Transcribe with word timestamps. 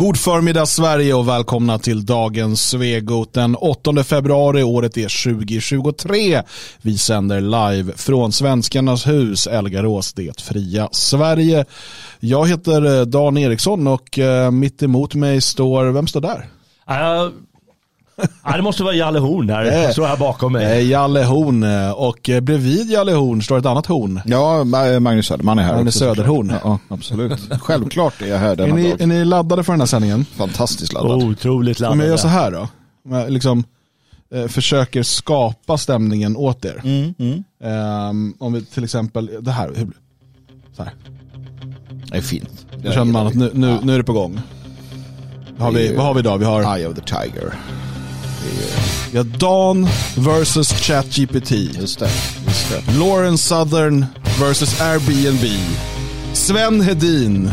God 0.00 0.16
förmiddag 0.16 0.66
Sverige 0.66 1.14
och 1.14 1.28
välkomna 1.28 1.78
till 1.78 2.06
dagens 2.06 2.70
Svegot 2.70 3.32
den 3.32 3.56
8 3.56 4.04
februari. 4.04 4.62
Året 4.62 4.96
är 4.96 5.34
2023. 5.34 6.42
Vi 6.82 6.98
sänder 6.98 7.40
live 7.40 7.92
från 7.96 8.32
Svenskarnas 8.32 9.06
hus, 9.06 9.46
Elgarås, 9.46 10.12
det 10.12 10.40
fria 10.40 10.88
Sverige. 10.92 11.64
Jag 12.20 12.48
heter 12.48 12.98
eh, 12.98 13.06
Dan 13.06 13.38
Eriksson 13.38 13.86
och 13.86 14.18
eh, 14.18 14.50
mitt 14.50 14.82
emot 14.82 15.14
mig 15.14 15.40
står, 15.40 15.84
vem 15.84 16.06
står 16.06 16.20
där? 16.20 16.48
Uh, 16.90 17.32
ja, 18.44 18.56
det 18.56 18.62
måste 18.62 18.82
vara 18.82 18.94
Jalle 18.94 19.18
Horn 19.18 19.50
här, 19.50 19.92
står 19.92 20.06
här 20.06 20.16
bakom 20.16 20.52
mig. 20.52 20.78
Eh, 20.78 20.90
Jalle 20.90 21.24
Horn 21.24 21.64
och 21.94 22.30
bredvid 22.42 22.90
Jalle 22.90 23.12
Horn 23.12 23.42
står 23.42 23.58
ett 23.58 23.66
annat 23.66 23.86
horn. 23.86 24.20
Ja, 24.24 24.64
Magnus 25.00 25.26
Söderman 25.26 25.58
är 25.58 25.62
här. 25.62 25.74
Magnus 25.74 25.98
Söderhorn. 25.98 26.52
Ja, 26.64 26.78
absolut. 26.88 27.40
Självklart 27.60 28.22
är 28.22 28.26
jag 28.26 28.38
här 28.38 28.56
denna 28.56 28.68
är 28.68 28.74
ni, 28.74 28.90
dag. 28.90 29.00
är 29.00 29.06
ni 29.06 29.24
laddade 29.24 29.64
för 29.64 29.72
den 29.72 29.80
här 29.80 29.86
sändningen? 29.86 30.24
Fantastiskt 30.24 30.92
laddad. 30.92 31.22
Otroligt 31.22 31.80
laddad. 31.80 31.92
Om 31.92 32.00
jag 32.00 32.08
gör 32.08 32.16
så 32.16 32.28
här 32.28 32.50
då. 32.50 32.68
Om 33.04 33.12
jag 33.12 33.30
liksom 33.30 33.64
eh, 34.34 34.46
försöker 34.46 35.02
skapa 35.02 35.78
stämningen 35.78 36.36
åt 36.36 36.64
er. 36.64 36.80
Mm, 36.84 37.14
mm. 37.18 37.44
Um, 38.10 38.34
om 38.38 38.52
vi 38.52 38.64
till 38.64 38.84
exempel, 38.84 39.30
det 39.40 39.50
här, 39.50 39.72
hur, 39.74 39.88
så 40.76 40.82
här. 40.82 40.92
Det 42.10 42.16
är 42.16 42.20
fint. 42.20 42.66
Då 42.76 42.92
känner 42.92 43.12
man 43.12 43.26
att 43.26 43.34
nu, 43.34 43.50
nu, 43.54 43.78
nu 43.82 43.94
är 43.94 43.98
det 43.98 44.04
på 44.04 44.12
gång. 44.12 44.40
Vad 45.56 45.62
har 45.68 45.72
vi, 45.72 45.94
vad 45.94 46.06
har 46.06 46.14
vi 46.14 46.20
idag? 46.20 46.38
Vi 46.38 46.44
har, 46.44 46.76
Eye 46.76 46.88
of 46.88 46.94
the 46.94 47.00
Tiger. 47.00 47.54
Vi 49.10 49.16
har 49.16 49.24
Dawn 49.24 49.88
versus 50.16 50.68
ChatGPT. 50.68 51.50
Just 51.50 51.98
det. 51.98 52.10
Just 52.46 52.70
det. 52.70 52.98
Lawrence 52.98 53.48
Southern 53.48 54.06
versus 54.40 54.80
Airbnb. 54.80 55.44
Sven 56.32 56.80
Hedin 56.80 57.50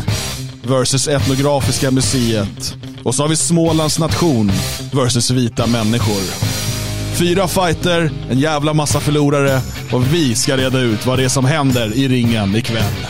versus 0.62 1.08
Etnografiska 1.08 1.90
museet. 1.90 2.76
Och 3.04 3.14
så 3.14 3.22
har 3.22 3.28
vi 3.28 3.36
Smålands 3.36 3.98
nation 3.98 4.52
versus 4.92 5.30
vita 5.30 5.66
människor. 5.66 6.22
Fyra 7.14 7.48
fighter, 7.48 8.10
en 8.30 8.38
jävla 8.38 8.74
massa 8.74 9.00
förlorare 9.00 9.60
och 9.92 10.14
vi 10.14 10.34
ska 10.34 10.56
reda 10.56 10.80
ut 10.80 11.06
vad 11.06 11.18
det 11.18 11.24
är 11.24 11.28
som 11.28 11.44
händer 11.44 11.94
i 11.94 12.08
ringen 12.08 12.56
ikväll. 12.56 13.06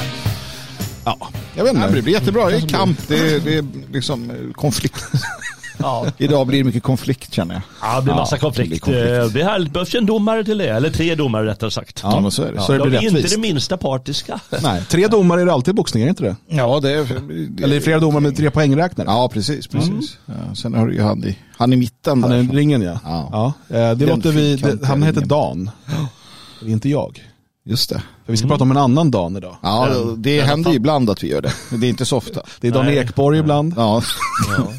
Ja, 1.05 1.29
jag 1.57 1.65
vet 1.65 1.75
inte. 1.75 1.91
det 1.91 2.03
blir 2.03 2.13
jättebra. 2.15 2.51
Det 2.51 2.57
är 2.57 2.69
kamp. 2.69 2.99
Det 3.09 3.35
är, 3.35 3.41
det 3.41 3.59
är 3.59 3.65
liksom 3.93 4.31
eh, 4.31 4.53
konflikt. 4.53 5.05
Ja. 5.79 6.07
Idag 6.19 6.47
blir 6.47 6.59
det 6.59 6.65
mycket 6.65 6.83
konflikt 6.83 7.35
känner 7.35 7.55
jag. 7.55 7.63
Ja, 7.83 7.97
det 7.97 8.03
blir 8.03 8.15
massa 8.15 8.37
Ja, 8.37 8.41
konflikt. 8.41 8.71
det 8.71 8.79
konflikt. 8.79 9.35
Det 9.35 9.45
här 9.45 9.69
behövs 9.73 9.95
en 9.95 10.07
domare 10.07 10.45
till 10.45 10.59
det, 10.59 10.69
eller 10.69 10.91
tre 10.91 11.15
domare 11.15 11.47
rättare 11.47 11.71
sagt. 11.71 12.01
Ja, 12.03 12.21
men 12.21 12.31
så 12.31 12.43
är 12.43 12.53
det. 12.53 12.61
Så 12.61 12.73
det 12.73 12.79
De 12.79 12.89
blir 12.89 12.99
är 12.99 13.17
inte 13.17 13.35
det 13.35 13.39
minsta 13.41 13.77
partiska. 13.77 14.41
Nej, 14.63 14.83
tre 14.89 15.07
domare 15.09 15.41
är 15.43 15.47
det 15.47 15.53
alltid 15.53 15.73
i 15.73 15.75
boxning, 15.75 16.03
är 16.03 16.07
det 16.07 16.11
inte 16.11 16.23
det? 16.23 16.37
Ja, 16.49 16.81
det 16.81 16.91
är... 16.91 17.07
Det, 17.51 17.65
Eller 17.65 17.81
flera 17.81 17.99
domare 17.99 18.21
med 18.21 18.37
tre 18.37 18.51
poängräknare. 18.51 19.09
Ja, 19.11 19.29
precis. 19.33 19.67
precis. 19.67 20.19
Ja, 20.27 20.55
sen 20.55 20.75
har 20.75 20.87
du 20.87 20.95
ju 20.95 21.03
han 21.03 21.25
i, 21.25 21.39
han 21.57 21.73
i 21.73 21.77
mitten 21.77 22.23
Han 22.23 22.33
är 22.33 22.37
där. 22.43 22.55
i 22.55 22.57
ringen 22.57 22.83
ja. 22.83 22.99
Ja. 23.05 23.29
ja. 23.69 23.77
eh, 23.77 23.81
det 23.89 23.95
Den 23.95 24.09
låter 24.09 24.31
vi, 24.33 24.57
det, 24.57 24.87
han 24.87 25.03
heter. 25.03 25.21
Dan. 25.21 25.71
Det 26.61 26.67
är 26.67 26.73
inte 26.73 26.89
jag. 26.89 27.21
Just 27.69 27.91
det. 27.91 28.03
För 28.27 28.33
vi 28.33 28.37
ska 28.37 28.49
prata 28.49 28.65
om 28.65 28.71
en 28.71 28.77
annan 28.77 29.11
Dan 29.11 29.37
idag. 29.37 29.57
Ja, 29.63 29.89
det 30.17 30.41
händer 30.43 30.71
ju 30.71 30.77
ibland 30.77 31.11
att 31.11 31.23
vi 31.23 31.29
gör 31.29 31.41
det. 31.43 31.53
Det 31.71 31.87
är 31.87 31.91
inte 31.91 32.05
så 32.07 32.17
ofta. 32.17 32.43
Det 32.61 32.69
är 32.69 32.73
Dan 32.73 32.87
Nej. 32.87 32.97
Ekborg 32.97 33.39
ibland. 33.39 33.75
Ja, 33.77 34.03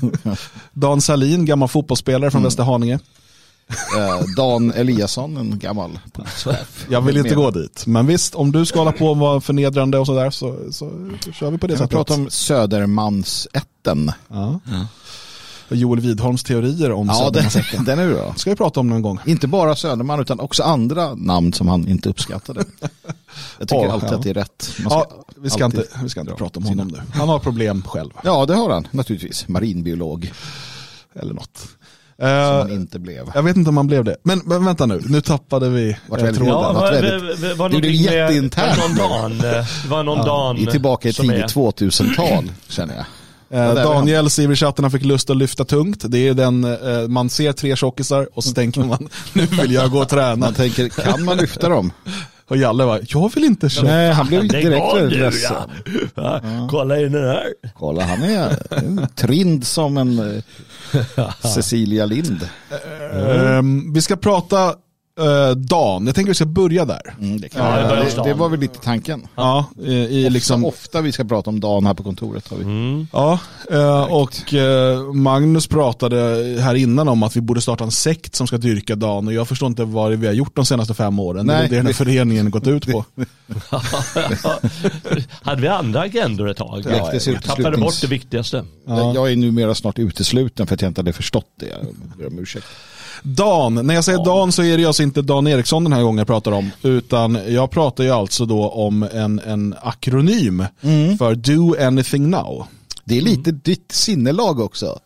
Dan 0.74 1.02
Salin, 1.02 1.46
gammal 1.46 1.70
fotbollsspelare 1.70 2.32
från 2.32 2.44
Västerhaninge. 2.44 3.00
eh, 3.98 4.26
Dan 4.38 4.72
Eliasson, 4.72 5.38
en 5.38 5.60
gammal 5.60 6.00
polischef. 6.14 6.86
Jag 6.90 7.02
vill 7.02 7.18
inte 7.18 7.36
gå 7.36 7.52
dit. 7.52 7.84
Men 7.88 8.08
visst, 8.08 8.36
om 8.36 8.52
du 8.52 8.66
ska 8.66 8.80
hålla 8.80 8.92
på 8.92 9.08
och 9.08 9.18
vara 9.18 9.42
förnedrande 9.42 9.98
och 9.98 10.06
sådär 10.06 10.30
så, 10.30 10.56
så, 10.72 10.92
så 11.26 11.32
kör 11.32 11.52
vi 11.52 11.58
på 11.58 11.68
det 11.68 11.74
sättet. 11.78 11.90
pratar 11.92 12.16
om 12.16 12.30
Södermansätten. 12.30 14.12
Ja. 14.28 14.48
Och 14.48 14.72
Joel 15.76 16.00
Widholms 16.00 16.44
teorier 16.44 16.92
om 16.92 17.08
Ja, 17.08 17.14
den, 17.14 17.24
Södermansätten. 17.50 17.86
den 17.86 18.00
är 18.00 18.14
bra. 18.14 18.34
ska 18.38 18.50
vi 18.50 18.56
prata 18.56 18.80
om 18.80 18.90
någon 18.90 19.02
gång. 19.02 19.20
Inte 19.26 19.48
bara 19.48 19.76
Söderman 19.76 20.20
utan 20.22 20.40
också 20.40 20.64
andra 20.64 21.16
namn 21.16 21.54
som 21.54 21.68
han 21.68 21.88
inte 21.88 22.10
uppskattade. 22.10 22.64
Jag 23.60 23.68
tycker 23.68 23.84
Ja, 23.86 23.92
alltid 23.92 24.10
ja. 24.12 24.16
att 24.16 24.24
det 24.24 24.30
är 24.30 24.34
rätt. 24.34 24.70
Ja, 24.90 25.08
vi 25.38 25.50
ska, 25.50 25.66
inte, 25.66 25.84
vi 26.04 26.10
ska 26.10 26.22
inte 26.22 26.34
prata 26.34 26.60
om 26.60 26.66
honom 26.66 26.88
nu. 26.88 27.02
Han 27.14 27.30
har 27.30 27.40
problem 27.40 27.84
själv. 27.88 28.10
Ja, 28.24 28.46
det 28.46 28.56
har 28.56 28.70
han 28.70 28.88
naturligtvis. 28.92 29.48
Marinbiolog, 29.48 30.32
Eller 31.16 31.34
något. 31.34 31.58
som 32.18 32.28
Eh, 32.28 32.58
han 32.58 32.72
inte 32.72 33.00
blev. 33.00 33.32
jag 33.36 33.44
vet 33.44 33.58
inte 33.58 33.70
om 33.70 33.78
han 33.78 33.88
blev 33.88 34.04
det. 34.04 34.18
Men, 34.24 34.42
men 34.46 34.66
vänta 34.66 34.86
nu, 34.86 35.02
nu 35.06 35.22
tappade 35.22 35.70
vi 35.70 35.98
Vart 36.08 36.20
eh, 36.20 36.26
väldigt- 36.26 36.38
tråden. 36.44 36.54
Ja, 36.64 36.74
var, 36.74 36.74
varit 36.74 37.04
var, 37.04 37.10
väldigt- 37.12 37.40
var, 37.50 37.56
var 37.56 37.70
Det 37.70 37.78
blev 37.80 37.92
jätteinternt. 37.94 38.78
var 38.78 38.88
någon 38.90 38.98
Dan, 38.98 39.32
eh, 39.32 39.42
det 39.84 39.90
var 39.90 40.04
någon 40.04 40.26
Dan 40.26 40.56
Vi 40.56 40.66
är 40.66 40.72
tillbaka 40.72 41.08
i 41.08 41.12
är- 41.12 41.14
tidigt 41.14 41.54
2000-tal, 41.56 42.52
känner 42.68 42.96
jag. 42.96 43.06
Eh, 43.52 43.74
Daniel 43.74 44.30
skriver 44.30 44.54
i 44.54 44.56
chatten 44.56 44.84
han 44.84 44.92
fick 44.92 45.06
lust 45.06 45.30
att 45.30 45.38
lyfta 45.38 45.66
tungt. 45.66 46.04
Det 46.08 46.28
är 46.28 46.34
den, 46.34 46.64
eh, 46.64 47.08
man 47.08 47.30
ser 47.30 47.54
tre 47.54 47.76
tjockisar 47.76 48.28
och 48.34 48.44
så 48.44 48.54
tänker 48.54 48.82
man, 48.82 49.10
nu 49.34 49.46
vill 49.46 49.72
jag 49.74 49.92
gå 49.92 50.00
och 50.02 50.10
träna. 50.10 50.36
Man 50.36 50.54
tänker, 50.54 50.90
kan 50.90 51.24
man 51.24 51.38
lyfta 51.38 51.70
dem? 51.70 51.92
Och 52.48 52.58
Jalle 52.58 52.86
var, 52.86 53.02
jag 53.08 53.34
vill 53.36 53.44
inte 53.44 53.70
köra. 53.70 53.86
Nej, 53.86 54.12
han 54.12 54.28
blev 54.28 54.48
direkt 54.48 55.12
ledsen. 55.12 55.56
ja. 56.16 56.42
Ja, 56.44 56.68
Kolla 56.72 57.00
in 57.00 57.12
den 57.12 57.24
här. 57.24 57.44
Kolla, 57.80 58.04
han 58.04 58.24
är 58.24 58.56
trind 59.16 59.68
som 59.68 59.98
en 59.98 60.20
eh, 60.20 61.30
Cecilia 61.54 62.06
Lind. 62.06 62.50
Ehm, 63.14 63.94
vi 63.94 64.02
ska 64.02 64.16
prata 64.16 64.76
eh, 65.20 65.52
Dan, 65.52 66.06
jag 66.06 66.16
tänker 66.16 66.30
vi 66.30 66.36
ska 66.36 66.46
börja 66.46 66.86
där. 66.86 67.16
Mm, 67.22 67.42
det, 67.42 67.48
Ja, 67.56 67.96
det 68.16 68.24
det, 68.24 68.34
var 68.34 68.50
väl 68.50 68.60
lite 68.60 68.80
tanken. 68.80 69.28
Ja, 69.36 69.66
eh, 69.84 69.90
i 69.90 70.30
Liksom... 70.30 70.34
liksom, 70.34 70.66
Ofta 70.66 71.02
vi 71.02 71.12
ska 71.12 71.24
prata 71.24 71.50
om 71.50 71.60
dagen 71.60 71.86
här 71.86 71.94
på 71.94 72.04
kontoret. 72.04 72.48
Har 72.48 72.58
vi. 72.58 72.64
Mm. 72.64 73.08
ja, 73.14 73.40
eh, 73.72 74.04
och 74.04 74.54
eh, 74.54 75.14
Magnus 75.14 75.68
pratade 75.68 76.18
här 76.62 76.76
innan 76.76 77.08
om 77.08 77.24
att 77.24 77.36
vi 77.36 77.42
borde 77.42 77.62
starta 77.62 77.84
en 77.84 77.92
sekt 77.92 78.36
som 78.36 78.48
ska 78.48 78.58
dyrka 78.58 78.96
Dan 78.96 79.28
och 79.28 79.34
jag 79.34 79.48
förstår 79.48 79.68
inte 79.68 79.84
vad 79.84 80.12
vi 80.12 80.28
har 80.28 80.34
gjort 80.34 80.56
de 80.56 80.66
senaste 80.66 80.94
fem 80.94 81.20
åren. 81.20 81.48
det 81.48 81.54
är 81.54 81.60
Nej, 81.60 81.70
det 81.70 81.76
den 81.76 81.86
här 81.86 81.94
föreningen 81.94 82.52
gått 82.52 82.68
ut 82.68 82.88
på. 82.92 83.06
Hade 85.42 85.62
vi 85.62 85.68
andra 85.68 86.02
agendor 86.02 86.50
ett 86.50 86.58
tag? 86.58 86.84
Ja. 86.90 87.14
Jag 87.14 87.44
tappade 87.44 87.78
bort 87.78 88.02
det 88.02 88.08
viktigaste. 88.08 88.66
Ja. 88.86 89.14
Jag 89.16 89.32
är 89.32 89.36
numera 89.36 89.76
snart 89.76 90.00
utesluten 90.00 90.68
för 90.68 90.76
att 90.76 90.82
jag 90.82 90.90
inte 90.90 91.02
hade 91.02 91.14
förstått 91.14 91.48
det. 91.60 91.66
Jag 91.66 92.18
ber 92.18 92.28
om 92.28 92.40
ursäkt. 92.40 92.66
Dan, 93.24 93.88
när 93.88 93.94
jag 93.94 94.04
säger 94.04 94.26
Dan 94.26 94.52
så 94.52 94.64
är 94.64 94.78
det 94.78 94.86
alltså 94.86 95.04
inte 95.04 95.22
Dan 95.22 95.48
Eriksson 95.48 95.84
den 95.84 95.94
här 95.94 96.04
gången 96.04 96.18
jag 96.18 96.28
pratar 96.28 96.52
om. 96.52 96.72
Utan 96.82 97.40
jag 97.48 97.72
pratar 97.72 98.04
ju 98.04 98.10
alltså 98.10 98.46
då 98.46 98.70
om 98.70 99.04
en, 99.04 99.40
en 99.40 99.76
akronym 99.82 100.66
för 101.18 101.36
Do 101.36 101.76
Anything 101.88 102.30
Now. 102.30 102.66
Det 103.04 103.18
är 103.18 103.22
lite 103.22 103.52
ditt 103.52 103.92
sinnelag 103.92 104.60
också. 104.60 105.00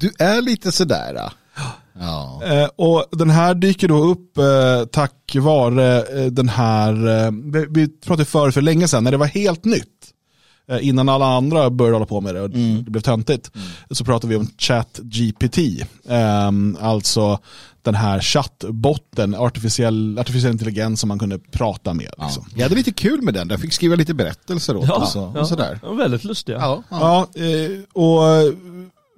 Du 0.00 0.12
är 0.18 0.42
lite 0.42 0.72
sådär. 0.72 1.14
Ja. 1.14 2.40
Eh, 2.44 2.68
och 2.76 3.06
den 3.10 3.30
här 3.30 3.54
dyker 3.54 3.88
då 3.88 4.04
upp 4.04 4.38
eh, 4.38 4.84
tack 4.92 5.36
vare 5.40 6.02
eh, 6.02 6.26
den 6.26 6.48
här, 6.48 7.08
eh, 7.08 7.30
vi, 7.44 7.66
vi 7.70 7.88
pratade 7.88 8.24
för 8.24 8.50
för 8.50 8.60
länge 8.60 8.88
sedan 8.88 9.04
när 9.04 9.10
det 9.10 9.16
var 9.16 9.26
helt 9.26 9.64
nytt. 9.64 9.99
Eh, 10.70 10.88
innan 10.88 11.08
alla 11.08 11.26
andra 11.26 11.70
började 11.70 11.94
hålla 11.94 12.06
på 12.06 12.20
med 12.20 12.34
det 12.34 12.40
och 12.40 12.50
det 12.50 12.90
blev 12.90 13.00
töntigt. 13.00 13.50
Så 13.90 14.04
pratade 14.04 14.30
vi 14.30 14.36
om 14.36 14.46
ChatGPT. 14.58 15.58
Eh, 16.08 16.50
alltså 16.80 17.38
den 17.82 17.94
här 17.94 18.20
chattbotten, 18.20 19.34
artificiell, 19.34 20.18
artificiell 20.18 20.52
intelligens 20.52 21.00
som 21.00 21.08
man 21.08 21.18
kunde 21.18 21.38
prata 21.38 21.94
med. 21.94 22.14
Liksom. 22.18 22.44
Jag 22.54 22.62
hade 22.62 22.74
lite 22.74 22.92
kul 22.92 23.22
med 23.22 23.34
den. 23.34 23.48
Jag 23.50 23.60
fick 23.60 23.72
skriva 23.72 23.96
lite 23.96 24.14
berättelser 24.14 24.76
åt 24.76 24.90
och, 24.90 25.08
så, 25.08 25.22
och 25.24 25.48
sådär. 25.48 25.80
Ja, 25.82 25.92
väldigt 25.92 26.24
lustiga. 26.24 26.58
Ja, 26.58 26.82
ja. 26.90 27.28
Ja, 27.34 27.42
eh, 27.42 27.70
och 27.92 28.22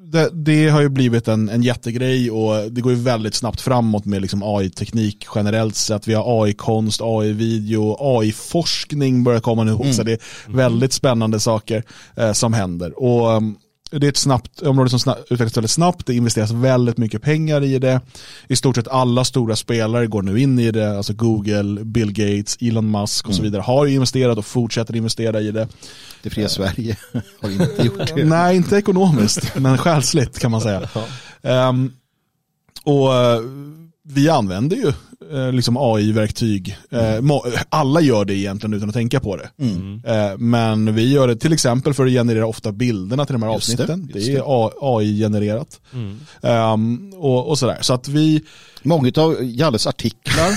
det, 0.04 0.30
det 0.32 0.68
har 0.68 0.80
ju 0.80 0.88
blivit 0.88 1.28
en, 1.28 1.48
en 1.48 1.62
jättegrej 1.62 2.30
och 2.30 2.72
det 2.72 2.80
går 2.80 2.92
ju 2.92 2.98
väldigt 2.98 3.34
snabbt 3.34 3.60
framåt 3.60 4.04
med 4.04 4.22
liksom 4.22 4.42
AI-teknik 4.42 5.26
generellt 5.34 5.76
sett. 5.76 6.08
Vi 6.08 6.14
har 6.14 6.44
AI-konst, 6.44 7.00
AI-video, 7.02 7.96
AI-forskning 8.00 9.24
börjar 9.24 9.40
komma 9.40 9.64
nu 9.64 9.92
så 9.92 10.02
det 10.02 10.12
är 10.12 10.18
väldigt 10.46 10.92
spännande 10.92 11.40
saker 11.40 11.84
eh, 12.16 12.32
som 12.32 12.52
händer. 12.52 13.02
Och 13.02 13.36
um, 13.36 13.56
det 13.98 14.06
är 14.06 14.08
ett 14.08 14.16
snabbt 14.16 14.62
område 14.62 14.90
som 14.90 14.98
snabbt, 14.98 15.20
utvecklas 15.20 15.56
väldigt 15.56 15.70
snabbt, 15.70 16.06
det 16.06 16.14
investeras 16.14 16.50
väldigt 16.50 16.98
mycket 16.98 17.22
pengar 17.22 17.64
i 17.64 17.78
det. 17.78 18.00
I 18.48 18.56
stort 18.56 18.76
sett 18.76 18.88
alla 18.88 19.24
stora 19.24 19.56
spelare 19.56 20.06
går 20.06 20.22
nu 20.22 20.40
in 20.40 20.58
i 20.58 20.70
det, 20.70 20.96
alltså 20.96 21.12
Google, 21.12 21.84
Bill 21.84 22.12
Gates, 22.12 22.56
Elon 22.60 22.90
Musk 22.90 23.28
och 23.28 23.34
så 23.34 23.42
vidare 23.42 23.62
har 23.62 23.86
ju 23.86 23.94
investerat 23.94 24.38
och 24.38 24.46
fortsätter 24.46 24.96
investera 24.96 25.40
i 25.40 25.50
det. 25.50 25.68
Det 26.22 26.30
fria 26.30 26.48
Sverige 26.48 26.96
har 27.40 27.50
inte 27.50 27.82
gjort 27.82 28.14
det. 28.16 28.24
Nej, 28.24 28.56
inte 28.56 28.76
ekonomiskt, 28.76 29.54
men 29.56 29.78
själsligt 29.78 30.38
kan 30.38 30.50
man 30.50 30.60
säga. 30.60 30.88
Ehm, 31.42 31.92
och 32.84 33.14
eh, 33.14 33.40
vi 34.02 34.28
använder 34.28 34.76
ju 34.76 34.88
eh, 34.88 34.94
liksom 35.52 35.76
AI-verktyg. 35.76 36.76
Eh, 36.90 37.20
må- 37.20 37.44
alla 37.68 38.00
gör 38.00 38.24
det 38.24 38.34
egentligen 38.34 38.74
utan 38.74 38.88
att 38.88 38.94
tänka 38.94 39.20
på 39.20 39.36
det. 39.36 39.50
Eh, 40.04 40.38
men 40.38 40.94
vi 40.94 41.12
gör 41.12 41.28
det 41.28 41.36
till 41.36 41.52
exempel 41.52 41.94
för 41.94 42.06
att 42.06 42.12
generera 42.12 42.46
ofta 42.46 42.72
bilderna 42.72 43.26
till 43.26 43.32
de 43.32 43.42
här 43.42 43.54
Just 43.54 43.66
det, 43.66 43.72
avsnitten. 43.72 44.10
Det, 44.12 44.18
just 44.18 44.30
är 44.38 44.42
AI-genererat. 44.98 45.80
Ehm, 46.42 47.12
och, 47.16 47.48
och 47.48 47.58
sådär. 47.58 47.78
Så 47.80 47.94
att 47.94 48.08
vi, 48.08 48.42
Många 48.82 49.12
av 49.16 49.36
Jalles 49.42 49.86
artiklar, 49.86 50.50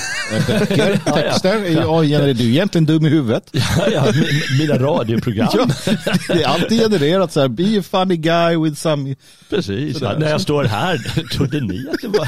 böcker, 0.48 1.00
texter 1.14 1.54
är 1.56 1.70
ju 1.70 1.80
AI-genererade. 1.90 2.34
Du 2.34 2.44
är 2.44 2.50
egentligen 2.50 2.86
dum 2.86 3.06
i 3.06 3.10
huvudet. 3.10 3.50
Ja, 3.52 3.88
ja, 3.94 4.02
mi- 4.12 4.58
mina 4.60 4.78
radioprogram. 4.78 5.48
Ja, 5.86 5.96
det 6.28 6.44
är 6.44 6.48
alltid 6.48 6.80
genererat 6.82 7.32
så 7.34 7.42
här, 7.42 7.48
be 7.48 7.80
a 7.80 7.84
funny 7.92 8.18
guy 8.18 8.58
with 8.58 8.76
some... 8.82 9.16
Precis. 9.50 10.02
Ja, 10.02 10.14
när 10.18 10.30
jag 10.30 10.42
står 10.42 10.64
här, 10.64 10.98
trodde 11.34 11.62
ni 11.62 11.86
att 11.94 12.02
det 12.02 12.08
var 12.08 12.28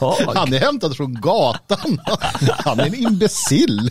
jag? 0.00 0.34
Han 0.34 0.52
är 0.52 0.58
hämtad 0.58 0.96
från 0.96 1.20
gatan. 1.20 2.00
Han 2.58 2.80
är 2.80 2.86
en 2.86 2.94
imbecill. 2.94 3.88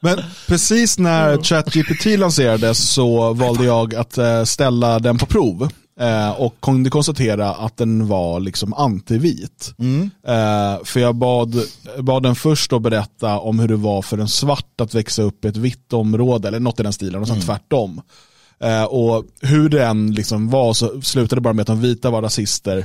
Men 0.00 0.18
precis 0.46 0.98
när 0.98 1.42
ChatGPT 1.42 2.04
lanserades 2.18 2.92
så 2.92 3.32
valde 3.32 3.64
jag 3.64 3.94
att 3.94 4.18
eh, 4.18 4.44
ställa 4.44 4.98
den 4.98 5.18
på 5.18 5.26
prov. 5.26 5.68
Eh, 6.00 6.30
och 6.30 6.54
kunde 6.62 6.90
konstatera 6.90 7.50
att 7.50 7.76
den 7.76 8.08
var 8.08 8.40
liksom 8.40 8.74
antivit. 8.74 9.74
Eh, 10.26 10.84
för 10.84 11.00
jag 11.00 11.14
bad, 11.14 11.54
bad 11.98 12.22
den 12.22 12.34
först 12.34 12.72
att 12.72 12.82
berätta 12.82 13.38
om 13.38 13.58
hur 13.58 13.68
det 13.68 13.76
var 13.76 14.02
för 14.02 14.18
en 14.18 14.28
svart 14.28 14.80
att 14.80 14.94
växa 14.94 15.22
upp 15.22 15.44
i 15.44 15.48
ett 15.48 15.56
vitt 15.56 15.92
område, 15.92 16.48
eller 16.48 16.60
något 16.60 16.80
i 16.80 16.82
den 16.82 16.92
stilen, 16.92 17.20
och 17.20 17.28
sen 17.28 17.40
tvärtom. 17.40 18.00
Eh, 18.60 18.84
och 18.84 19.24
hur 19.40 19.68
den 19.68 20.14
liksom 20.14 20.50
var 20.50 20.72
så 20.72 21.02
slutade 21.02 21.40
bara 21.40 21.54
med 21.54 21.62
att 21.62 21.66
de 21.66 21.80
vita 21.80 22.10
var 22.10 22.22
rasister, 22.22 22.78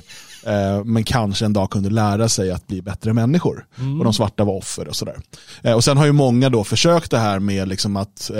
eh, 0.46 0.84
men 0.84 1.04
kanske 1.04 1.46
en 1.46 1.54
dag 1.54 1.70
kunde 1.70 1.90
lära 1.90 2.30
sig 2.30 2.52
att 2.52 2.68
bli 2.68 2.82
bättre 2.82 3.14
människor. 3.14 3.66
Och 4.00 4.04
de 4.04 4.14
svarta 4.14 4.44
var 4.44 4.54
offer 4.54 4.88
och 4.88 4.96
sådär. 4.96 5.18
Eh, 5.62 5.74
och 5.74 5.84
sen 5.84 5.98
har 5.98 6.06
ju 6.06 6.12
många 6.12 6.50
då 6.50 6.64
försökt 6.64 7.12
det 7.12 7.20
här 7.20 7.40
med 7.40 7.68
liksom 7.68 7.98
att 7.98 8.32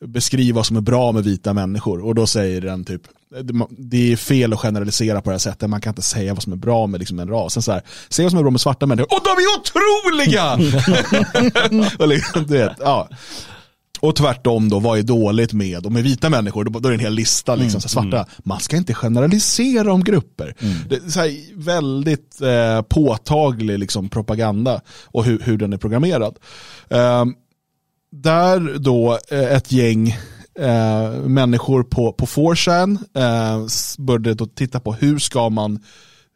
beskriva 0.00 0.56
vad 0.56 0.66
som 0.66 0.76
är 0.76 0.80
bra 0.80 1.12
med 1.12 1.24
vita 1.24 1.52
människor. 1.52 2.04
Och 2.04 2.14
då 2.14 2.26
säger 2.26 2.60
den 2.60 2.84
typ, 2.84 3.02
det- 3.30 3.66
det 3.70 4.12
är 4.12 4.16
fel 4.16 4.52
att 4.52 4.58
generalisera 4.60 5.20
på 5.20 5.30
det 5.30 5.34
här 5.34 5.38
sättet, 5.38 5.70
man 5.70 5.80
kan 5.80 5.90
inte 5.90 6.02
säga 6.02 6.34
vad 6.34 6.42
som 6.42 6.52
är 6.52 6.56
bra 6.56 6.86
med 6.86 7.00
liksom 7.00 7.18
en 7.18 7.28
ras. 7.28 7.52
Sen 7.52 7.62
så 7.62 7.72
här, 7.72 7.82
säg 8.08 8.24
vad 8.24 8.32
som 8.32 8.38
är 8.38 8.42
bra 8.42 8.50
med 8.50 8.60
svarta 8.60 8.86
människor, 8.86 9.14
och 9.14 9.20
de 9.24 9.30
är 9.30 9.46
otroliga! 9.58 10.54
och 11.98 12.08
liksom, 12.08 12.46
du 12.46 12.58
vet, 12.58 12.72
ja. 12.80 13.08
Och 14.00 14.16
tvärtom 14.16 14.68
då, 14.68 14.78
vad 14.78 14.98
är 14.98 15.02
dåligt 15.02 15.52
med, 15.52 15.86
och 15.86 15.92
med 15.92 16.02
vita 16.02 16.28
människor, 16.30 16.64
då, 16.64 16.78
då 16.80 16.88
är 16.88 16.92
det 16.92 16.96
en 16.96 17.00
hel 17.00 17.12
lista, 17.14 17.54
liksom, 17.54 17.80
så 17.80 17.88
här, 18.00 18.10
svarta, 18.10 18.26
man 18.44 18.60
ska 18.60 18.76
inte 18.76 18.94
generalisera 18.94 19.92
om 19.92 20.04
grupper. 20.04 20.54
Det 20.88 20.96
är 20.96 21.10
så 21.10 21.20
här, 21.20 21.54
väldigt 21.54 22.40
eh, 22.40 22.82
påtaglig 22.82 23.78
liksom, 23.78 24.08
propaganda 24.08 24.80
och 25.04 25.24
hur, 25.24 25.38
hur 25.38 25.58
den 25.58 25.72
är 25.72 25.76
programmerad. 25.76 26.38
Ehm, 26.90 27.34
där 28.12 28.78
då 28.78 29.18
eh, 29.30 29.52
ett 29.56 29.72
gäng 29.72 30.16
eh, 30.58 31.12
människor 31.12 31.82
på, 31.82 32.12
på 32.12 32.26
4chan 32.26 32.98
eh, 33.14 33.66
började 33.98 34.34
då 34.34 34.46
titta 34.46 34.80
på 34.80 34.92
hur 34.92 35.18
ska 35.18 35.48
man 35.48 35.80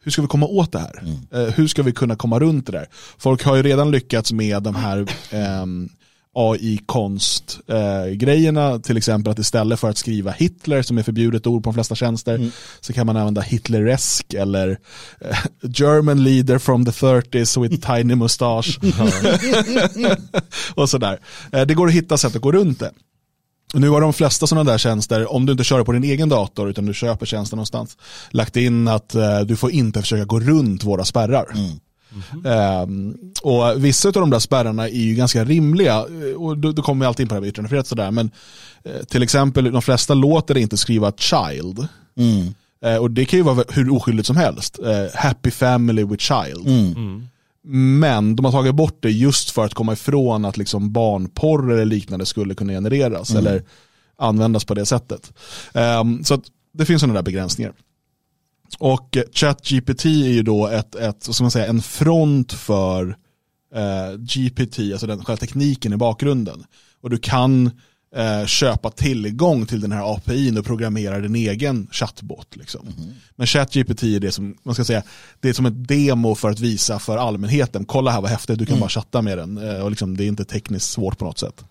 hur 0.05 0.13
ska 0.13 0.23
vi 0.23 0.29
komma 0.29 0.47
åt 0.47 0.73
det 0.73 0.79
här? 0.79 1.03
Eh, 1.33 1.55
hur 1.55 1.67
ska 1.67 1.83
vi 1.83 1.93
kunna 1.93 2.17
komma 2.17 2.39
runt 2.39 2.67
det 2.67 2.73
där? 2.73 2.87
Folk 3.19 3.45
har 3.45 3.57
ju 3.57 3.63
redan 3.63 3.91
lyckats 3.91 4.33
med 4.33 4.63
de 4.63 4.75
här 4.75 5.07
ehm, 5.31 5.89
AI-konst-grejerna, 6.35 8.79
till 8.79 8.97
exempel 8.97 9.33
att 9.33 9.39
istället 9.39 9.81
för 9.81 9.91
att 9.91 9.99
skriva 9.99 10.31
Hitler, 10.31 10.83
som 10.83 10.99
är 10.99 11.03
förbjudet 11.03 11.47
ord 11.47 11.65
på 11.65 11.71
de 11.71 11.75
flesta 11.75 11.95
tjänster, 11.95 12.51
så 12.81 12.93
kan 12.93 13.07
man 13.07 13.17
använda 13.17 13.41
Hitleresk 13.41 14.35
eller 14.35 14.79
eh, 15.21 15.39
German 15.63 16.25
leader 16.25 16.59
from 16.59 16.85
the 16.85 16.91
30s 16.91 17.63
with 17.63 17.93
tiny 17.93 18.15
mustache. 18.15 18.73
och 20.75 20.91
sådär. 20.91 21.21
Eh, 21.53 21.63
det 21.63 21.75
går 21.75 21.87
att 21.87 21.93
hitta 21.93 22.17
sätt 22.17 22.37
att 22.37 22.43
gå 22.43 22.53
runt 22.53 22.81
det. 22.81 22.91
Nu 23.75 23.89
har 23.89 24.01
de 24.01 24.13
flesta 24.13 24.47
sådana 24.47 24.71
där 24.71 24.79
tjänster, 24.79 25.33
om 25.33 25.47
du 25.47 25.53
inte 25.53 25.65
kör 25.65 25.79
det 25.79 25.85
på 25.85 25.93
din 25.93 26.05
egen 26.05 26.29
dator 26.29 26.71
utan 26.71 26.87
du 26.87 26.95
köper 26.95 27.27
tjänsten 27.27 27.57
någonstans, 27.57 27.97
lagt 28.31 28.57
in 28.57 28.89
att 28.89 29.15
eh, 29.15 29.41
du 29.41 29.57
får 29.57 29.71
inte 29.71 30.01
försöka 30.01 30.25
gå 30.25 30.41
runt 30.41 30.85
våra 30.85 31.05
spärrar. 31.05 31.47
Ehm, 32.45 33.17
och 33.43 33.85
vissa 33.85 34.09
av 34.09 34.13
de 34.13 34.31
där 34.31 34.39
spärrarna 34.39 34.89
är 34.89 35.03
ju 35.03 35.15
ganska 35.15 35.45
rimliga 35.45 35.95
eh, 35.95 36.43
och 36.43 36.59
då, 36.59 36.73
då 36.73 36.83
kommer 36.83 37.05
vi 37.05 37.09
alltid 37.09 37.25
in 37.25 37.29
på 37.29 37.35
det 37.35 37.37
här 37.37 37.41
med 37.41 37.49
yttrandefrihet 37.49 37.87
sådär. 37.87 38.11
Men 38.11 38.31
eh, 38.85 39.03
till 39.03 39.23
exempel, 39.23 39.73
de 39.73 39.83
flesta 39.83 40.15
låter 40.15 40.57
inte 40.59 40.77
skriva 40.77 41.13
child. 41.13 41.89
Eh, 42.85 42.97
och 42.97 43.11
det 43.11 43.25
kan 43.25 43.39
ju 43.39 43.43
vara 43.43 43.65
hur 43.69 43.93
oskyldigt 43.93 44.27
som 44.27 44.37
helst. 44.37 44.79
Eh, 44.79 45.21
happy 45.21 45.51
family 45.51 46.05
with 46.05 46.23
child. 46.23 46.69
Men 47.65 48.37
de 48.37 48.45
har 48.45 48.53
tagit 48.53 48.75
bort 48.75 48.99
det 49.01 49.11
just 49.11 49.51
för 49.51 49.65
att 49.65 49.75
komma 49.75 49.93
ifrån 49.93 50.45
att 50.45 50.57
liksom 50.57 50.93
barnporr 50.93 51.73
eller 51.73 51.85
liknande 51.85 52.27
skulle 52.27 52.55
kunna 52.55 52.73
genereras 52.73 53.35
eller 53.35 53.63
användas 54.19 54.65
på 54.65 54.75
det 54.75 54.87
sättet. 54.87 55.33
Ehm, 55.75 56.25
så 56.25 56.43
det 56.75 56.85
finns 56.85 57.01
sådana 57.01 57.15
där 57.15 57.23
begränsningar. 57.23 57.73
Och 58.79 59.17
ChatGPT 59.33 60.05
är 60.05 60.33
ju 60.33 60.43
då 60.43 60.69
ett, 60.69 60.95
ett, 60.95 61.23
ska 61.23 61.45
man 61.45 61.51
säga, 61.51 61.67
en 61.67 61.83
front 61.83 62.53
för 62.53 63.17
eh, 63.75 64.19
GPT, 64.19 64.79
alltså 64.79 65.07
den 65.07 65.25
själva 65.25 65.37
tekniken 65.37 65.93
i 65.93 65.97
bakgrunden. 65.97 66.65
Och 67.01 67.11
du 67.11 67.19
kan 67.19 67.71
eh, 68.17 68.47
köpa 68.47 68.91
tillgång 68.91 69.67
till 69.67 69.81
den 69.81 69.93
här 69.93 70.15
API 70.15 70.59
och 70.59 70.65
programmera 70.65 71.19
din 71.21 71.35
egen 71.35 71.87
chatbot. 71.91 72.57
Liksom. 72.57 72.87
Men 73.37 73.47
ChatGPT 73.47 74.03
är 74.03 74.21
det 74.21 74.33
som, 74.33 74.57
man 74.63 74.75
ska 74.75 74.85
säga, 74.85 75.03
det 75.41 75.49
är 75.49 75.53
som 75.53 75.67
ett 75.67 75.89
demo 75.89 76.35
för 76.35 76.51
att 76.51 76.61
visa 76.61 76.99
för 76.99 77.17
allmänheten, 77.17 77.85
kolla 77.85 78.11
här 78.11 78.21
vad 78.21 78.31
häftigt, 78.31 78.59
du 78.59 78.67
kan 78.67 78.81
bara 78.81 78.89
chatta 78.89 79.23
med 79.23 79.39
den. 79.39 79.59
Eh, 79.59 79.81
och 79.81 79.91
liksom, 79.91 80.17
det 80.17 80.25
är 80.25 80.29
inte 80.29 80.45
tekniskt 80.45 80.91
svårt 80.91 81.19
på 81.19 81.25
något 81.25 81.39
sätt. 81.39 81.65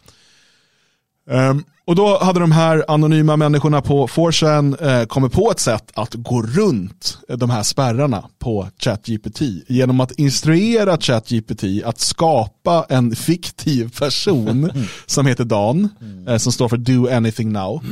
Ehm, 1.31 1.63
och 1.85 1.95
då 1.95 2.17
hade 2.17 2.39
de 2.39 2.51
här 2.51 2.85
anonyma 2.87 3.37
människorna 3.37 3.81
på 3.81 4.07
4chan 4.07 4.99
eh, 4.99 5.05
kommit 5.05 5.31
på 5.31 5.51
ett 5.51 5.59
sätt 5.59 5.91
att 5.93 6.13
gå 6.13 6.41
runt 6.41 7.17
de 7.27 7.49
här 7.49 7.63
spärrarna 7.63 8.25
på 8.39 8.67
ChatGPT 8.77 9.41
genom 9.67 9.99
att 9.99 10.11
instruera 10.11 10.97
ChatGPT 10.97 11.63
att 11.85 11.99
skapa 11.99 12.85
en 12.89 13.15
fiktiv 13.15 13.99
person 13.99 14.71
som 15.05 15.25
heter 15.25 15.43
Dan, 15.43 15.89
eh, 16.27 16.37
som 16.37 16.51
står 16.51 16.69
för 16.69 16.77
Do 16.77 17.07
Anything 17.15 17.51
Now. 17.51 17.83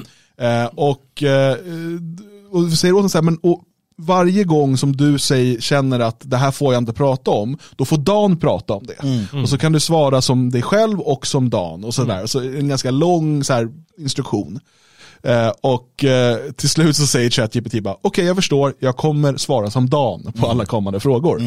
Eh, 0.42 0.66
och, 0.66 1.24
eh, 1.24 1.58
och 2.52 2.72
säger 2.72 2.94
åt 2.94 3.02
dem 3.02 3.10
så 3.10 3.18
här, 3.18 3.24
men 3.24 3.38
och, 3.38 3.64
varje 4.00 4.44
gång 4.44 4.78
som 4.78 4.96
du 4.96 5.20
säger, 5.20 5.62
känner 5.62 6.00
att 6.00 6.22
det 6.22 6.38
här 6.38 6.52
får 6.52 6.74
jag 6.74 6.82
inte 6.82 6.94
prata 6.94 7.32
om, 7.32 7.58
då 7.76 7.86
får 7.86 7.98
Dan 7.98 8.40
prata 8.40 8.74
om 8.74 8.86
det. 8.86 8.96
Och 9.42 9.50
så 9.50 9.58
kan 9.58 9.72
du 9.72 9.80
svara 9.80 10.22
som 10.22 10.50
dig 10.52 10.62
själv 10.62 11.00
och 11.00 11.28
som 11.28 11.50
Dan. 11.50 11.84
Och 11.84 11.94
sådär. 11.94 12.26
Så 12.26 12.40
en 12.40 12.68
ganska 12.68 12.92
lång 12.92 13.44
så 13.44 13.54
här, 13.54 13.70
instruktion. 13.98 14.60
Eh, 15.24 15.52
och 15.62 16.04
eh, 16.04 16.38
till 16.52 16.70
slut 16.70 16.96
så 16.96 17.08
säger 17.08 17.30
ChatGPT 17.30 17.84
bara, 17.84 17.96
okej 18.02 18.26
jag 18.26 18.36
förstår, 18.36 18.74
jag 18.80 18.98
kommer 18.98 19.38
svara 19.38 19.70
som 19.72 19.90
Dan 19.90 20.32
på 20.40 20.48
alla 20.48 20.66
kommande 20.66 21.00
frågor. 21.00 21.42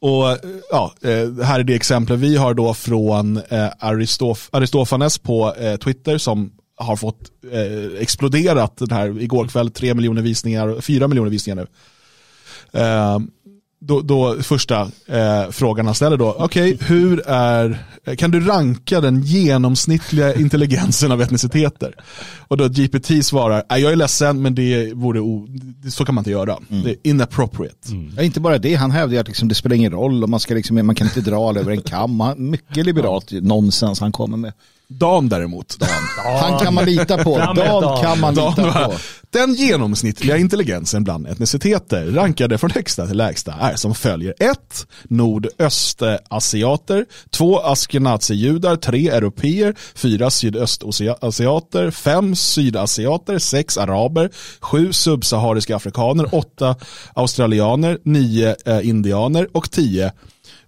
Och 0.00 0.30
eh, 0.30 0.38
ja, 0.70 0.92
eh, 1.02 1.44
här 1.44 1.60
är 1.60 1.64
det 1.64 1.74
exempel 1.74 2.16
vi 2.16 2.36
har 2.36 2.54
då 2.54 2.74
från 2.74 3.36
eh, 3.36 3.68
Aristof 3.78 4.48
Aristofanes 4.52 5.18
på 5.18 5.54
Twitter 5.84 6.18
som 6.18 6.50
har 6.76 6.96
fått 6.96 7.30
eh, 7.52 8.00
exploderat 8.02 8.76
den 8.76 8.90
här 8.90 9.20
igår 9.22 9.46
kväll, 9.46 9.70
3 9.70 9.94
miljoner 9.94 10.22
visningar, 10.22 10.80
4 10.80 11.08
miljoner 11.08 11.30
visningar 11.30 11.56
nu. 11.56 11.66
Eh, 12.80 13.18
då, 13.86 14.00
då 14.00 14.42
första 14.42 14.80
eh, 15.06 15.50
frågan 15.50 15.86
han 15.86 15.94
ställer 15.94 16.16
då, 16.16 16.36
okej, 16.38 16.78
hur 16.80 17.22
är, 17.28 17.78
kan 18.16 18.30
du 18.30 18.40
ranka 18.40 19.00
den 19.00 19.22
genomsnittliga 19.22 20.34
intelligensen 20.34 21.12
av 21.12 21.22
etniciteter? 21.22 21.94
Och 22.48 22.56
då 22.56 22.68
GPT 22.68 23.26
svarar, 23.26 23.62
"Nej, 23.70 23.82
jag 23.82 23.92
är 23.92 23.96
ledsen 23.96 24.42
men 24.42 24.54
det 24.54 24.92
vore 24.94 25.20
o, 25.20 25.48
så 25.90 26.04
kan 26.04 26.14
man 26.14 26.20
inte 26.22 26.30
göra. 26.30 26.58
Det 26.68 26.90
är 26.90 26.96
inappropriate. 27.02 27.88
Ja, 28.16 28.22
inte 28.22 28.40
bara 28.40 28.58
det, 28.58 28.74
han 28.74 28.90
hävdar 28.90 29.20
att 29.20 29.28
liksom, 29.28 29.48
det 29.48 29.54
spelar 29.54 29.76
ingen 29.76 29.92
roll 29.92 30.22
och 30.22 30.28
man, 30.28 30.40
ska 30.40 30.54
liksom, 30.54 30.86
man 30.86 30.94
kan 30.94 31.06
inte 31.06 31.20
dra 31.20 31.58
över 31.58 31.70
en 31.72 31.82
kam. 31.82 32.22
Mycket 32.36 32.86
liberalt 32.86 33.32
nonsens 33.32 34.00
han 34.00 34.12
kommer 34.12 34.36
med. 34.36 34.52
Dan 34.98 35.28
däremot. 35.28 35.76
Han 36.40 36.58
kan 36.58 36.74
man 36.74 36.84
lita 36.84 37.24
på. 37.24 37.38
Dan 37.38 37.56
Dan. 37.56 38.02
kan 38.02 38.20
man 38.20 38.34
Dan 38.34 38.50
lita 38.50 38.72
på. 38.72 38.94
Den 39.30 39.54
genomsnittliga 39.54 40.36
intelligensen 40.36 41.04
bland 41.04 41.26
etniciteter 41.26 42.06
rankade 42.06 42.58
från 42.58 42.70
högsta 42.70 43.06
till 43.06 43.16
lägsta 43.16 43.52
är 43.52 43.76
som 43.76 43.94
följer 43.94 44.34
1. 44.38 44.86
Nordöstasiater 45.04 47.06
2. 47.30 47.60
Askenazi-judar 47.60 48.76
3. 48.76 49.08
Europeer 49.08 49.74
4. 49.94 50.30
Sydöstasiater 50.30 51.90
5. 51.90 52.36
Sydasiater 52.36 53.38
6. 53.38 53.78
Araber 53.78 54.30
7. 54.60 54.92
Subsahariska 54.92 55.76
afrikaner 55.76 56.34
8. 56.34 56.76
Australianer 57.14 57.98
9. 58.04 58.56
Eh, 58.64 58.88
indianer 58.88 59.48
och 59.52 59.70
10. 59.70 60.12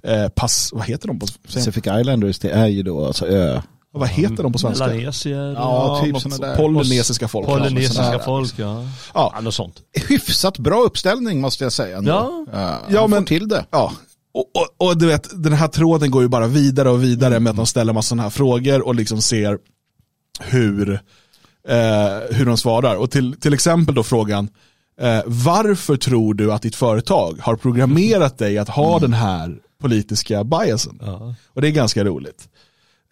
Eh, 0.02 0.28
pass, 0.28 0.71
vad 0.73 0.85
heter 0.85 1.09
de 1.09 1.18
på 1.18 1.26
Pacific 1.54 1.85
Islanders, 2.00 2.38
det 2.38 2.50
är 2.50 2.66
ju 2.66 2.83
då 2.83 3.06
alltså 3.06 3.26
ö. 3.26 3.62
Vad 3.97 4.09
heter 4.09 4.43
de 4.43 4.53
på 4.53 4.59
svenska? 4.59 4.87
Melanesier. 4.87 5.53
Ja, 5.53 6.00
typ 6.05 6.12
något 6.12 6.23
såna 6.23 6.35
så- 6.35 6.43
där. 6.43 6.57
Polynesiska 6.57 7.29
folk. 7.29 7.47
Polynesiska 7.47 8.19
folk, 8.25 8.55
ja. 8.57 8.85
Ja. 9.15 9.35
Något 9.43 9.55
sånt. 9.55 9.83
Hyfsat 10.09 10.59
bra 10.59 10.83
uppställning 10.83 11.41
måste 11.41 11.65
jag 11.65 11.73
säga. 11.73 11.99
Ändå. 11.99 12.47
Ja. 12.53 12.81
Ja, 12.88 13.07
men- 13.07 13.23
får 13.23 13.26
till 13.26 13.49
det. 13.49 13.65
Ja, 13.71 13.93
Och, 14.35 14.50
och, 14.55 14.88
och, 14.88 14.99
du 14.99 15.07
vet, 15.07 15.43
den 15.43 15.53
här 15.53 15.69
tråden 15.69 16.11
går 16.11 16.23
ju 16.23 16.29
bara 16.29 16.47
vidare 16.47 16.91
och 16.91 17.03
vidare 17.05 17.41
med 17.41 17.50
att 17.50 17.57
de 17.57 17.67
ställer 17.67 17.93
massa 17.93 18.09
sådana 18.09 18.23
här 18.23 18.31
frågor 18.31 18.87
och 18.87 18.95
liksom 18.95 19.23
ser 19.23 19.59
hur, 20.41 20.93
eh, 21.69 22.37
hur 22.37 22.47
de 22.47 22.57
svarar. 22.57 22.97
Och 22.97 23.11
till, 23.11 23.41
till 23.41 23.55
exempel 23.55 23.95
då 23.95 24.03
frågan, 24.03 24.49
eh, 25.00 25.21
varför 25.26 25.97
tror 25.97 26.35
du 26.35 26.53
att 26.53 26.62
ditt 26.62 26.76
företag 26.76 27.38
har 27.41 27.57
programmerat 27.57 28.38
dig 28.38 28.59
att 28.59 28.69
ha 28.69 28.88
mm. 28.88 29.00
den 29.00 29.12
här 29.12 29.57
politiska 29.83 30.45
biasen? 30.45 30.99
Ja. 31.03 31.35
Och 31.47 31.62
det 31.62 31.69
är 31.69 31.73
ganska 31.73 32.05
roligt. 32.05 32.49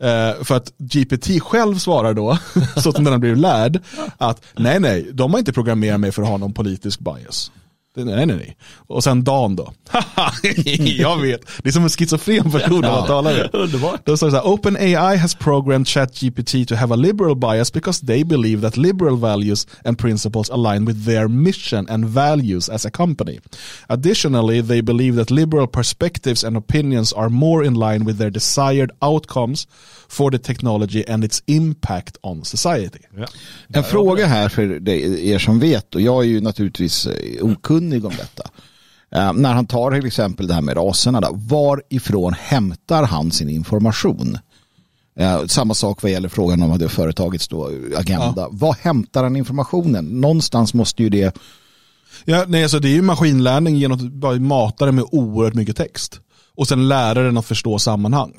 Uh, 0.02 0.44
för 0.44 0.56
att 0.56 0.72
GPT 0.78 1.42
själv 1.42 1.78
svarar 1.78 2.14
då, 2.14 2.38
så 2.76 2.92
som 2.92 3.04
den 3.04 3.12
har 3.12 3.18
blivit 3.18 3.38
lärd, 3.38 3.80
att 4.18 4.44
nej 4.56 4.80
nej, 4.80 5.10
de 5.12 5.32
har 5.32 5.38
inte 5.38 5.52
programmerat 5.52 6.00
mig 6.00 6.12
för 6.12 6.22
att 6.22 6.28
ha 6.28 6.36
någon 6.36 6.52
politisk 6.52 7.00
bias. 7.00 7.50
Nej, 7.96 8.26
nej, 8.26 8.36
nej. 8.36 8.56
Och 8.86 9.04
sen 9.04 9.24
Dan 9.24 9.56
då. 9.56 9.72
jag 10.82 11.20
vet. 11.20 11.40
Det 11.62 11.68
är 11.68 11.72
som 11.72 11.82
en 11.82 11.88
schizofren 11.88 12.50
person 12.50 12.80
när 12.80 12.90
man 12.90 13.06
talar. 13.06 13.50
Underbart. 13.52 14.06
Då 14.06 14.16
står 14.16 14.26
det 14.26 14.30
så 14.30 14.36
här, 14.36 14.46
OpenAI 14.46 15.16
has 15.16 15.34
programmed 15.34 15.88
ChatGPT 15.88 16.68
to 16.68 16.74
have 16.74 16.94
a 16.94 16.96
liberal 16.96 17.36
bias 17.36 17.72
because 17.72 18.06
they 18.06 18.24
believe 18.24 18.62
that 18.62 18.76
liberal 18.76 19.16
values 19.16 19.66
and 19.84 19.98
principles 19.98 20.50
align 20.50 20.84
with 20.84 21.04
their 21.06 21.28
mission 21.28 21.88
and 21.90 22.04
values 22.04 22.68
as 22.68 22.86
a 22.86 22.90
company. 22.90 23.40
Additionally, 23.86 24.62
they 24.62 24.82
believe 24.82 25.16
that 25.16 25.30
liberal 25.30 25.66
perspectives 25.66 26.44
and 26.44 26.56
opinions 26.56 27.12
are 27.12 27.28
more 27.28 27.66
in 27.66 27.74
line 27.74 28.04
with 28.04 28.18
their 28.18 28.30
desired 28.30 28.90
outcomes 29.02 29.66
for 30.08 30.30
the 30.30 30.38
technology 30.38 31.04
and 31.08 31.24
its 31.24 31.42
impact 31.46 32.16
on 32.22 32.44
society. 32.44 32.98
Ja. 33.16 33.26
En 33.68 33.84
fråga 33.84 34.26
här 34.26 34.48
för 34.48 34.88
er 34.88 35.38
som 35.38 35.58
vet 35.58 35.94
och 35.94 36.00
jag 36.00 36.24
är 36.24 36.28
ju 36.28 36.40
naturligtvis 36.40 37.06
eh, 37.06 37.44
okunnig 37.84 38.04
om 38.04 38.12
detta. 38.16 38.50
Uh, 39.16 39.32
när 39.32 39.52
han 39.52 39.66
tar 39.66 39.90
till 39.90 40.06
exempel 40.06 40.46
det 40.46 40.54
här 40.54 40.60
med 40.60 40.76
raserna, 40.76 41.20
då, 41.20 41.28
varifrån 41.32 42.34
hämtar 42.38 43.02
han 43.02 43.30
sin 43.30 43.48
information? 43.48 44.38
Uh, 45.20 45.46
samma 45.46 45.74
sak 45.74 46.02
vad 46.02 46.12
gäller 46.12 46.28
frågan 46.28 46.62
om 46.62 46.78
det 46.78 46.88
företagets 46.88 47.48
då, 47.48 47.70
agenda. 47.96 48.42
Ja. 48.42 48.48
Var 48.50 48.76
hämtar 48.80 49.22
han 49.22 49.36
informationen? 49.36 50.20
Någonstans 50.20 50.74
måste 50.74 51.02
ju 51.02 51.08
det... 51.08 51.36
Ja, 52.24 52.44
nej, 52.48 52.62
alltså 52.62 52.78
det 52.78 52.88
är 52.88 52.94
ju 52.94 53.02
maskinlärning 53.02 53.76
genom 53.76 53.98
att 53.98 54.12
bara 54.12 54.36
mata 54.38 54.86
det 54.86 54.92
med 54.92 55.04
oerhört 55.12 55.54
mycket 55.54 55.76
text. 55.76 56.20
Och 56.56 56.68
sen 56.68 56.88
lära 56.88 57.22
den 57.22 57.38
att 57.38 57.46
förstå 57.46 57.78
sammanhang. 57.78 58.32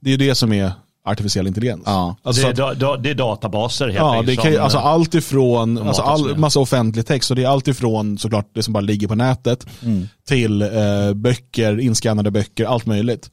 Det 0.00 0.08
är 0.08 0.12
ju 0.12 0.28
det 0.28 0.34
som 0.34 0.52
är 0.52 0.72
artificiell 1.06 1.46
intelligens. 1.46 1.82
Ja. 1.86 2.16
Alltså, 2.22 2.42
det, 2.42 2.62
är, 2.62 2.74
da, 2.74 2.96
det 2.96 3.10
är 3.10 3.14
databaser 3.14 3.84
helt 3.84 3.98
Ja, 3.98 4.22
det 4.26 4.36
kan, 4.36 4.58
alltså 4.58 4.78
allt 4.78 5.14
ifrån, 5.14 5.78
alltså 5.78 6.02
all, 6.02 6.36
massa 6.36 6.60
offentlig 6.60 7.06
text, 7.06 7.30
och 7.30 7.36
det 7.36 7.44
är 7.44 7.48
allt 7.48 7.68
ifrån 7.68 8.18
såklart 8.18 8.50
det 8.54 8.62
som 8.62 8.72
bara 8.72 8.80
ligger 8.80 9.08
på 9.08 9.14
nätet 9.14 9.66
mm. 9.82 10.08
till 10.28 10.62
eh, 10.62 10.68
böcker, 11.14 11.80
inskannade 11.80 12.30
böcker, 12.30 12.64
allt 12.64 12.86
möjligt. 12.86 13.30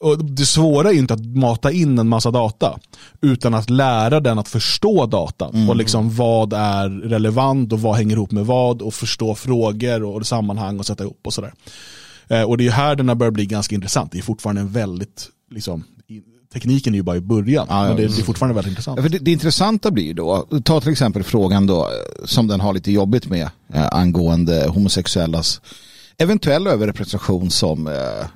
Och 0.00 0.24
det 0.24 0.46
svåra 0.46 0.90
är 0.90 0.94
inte 0.94 1.14
att 1.14 1.26
mata 1.26 1.72
in 1.72 1.98
en 1.98 2.08
massa 2.08 2.30
data, 2.30 2.78
utan 3.22 3.54
att 3.54 3.70
lära 3.70 4.20
den 4.20 4.38
att 4.38 4.48
förstå 4.48 5.06
datan 5.06 5.54
mm. 5.54 5.70
och 5.70 5.76
liksom 5.76 6.16
vad 6.16 6.52
är 6.52 6.88
relevant 6.88 7.72
och 7.72 7.80
vad 7.80 7.96
hänger 7.96 8.16
ihop 8.16 8.30
med 8.30 8.46
vad 8.46 8.82
och 8.82 8.94
förstå 8.94 9.34
frågor 9.34 10.02
och 10.02 10.26
sammanhang 10.26 10.78
och 10.78 10.86
sätta 10.86 11.04
ihop 11.04 11.20
och 11.24 11.32
sådär. 11.32 11.52
Eh, 12.28 12.42
och 12.42 12.58
det 12.58 12.66
är 12.66 12.70
här 12.70 12.96
den 12.96 13.08
har 13.08 13.14
börjat 13.14 13.34
bli 13.34 13.46
ganska 13.46 13.74
intressant. 13.74 14.12
Det 14.12 14.18
är 14.18 14.22
fortfarande 14.22 14.60
en 14.60 14.72
väldigt 14.72 15.28
liksom, 15.50 15.84
tekniken 16.52 16.94
är 16.94 16.96
ju 16.96 17.02
bara 17.02 17.16
i 17.16 17.20
början. 17.20 17.66
Ja, 17.70 17.82
men 17.82 17.96
det, 17.96 18.02
det, 18.02 18.18
är 18.18 18.24
fortfarande 18.24 18.54
väldigt 18.54 18.70
intressant. 18.70 19.00
För 19.00 19.08
det, 19.08 19.18
det 19.18 19.32
intressanta 19.32 19.90
blir 19.90 20.14
då, 20.14 20.46
ta 20.64 20.80
till 20.80 20.92
exempel 20.92 21.22
frågan 21.22 21.66
då 21.66 21.90
som 22.24 22.46
den 22.46 22.60
har 22.60 22.74
lite 22.74 22.92
jobbigt 22.92 23.26
med 23.26 23.50
eh, 23.74 23.88
angående 23.92 24.68
homosexuellas 24.68 25.60
eventuell 26.18 26.66
överrepresentation 26.66 27.50
som 27.50 27.86
eh, 27.86 28.26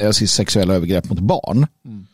eh, 0.00 0.10
sexuella 0.10 0.74
övergrepp 0.74 1.10
mot 1.10 1.18
barn. 1.18 1.66
Mm. 1.84 2.06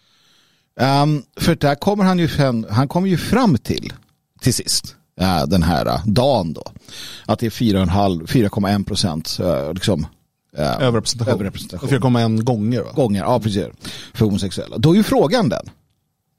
Um, 0.80 1.22
för 1.36 1.54
där 1.54 1.74
kommer 1.74 2.04
han 2.04 2.18
ju, 2.18 2.28
han 2.70 2.88
kommer 2.88 3.08
ju 3.08 3.16
fram 3.16 3.58
till, 3.58 3.92
till 4.40 4.54
sist, 4.54 4.96
uh, 5.20 5.44
den 5.46 5.62
här 5.62 5.86
uh, 5.88 6.06
dagen 6.06 6.52
då, 6.52 6.64
att 7.26 7.38
det 7.38 7.46
är 7.46 7.50
4,1 7.50 8.84
procent 8.84 9.38
uh, 9.40 9.74
liksom, 9.74 10.06
Eh, 10.56 10.82
överrepresentation. 10.82 11.34
överrepresentation. 11.34 11.88
4,1 11.88 12.42
gånger 12.42 12.80
va? 12.80 12.92
Gånger, 12.94 13.20
ja 13.20 13.40
precis. 13.40 13.66
För 14.14 14.24
homosexuella. 14.24 14.78
Då 14.78 14.92
är 14.92 14.96
ju 14.96 15.02
frågan 15.02 15.48
den. 15.48 15.70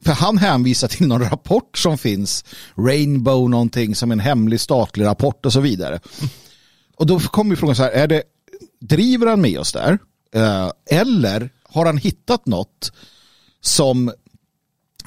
För 0.05 0.12
han 0.12 0.38
hänvisar 0.38 0.88
till 0.88 1.08
någon 1.08 1.22
rapport 1.22 1.77
som 1.77 1.98
finns. 1.98 2.46
Rainbow 2.75 3.50
någonting 3.50 3.96
som 3.96 4.12
en 4.12 4.20
hemlig 4.20 4.60
statlig 4.60 5.05
rapport 5.05 5.46
och 5.46 5.53
så 5.53 5.60
vidare. 5.60 6.00
Och 6.96 7.05
då 7.05 7.20
kommer 7.20 7.51
ju 7.51 7.55
frågan 7.55 7.75
så 7.75 7.84
här, 7.84 7.91
är 7.91 8.08
det, 8.08 8.24
driver 8.79 9.27
han 9.27 9.41
med 9.41 9.60
oss 9.60 9.74
där? 9.74 9.98
Eh, 10.36 10.70
eller 10.89 11.50
har 11.63 11.86
han 11.86 11.98
hittat 11.98 12.46
något 12.46 12.91
som 13.62 14.12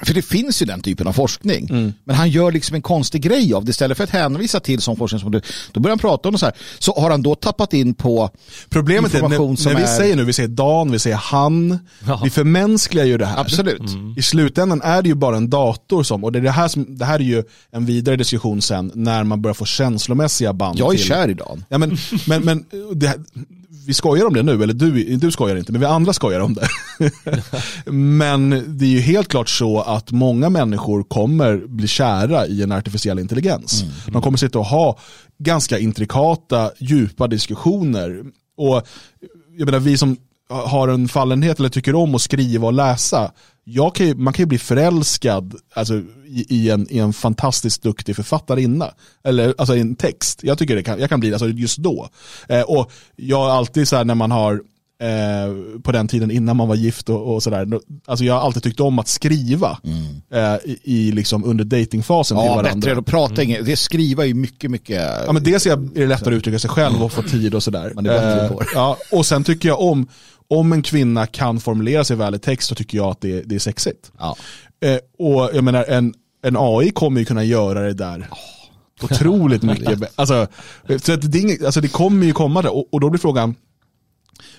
för 0.03 0.13
det 0.13 0.21
finns 0.21 0.61
ju 0.61 0.65
den 0.65 0.81
typen 0.81 1.07
av 1.07 1.13
forskning. 1.13 1.67
Mm. 1.69 1.93
Men 2.03 2.15
han 2.15 2.29
gör 2.29 2.51
liksom 2.51 2.75
en 2.75 2.81
konstig 2.81 3.21
grej 3.21 3.53
av 3.53 3.65
det. 3.65 3.69
Istället 3.69 3.97
för 3.97 4.03
att 4.03 4.09
hänvisa 4.09 4.59
till 4.59 4.81
som 4.81 4.95
forskningsmodell, 4.95 5.41
då 5.71 5.79
börjar 5.79 5.91
han 5.91 5.99
prata 5.99 6.29
om 6.29 6.33
det 6.33 6.39
så 6.39 6.45
här. 6.45 6.55
Så 6.79 6.93
har 6.99 7.09
han 7.09 7.21
då 7.21 7.35
tappat 7.35 7.73
in 7.73 7.93
på 7.93 8.29
Problemet 8.69 9.13
information 9.13 9.45
är, 9.45 9.49
när, 9.49 9.55
som 9.55 9.73
när 9.73 9.79
vi 9.79 9.85
är... 9.85 9.97
säger 9.97 10.15
nu, 10.15 10.23
vi 10.23 10.33
säger 10.33 10.49
Dan, 10.49 10.91
vi 10.91 10.99
säger 10.99 11.17
han, 11.17 11.79
ja. 12.07 12.21
vi 12.23 12.29
förmänskligar 12.29 13.05
ju 13.05 13.17
det 13.17 13.25
här. 13.25 13.37
Absolut. 13.39 13.79
Mm. 13.79 14.15
I 14.17 14.21
slutändan 14.21 14.81
är 14.81 15.01
det 15.01 15.09
ju 15.09 15.15
bara 15.15 15.37
en 15.37 15.49
dator 15.49 16.03
som, 16.03 16.23
och 16.23 16.31
det, 16.31 16.39
är 16.39 16.43
det, 16.43 16.51
här 16.51 16.67
som, 16.67 16.97
det 16.97 17.05
här 17.05 17.19
är 17.19 17.23
ju 17.23 17.43
en 17.71 17.85
vidare 17.85 18.15
diskussion 18.15 18.61
sen 18.61 18.91
när 18.95 19.23
man 19.23 19.41
börjar 19.41 19.53
få 19.53 19.65
känslomässiga 19.65 20.53
band. 20.53 20.79
Jag 20.79 20.93
är 20.93 20.97
till... 20.97 21.07
kär 21.07 21.29
i 21.29 21.33
Dan. 21.33 21.63
Ja, 21.69 21.77
men, 21.77 21.97
men, 22.27 22.41
men 22.43 22.65
det, 22.93 23.19
vi 23.87 23.93
skojar 23.93 24.25
om 24.25 24.33
det 24.33 24.43
nu, 24.43 24.63
eller 24.63 24.73
du, 24.73 25.17
du 25.17 25.31
skojar 25.31 25.55
inte, 25.55 25.71
men 25.71 25.81
vi 25.81 25.87
andra 25.87 26.13
skojar 26.13 26.39
om 26.39 26.53
det. 26.53 26.67
men 27.91 28.49
det 28.67 28.85
är 28.85 28.89
ju 28.89 28.99
helt 28.99 29.27
klart 29.27 29.49
så 29.49 29.81
att 29.81 30.11
många 30.11 30.49
människor 30.49 31.03
kommer 31.03 31.57
bli 31.67 31.87
kära 31.87 32.47
i 32.47 32.61
en 32.61 32.71
artificiell 32.71 33.19
intelligens. 33.19 33.81
Mm. 33.81 33.93
De 34.07 34.21
kommer 34.21 34.37
sitta 34.37 34.59
och 34.59 34.65
ha 34.65 34.99
ganska 35.37 35.79
intrikata, 35.79 36.71
djupa 36.79 37.27
diskussioner. 37.27 38.23
Och 38.57 38.87
jag 39.57 39.65
menar, 39.65 39.79
vi 39.79 39.97
som 39.97 40.17
har 40.49 40.87
en 40.87 41.07
fallenhet 41.07 41.59
eller 41.59 41.69
tycker 41.69 41.95
om 41.95 42.15
att 42.15 42.21
skriva 42.21 42.67
och 42.67 42.73
läsa, 42.73 43.31
kan 43.95 44.07
ju, 44.07 44.15
man 44.15 44.33
kan 44.33 44.43
ju 44.43 44.47
bli 44.47 44.57
förälskad 44.57 45.55
alltså, 45.73 45.93
i, 46.25 46.45
i, 46.49 46.69
en, 46.69 46.87
i 46.89 46.99
en 46.99 47.13
fantastiskt 47.13 47.81
duktig 47.81 48.15
författarinna. 48.15 48.91
Eller 49.23 49.55
alltså 49.57 49.75
i 49.75 49.79
en 49.79 49.95
text. 49.95 50.39
Jag 50.43 50.57
tycker 50.57 50.75
det 50.75 50.83
kan, 50.83 50.99
jag 50.99 51.09
kan 51.09 51.19
bli 51.19 51.33
alltså, 51.33 51.47
just 51.47 51.77
då. 51.77 52.09
Eh, 52.49 52.61
och 52.61 52.91
jag 53.15 53.37
har 53.37 53.49
alltid 53.49 53.87
så 53.87 53.95
här 53.95 54.05
när 54.05 54.15
man 54.15 54.31
har 54.31 54.61
Eh, 54.99 55.79
på 55.83 55.91
den 55.91 56.07
tiden 56.07 56.31
innan 56.31 56.57
man 56.57 56.67
var 56.67 56.75
gift 56.75 57.09
och, 57.09 57.35
och 57.35 57.43
sådär. 57.43 57.67
Alltså 58.05 58.25
jag 58.25 58.33
har 58.33 58.41
alltid 58.41 58.63
tyckt 58.63 58.79
om 58.79 58.99
att 58.99 59.07
skriva 59.07 59.79
mm. 59.83 60.21
eh, 60.31 60.59
i, 60.65 60.79
i, 60.83 61.11
liksom 61.11 61.43
under 61.43 61.63
datingfasen 61.63 62.37
ja, 62.37 62.43
till 62.43 62.49
varandra. 62.49 62.75
bättre 62.75 62.99
att 62.99 63.05
prata. 63.05 63.43
Mm. 63.43 63.65
Det 63.65 63.75
skriva 63.75 64.23
är 64.23 64.27
ju 64.27 64.33
mycket, 64.33 64.71
mycket... 64.71 65.01
Ja, 65.25 65.33
men 65.33 65.43
dels 65.43 65.65
är 65.65 65.75
det 65.75 66.07
lättare 66.07 66.35
att 66.35 66.37
uttrycka 66.37 66.59
sig 66.59 66.69
själv 66.69 67.03
och 67.03 67.11
få 67.11 67.21
tid 67.21 67.55
och 67.55 67.63
sådär. 67.63 67.91
Man 67.95 68.05
är 68.05 68.43
eh, 68.43 68.51
ja, 68.73 68.97
och 69.11 69.25
sen 69.25 69.43
tycker 69.43 69.69
jag 69.69 69.81
om, 69.81 70.07
om 70.47 70.73
en 70.73 70.81
kvinna 70.81 71.27
kan 71.27 71.59
formulera 71.59 72.03
sig 72.03 72.17
väl 72.17 72.35
i 72.35 72.39
text 72.39 72.67
så 72.67 72.75
tycker 72.75 72.97
jag 72.97 73.07
att 73.07 73.21
det, 73.21 73.41
det 73.41 73.55
är 73.55 73.59
sexigt. 73.59 74.11
Ja. 74.19 74.35
Eh, 74.81 74.97
och 75.19 75.49
jag 75.53 75.63
menar, 75.63 75.83
en, 75.83 76.13
en 76.43 76.55
AI 76.59 76.91
kommer 76.91 77.19
ju 77.19 77.25
kunna 77.25 77.43
göra 77.43 77.81
det 77.81 77.93
där 77.93 78.27
oh. 78.31 79.05
otroligt 79.05 79.63
mycket. 79.63 79.99
alltså, 80.15 80.47
så 81.03 81.13
att 81.13 81.31
det, 81.31 81.65
alltså 81.65 81.81
det 81.81 81.87
kommer 81.87 82.25
ju 82.25 82.33
komma 82.33 82.61
där 82.61 82.75
och, 82.75 82.93
och 82.93 82.99
då 82.99 83.09
blir 83.09 83.19
frågan, 83.19 83.55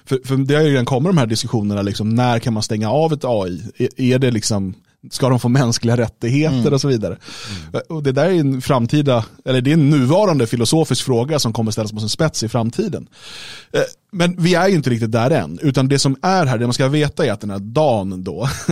för, 0.05 0.21
för 0.25 0.37
det 0.37 0.55
har 0.55 0.63
ju 0.63 0.71
redan 0.71 0.85
kommit 0.85 1.09
de 1.09 1.19
här 1.19 1.27
diskussionerna, 1.27 1.83
liksom, 1.83 2.09
när 2.15 2.39
kan 2.39 2.53
man 2.53 2.63
stänga 2.63 2.91
av 2.91 3.13
ett 3.13 3.25
AI? 3.25 3.63
Är, 3.77 4.01
är 4.01 4.19
det 4.19 4.31
liksom, 4.31 4.75
ska 5.11 5.29
de 5.29 5.41
få 5.41 5.49
mänskliga 5.49 5.97
rättigheter 5.97 6.59
mm. 6.59 6.73
och 6.73 6.81
så 6.81 6.89
vidare? 6.89 7.17
Mm. 7.73 7.83
Och 7.89 8.03
det 8.03 8.13
där 8.13 8.25
är 8.25 8.41
en 8.41 8.61
framtida, 8.61 9.25
eller 9.45 9.61
det 9.61 9.71
är 9.71 9.75
en 9.75 9.91
nuvarande 9.91 10.47
filosofisk 10.47 11.05
fråga 11.05 11.39
som 11.39 11.53
kommer 11.53 11.71
ställas 11.71 11.93
på 11.93 12.01
sin 12.01 12.09
spets 12.09 12.43
i 12.43 12.49
framtiden. 12.49 13.09
Eh, 13.73 13.81
men 14.13 14.43
vi 14.43 14.55
är 14.55 14.69
ju 14.69 14.75
inte 14.75 14.91
riktigt 14.91 15.13
där 15.13 15.31
än, 15.31 15.59
utan 15.63 15.89
det 15.89 15.99
som 15.99 16.17
är 16.23 16.47
här, 16.47 16.59
det 16.59 16.67
man 16.67 16.75
ska 16.75 16.89
veta 16.89 17.27
är 17.27 17.33
att 17.33 17.41
den 17.41 17.51
här 17.51 17.59
dagen 17.59 18.25
då, 18.25 18.43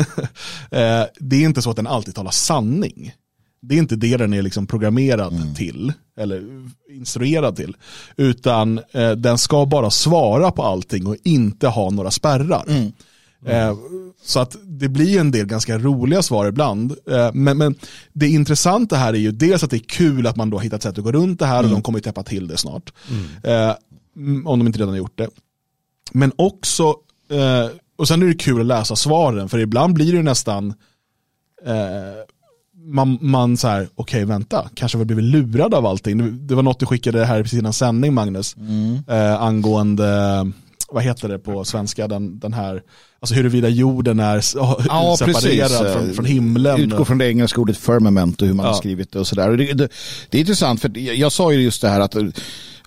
eh, 0.71 1.05
det 1.21 1.37
är 1.37 1.45
inte 1.45 1.63
så 1.63 1.71
att 1.71 1.77
den 1.77 1.87
alltid 1.87 2.15
talar 2.15 2.31
sanning. 2.31 3.13
Det 3.61 3.75
är 3.75 3.79
inte 3.79 3.97
det 3.97 4.17
den 4.17 4.33
är 4.33 4.43
liksom 4.43 4.67
programmerad 4.67 5.33
mm. 5.33 5.55
till, 5.55 5.93
eller 6.17 6.43
instruerad 6.91 7.57
till. 7.57 7.77
Utan 8.17 8.81
eh, 8.93 9.11
den 9.11 9.39
ska 9.39 9.67
bara 9.67 9.91
svara 9.91 10.51
på 10.51 10.63
allting 10.63 11.07
och 11.07 11.17
inte 11.25 11.69
ha 11.69 11.91
några 11.91 12.11
spärrar. 12.11 12.65
Mm. 12.69 12.93
Mm. 13.47 13.69
Eh, 13.69 13.77
så 14.23 14.41
att 14.41 14.57
det 14.65 14.89
blir 14.89 15.21
en 15.21 15.31
del 15.31 15.47
ganska 15.47 15.79
roliga 15.79 16.23
svar 16.23 16.47
ibland. 16.47 16.97
Eh, 17.11 17.31
men, 17.35 17.59
men, 17.59 17.75
det 18.13 18.29
intressanta 18.29 18.97
här 18.97 19.13
är 19.13 19.19
ju 19.19 19.33
dels 19.33 19.65
att 19.65 19.71
det 19.71 19.77
är 19.77 19.89
kul 19.89 20.27
att 20.27 20.37
man 20.37 20.51
då 20.51 20.57
har 20.57 20.65
hittat 20.65 20.83
sätt 20.83 20.99
att 20.99 21.05
gå 21.05 21.13
runt 21.13 21.39
det 21.39 21.47
här 21.47 21.59
och 21.59 21.65
mm. 21.65 21.75
de 21.75 21.83
kommer 21.83 21.99
ju 21.99 22.03
täppa 22.03 22.23
till 22.23 22.49
det 22.49 22.57
snart. 22.57 22.93
Mm. 23.11 23.69
Eh, 23.69 23.77
om 24.45 24.59
de 24.59 24.67
inte 24.67 24.79
redan 24.79 24.89
har 24.89 24.99
gjort 24.99 25.19
det. 25.19 25.29
Men 26.13 26.33
också, 26.37 26.97
och 27.97 28.09
sen 28.09 28.23
är 28.23 28.27
det 28.27 28.35
kul 28.35 28.61
att 28.61 28.67
läsa 28.67 28.97
svaren 28.97 29.49
för 29.49 29.59
ibland 29.59 29.95
blir 29.95 30.13
det 30.13 30.23
nästan 30.23 30.75
man, 32.87 33.19
man 33.21 33.57
så 33.57 33.69
här, 33.69 33.89
okej 33.95 34.03
okay, 34.19 34.25
vänta, 34.25 34.71
kanske 34.75 34.99
har 34.99 35.05
vi 35.05 35.15
blivit 35.15 35.25
lurade 35.25 35.77
av 35.77 35.87
allting. 35.87 36.47
Det, 36.47 36.55
var 36.55 36.63
något 36.63 36.81
du 36.81 36.87
skickade 36.87 37.25
här 37.25 37.43
precis 37.43 37.59
innan 37.59 37.73
sändning 37.73 38.15
Magnus, 38.15 38.57
mm. 38.57 39.05
eh, 39.09 39.43
angående 39.43 40.07
vad 40.89 41.03
heter 41.03 41.29
det 41.29 41.39
på 41.39 41.65
svenska, 41.65 42.09
den, 42.09 42.39
den 42.39 42.53
här, 42.53 42.83
alltså 43.21 43.35
huruvida 43.35 43.69
jorden 43.69 44.21
är 44.21 44.43
ja, 44.55 45.17
separerad 45.19 45.69
precis. 45.69 45.93
Från, 45.93 46.15
från 46.15 46.25
himlen. 46.25 46.81
Utgår 46.81 47.05
från 47.05 47.19
det 47.19 47.29
engelska 47.29 47.61
ordet 47.61 47.77
firmament 47.77 48.43
och 48.43 48.49
hur 48.49 48.55
man 48.55 48.67
ja. 48.67 48.73
har 48.73 48.79
skrivit 48.79 49.13
det 49.13 49.19
och 49.19 49.27
sådär. 49.27 49.51
Det, 49.51 49.73
det, 49.73 49.89
det 50.31 50.39
är 50.39 50.41
intressant 50.41 50.81
för 50.81 50.99
jag 50.99 51.33
sa 51.33 51.53
ju 51.53 51.61
just 51.61 51.83
det 51.83 51.89
här 51.89 52.01
att 52.01 52.17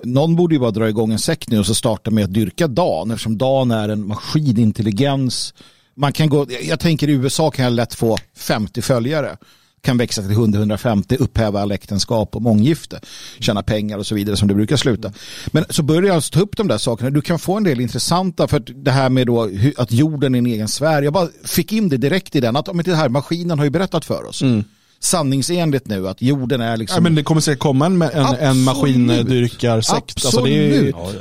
någon 0.03 0.35
borde 0.35 0.55
ju 0.55 0.59
bara 0.59 0.71
dra 0.71 0.89
igång 0.89 1.11
en 1.11 1.19
sekt 1.19 1.49
nu 1.49 1.59
och 1.59 1.65
så 1.65 1.75
starta 1.75 2.11
med 2.11 2.23
att 2.23 2.33
dyrka 2.33 2.67
Dan 2.67 3.11
eftersom 3.11 3.37
Dan 3.37 3.71
är 3.71 3.89
en 3.89 4.07
maskinintelligens. 4.07 5.53
Man 5.95 6.13
kan 6.13 6.29
gå, 6.29 6.45
jag 6.61 6.79
tänker 6.79 7.09
i 7.09 7.11
USA 7.11 7.51
kan 7.51 7.65
jag 7.65 7.73
lätt 7.73 7.95
få 7.95 8.17
50 8.37 8.81
följare 8.81 9.37
kan 9.81 9.97
växa 9.97 10.21
till 10.21 10.31
100-150, 10.31 11.17
upphäva 11.19 11.61
all 11.61 11.71
äktenskap 11.71 12.35
och 12.35 12.41
månggifte, 12.41 12.99
tjäna 13.39 13.63
pengar 13.63 13.97
och 13.97 14.07
så 14.07 14.15
vidare 14.15 14.37
som 14.37 14.47
det 14.47 14.53
brukar 14.53 14.77
sluta. 14.77 15.13
Men 15.47 15.65
så 15.69 15.83
börjar 15.83 16.03
jag 16.03 16.15
alltså 16.15 16.33
ta 16.33 16.39
upp 16.39 16.57
de 16.57 16.67
där 16.67 16.77
sakerna. 16.77 17.09
Du 17.09 17.21
kan 17.21 17.39
få 17.39 17.57
en 17.57 17.63
del 17.63 17.81
intressanta 17.81 18.47
för 18.47 18.59
det 18.59 18.91
här 18.91 19.09
med 19.09 19.27
då 19.27 19.49
att 19.77 19.91
jorden 19.91 20.35
är 20.35 20.39
en 20.39 20.45
egen 20.45 20.67
sfär. 20.67 21.01
Jag 21.01 21.13
bara 21.13 21.27
fick 21.43 21.73
in 21.73 21.89
det 21.89 21.97
direkt 21.97 22.35
i 22.35 22.39
den 22.39 22.55
att 22.55 22.75
men 22.75 22.85
det 22.85 22.95
här 22.95 23.09
maskinen 23.09 23.57
har 23.57 23.65
ju 23.65 23.71
berättat 23.71 24.05
för 24.05 24.25
oss. 24.25 24.41
Mm 24.41 24.63
sanningsenligt 24.99 25.87
nu 25.87 26.07
att 26.07 26.21
jorden 26.21 26.61
är 26.61 26.77
liksom... 26.77 26.95
Ja, 26.95 27.01
men 27.01 27.15
det 27.15 27.23
kommer 27.23 27.41
säkert 27.41 27.59
komma 27.59 27.85
en, 27.85 28.01
en, 28.01 28.35
en 28.39 28.63
maskindyrkarsekt. 28.63 30.25
Alltså 30.25 30.41
det, 30.41 30.77
är, 30.77 30.83
ja, 30.89 31.11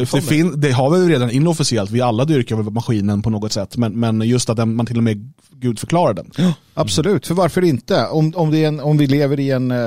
det, 0.00 0.06
fin, 0.06 0.60
det 0.60 0.72
har 0.72 0.90
vi 0.90 1.08
redan 1.08 1.30
inofficiellt, 1.30 1.90
vi 1.90 2.00
alla 2.00 2.24
dyrkar 2.24 2.56
väl 2.56 2.70
maskinen 2.70 3.22
på 3.22 3.30
något 3.30 3.52
sätt, 3.52 3.76
men, 3.76 4.00
men 4.00 4.20
just 4.20 4.50
att 4.50 4.56
den, 4.56 4.76
man 4.76 4.86
till 4.86 4.96
och 4.96 5.02
med 5.02 5.32
Gud 5.50 5.78
förklarar 5.78 6.14
den. 6.14 6.30
Ja, 6.36 6.54
absolut, 6.74 7.26
för 7.26 7.34
varför 7.34 7.64
inte? 7.64 8.06
Om, 8.06 8.32
om, 8.36 8.50
det 8.50 8.64
en, 8.64 8.80
om 8.80 8.96
vi 8.96 9.06
lever 9.06 9.40
i 9.40 9.50
en, 9.50 9.70
eh, 9.70 9.78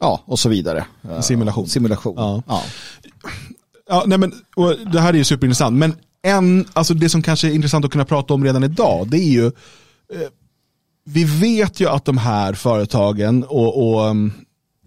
ja 0.00 0.20
och 0.24 0.38
så 0.38 0.48
vidare. 0.48 0.84
Simulation. 1.20 1.68
Simulation. 1.68 2.14
Ja. 2.16 2.42
Ja. 2.46 2.62
ja 3.88 4.04
nej 4.06 4.18
men, 4.18 4.32
det 4.92 5.00
här 5.00 5.08
är 5.08 5.18
ju 5.18 5.24
superintressant, 5.24 5.76
men 5.76 5.94
en, 6.22 6.66
alltså 6.72 6.94
det 6.94 7.08
som 7.08 7.22
kanske 7.22 7.48
är 7.48 7.52
intressant 7.52 7.84
att 7.84 7.90
kunna 7.90 8.04
prata 8.04 8.34
om 8.34 8.44
redan 8.44 8.64
idag, 8.64 9.08
det 9.08 9.18
är 9.18 9.30
ju 9.30 9.46
eh, 9.46 10.28
vi 11.04 11.24
vet 11.24 11.80
ju 11.80 11.88
att 11.88 12.04
de 12.04 12.18
här 12.18 12.52
företagen 12.52 13.44
och, 13.44 13.88
och 13.88 14.10
um, 14.10 14.32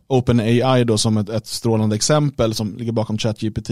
OpenAI 0.08 0.84
då 0.84 0.98
som 0.98 1.18
ett, 1.18 1.30
ett 1.30 1.48
strålande 1.48 1.96
exempel 1.96 2.54
som 2.54 2.78
ligger 2.78 2.92
bakom 2.92 3.18
ChatGPT 3.18 3.70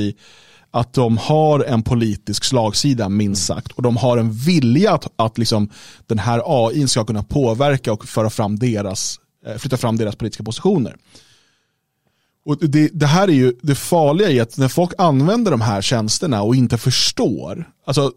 att 0.72 0.94
de 0.94 1.18
har 1.18 1.60
en 1.60 1.84
politisk 1.84 2.44
slagsida 2.44 3.10
minst 3.10 3.46
sagt 3.46 3.72
och 3.72 3.84
de 3.84 3.98
har 3.98 4.18
en 4.18 4.32
vilja 4.32 4.94
att, 4.94 5.08
att 5.16 5.38
liksom, 5.38 5.70
den 6.08 6.20
här 6.20 6.42
AI 6.46 6.88
ska 6.88 7.06
kunna 7.06 7.24
påverka 7.24 7.94
och 7.94 8.06
föra 8.08 8.30
fram 8.30 8.60
deras, 8.60 9.20
eh, 9.46 9.58
flytta 9.58 9.78
fram 9.78 9.98
deras 9.98 10.16
politiska 10.16 10.44
positioner. 10.44 10.96
Och 12.46 12.58
det, 12.58 12.90
det, 12.94 13.06
här 13.06 13.28
är 13.28 13.34
ju 13.34 13.54
det 13.62 13.76
farliga 13.76 14.30
i 14.30 14.40
att 14.40 14.58
när 14.58 14.68
folk 14.68 14.92
använder 14.98 15.52
de 15.52 15.62
här 15.62 15.82
tjänsterna 15.82 16.42
och 16.42 16.56
inte 16.56 16.78
förstår, 16.78 17.70
alltså 17.86 18.14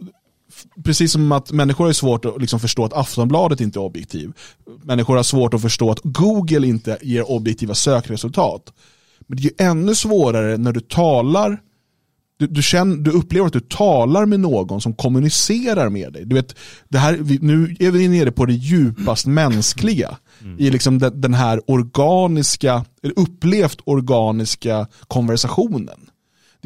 precis 0.85 1.13
som 1.13 1.33
att 1.33 1.53
människor 1.53 1.87
har 1.87 1.93
svårt 1.93 2.25
att 2.25 2.41
liksom 2.41 2.61
förstå 2.61 2.85
att 2.85 2.93
Aftonbladet 2.93 3.61
inte 3.61 3.79
är 3.79 3.83
objektiv. 3.83 4.33
Människor 4.83 5.17
har 5.17 5.23
svårt 5.23 5.55
att 5.55 5.63
förstå 5.63 5.91
att 5.91 6.01
Google 6.03 6.67
inte 6.67 6.99
ger 7.03 7.31
objektiva 7.31 7.75
sökresultat. 7.75 8.73
Men 9.27 9.37
det 9.37 9.43
är 9.43 9.45
ju 9.45 9.71
ännu 9.71 9.95
svårare 9.95 10.57
när 10.57 10.73
du 10.73 10.81
talar 10.81 11.59
du, 12.39 12.47
du, 12.47 12.63
känner, 12.63 12.97
du 12.97 13.11
upplever 13.11 13.47
att 13.47 13.53
du 13.53 13.61
talar 13.61 14.27
med 14.27 14.41
någon 14.41 14.81
som 14.81 14.95
kommunicerar 14.95 15.89
med 15.89 16.13
dig. 16.13 16.25
Du 16.25 16.35
vet, 16.35 16.55
det 16.89 16.99
här, 16.99 17.19
nu 17.41 17.77
är 17.79 17.91
vi 17.91 18.09
nere 18.09 18.33
på 18.33 18.47
det 18.47 18.53
djupast 18.53 19.27
mänskliga. 19.27 20.17
Mm. 20.43 20.59
I 20.59 20.71
liksom 20.71 20.99
den, 20.99 21.21
den 21.21 21.35
här 21.35 21.61
organiska, 21.67 22.85
upplevt 23.17 23.81
organiska 23.85 24.87
konversationen. 25.09 26.08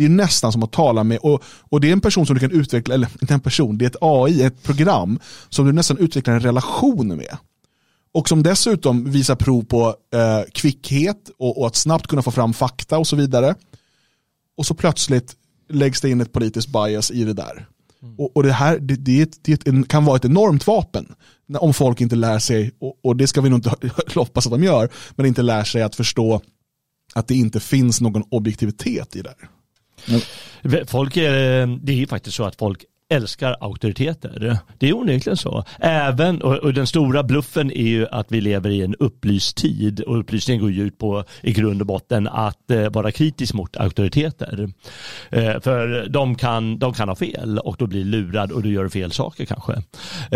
Det 0.03 0.07
är 0.07 0.11
nästan 0.11 0.53
som 0.53 0.63
att 0.63 0.73
tala 0.73 1.05
med, 1.05 1.19
och, 1.19 1.43
och 1.71 1.81
det 1.81 1.89
är 1.89 1.93
en 1.93 2.01
person 2.01 2.27
som 2.27 2.35
du 2.35 2.41
kan 2.41 2.51
utveckla, 2.51 2.95
eller 2.95 3.09
inte 3.21 3.35
en 3.35 3.41
person, 3.41 3.79
det 3.79 3.85
är 3.85 3.87
ett 3.87 3.97
AI, 4.01 4.43
ett 4.43 4.63
program 4.63 5.19
som 5.49 5.67
du 5.67 5.73
nästan 5.73 5.99
utvecklar 5.99 6.35
en 6.35 6.41
relation 6.41 7.09
med. 7.09 7.37
Och 8.15 8.29
som 8.29 8.43
dessutom 8.43 9.11
visar 9.11 9.35
prov 9.35 9.65
på 9.65 9.95
eh, 10.15 10.51
kvickhet 10.53 11.31
och, 11.39 11.61
och, 11.61 11.67
att 11.67 11.77
snabbt 11.77 12.07
kunna 12.07 12.23
få 12.23 12.31
fram 12.31 12.53
fakta 12.53 12.99
och 12.99 13.07
så 13.07 13.17
vidare. 13.17 13.55
Och 14.57 14.67
så 14.67 14.75
plötsligt 14.75 15.37
läggs 15.69 16.01
det 16.01 16.11
in 16.11 16.21
ett 16.21 16.33
politiskt 16.33 16.69
bias 16.69 17.11
i 17.11 17.25
det 17.25 17.33
där. 17.35 17.67
Mm. 18.03 18.15
Och, 18.19 18.37
och, 18.37 18.43
det 18.43 18.53
här 18.53 18.79
det, 18.79 18.97
det, 18.97 19.39
det, 19.43 19.89
kan 19.89 20.05
vara 20.05 20.17
ett 20.17 20.25
enormt 20.25 20.67
vapen 20.67 21.15
om 21.59 21.75
folk 21.75 22.01
inte 22.01 22.17
lär 22.17 22.39
sig, 22.39 22.71
och, 22.81 22.99
och 23.03 23.17
det 23.17 23.27
ska 23.27 23.41
vi 23.41 23.49
nog 23.49 23.59
inte 23.59 23.91
hoppas 24.15 24.47
att 24.47 24.53
de 24.53 24.65
gör, 24.65 24.89
men 25.17 25.27
inte 25.27 25.43
lär 25.43 25.65
sig 25.65 25.83
att 25.83 25.95
förstå 25.95 26.41
att 27.15 27.29
det 27.29 27.35
inte 27.35 27.61
finns 27.61 28.01
någon 28.01 28.23
objektivitet 28.31 29.17
i 29.17 29.23
det. 29.23 29.35
Folk 30.87 31.17
är, 31.17 31.67
det 31.67 31.93
är 31.93 31.97
ju 31.97 32.07
faktiskt 32.07 32.37
så 32.37 32.45
att 32.45 32.57
folk 32.57 32.85
älskar 33.13 33.57
auktoriteter. 33.61 34.59
Det 34.79 34.89
är 34.89 34.97
onekligen 34.97 35.37
så. 35.37 35.65
Även, 35.79 36.43
och, 36.43 36.55
och, 36.55 36.75
den 36.75 36.87
stora 36.87 37.23
bluffen 37.23 37.71
är 37.71 37.87
ju 37.87 38.07
att 38.11 38.33
vi 38.33 38.41
lever 38.41 38.71
i 38.71 38.83
en 38.83 38.95
upplyst 38.95 39.57
tid 39.57 40.01
och 40.01 40.19
upplysningen 40.19 40.63
går 40.63 40.71
ju 40.71 40.83
ut 40.83 40.99
på 40.99 41.25
i 41.43 41.53
grund 41.53 41.81
och 41.81 41.87
botten 41.87 42.29
att 42.29 42.71
eh, 42.71 42.91
vara 42.91 43.13
kritisk 43.13 43.55
mot 43.55 43.77
auktoriteter. 43.77 44.71
Eh, 45.31 45.61
för 45.61 46.09
de 46.09 46.35
kan, 46.35 46.79
de 46.79 46.93
kan 46.93 47.09
ha 47.09 47.17
fel 47.17 47.59
och 47.59 47.77
då 47.79 47.87
blir 47.87 48.05
lurad 48.05 48.53
och 48.53 48.63
du 48.63 48.73
gör 48.73 48.89
fel 48.89 49.13
saker 49.13 49.45
kanske. 49.45 49.73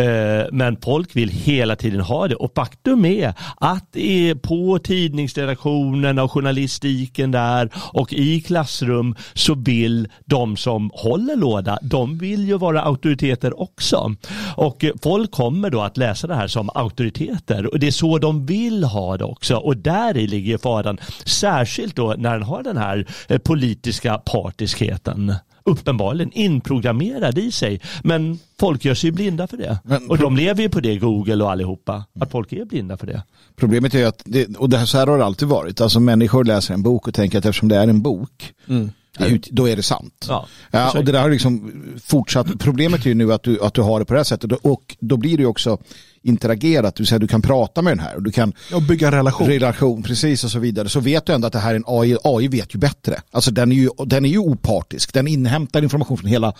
Eh, 0.02 0.46
men 0.52 0.76
folk 0.82 1.16
vill 1.16 1.28
hela 1.28 1.76
tiden 1.76 2.00
ha 2.00 2.28
det 2.28 2.34
och 2.34 2.52
faktum 2.54 3.04
är 3.04 3.34
att 3.56 3.96
på 4.42 4.78
tidningsredaktionerna 4.78 6.22
och 6.22 6.32
journalistiken 6.32 7.30
där 7.30 7.70
och 7.74 8.12
i 8.12 8.40
klassrum 8.40 9.16
så 9.34 9.54
vill 9.54 10.08
de 10.24 10.56
som 10.56 10.90
håller 10.94 11.36
låda, 11.36 11.78
de 11.82 12.18
vill 12.18 12.48
ju 12.48 12.58
vara 12.58 12.65
auktoriteter 12.74 13.60
också. 13.60 14.14
Och 14.56 14.84
folk 15.02 15.30
kommer 15.30 15.70
då 15.70 15.80
att 15.80 15.96
läsa 15.96 16.26
det 16.26 16.34
här 16.34 16.48
som 16.48 16.70
auktoriteter 16.74 17.66
och 17.72 17.78
det 17.78 17.86
är 17.86 17.90
så 17.90 18.18
de 18.18 18.46
vill 18.46 18.84
ha 18.84 19.16
det 19.16 19.24
också 19.24 19.56
och 19.56 19.76
där 19.76 20.16
i 20.16 20.26
ligger 20.26 20.58
faran. 20.58 20.98
Särskilt 21.24 21.96
då 21.96 22.14
när 22.18 22.32
den 22.32 22.42
har 22.42 22.62
den 22.62 22.76
här 22.76 23.06
eh, 23.28 23.38
politiska 23.38 24.18
partiskheten 24.18 25.34
uppenbarligen 25.66 26.32
inprogrammerad 26.32 27.38
i 27.38 27.52
sig. 27.52 27.80
Men 28.02 28.38
folk 28.60 28.84
gör 28.84 28.94
sig 28.94 29.10
blinda 29.10 29.46
för 29.46 29.56
det. 29.56 29.78
Men, 29.84 30.10
och 30.10 30.18
de 30.18 30.36
lever 30.36 30.62
ju 30.62 30.68
på 30.68 30.80
det, 30.80 30.96
Google 30.96 31.44
och 31.44 31.50
allihopa, 31.50 32.04
att 32.20 32.30
folk 32.30 32.52
är 32.52 32.64
blinda 32.64 32.96
för 32.96 33.06
det. 33.06 33.22
Problemet 33.56 33.94
är 33.94 34.06
att, 34.06 34.22
det, 34.24 34.56
och 34.56 34.70
det 34.70 34.78
här, 34.78 34.86
så 34.86 34.98
här 34.98 35.06
har 35.06 35.18
det 35.18 35.24
alltid 35.24 35.48
varit, 35.48 35.80
alltså 35.80 36.00
människor 36.00 36.44
läser 36.44 36.74
en 36.74 36.82
bok 36.82 37.08
och 37.08 37.14
tänker 37.14 37.38
att 37.38 37.44
eftersom 37.44 37.68
det 37.68 37.76
är 37.76 37.88
en 37.88 38.02
bok 38.02 38.52
mm 38.68 38.90
ut, 39.20 39.48
då 39.50 39.68
är 39.68 39.76
det 39.76 39.82
sant. 39.82 40.26
Ja, 40.28 40.46
ja, 40.70 40.98
och 40.98 41.04
det 41.04 41.12
där 41.12 41.20
har 41.22 41.30
liksom 41.30 41.72
fortsatt. 42.04 42.58
Problemet 42.58 43.04
är 43.04 43.08
ju 43.08 43.14
nu 43.14 43.32
att 43.32 43.42
du, 43.42 43.62
att 43.62 43.74
du 43.74 43.82
har 43.82 43.98
det 43.98 44.04
på 44.06 44.14
det 44.14 44.18
här 44.18 44.24
sättet 44.24 44.52
och 44.52 44.96
då 45.00 45.16
blir 45.16 45.36
det 45.36 45.40
ju 45.42 45.46
också 45.46 45.78
interagerat, 46.22 47.00
vill 47.00 47.06
säga 47.06 47.18
du 47.18 47.28
kan 47.28 47.42
prata 47.42 47.82
med 47.82 47.90
den 47.90 48.00
här 48.00 48.16
och 48.16 48.22
du 48.22 48.32
kan 48.32 48.52
och 48.74 48.82
bygga 48.82 49.06
en 49.06 49.14
relation. 49.14 49.46
relation. 49.46 50.02
Precis 50.02 50.44
och 50.44 50.50
så 50.50 50.58
vidare. 50.58 50.88
Så 50.88 51.00
vet 51.00 51.26
du 51.26 51.32
ändå 51.32 51.46
att 51.46 51.52
det 51.52 51.58
här 51.58 51.70
är 51.70 51.74
en 51.74 51.84
AI, 51.86 52.16
AI 52.24 52.48
vet 52.48 52.74
ju 52.74 52.78
bättre. 52.78 53.20
Alltså 53.30 53.50
den 53.50 53.72
är 53.72 53.76
ju, 53.76 53.90
den 54.06 54.24
är 54.24 54.28
ju 54.28 54.38
opartisk, 54.38 55.14
den 55.14 55.26
inhämtar 55.26 55.82
information 55.82 56.18
från 56.18 56.30
hela, 56.30 56.52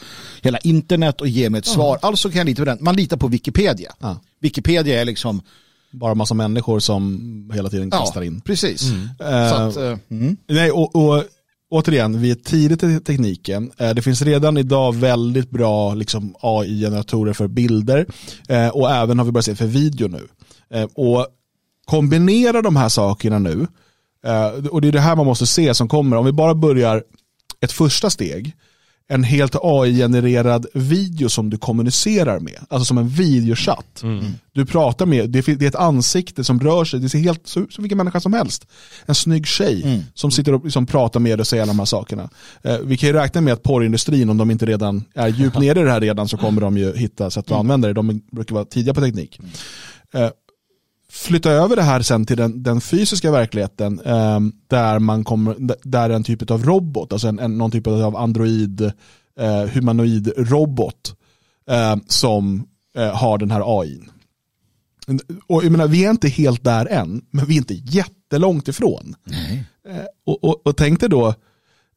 hela 0.43 0.59
internet 0.59 1.21
och 1.21 1.29
ger 1.29 1.51
mig 1.51 1.59
ett 1.59 1.67
svar. 1.67 1.99
Alltså 2.03 2.31
kan 2.31 2.39
jag 2.39 2.47
lita 2.47 2.63
på 2.63 2.65
den. 2.65 2.79
Man 2.81 2.97
litar 2.97 3.17
på 3.17 3.29
Wikipedia. 3.29 3.93
Ja. 4.01 4.21
Wikipedia 4.41 5.01
är 5.01 5.05
liksom 5.05 5.43
bara 5.91 6.15
massa 6.15 6.35
människor 6.35 6.81
som 6.81 7.51
hela 7.55 7.69
tiden 7.69 7.91
kastar 7.91 8.21
ja, 8.21 8.27
in. 8.27 8.41
Precis. 8.41 8.83
Mm. 8.83 9.09
Uh, 9.21 9.53
att, 9.53 9.77
uh, 9.77 9.97
mm. 10.09 10.37
Nej, 10.47 10.71
och, 10.71 10.97
och 10.97 11.25
återigen, 11.71 12.21
vi 12.21 12.31
är 12.31 12.35
tidigt 12.35 12.83
i 12.83 13.01
tekniken. 13.01 13.73
Eh, 13.79 13.91
det 13.91 14.03
finns 14.03 14.23
redan 14.23 14.57
idag 14.57 14.95
väldigt 14.95 15.51
bra 15.51 15.95
liksom, 15.95 16.35
AI-generatorer 16.41 17.33
för 17.33 17.49
bilder 17.49 18.07
eh, 18.49 18.69
och 18.69 18.91
även 18.91 19.19
har 19.19 19.27
vi 19.27 19.33
börjat 19.33 19.45
se 19.45 19.55
för 19.55 19.67
video 19.67 20.09
nu. 20.09 20.29
Eh, 20.71 20.89
och 20.95 21.27
kombinera 21.85 22.63
de 22.63 22.77
här 22.77 22.89
sakerna 22.89 23.39
nu, 23.39 23.67
och 24.71 24.81
det 24.81 24.89
är 24.89 24.93
det 24.93 25.01
här 25.01 25.17
man 25.17 25.27
måste 25.27 25.47
se 25.47 25.75
som 25.75 25.89
kommer. 25.89 26.17
Om 26.17 26.25
vi 26.27 26.33
bara 26.33 26.55
börjar 26.55 27.05
ett 27.61 27.73
första 27.73 28.11
steg, 28.11 28.57
en 29.09 29.25
helt 29.25 29.57
AI-genererad 29.63 30.67
video 30.75 31.29
som 31.29 31.51
du 31.51 31.57
kommunicerar 31.57 32.41
med. 32.41 32.59
Alltså 32.69 32.85
som 32.85 32.99
en 32.99 33.09
videochatt. 33.09 34.03
Mm. 34.03 34.25
Du 34.53 34.67
pratar 34.67 35.07
med, 35.07 35.31
det 35.31 35.49
är 35.49 35.63
ett 35.63 35.75
ansikte 35.75 36.45
som 36.45 36.61
rör 36.61 36.85
sig, 36.85 37.01
det 37.01 37.09
ser 37.09 37.19
helt 37.19 37.49
som 37.49 37.67
vilken 37.79 37.99
människa 37.99 38.21
som 38.21 38.33
helst. 38.33 38.67
En 39.07 39.15
snygg 39.15 39.47
tjej 39.47 39.83
mm. 39.83 40.03
som 40.15 40.31
sitter 40.31 40.55
och 40.55 40.65
liksom 40.65 40.87
pratar 40.87 41.21
med 41.21 41.39
dig 41.39 41.41
och 41.41 41.47
säger 41.47 41.63
alla 41.63 41.73
de 41.73 41.79
här 41.79 41.87
sakerna. 41.87 42.31
Eh, 42.63 42.79
vi 42.79 42.97
kan 42.97 43.07
ju 43.09 43.13
räkna 43.13 43.41
med 43.41 43.53
att 43.53 43.63
porrindustrin, 43.63 44.31
om 44.31 44.37
de 44.37 44.51
inte 44.51 44.67
redan 44.67 45.05
är 45.15 45.29
djupt 45.29 45.59
nere 45.61 45.81
i 45.81 45.83
det 45.83 45.91
här 45.91 46.01
redan, 46.01 46.29
så 46.29 46.37
kommer 46.37 46.61
de 46.61 46.79
ju 46.79 46.97
hitta 46.97 47.31
sätt 47.31 47.45
att 47.45 47.51
mm. 47.51 47.61
använda 47.61 47.89
det. 47.89 47.95
De 47.95 48.21
brukar 48.33 48.55
vara 48.55 48.65
tidiga 48.65 48.95
på 48.95 49.01
teknik. 49.01 49.41
Eh, 50.15 50.31
flytta 51.17 51.51
över 51.51 51.77
det 51.77 51.83
här 51.83 52.03
sen 52.03 52.27
till 52.27 52.37
den, 52.37 52.63
den 52.63 52.81
fysiska 52.81 53.31
verkligheten 53.31 54.01
eh, 54.01 54.41
där 54.67 54.99
man 54.99 55.25
kommer, 55.25 55.57
där 55.83 56.11
en 56.11 56.25
typ 56.25 56.51
av 56.51 56.65
robot, 56.65 57.13
alltså 57.13 57.29
en, 57.29 57.39
en, 57.39 57.59
någon 57.59 57.71
typ 57.71 57.87
av 57.87 58.17
android, 58.17 58.81
eh, 59.41 59.63
humanoid 59.73 60.33
robot 60.37 61.15
eh, 61.71 61.97
som 62.07 62.67
har 63.13 63.39
den 63.39 63.51
här 63.51 63.81
AI. 63.81 64.01
Och 65.47 65.65
jag 65.65 65.73
menar, 65.73 65.89
vi 65.89 66.05
är 66.05 66.11
inte 66.11 66.29
helt 66.29 66.65
där 66.65 66.87
än, 66.87 67.25
men 67.31 67.47
vi 67.47 67.55
är 67.55 67.59
inte 67.59 67.75
jättelångt 67.75 68.69
ifrån. 68.69 69.15
Eh, 69.89 70.05
och, 70.27 70.45
och, 70.45 70.67
och 70.67 70.77
tänk 70.77 71.01
dig 71.01 71.09
då, 71.09 71.35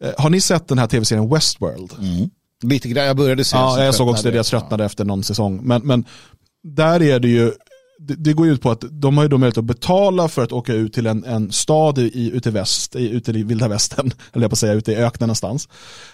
eh, 0.03 0.11
har 0.17 0.29
ni 0.29 0.41
sett 0.41 0.67
den 0.67 0.77
här 0.77 0.87
tv-serien 0.87 1.29
Westworld? 1.29 1.93
Mm. 1.99 2.29
Lite 2.63 2.89
grann, 2.89 3.05
jag 3.05 3.17
började 3.17 3.43
se 3.43 3.57
Ja, 3.57 3.83
jag 3.83 3.95
såg 3.95 4.09
också 4.09 4.31
det, 4.31 4.37
jag 4.37 4.45
tröttnade 4.45 4.85
efter 4.85 5.05
någon 5.05 5.23
säsong. 5.23 5.59
Men, 5.63 5.81
men 5.81 6.05
där 6.63 7.01
är 7.01 7.19
det 7.19 7.27
ju, 7.27 7.51
det, 7.99 8.15
det 8.15 8.33
går 8.33 8.45
ju 8.45 8.53
ut 8.53 8.61
på 8.61 8.71
att 8.71 8.83
de 8.91 9.17
har 9.17 9.23
ju 9.23 9.29
då 9.29 9.37
möjlighet 9.37 9.57
att 9.57 9.65
betala 9.65 10.27
för 10.27 10.43
att 10.43 10.51
åka 10.51 10.73
ut 10.73 10.93
till 10.93 11.07
en, 11.07 11.23
en 11.23 11.51
stad 11.51 11.97
i, 11.97 12.31
ute 12.33 12.49
i 12.49 12.51
väst, 12.51 12.95
i, 12.95 13.09
ute 13.09 13.31
i 13.31 13.43
vilda 13.43 13.67
västern, 13.67 14.11
eller 14.33 14.43
jag 14.43 14.51
på 14.51 14.53
att 14.53 14.59
säga, 14.59 14.73
ute 14.73 14.91
i 14.91 14.95
öknen 14.95 15.27
någonstans. 15.27 15.69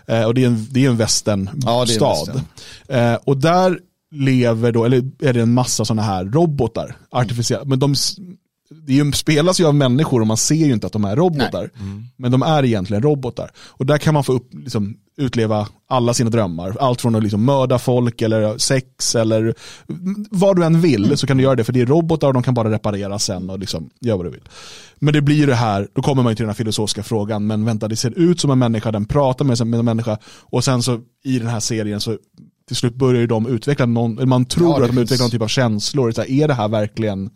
Eh, 0.06 0.24
och 0.24 0.34
det 0.34 0.44
är 0.44 0.48
en, 0.48 0.68
det 0.72 0.86
är 0.86 0.90
en 0.90 0.98
västernstad. 0.98 2.42
Ja. 2.88 2.96
Eh, 2.96 3.20
och 3.24 3.38
där 3.38 3.80
lever 4.12 4.72
då, 4.72 4.86
eller 4.86 4.98
är 5.20 5.34
det 5.34 5.42
en 5.42 5.54
massa 5.54 5.86
sådana 5.86 6.02
här 6.02 6.26
robotar, 6.26 6.96
artificiella, 7.10 7.66
men 7.66 7.80
de 7.80 7.96
det 8.70 9.16
spelas 9.16 9.60
ju 9.60 9.66
av 9.68 9.76
människor 9.76 10.22
och 10.22 10.28
man 10.28 10.38
ser 10.38 10.56
ju 10.56 10.74
inte 10.74 10.88
att 10.88 10.94
de 10.94 11.06
är 11.06 11.16
robotar. 11.16 11.70
Men 12.18 12.32
de 12.32 12.42
är 12.42 12.66
egentligen 12.66 13.04
robotar. 13.04 13.52
Och 13.58 13.86
där 13.86 13.98
kan 13.98 14.14
man 14.14 14.24
få 14.24 14.34
upp, 14.34 14.50
liksom, 14.54 14.98
utleva 15.18 15.68
alla 15.90 16.14
sina 16.14 16.30
drömmar. 16.30 16.78
Allt 16.80 17.02
från 17.02 17.16
att 17.16 17.24
liksom 17.24 17.46
mörda 17.46 17.80
folk 17.80 18.22
eller 18.22 18.58
sex 18.58 19.16
eller 19.16 19.54
vad 20.32 20.56
du 20.56 20.64
än 20.66 20.82
vill 20.82 21.18
så 21.18 21.28
kan 21.28 21.38
du 21.38 21.44
göra 21.44 21.56
det. 21.56 21.64
För 21.64 21.74
det 21.74 21.82
är 21.82 21.86
robotar 21.86 22.28
och 22.28 22.34
de 22.34 22.44
kan 22.44 22.54
bara 22.54 22.72
reparera 22.72 23.20
sen 23.20 23.50
och 23.50 23.60
liksom 23.60 23.90
göra 24.02 24.18
vad 24.18 24.26
du 24.26 24.30
vill. 24.30 24.44
Men 25.00 25.14
det 25.14 25.22
blir 25.22 25.36
ju 25.36 25.46
det 25.46 25.56
här, 25.56 25.88
då 25.94 26.02
kommer 26.02 26.24
man 26.24 26.32
ju 26.32 26.36
till 26.36 26.44
den 26.44 26.50
här 26.50 26.56
filosofiska 26.56 27.04
frågan. 27.04 27.48
Men 27.48 27.66
vänta, 27.66 27.88
det 27.88 27.96
ser 27.96 28.20
ut 28.20 28.40
som 28.40 28.52
en 28.52 28.60
människa, 28.60 28.92
den 28.92 29.06
pratar 29.06 29.46
med, 29.46 29.68
med 29.68 29.80
en 29.80 29.86
människa. 29.86 30.18
Och 30.42 30.64
sen 30.64 30.84
så 30.84 31.00
i 31.24 31.40
den 31.40 31.48
här 31.48 31.60
serien 31.60 32.00
så 32.00 32.18
till 32.68 32.76
slut 32.76 32.96
börjar 32.96 33.22
ju 33.22 33.28
de 33.28 33.48
utveckla 33.48 33.86
någon, 33.86 34.30
man 34.30 34.46
tror 34.46 34.68
Ja, 34.70 34.74
att 34.76 34.82
de 34.82 34.88
finns- 34.96 35.00
utvecklar 35.04 35.24
någon 35.24 35.32
typ 35.32 35.42
av 35.42 35.48
känslor. 35.48 36.12
Så 36.12 36.22
här, 36.22 36.30
är 36.32 36.48
det 36.48 36.54
här 36.54 36.68
verkligen 36.68 37.30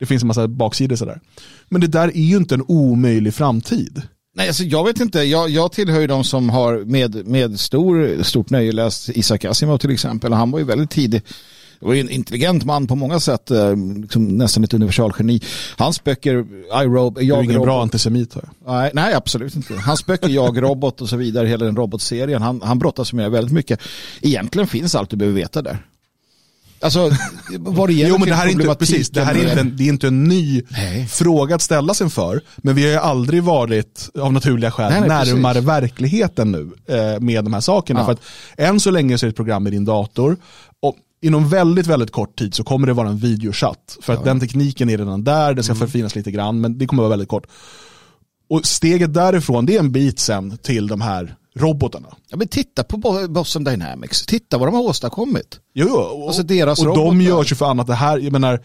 det 0.00 0.06
finns 0.06 0.22
en 0.22 0.26
massa 0.28 0.48
baksidor 0.48 0.96
sådär. 0.96 1.20
Men 1.68 1.80
det 1.80 1.86
där 1.86 2.08
är 2.08 2.20
ju 2.22 2.36
inte 2.36 2.54
en 2.54 2.64
omöjlig 2.68 3.34
framtid. 3.34 4.02
Nej, 4.36 4.48
alltså 4.48 4.62
jag 4.64 4.84
vet 4.84 5.00
inte. 5.00 5.18
Jag, 5.22 5.50
jag 5.50 5.72
tillhör 5.72 6.00
ju 6.00 6.06
de 6.06 6.24
som 6.24 6.50
har 6.50 6.84
med, 6.84 7.26
med 7.26 7.60
stor, 7.60 8.22
stort 8.22 8.50
nöje 8.50 8.72
läst 8.72 9.08
Isaac 9.08 9.38
Asimov 9.44 9.78
till 9.78 9.90
exempel. 9.90 10.32
Han 10.32 10.50
var 10.50 10.58
ju 10.58 10.64
väldigt 10.64 10.90
tidig. 10.90 11.22
Det 11.80 11.86
var 11.86 11.94
ju 11.94 12.00
en 12.00 12.10
intelligent 12.10 12.64
man 12.64 12.86
på 12.86 12.94
många 12.94 13.20
sätt, 13.20 13.50
eh, 13.50 13.76
liksom 14.00 14.28
nästan 14.28 14.64
ett 14.64 14.74
universalgeni. 14.74 15.40
Hans 15.76 16.04
böcker, 16.04 16.46
iRob, 16.82 17.14
Du 17.14 17.20
är 17.20 17.24
jag, 17.24 17.44
ingen 17.44 17.56
Robot- 17.56 17.66
bra 17.66 17.82
antisemit. 17.82 18.34
Här. 18.34 18.48
Nej, 18.66 18.90
nej, 18.94 19.14
absolut 19.14 19.56
inte. 19.56 19.74
Hans 19.74 20.06
böcker, 20.06 20.28
Jag, 20.28 20.62
Robot 20.62 21.00
och 21.00 21.08
så 21.08 21.16
vidare, 21.16 21.46
hela 21.48 21.64
den 21.64 21.76
robotserien, 21.76 22.42
han, 22.42 22.60
han 22.64 22.78
brottas 22.78 23.12
med 23.12 23.30
väldigt 23.30 23.52
mycket. 23.54 23.80
Egentligen 24.20 24.68
finns 24.68 24.94
allt 24.94 25.10
du 25.10 25.16
behöver 25.16 25.36
veta 25.40 25.62
där. 25.62 25.78
Alltså, 26.82 27.10
vad 27.58 27.88
det 27.88 27.92
gäller 27.92 28.10
Jo 28.10 28.18
men 28.18 28.28
det 28.28 28.34
här 28.34 28.46
är 28.46 28.50
inte, 28.50 28.74
precis, 28.74 29.10
det 29.10 29.24
här 29.24 29.34
är 29.34 29.38
inte, 29.48 29.60
en, 29.60 29.76
det 29.76 29.84
är 29.84 29.88
inte 29.88 30.06
en 30.06 30.24
ny 30.24 30.62
Nej. 30.68 31.06
fråga 31.06 31.54
att 31.54 31.62
ställa 31.62 31.94
sig 31.94 32.10
för. 32.10 32.40
Men 32.56 32.74
vi 32.74 32.82
har 32.82 32.90
ju 32.90 32.96
aldrig 32.96 33.42
varit, 33.42 34.10
av 34.18 34.32
naturliga 34.32 34.70
skäl, 34.70 34.90
Nej, 34.90 35.00
nej, 35.00 35.08
närmare 35.08 35.54
precis. 35.54 35.68
verkligheten 35.68 36.52
nu 36.52 36.70
eh, 36.96 37.20
med 37.20 37.44
de 37.44 37.52
här 37.52 37.60
sakerna. 37.60 38.00
Ja. 38.00 38.04
För 38.04 38.12
att 38.12 38.20
än 38.56 38.80
så 38.80 38.90
länge 38.90 39.18
så 39.18 39.26
är 39.26 39.28
det 39.28 39.30
ett 39.32 39.36
program 39.36 39.66
i 39.66 39.70
din 39.70 39.84
dator. 39.84 40.36
Och 40.82 40.96
inom 41.22 41.48
väldigt, 41.48 41.86
väldigt 41.86 42.10
kort 42.12 42.38
tid 42.38 42.54
så 42.54 42.64
kommer 42.64 42.86
det 42.86 42.92
vara 42.92 43.08
en 43.08 43.18
videochatt. 43.18 43.98
För 44.02 44.12
att 44.12 44.24
den 44.24 44.40
tekniken 44.40 44.90
är 44.90 44.98
redan 44.98 45.24
där, 45.24 45.54
det 45.54 45.62
ska 45.62 45.72
Mm. 45.72 45.86
förfinas 45.86 46.14
lite 46.14 46.30
grann, 46.30 46.60
men 46.60 46.78
det 46.78 46.86
kommer 46.86 47.02
vara 47.02 47.10
väldigt 47.10 47.28
kort. 47.28 47.46
Och 48.50 48.66
steget 48.66 49.14
därifrån, 49.14 49.66
det 49.66 49.74
är 49.74 49.80
en 49.80 49.92
bit 49.92 50.18
sen 50.18 50.58
till 50.62 50.86
de 50.86 51.00
här 51.00 51.34
robotarna. 51.54 52.08
Ja, 52.28 52.36
men 52.36 52.48
titta 52.48 52.84
på 52.84 52.96
Bo- 52.96 53.28
Boston 53.28 53.64
Dynamics, 53.64 54.26
titta 54.26 54.58
vad 54.58 54.68
de 54.68 54.74
har 54.74 54.82
åstadkommit. 54.82 55.60
Jo, 55.74 55.86
jo, 55.88 55.96
och, 55.96 56.26
Alltså 56.26 56.42
deras 56.42 56.80
och 56.80 56.96
de 56.96 57.20
görs 57.20 57.52
ju 57.52 57.56
för 57.56 57.66
annat. 57.66 57.86
Det 57.86 57.94
här, 57.94 58.18
jag 58.18 58.32
menar, 58.32 58.60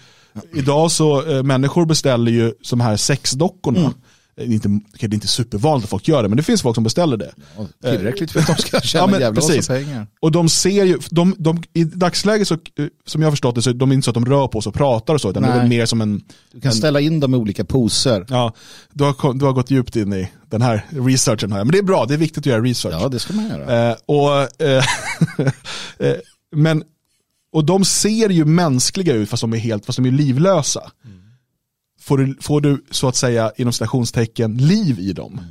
idag 0.54 0.92
så, 0.92 1.32
eh, 1.38 1.44
människor 1.44 1.86
beställer 1.86 2.32
ju 2.32 2.54
de 2.70 2.80
här 2.80 2.98
sexdockorna. 2.98 3.80
Mm. 3.80 3.94
Är 4.38 4.46
inte, 4.46 4.68
okej, 4.68 5.10
det 5.10 5.14
är 5.14 5.16
inte 5.16 5.28
supervanligt 5.28 5.84
att 5.84 5.90
folk 5.90 6.08
gör 6.08 6.24
det, 6.24 6.30
men 6.30 6.38
det 6.38 6.44
finns 6.44 6.62
folk 6.62 6.76
som 6.76 6.84
beställer 6.84 7.18
det. 7.18 7.32
Och 7.56 7.68
Tillräckligt 7.84 8.32
för 8.32 8.40
att 8.40 8.48
de 8.48 8.56
ska 8.56 8.82
tjäna 8.82 9.04
Ja, 9.04 9.08
men 9.12 9.22
jävla 9.22 9.42
precis. 9.42 9.56
massa 9.56 9.74
pengar. 9.74 10.08
Och 10.20 10.32
de 10.32 10.50
ser 10.50 10.84
ju, 10.86 11.00
de, 11.10 11.36
de, 11.38 11.64
i 11.74 11.84
dagsläget 11.84 12.48
så, 12.48 12.54
eh, 12.54 12.60
som 13.06 13.22
jag 13.22 13.28
har 13.28 13.32
förstått 13.32 13.56
det, 13.56 13.62
så 13.62 13.70
är 13.70 13.74
de 13.74 13.92
inte 13.92 14.06
så 14.06 14.12
att 14.12 14.16
de 14.16 14.26
rör 14.26 14.48
på 14.48 14.62
sig 14.62 14.70
och 14.70 14.76
pratar 14.76 15.14
och 15.14 15.22
så, 15.22 15.30
utan 15.30 15.44
det 15.44 15.50
är 15.50 15.52
Nej. 15.52 15.60
väl 15.60 15.70
mer 15.70 15.86
som 15.86 16.02
en, 16.02 16.22
Du 16.52 16.62
kan 16.62 16.72
ställa 16.72 17.00
in 17.00 17.20
dem 17.20 17.34
i 17.34 17.38
olika 17.38 17.66
poser. 17.66 18.26
ja, 18.30 18.54
du 18.94 19.04
har, 19.04 19.34
du 19.34 19.46
har 19.46 19.54
gått 19.54 19.72
djupt 19.72 19.96
in 19.96 20.14
i 20.14 20.30
den 20.50 20.62
här 20.62 20.86
researchen 20.90 21.52
här. 21.52 21.64
Men 21.64 21.72
det 21.72 21.78
är 21.78 21.84
bra, 21.84 22.06
det 22.06 22.14
är 22.14 22.18
viktigt 22.18 22.38
att 22.38 22.46
göra 22.46 22.62
research. 22.62 22.96
Ja, 23.02 23.08
det 23.10 23.20
ska 23.20 23.34
man 23.34 23.48
göra. 23.50 23.90
Eh, 23.90 23.96
och, 24.06 24.62
eh, 24.62 24.84
eh, 26.00 26.14
men, 26.56 26.84
och 27.54 27.66
de 27.66 27.86
ser 27.86 28.30
ju 28.30 28.46
mänskliga 28.46 29.14
ut 29.14 29.30
fast 29.30 29.42
de 29.42 29.54
är, 29.54 29.58
helt, 29.58 29.86
fast 29.86 29.96
de 29.96 30.06
är 30.06 30.12
livlösa. 30.12 30.92
Får, 32.06 32.18
du, 32.18 32.38
får 32.42 32.62
du 32.62 32.84
så 32.92 33.08
att 33.08 33.16
säga 33.16 33.52
inom 33.56 33.74
citationstecken 33.74 34.58
liv 34.58 35.00
i 35.00 35.14
dem? 35.14 35.42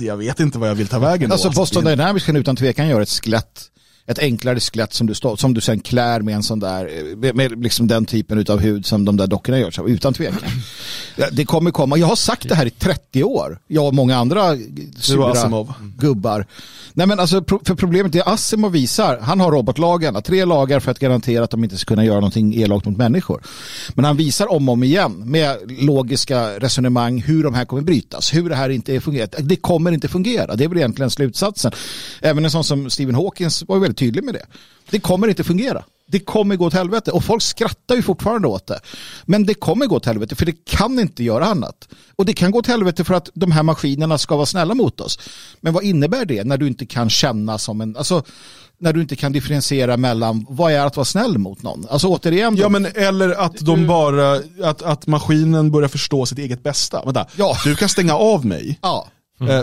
Jag 0.00 0.16
vet 0.16 0.40
inte 0.40 0.58
vad 0.58 0.68
jag 0.68 0.74
vill 0.74 0.88
ta 0.88 0.98
vägen 0.98 1.28
då. 1.28 1.34
Alltså 1.34 1.50
Boston 1.50 1.84
Dynamics 1.84 2.26
kan 2.26 2.36
utan 2.36 2.56
tvekan 2.56 2.88
göra 2.88 3.02
ett 3.02 3.08
skelett. 3.08 3.70
Ett 4.06 4.18
enklare 4.18 4.60
skelett 4.60 4.92
som 4.92 5.06
du, 5.06 5.14
som 5.14 5.54
du 5.54 5.60
sen 5.60 5.80
klär 5.80 6.20
med 6.20 6.34
en 6.34 6.42
sån 6.42 6.60
där, 6.60 6.90
eh, 7.24 7.34
med, 7.34 7.62
liksom 7.62 7.86
den 7.86 8.06
typen 8.06 8.44
av 8.48 8.60
hud 8.60 8.86
som 8.86 9.04
de 9.04 9.16
där 9.16 9.26
dockorna 9.26 9.58
görs 9.58 9.78
av, 9.78 9.88
utan 9.88 10.14
tvekan. 10.14 10.50
Det 11.32 11.44
kommer 11.44 11.70
komma, 11.70 11.96
jag 11.96 12.06
har 12.06 12.16
sagt 12.16 12.48
det 12.48 12.54
här 12.54 12.66
i 12.66 12.70
30 12.70 13.24
år, 13.24 13.58
jag 13.66 13.86
och 13.86 13.94
många 13.94 14.16
andra 14.16 14.56
sura 14.96 15.30
Asimov. 15.30 15.72
gubbar. 15.98 16.46
Nej 16.92 17.06
men 17.06 17.20
alltså, 17.20 17.44
för 17.64 17.74
problemet 17.74 18.14
är 18.14 18.28
Asimov 18.28 18.72
visar, 18.72 19.18
han 19.18 19.40
har 19.40 19.52
robotlagarna, 19.52 20.20
tre 20.20 20.44
lagar 20.44 20.80
för 20.80 20.90
att 20.90 20.98
garantera 20.98 21.44
att 21.44 21.50
de 21.50 21.64
inte 21.64 21.76
ska 21.76 21.88
kunna 21.88 22.04
göra 22.04 22.16
någonting 22.16 22.54
elakt 22.54 22.86
mot 22.86 22.96
människor. 22.96 23.42
Men 23.94 24.04
han 24.04 24.16
visar 24.16 24.52
om 24.52 24.68
och 24.68 24.72
om 24.72 24.82
igen 24.82 25.22
med 25.26 25.56
logiska 25.68 26.58
resonemang 26.58 27.20
hur 27.20 27.44
de 27.44 27.54
här 27.54 27.64
kommer 27.64 27.82
brytas, 27.82 28.34
hur 28.34 28.48
det 28.48 28.56
här 28.56 28.70
inte 28.70 28.94
är 28.94 29.00
fungerat. 29.00 29.34
Det 29.38 29.56
kommer 29.56 29.92
inte 29.92 30.08
fungera, 30.08 30.56
det 30.56 30.64
är 30.64 30.68
väl 30.68 30.78
egentligen 30.78 31.10
slutsatsen. 31.10 31.72
Även 32.20 32.44
en 32.44 32.50
sån 32.50 32.64
som 32.64 32.90
Stephen 32.90 33.14
Hawkins 33.14 33.64
var 33.68 33.76
ju 33.76 33.84
väldigt 33.90 33.98
tydlig 33.98 34.24
med 34.24 34.34
det. 34.34 34.46
Det 34.90 35.00
kommer 35.00 35.28
inte 35.28 35.44
fungera. 35.44 35.84
Det 36.06 36.18
kommer 36.20 36.56
gå 36.56 36.66
åt 36.66 36.72
helvete 36.74 37.10
och 37.10 37.24
folk 37.24 37.42
skrattar 37.42 37.94
ju 37.94 38.02
fortfarande 38.02 38.48
åt 38.48 38.66
det. 38.66 38.80
Men 39.24 39.46
det 39.46 39.54
kommer 39.54 39.86
gå 39.86 39.96
åt 39.96 40.06
helvete 40.06 40.34
för 40.36 40.46
det 40.46 40.64
kan 40.64 40.98
inte 40.98 41.24
göra 41.24 41.44
annat. 41.46 41.88
Och 42.16 42.24
det 42.26 42.32
kan 42.32 42.50
gå 42.50 42.58
åt 42.58 42.66
helvete 42.66 43.04
för 43.04 43.14
att 43.14 43.30
de 43.34 43.52
här 43.52 43.62
maskinerna 43.62 44.18
ska 44.18 44.36
vara 44.36 44.46
snälla 44.46 44.74
mot 44.74 45.00
oss. 45.00 45.18
Men 45.60 45.72
vad 45.72 45.84
innebär 45.84 46.24
det 46.24 46.44
när 46.44 46.56
du 46.56 46.66
inte 46.66 46.86
kan 46.86 47.10
känna 47.10 47.58
som 47.58 47.80
en, 47.80 47.96
alltså 47.96 48.22
när 48.78 48.92
du 48.92 49.00
inte 49.00 49.16
kan 49.16 49.32
differentiera 49.32 49.96
mellan 49.96 50.46
vad 50.48 50.72
är 50.72 50.86
att 50.86 50.96
vara 50.96 51.04
snäll 51.04 51.38
mot 51.38 51.62
någon? 51.62 51.86
Alltså 51.90 52.08
återigen, 52.08 52.56
då, 52.56 52.62
Ja 52.62 52.68
men 52.68 52.86
eller 52.86 53.30
att 53.30 53.58
de 53.58 53.86
bara, 53.86 54.40
att, 54.62 54.82
att 54.82 55.06
maskinen 55.06 55.70
börjar 55.70 55.88
förstå 55.88 56.26
sitt 56.26 56.38
eget 56.38 56.62
bästa. 56.62 57.04
Vänta, 57.04 57.26
Ja. 57.36 57.56
du 57.64 57.76
kan 57.76 57.88
stänga 57.88 58.14
av 58.14 58.46
mig. 58.46 58.78
ja, 58.82 59.08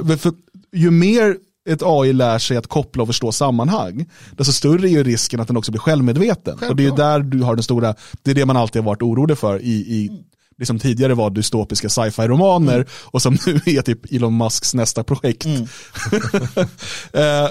men 0.03 0.17
för 0.17 0.33
ju 0.73 0.91
mer 0.91 1.37
ett 1.67 1.81
AI 1.83 2.13
lär 2.13 2.39
sig 2.39 2.57
att 2.57 2.67
koppla 2.67 3.03
och 3.03 3.09
förstå 3.09 3.31
sammanhang, 3.31 4.05
desto 4.31 4.53
större 4.53 4.87
är 4.87 4.91
ju 4.91 5.03
risken 5.03 5.39
att 5.39 5.47
den 5.47 5.57
också 5.57 5.71
blir 5.71 5.79
självmedveten. 5.79 6.59
Och 6.69 6.75
det 6.75 6.85
är 6.85 6.95
där 6.95 7.19
du 7.19 7.43
har 7.43 7.55
den 7.55 7.63
stora, 7.63 7.95
det 8.23 8.31
är 8.31 8.35
det 8.35 8.45
man 8.45 8.57
alltid 8.57 8.81
har 8.81 8.85
varit 8.85 9.01
orolig 9.01 9.37
för 9.37 9.61
i, 9.61 9.73
i 9.73 10.23
det 10.57 10.65
som 10.65 10.79
tidigare 10.79 11.13
var 11.13 11.29
dystopiska 11.29 11.89
sci-fi-romaner 11.89 12.85
och 12.91 13.21
som 13.21 13.37
nu 13.45 13.61
är 13.65 13.81
typ 13.81 14.11
Elon 14.11 14.37
Musks 14.37 14.73
nästa 14.73 15.03
projekt. 15.03 15.47
Eh, 17.13 17.43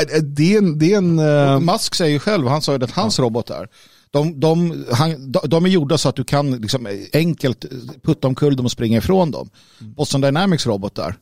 eh, 0.00 0.22
det 0.22 0.54
är 0.54 0.58
en, 0.58 0.78
det 0.78 0.92
är 0.92 0.98
en 0.98 1.18
eh, 1.18 1.60
Musk 1.60 1.94
säger 1.94 2.12
ju 2.12 2.18
själv, 2.18 2.46
han 2.46 2.62
sa 2.62 2.72
ju 2.72 2.84
att 2.84 2.90
hans 2.90 3.18
robotar, 3.18 3.68
de, 4.10 4.40
de, 4.40 4.84
han, 4.92 5.32
de, 5.32 5.40
de 5.48 5.64
är 5.64 5.68
gjorda 5.68 5.98
så 5.98 6.08
att 6.08 6.16
du 6.16 6.24
kan 6.24 6.50
liksom 6.50 6.88
enkelt 7.12 7.64
putta 8.02 8.28
omkull 8.28 8.56
dem 8.56 8.66
och 8.66 8.72
springa 8.72 8.98
ifrån 8.98 9.30
dem. 9.30 9.50
Boston 9.78 10.20
Dynamics 10.20 10.66
robotar 10.66 11.16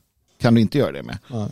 kan 0.44 0.54
du 0.54 0.60
inte 0.60 0.78
göra 0.78 0.92
det 0.92 1.02
med. 1.02 1.18
Ja. 1.28 1.48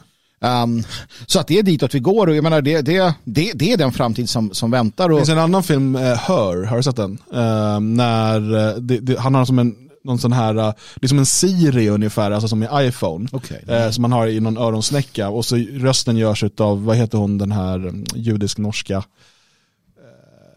Um, 0.63 0.83
så 1.27 1.41
att 1.41 1.47
det 1.47 1.59
är 1.59 1.63
ditåt 1.63 1.95
vi 1.95 1.99
går 1.99 2.27
och 2.27 2.37
jag 2.37 2.43
menar 2.43 2.63
det, 2.63 2.81
det, 2.81 3.15
det, 3.25 3.53
det 3.55 3.73
är 3.73 3.77
den 3.77 3.93
framtid 3.93 4.29
som, 4.29 4.55
som 4.55 4.71
väntar. 4.71 5.09
Det 5.09 5.15
Och, 5.15 5.21
finns 5.21 5.29
en 5.29 5.39
annan 5.39 5.63
film, 5.63 5.97
uh, 5.97 6.03
Her, 6.03 6.65
har 6.65 6.77
du 6.77 6.83
sett 6.83 6.97
den? 6.97 7.19
Eh, 7.35 7.81
när 7.81 8.69
eh, 8.69 8.75
det, 8.75 8.99
det, 8.99 9.19
han 9.19 9.35
har 9.35 9.45
som 9.45 9.59
en, 9.59 9.75
någon 10.05 10.19
sån 10.19 10.33
här, 10.33 10.59
uh, 10.59 10.73
det 10.95 11.07
är 11.07 11.09
som 11.09 11.19
en 11.19 11.27
Siri 11.27 11.89
ungefär, 11.89 12.31
alltså 12.31 12.49
som 12.49 12.63
i 12.63 12.69
iPhone. 12.73 13.29
Okej. 13.33 13.65
Eh, 13.69 13.91
som 13.91 14.03
man 14.03 14.13
har 14.13 14.27
i 14.27 14.41
någon 14.41 14.59
öronsnäcka 14.59 15.29
och 15.29 15.45
så 15.45 15.57
rösten 15.57 16.17
görs 16.17 16.45
av, 16.59 16.85
vad 16.85 16.97
heter 16.97 17.19
hon, 17.19 17.39
den 17.39 17.53
här 17.53 17.87
um, 17.87 18.05
judisk-norska 18.15 19.05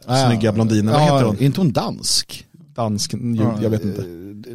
Ah, 0.08 0.28
snygga 0.28 0.52
blondinen, 0.52 0.94
vad 0.94 1.02
heter 1.02 1.24
hon? 1.24 1.36
Är 1.36 1.44
inte 1.44 1.62
hon 1.62 1.72
dansk? 1.72 2.46
dansk, 2.76 3.14
jag 3.62 3.70
vet 3.70 3.84
inte. 3.84 4.02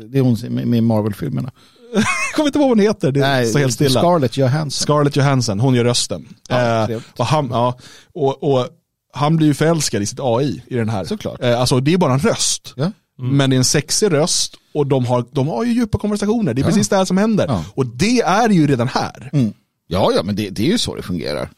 Det 0.08 0.18
är 0.18 0.22
hon 0.22 0.36
med, 0.48 0.66
med 0.66 0.82
Marvel-filmerna. 0.82 1.50
Jag 1.94 2.04
kommer 2.34 2.46
inte 2.48 2.58
ihåg 2.58 2.68
vad 2.68 2.78
hon 2.78 2.86
heter, 2.86 3.12
det 3.12 3.48
står 3.48 3.58
helt 3.58 3.74
stilla. 3.74 4.00
Scarlett 4.00 4.36
Johansson. 4.36 4.70
Scarlett 4.70 5.16
Johansson, 5.16 5.60
hon 5.60 5.74
gör 5.74 5.84
rösten. 5.84 6.28
Ja, 6.48 6.90
eh, 6.90 6.98
och, 7.16 7.26
han, 7.26 7.48
ja, 7.50 7.78
och, 8.14 8.42
och 8.42 8.66
han 9.12 9.36
blir 9.36 9.46
ju 9.46 9.54
förälskad 9.54 10.02
i 10.02 10.06
sitt 10.06 10.20
AI 10.22 10.62
i 10.66 10.74
den 10.74 10.88
här. 10.88 11.04
Såklart. 11.04 11.42
Eh, 11.42 11.60
alltså 11.60 11.80
det 11.80 11.92
är 11.92 11.98
bara 11.98 12.12
en 12.12 12.18
röst. 12.20 12.72
Ja. 12.76 12.92
Men 13.18 13.50
det 13.50 13.56
är 13.56 13.58
en 13.58 13.64
sexig 13.64 14.12
röst 14.12 14.54
och 14.74 14.86
de 14.86 15.06
har, 15.06 15.24
de 15.32 15.48
har 15.48 15.64
ju 15.64 15.72
djupa 15.72 15.98
konversationer. 15.98 16.54
Det 16.54 16.60
är 16.60 16.62
Ja. 16.62 16.68
precis 16.68 16.88
det 16.88 16.96
här 16.96 17.04
som 17.04 17.16
händer. 17.18 17.46
Ja. 17.48 17.64
Och 17.74 17.86
det 17.86 18.20
är 18.20 18.48
ju 18.48 18.66
redan 18.66 18.88
här. 18.88 19.30
Mm. 19.32 19.52
Ja, 19.86 20.12
ja, 20.16 20.22
men 20.22 20.36
det, 20.36 20.50
det 20.50 20.62
är 20.62 20.70
ju 20.72 20.78
så 20.78 20.94
det 20.94 21.02
fungerar. 21.02 21.50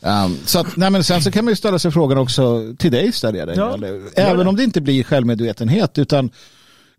Um, 0.00 0.38
så 0.44 0.58
att, 0.58 0.76
nej, 0.76 0.90
men 0.90 1.04
sen 1.04 1.22
så 1.22 1.30
kan 1.30 1.44
man 1.44 1.52
ju 1.52 1.56
ställa 1.56 1.78
sig 1.78 1.90
frågan 1.90 2.18
också 2.18 2.74
till 2.78 2.92
dig 2.92 3.12
ställer 3.12 3.38
jag 3.38 3.48
dig. 3.48 3.56
Ja. 3.56 3.78
Även 4.22 4.48
om 4.48 4.56
det 4.56 4.64
inte 4.64 4.80
blir 4.80 5.02
självmedvetenhet 5.04 5.98
utan 5.98 6.30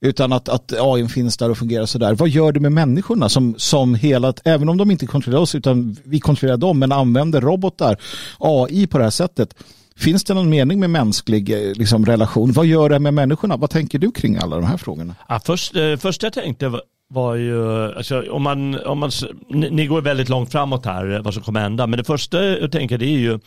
utan 0.02 0.34
att, 0.34 0.50
att 0.50 0.74
AI 0.80 1.08
finns 1.08 1.38
där 1.38 1.50
och 1.50 1.58
fungerar 1.58 1.86
sådär. 1.86 2.14
Vad 2.14 2.30
gör 2.30 2.52
det 2.52 2.60
med 2.60 2.72
människorna 2.72 3.30
som, 3.30 3.56
som 3.58 3.96
hela, 3.96 4.34
även 4.44 4.70
om 4.70 4.78
de 4.78 4.92
inte 4.92 5.06
kontrollerar 5.06 5.42
oss 5.42 5.56
utan 5.56 5.98
vi 6.04 6.20
kontrollerar 6.20 6.58
dem, 6.58 6.80
men 6.80 6.92
använder 6.92 7.42
robotar, 7.42 7.98
AI 8.40 8.88
på 8.88 8.98
det 8.98 9.04
här 9.04 9.12
sättet. 9.12 9.56
Finns 9.96 10.24
det 10.24 10.34
någon 10.34 10.50
mening 10.50 10.80
med 10.80 10.90
mänsklig 10.90 11.50
eh, 11.50 11.74
liksom, 11.74 12.06
relation? 12.06 12.52
Vad 12.52 12.66
gör 12.66 12.90
det 12.90 13.00
med 13.00 13.14
människorna? 13.14 13.58
Vad 13.58 13.70
tänker 13.70 14.00
du 14.00 14.12
kring 14.12 14.38
alla 14.38 14.56
de 14.56 14.66
här 14.66 14.78
frågorna? 14.78 15.16
Ja, 15.28 15.40
först, 15.46 15.76
eh, 15.76 15.96
först 15.96 16.24
jag 16.24 16.34
tänkte 16.34 16.72
var, 17.10 17.36
ju, 17.36 17.86
alltså, 17.96 18.24
om 18.32 18.43
man, 18.43 18.86
om 18.86 19.00
man, 19.00 19.12
ni, 19.50 19.70
ni 19.70 19.88
går 19.88 20.02
väldigt 20.02 20.30
långt 20.30 20.52
framåt 20.52 20.86
här 20.86 21.15
eh, 21.15 21.22
vad 21.22 21.34
som 21.34 21.43
kommer 21.43 21.60
hända, 21.60 21.88
men 21.88 21.98
det 21.98 22.04
första 22.04 22.43
jag 22.43 22.72
tänker 22.72 22.98
det 22.98 23.06
är 23.06 23.20
ju, 23.20 23.39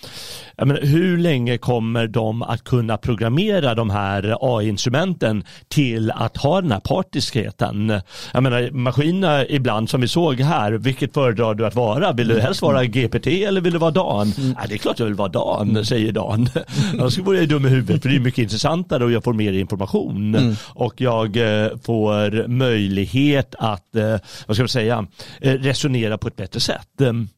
jag 0.57 0.69
menar, 0.69 0.81
hur 0.81 1.19
länge 1.19 1.59
kommer 1.59 2.07
de 2.07 2.43
att 2.43 2.65
kunna 2.65 2.97
programmera 2.97 3.75
de 3.75 3.91
här 3.91 4.37
AI-instrumenten 4.41 5.45
till 5.69 6.11
att 6.11 6.37
ha 6.37 6.61
den 6.61 6.73
här 6.73 6.81
partiskheten? 6.81 8.01
Jag 8.33 8.43
menar, 8.43 8.71
maskinerna 8.71 9.47
ibland 9.47 9.91
som 9.91 10.01
vi 10.01 10.09
såg 10.09 10.41
här, 10.41 10.73
vilket 10.73 11.15
föredrar 11.15 11.55
du 11.55 11.67
att 11.67 11.75
vara? 11.75 12.13
Vill 12.13 12.29
du 12.29 12.41
helst 12.41 12.63
vara 12.63 12.85
GPT 12.85 13.27
eller 13.27 13.61
vill 13.61 13.73
du 13.73 13.79
vara 13.79 13.91
Dan? 13.91 14.33
Mm. 14.39 14.55
Ja, 14.61 14.67
det 14.69 14.75
är 14.75 14.79
klart 14.79 14.99
jag 14.99 15.07
vill 15.07 15.15
vara 15.15 15.29
Dan, 15.29 15.85
säger 15.85 16.13
Dan. 16.13 16.49
Annars 16.93 17.19
vore 17.19 17.39
jag 17.39 17.49
dum 17.49 17.67
i 17.67 17.69
huvudet, 17.69 18.03
för 18.03 18.09
det 18.09 18.17
är 18.17 18.21
mycket 18.21 18.43
intressantare 18.43 19.05
och 19.05 19.13
jag 19.13 19.25
får 19.25 19.33
mer 19.33 19.53
information 19.53 20.35
mm. 20.35 20.55
och 20.67 21.01
jag 21.01 21.37
eh, 21.37 21.69
får 21.85 22.49
möjlighet 22.49 23.50
sätt 23.51 23.55
att, 23.59 23.97
eh, 23.97 24.19
vad 24.47 24.57
ska 24.57 24.63
man 24.63 24.69
säga, 24.69 25.07
eh, 25.41 25.55
resonera 25.55 26.19
på 26.19 26.29
ett 26.29 26.37
bättre 26.37 26.61
sätt. 26.61 27.01
Ehm, 27.01 27.29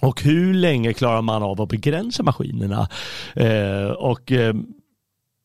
och 0.00 0.22
hur 0.22 0.54
länge 0.54 0.92
klarar 0.92 1.22
man 1.22 1.42
av 1.42 1.60
att 1.60 1.68
begränsa 1.68 2.22
maskinerna? 2.22 2.88
Eh, 3.34 3.90
och 3.90 4.32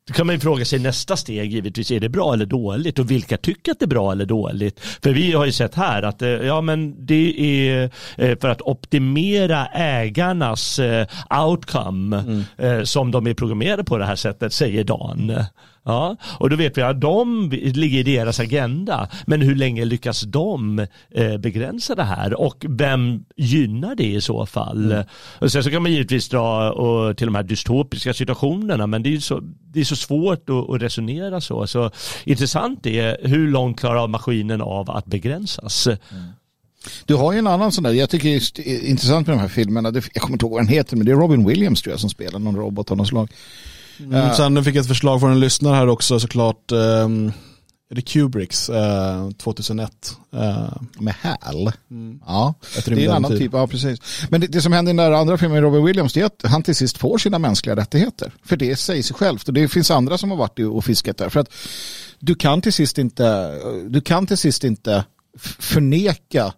då 0.07 0.13
kan 0.13 0.27
man 0.27 0.35
ju 0.35 0.39
fråga 0.39 0.65
sig 0.65 0.79
nästa 0.79 1.15
steg 1.15 1.51
givetvis, 1.51 1.91
är 1.91 1.99
det 1.99 2.09
bra 2.09 2.33
eller 2.33 2.45
dåligt 2.45 2.99
och 2.99 3.11
vilka 3.11 3.37
tycker 3.37 3.71
att 3.71 3.79
det 3.79 3.85
är 3.85 3.87
bra 3.87 4.11
eller 4.11 4.25
dåligt? 4.25 4.79
För 4.79 5.13
vi 5.13 5.31
har 5.31 5.45
ju 5.45 5.51
sett 5.51 5.75
här 5.75 6.03
att 6.03 6.21
ja 6.21 6.61
men 6.61 7.05
det 7.05 7.39
är 7.39 7.89
för 8.35 8.49
att 8.49 8.61
optimera 8.61 9.65
ägarnas 9.73 10.79
outcome 11.29 12.43
mm. 12.57 12.85
som 12.85 13.11
de 13.11 13.27
är 13.27 13.33
programmerade 13.33 13.83
på 13.83 13.97
det 13.97 14.05
här 14.05 14.15
sättet, 14.15 14.53
säger 14.53 14.83
Dan. 14.83 15.31
Ja, 15.85 16.17
och 16.39 16.49
då 16.49 16.55
vet 16.55 16.77
vi 16.77 16.81
att 16.81 17.01
de 17.01 17.49
ligger 17.51 17.99
i 17.99 18.03
deras 18.03 18.39
agenda. 18.39 19.07
Men 19.25 19.41
hur 19.41 19.55
länge 19.55 19.85
lyckas 19.85 20.21
de 20.21 20.79
eh, 21.11 21.37
begränsa 21.37 21.95
det 21.95 22.03
här 22.03 22.33
och 22.41 22.65
vem 22.69 23.25
gynnar 23.35 23.95
det 23.95 24.07
i 24.07 24.21
så 24.21 24.45
fall? 24.45 24.91
Mm. 24.91 25.05
Och 25.39 25.51
sen 25.51 25.63
så 25.63 25.71
kan 25.71 25.81
man 25.81 25.91
givetvis 25.91 26.29
dra 26.29 26.71
och, 26.71 27.17
till 27.17 27.27
de 27.27 27.35
här 27.35 27.43
dystopiska 27.43 28.13
situationerna 28.13 28.87
men 28.87 29.03
det 29.03 29.15
är 29.15 29.19
så, 29.19 29.39
det 29.73 29.79
är 29.79 29.83
så 29.83 29.95
svårt 29.95 30.49
att, 30.49 30.69
att 30.69 30.81
resonera 30.81 31.41
så. 31.41 31.67
Så 31.67 31.91
intressant 32.23 32.85
är 32.85 33.27
hur 33.27 33.47
långt 33.47 33.79
klarar 33.79 34.07
maskinen 34.07 34.61
av 34.61 34.91
att 34.91 35.05
begränsas? 35.05 35.87
Mm. 35.87 35.99
Du 37.05 37.15
har 37.15 37.33
ju 37.33 37.39
en 37.39 37.47
annan 37.47 37.71
sån 37.71 37.83
där, 37.83 37.91
jag 37.91 38.09
tycker 38.09 38.29
det 38.55 38.75
är 38.75 38.85
intressant 38.85 39.27
med 39.27 39.37
de 39.37 39.41
här 39.41 39.47
filmerna, 39.47 39.91
jag 39.93 40.23
kommer 40.23 40.35
inte 40.35 40.45
ihåg 40.45 40.51
vad 40.51 40.61
den 40.61 40.67
heter, 40.67 40.97
men 40.97 41.05
det 41.05 41.11
är 41.11 41.15
Robin 41.15 41.45
Williams 41.47 41.81
tror 41.81 41.93
jag 41.93 41.99
som 41.99 42.09
spelar 42.09 42.39
någon 42.39 42.55
robot 42.55 42.91
av 42.91 42.97
något 42.97 43.07
slag. 43.07 43.29
Mm, 43.99 44.33
sen 44.33 44.63
fick 44.63 44.75
jag 44.75 44.81
ett 44.81 44.87
förslag 44.87 45.19
från 45.19 45.31
en 45.31 45.39
lyssnare 45.39 45.75
här 45.75 45.87
också 45.87 46.19
såklart. 46.19 46.71
Um, 46.71 47.31
är 47.93 47.95
det 47.95 48.01
Kubricks 48.01 48.69
uh, 48.69 49.31
2001? 49.31 50.17
Uh, 50.33 50.67
med 50.99 51.13
Hal? 51.21 51.71
Mm. 51.91 52.19
Ja, 52.25 52.53
det 52.85 52.91
är 52.91 52.97
en 52.97 53.11
annan 53.11 53.31
typ. 53.31 53.39
typ. 53.39 53.53
Ja, 53.53 53.67
precis. 53.67 53.99
Men 54.29 54.41
det, 54.41 54.47
det, 54.47 54.61
som 54.61 54.73
händer 54.73 54.93
i 54.93 54.95
den 54.95 55.11
där 55.11 55.17
andra 55.17 55.37
filmen 55.37 55.53
med 55.53 55.63
Robin 55.63 55.85
Williams 55.85 56.13
det 56.13 56.21
är 56.21 56.25
att 56.25 56.41
han 56.43 56.63
till 56.63 56.75
sist 56.75 56.97
får 56.97 57.17
sina 57.17 57.39
mänskliga 57.39 57.75
rättigheter. 57.75 58.33
För 58.43 58.57
det 58.57 58.75
säger 58.75 59.03
sig 59.03 59.15
självt. 59.15 59.47
Och 59.47 59.53
det 59.53 59.67
finns 59.67 59.91
andra 59.91 60.17
som 60.17 60.31
har 60.31 60.37
varit 60.37 60.59
och 60.59 60.85
fiskat 60.85 61.17
där. 61.17 61.29
För 61.29 61.39
att 61.39 61.53
du 62.19 62.35
kan 62.35 62.61
till 62.61 62.73
sist 62.73 62.97
inte, 62.97 63.57
du 63.89 64.01
kan 64.01 64.27
till 64.27 64.37
sist 64.37 64.63
inte 64.63 65.05
förneka 65.59 66.53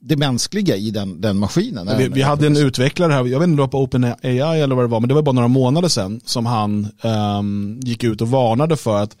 det 0.00 0.16
mänskliga 0.16 0.76
i 0.76 0.90
den, 0.90 1.20
den 1.20 1.38
maskinen. 1.38 1.98
Vi, 1.98 2.08
vi 2.08 2.22
hade 2.22 2.46
en 2.46 2.56
utvecklare 2.56 3.12
här, 3.12 3.18
jag 3.18 3.24
vet 3.24 3.34
inte 3.34 3.44
om 3.44 3.56
det 3.56 3.62
var 3.62 3.68
på 3.68 3.82
OpenAI 3.82 4.60
eller 4.60 4.74
vad 4.74 4.84
det 4.84 4.88
var, 4.88 5.00
men 5.00 5.08
det 5.08 5.14
var 5.14 5.22
bara 5.22 5.32
några 5.32 5.48
månader 5.48 5.88
sedan 5.88 6.20
som 6.24 6.46
han 6.46 6.88
um, 7.02 7.80
gick 7.82 8.04
ut 8.04 8.20
och 8.20 8.28
varnade 8.28 8.76
för 8.76 9.02
att 9.02 9.16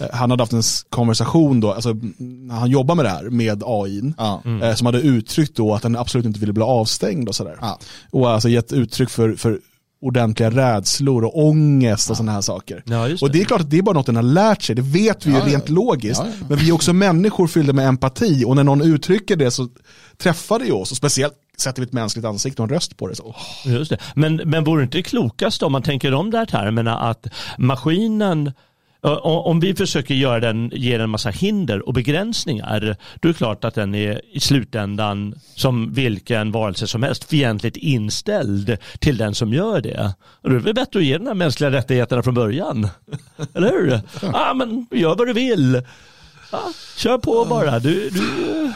uh, 0.00 0.06
han 0.12 0.30
hade 0.30 0.42
haft 0.42 0.52
en 0.52 0.62
konversation 0.90 1.60
då, 1.60 1.72
alltså 1.72 1.96
när 2.18 2.54
han 2.54 2.70
jobbar 2.70 2.94
med 2.94 3.04
det 3.04 3.08
här 3.08 3.30
med 3.30 3.62
AI, 3.66 4.12
ja. 4.18 4.42
mm. 4.44 4.62
uh, 4.62 4.74
som 4.74 4.86
hade 4.86 5.00
uttryckt 5.00 5.56
då 5.56 5.74
att 5.74 5.82
han 5.82 5.96
absolut 5.96 6.26
inte 6.26 6.40
ville 6.40 6.52
bli 6.52 6.62
avstängd 6.62 7.28
och 7.28 7.34
sådär. 7.34 7.58
Ja. 7.60 7.78
Och 8.10 8.30
alltså 8.30 8.48
gett 8.48 8.72
uttryck 8.72 9.10
för, 9.10 9.34
för 9.34 9.60
ordentliga 10.00 10.50
rädslor 10.50 11.24
och 11.24 11.38
ångest 11.38 12.10
och 12.10 12.14
ja. 12.14 12.16
sådana 12.16 12.32
här 12.32 12.40
saker. 12.40 12.82
Ja, 12.86 13.08
det. 13.08 13.22
Och 13.22 13.30
det 13.30 13.40
är 13.40 13.44
klart 13.44 13.60
att 13.60 13.70
det 13.70 13.78
är 13.78 13.82
bara 13.82 13.94
något 13.94 14.06
den 14.06 14.16
har 14.16 14.22
lärt 14.22 14.62
sig, 14.62 14.76
det 14.76 14.82
vet 14.82 15.26
vi 15.26 15.30
ju 15.30 15.40
rent 15.40 15.68
logiskt. 15.68 16.22
Men 16.48 16.58
vi 16.58 16.68
är 16.68 16.72
också 16.72 16.92
människor 16.92 17.46
fyllda 17.46 17.72
med 17.72 17.88
empati 17.88 18.44
och 18.46 18.56
när 18.56 18.64
någon 18.64 18.82
uttrycker 18.82 19.36
det 19.36 19.50
så 19.50 19.68
träffar 20.16 20.58
det 20.58 20.64
ju 20.64 20.72
oss 20.72 20.90
och 20.90 20.96
speciellt 20.96 21.34
sätter 21.60 21.82
vi 21.82 21.86
ett 21.86 21.92
mänskligt 21.92 22.26
ansikte 22.26 22.62
och 22.62 22.68
en 22.68 22.74
röst 22.74 22.96
på 22.96 23.08
det. 23.08 23.16
Så. 23.16 23.34
Just 23.64 23.90
det. 23.90 23.98
Men, 24.14 24.36
men 24.36 24.64
vore 24.64 24.80
det 24.80 24.84
inte 24.84 25.02
klokast 25.02 25.62
om 25.62 25.72
man 25.72 25.82
tänker 25.82 26.14
om 26.14 26.30
de 26.30 26.38
där 26.38 26.46
termerna 26.46 26.98
att 26.98 27.26
maskinen 27.58 28.52
om 29.02 29.60
vi 29.60 29.74
försöker 29.74 30.14
göra 30.14 30.40
den, 30.40 30.70
ge 30.74 30.92
den 30.92 31.00
en 31.00 31.10
massa 31.10 31.30
hinder 31.30 31.88
och 31.88 31.94
begränsningar, 31.94 32.96
då 33.20 33.28
är 33.28 33.32
det 33.32 33.38
klart 33.38 33.64
att 33.64 33.74
den 33.74 33.94
är 33.94 34.20
i 34.32 34.40
slutändan 34.40 35.34
som 35.54 35.92
vilken 35.92 36.52
varelse 36.52 36.86
som 36.86 37.02
helst 37.02 37.24
fientligt 37.24 37.76
inställd 37.76 38.76
till 38.98 39.16
den 39.16 39.34
som 39.34 39.52
gör 39.52 39.80
det. 39.80 40.12
Och 40.42 40.50
då 40.50 40.56
är 40.56 40.58
det 40.58 40.64
väl 40.64 40.74
bättre 40.74 40.98
att 40.98 41.06
ge 41.06 41.18
den 41.18 41.26
här 41.26 41.34
mänskliga 41.34 41.70
rättigheterna 41.70 42.22
från 42.22 42.34
början. 42.34 42.88
Eller 43.54 43.70
hur? 43.70 44.00
Ja, 44.22 44.50
ah, 44.50 44.54
men 44.54 44.86
gör 44.90 45.16
vad 45.16 45.26
du 45.26 45.32
vill. 45.32 45.82
Ja, 46.52 46.72
kör 46.96 47.18
på 47.18 47.44
bara. 47.44 47.78
Du, 47.78 48.10
du... 48.10 48.22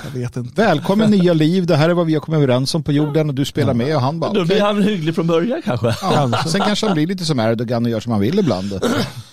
Jag 0.05 0.21
vet 0.21 0.37
inte. 0.37 0.63
Välkommen 0.63 1.11
nya 1.11 1.33
liv. 1.33 1.67
Det 1.67 1.77
här 1.77 1.89
är 1.89 1.95
vad 1.95 2.07
vi 2.07 2.15
har 2.15 2.21
kommit 2.21 2.39
överens 2.39 2.75
om 2.75 2.83
på 2.83 2.93
jorden 2.93 3.29
och 3.29 3.35
du 3.35 3.45
spelar 3.45 3.75
med 3.75 3.97
och 3.97 4.03
han 4.03 4.21
bara. 4.21 4.33
Då 4.33 4.45
blir 4.45 4.61
han 4.61 4.83
hygglig 4.83 5.15
från 5.15 5.27
början 5.27 5.63
kanske. 5.65 5.97
Ja, 6.03 6.33
sen 6.47 6.61
kanske 6.61 6.87
han 6.87 6.95
blir 6.95 7.07
lite 7.07 7.25
som 7.25 7.41
Erdogan 7.41 7.85
och 7.85 7.91
gör 7.91 8.01
som 8.01 8.13
han 8.13 8.21
vill 8.21 8.39
ibland. 8.39 8.81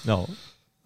Ja. 0.06 0.28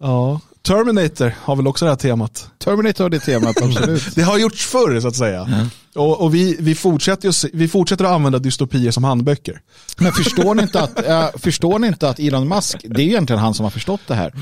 Ja, 0.00 0.40
Terminator 0.66 1.34
har 1.40 1.56
väl 1.56 1.66
också 1.66 1.84
det 1.84 1.90
här 1.90 1.96
temat. 1.96 2.50
Terminator 2.58 3.04
har 3.04 3.10
det 3.10 3.20
temat, 3.20 3.62
absolut. 3.62 4.02
det 4.14 4.22
har 4.22 4.38
gjorts 4.38 4.66
förr 4.66 5.00
så 5.00 5.08
att 5.08 5.16
säga. 5.16 5.42
Mm. 5.42 5.66
Och, 5.94 6.20
och, 6.20 6.34
vi, 6.34 6.56
vi, 6.60 6.74
fortsätter 6.74 7.28
att, 7.28 7.44
vi 7.52 7.68
fortsätter 7.68 8.04
att 8.04 8.10
använda 8.10 8.38
dystopier 8.38 8.90
som 8.90 9.04
handböcker. 9.04 9.60
Men 9.98 10.12
förstår 10.12 10.54
ni, 10.54 10.62
inte 10.62 10.80
att, 10.80 11.06
äh, 11.06 11.28
förstår 11.34 11.78
ni 11.78 11.86
inte 11.86 12.08
att 12.08 12.18
Elon 12.18 12.48
Musk, 12.48 12.76
det 12.84 13.02
är 13.02 13.06
egentligen 13.06 13.40
han 13.40 13.54
som 13.54 13.64
har 13.64 13.70
förstått 13.70 14.00
det 14.06 14.14
här. 14.14 14.32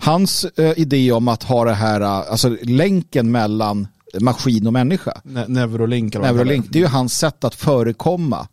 Hans 0.00 0.44
äh, 0.44 0.72
idé 0.76 1.12
om 1.12 1.28
att 1.28 1.42
ha 1.42 1.64
det 1.64 1.74
här, 1.74 2.00
äh, 2.00 2.08
alltså 2.08 2.56
länken 2.62 3.30
mellan 3.30 3.88
maskin 4.20 4.66
och 4.66 4.72
människa. 4.72 5.20
Ne 5.24 5.44
Neurolink. 5.48 6.14
Neurolink, 6.14 6.66
det 6.70 6.78
är 6.78 6.82
ju 6.82 6.88
hans 6.88 7.18
sätt 7.18 7.44
att 7.44 7.54
förekomma 7.54 8.48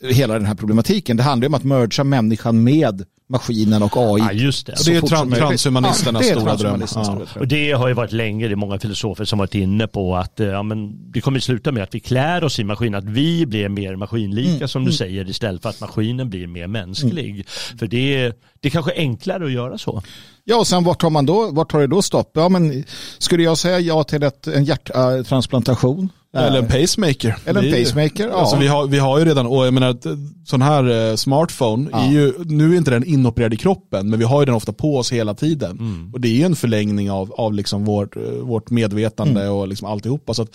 hela 0.00 0.34
den 0.34 0.46
här 0.46 0.54
problematiken. 0.54 1.16
Det 1.16 1.22
handlar 1.22 1.44
ju 1.44 1.48
om 1.48 1.54
att 1.54 1.64
mergea 1.64 2.04
människan 2.04 2.64
med 2.64 3.04
maskinen 3.32 3.82
och 3.82 3.96
AI. 3.96 4.20
Ja, 4.20 4.32
just 4.32 4.66
det. 4.66 4.72
Och 4.72 4.84
det 4.86 4.96
är 4.96 5.00
tran 5.00 5.30
transhumanisternas 5.30 6.28
ja, 6.28 6.34
stora 6.34 6.56
dröm. 6.56 6.84
Ja. 6.94 7.26
Och 7.40 7.48
det 7.48 7.72
har 7.72 7.88
ju 7.88 7.94
varit 7.94 8.12
länge, 8.12 8.48
det 8.48 8.54
är 8.54 8.56
många 8.56 8.78
filosofer 8.78 9.24
som 9.24 9.38
varit 9.38 9.54
inne 9.54 9.86
på 9.86 10.16
att 10.16 10.40
eh, 10.40 10.46
ja, 10.46 10.62
men 10.62 11.10
det 11.12 11.20
kommer 11.20 11.38
att 11.38 11.44
sluta 11.44 11.72
med 11.72 11.82
att 11.82 11.94
vi 11.94 12.00
klär 12.00 12.44
oss 12.44 12.58
i 12.58 12.64
maskin, 12.64 12.94
att 12.94 13.04
vi 13.04 13.46
blir 13.46 13.68
mer 13.68 13.96
maskinlika 13.96 14.56
mm. 14.56 14.68
som 14.68 14.82
du 14.82 14.88
mm. 14.88 14.96
säger 14.96 15.30
istället 15.30 15.62
för 15.62 15.68
att 15.68 15.80
maskinen 15.80 16.30
blir 16.30 16.46
mer 16.46 16.66
mänsklig. 16.66 17.30
Mm. 17.30 17.44
För 17.78 17.86
det 17.86 18.16
är, 18.16 18.34
det 18.60 18.68
är 18.68 18.70
kanske 18.70 18.92
enklare 18.96 19.44
att 19.44 19.52
göra 19.52 19.78
så. 19.78 20.02
Ja, 20.44 20.56
och 20.56 20.66
sen 20.66 20.84
vart 20.84 21.00
tar 21.00 21.10
man 21.10 21.26
då, 21.26 21.50
vart 21.50 21.70
tar 21.70 21.80
det 21.80 21.86
då 21.86 22.02
stopp? 22.02 22.30
Ja, 22.34 22.48
men 22.48 22.84
skulle 23.18 23.42
jag 23.42 23.58
säga 23.58 23.80
ja 23.80 24.04
till 24.04 24.22
ett, 24.22 24.46
en 24.46 24.64
hjärttransplantation? 24.64 26.08
Eller 26.36 26.58
en 26.58 26.68
pacemaker. 26.68 27.36
Eller 27.44 27.62
en 27.62 27.84
pacemaker, 27.84 28.28
ja. 28.28 28.34
Alltså 28.34 28.56
vi, 28.56 28.66
har, 28.66 28.86
vi 28.86 28.98
har 28.98 29.18
ju 29.18 29.24
redan, 29.24 29.46
och 29.46 29.66
jag 29.66 29.74
menar, 29.74 29.96
sån 30.44 30.62
här 30.62 31.10
eh, 31.10 31.16
smartphone, 31.16 31.88
ja. 31.92 32.04
är 32.04 32.10
ju, 32.10 32.32
nu 32.44 32.72
är 32.72 32.76
inte 32.76 32.90
den 32.90 33.04
inopererad 33.04 33.54
i 33.54 33.56
kroppen, 33.56 34.10
men 34.10 34.18
vi 34.18 34.24
har 34.24 34.42
ju 34.42 34.46
den 34.46 34.54
ofta 34.54 34.72
på 34.72 34.96
oss 34.96 35.12
hela 35.12 35.34
tiden. 35.34 35.70
Mm. 35.70 36.10
Och 36.12 36.20
det 36.20 36.28
är 36.28 36.32
ju 36.32 36.42
en 36.42 36.56
förlängning 36.56 37.10
av, 37.10 37.32
av 37.32 37.54
liksom 37.54 37.84
vårt, 37.84 38.16
eh, 38.16 38.22
vårt 38.22 38.70
medvetande 38.70 39.40
mm. 39.40 39.52
och 39.52 39.68
liksom 39.68 39.88
alltihopa. 39.88 40.34
Så 40.34 40.46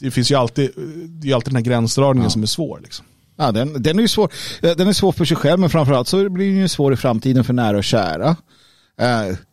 det 0.00 0.10
finns 0.10 0.30
ju 0.30 0.34
alltid, 0.34 0.70
det 1.08 1.30
är 1.30 1.34
alltid 1.34 1.52
den 1.52 1.56
här 1.56 1.70
gränsdragningen 1.70 2.26
ja. 2.26 2.30
som 2.30 2.42
är 2.42 2.46
svår. 2.46 2.80
Liksom. 2.82 3.06
Ja, 3.36 3.52
den, 3.52 3.82
den, 3.82 3.98
är 3.98 4.02
ju 4.02 4.08
svår. 4.08 4.32
Eh, 4.62 4.76
den 4.76 4.88
är 4.88 4.92
svår 4.92 5.12
för 5.12 5.24
sig 5.24 5.36
själv, 5.36 5.60
men 5.60 5.70
framförallt 5.70 6.08
så 6.08 6.30
blir 6.30 6.46
den 6.46 6.56
ju 6.56 6.68
svår 6.68 6.92
i 6.92 6.96
framtiden 6.96 7.44
för 7.44 7.52
nära 7.52 7.76
och 7.76 7.84
kära. 7.84 8.36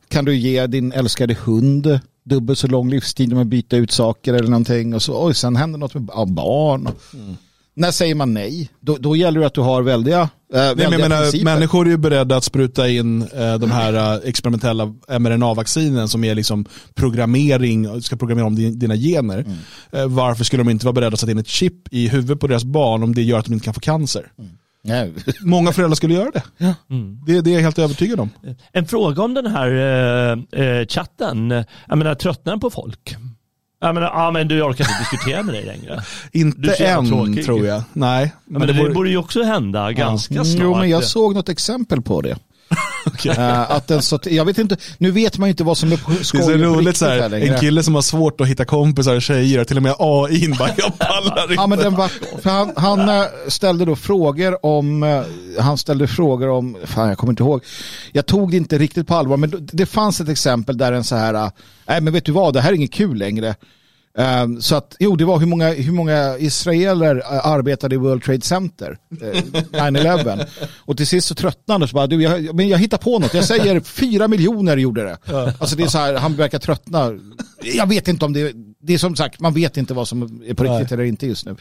Kan 0.09 0.25
du 0.25 0.35
ge 0.35 0.67
din 0.67 0.91
älskade 0.91 1.33
hund 1.33 1.99
dubbelt 2.29 2.59
så 2.59 2.67
lång 2.67 2.89
livstid 2.89 3.33
om 3.33 3.39
att 3.39 3.47
byta 3.47 3.77
ut 3.77 3.91
saker 3.91 4.33
eller 4.33 4.49
någonting 4.49 4.93
och 4.93 5.01
så 5.01 5.25
oj, 5.27 5.33
sen 5.33 5.55
händer 5.55 5.79
något 5.79 5.93
med 5.93 6.03
barn. 6.27 6.89
Mm. 7.13 7.35
När 7.73 7.91
säger 7.91 8.15
man 8.15 8.33
nej? 8.33 8.69
Då, 8.79 8.97
då 8.99 9.15
gäller 9.15 9.39
det 9.39 9.47
att 9.47 9.53
du 9.53 9.61
har 9.61 9.81
väldiga, 9.81 10.29
väldiga 10.51 10.89
nej, 10.89 10.99
men 10.99 11.09
menar, 11.09 11.43
Människor 11.43 11.85
är 11.85 11.89
ju 11.91 11.97
beredda 11.97 12.37
att 12.37 12.43
spruta 12.43 12.89
in 12.89 13.21
äh, 13.21 13.55
de 13.59 13.71
här 13.71 13.93
äh, 13.93 14.29
experimentella 14.29 14.95
mRNA-vaccinen 15.19 16.07
som 16.07 16.23
är 16.23 16.35
liksom 16.35 16.65
programmering, 16.93 18.01
ska 18.01 18.15
programmera 18.15 18.45
om 18.45 18.55
dina 18.55 18.95
gener. 18.95 19.45
Mm. 19.91 20.15
varför 20.15 20.43
skulle 20.43 20.63
de 20.63 20.69
inte 20.69 20.85
vara 20.85 20.93
beredda 20.93 21.13
att 21.13 21.19
sätta 21.19 21.31
in 21.31 21.37
ett 21.37 21.47
chip 21.47 21.93
i 21.93 22.07
huvudet 22.07 22.39
på 22.39 22.47
deras 22.47 22.63
barn 22.63 23.03
om 23.03 23.15
det 23.15 23.21
gör 23.21 23.39
att 23.39 23.45
de 23.45 23.53
inte 23.53 23.65
kan 23.65 23.73
få 23.73 23.79
cancer? 23.79 24.31
Mm. 24.39 24.51
Nej. 24.83 25.13
Många 25.41 25.71
föräldrar 25.73 25.95
skulle 25.95 26.13
göra 26.13 26.31
det. 26.31 26.43
Mm. 26.89 27.19
Det, 27.25 27.41
det 27.41 27.49
är 27.49 27.53
jag 27.53 27.61
helt 27.61 27.79
övertygad 27.79 28.19
om. 28.19 28.29
En 28.71 28.85
fråga 28.85 29.23
om 29.23 29.33
den 29.33 29.47
här 29.47 29.71
eh, 29.71 30.61
eh, 30.65 30.87
chatten. 30.87 31.63
Jag 31.87 31.97
menar, 31.97 32.15
tröttnar 32.15 32.53
den 32.53 32.59
på 32.59 32.69
folk? 32.69 33.15
Jag 33.81 33.93
menar, 33.95 34.11
ah, 34.13 34.31
men 34.31 34.47
du 34.47 34.61
orkar 34.61 34.83
inte 34.85 34.99
diskutera 35.11 35.43
med 35.43 35.53
dig 35.55 35.65
längre. 35.65 36.01
Inte 36.31 36.73
än 36.73 37.07
tråkig. 37.07 37.45
tror 37.45 37.65
jag. 37.67 37.83
Nej. 37.93 38.33
Ja, 38.45 38.59
men 38.59 38.67
det, 38.67 38.73
vore- 38.73 38.93
borde 38.93 39.09
ju 39.09 39.17
också 39.17 39.43
hända 39.43 39.91
ganska 39.91 40.33
Mm, 40.33 40.45
snart. 40.45 40.63
Jo, 40.63 40.75
men 40.75 40.89
jag 40.89 41.03
såg 41.03 41.33
något 41.35 41.49
exempel 41.49 42.01
på 42.01 42.21
det. 42.21 42.37
Okej. 43.05 43.31
Eh, 43.31 43.71
att 43.71 43.87
den 43.87 44.01
så, 44.01 44.19
jag 44.23 44.45
vet 44.45 44.57
inte, 44.57 44.77
nu 44.97 45.11
vet 45.11 45.37
man 45.37 45.49
ju 45.49 45.51
inte 45.51 45.63
vad 45.63 45.77
som 45.77 45.91
är 45.91 45.97
på 45.97 46.11
Det 46.11 46.19
är 46.19 46.23
skoj 46.23 46.41
så 46.41 46.51
roligt 46.51 46.97
så 46.97 47.05
här 47.05 47.29
här, 47.29 47.33
en 47.33 47.59
kille 47.59 47.83
som 47.83 47.95
har 47.95 48.01
svårt 48.01 48.41
att 48.41 48.47
hitta 48.47 48.65
kompisar 48.65 49.15
och 49.15 49.21
tjejer, 49.21 49.63
till 49.63 49.77
och 49.77 49.83
med 49.83 49.95
AI 49.99 50.47
bara, 50.59 50.69
jag 50.77 50.97
pallar 50.97 51.41
inte. 51.41 51.53
Ja, 51.53 51.67
men 51.67 51.79
den 51.79 51.95
var, 51.95 52.11
han, 52.43 52.73
han 52.75 53.09
eh, 53.09 53.25
ställde 53.47 53.85
då 53.85 53.95
frågor 53.95 54.65
om, 54.65 55.03
eh, 55.03 55.23
han 55.59 55.77
ställde 55.77 56.07
frågor 56.07 56.49
om, 56.49 56.77
fan 56.85 57.09
jag 57.09 57.17
kommer 57.17 57.33
inte 57.33 57.43
ihåg, 57.43 57.63
jag 58.11 58.25
tog 58.25 58.51
det 58.51 58.57
inte 58.57 58.77
riktigt 58.77 59.07
på 59.07 59.15
allvar, 59.15 59.37
men 59.37 59.69
det 59.71 59.85
fanns 59.85 60.21
ett 60.21 60.29
exempel 60.29 60.77
där 60.77 60.91
en 60.91 61.03
så 61.03 61.15
här, 61.15 61.51
nej 61.87 62.01
men 62.01 62.13
vet 62.13 62.25
du 62.25 62.31
vad, 62.31 62.53
det 62.53 62.61
här 62.61 62.69
är 62.69 62.73
inget 62.73 62.93
kul 62.93 63.17
längre. 63.17 63.55
Eh, 64.17 64.47
Så 64.59 64.75
att, 64.75 64.95
jo 64.99 65.15
det 65.15 65.25
var 65.25 65.39
hur 65.39 65.45
många, 65.47 65.73
hur 65.73 65.91
många 65.91 66.37
israeler 66.37 67.15
eh, 67.15 67.47
arbetade 67.47 67.95
i 67.95 67.97
World 67.97 68.23
Trade 68.23 68.41
Center, 68.41 68.97
eh, 69.21 69.43
9-11. 69.71 70.45
Och 70.85 70.97
till 70.97 71.07
sist 71.07 71.27
så 71.27 71.35
tröttnade 71.35 71.79
han 71.81 71.87
så 71.87 71.93
bara, 71.95 72.07
du 72.07 72.21
jag, 72.23 72.55
men 72.55 72.67
jag 72.67 72.77
hittar 72.77 72.97
på 72.97 73.19
något, 73.19 73.33
jag 73.33 73.45
säger 73.45 73.79
fyra 73.79 74.27
miljoner 74.27 74.77
gjorde 74.77 75.03
det. 75.03 75.17
Alltså 75.59 75.75
det 75.75 75.83
är 75.83 75.87
så 75.87 75.97
här, 75.97 76.13
han 76.13 76.35
verkar 76.35 76.59
tröttna. 76.59 77.11
Jag 77.61 77.87
vet 77.89 78.07
inte 78.07 78.25
om 78.25 78.33
det, 78.33 78.53
det 78.81 78.93
är 78.93 78.97
som 78.97 79.15
sagt, 79.15 79.39
man 79.39 79.53
vet 79.53 79.77
inte 79.77 79.93
vad 79.93 80.07
som 80.07 80.41
är 80.47 80.53
på 80.53 80.63
riktigt 80.63 80.91
eller 80.91 81.03
inte 81.03 81.27
just 81.27 81.45
nu. 81.45 81.55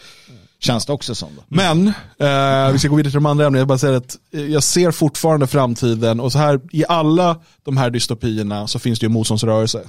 Känns 0.61 0.87
det 0.87 0.92
också 0.92 1.14
som. 1.14 1.29
Då. 1.37 1.42
Men, 1.49 1.87
eh, 2.19 2.73
vi 2.73 2.79
ska 2.79 2.88
gå 2.88 2.97
vidare 2.97 3.11
till 3.11 3.16
de 3.16 3.27
andra 3.27 3.47
ämnena. 3.47 3.61
Jag 3.61 3.69
bara 3.69 3.79
säger 3.79 3.97
att 3.97 4.16
eh, 4.35 4.40
jag 4.47 4.62
ser 4.62 4.90
fortfarande 4.90 5.47
framtiden 5.47 6.21
och 6.21 6.33
så 6.33 6.38
här 6.38 6.61
i 6.73 6.85
alla 6.88 7.40
de 7.64 7.77
här 7.77 7.90
dystopierna 7.90 8.66
så 8.69 8.79
finns 8.79 8.99
det 8.99 9.05
ju 9.07 9.11
motståndsrörelse. 9.11 9.81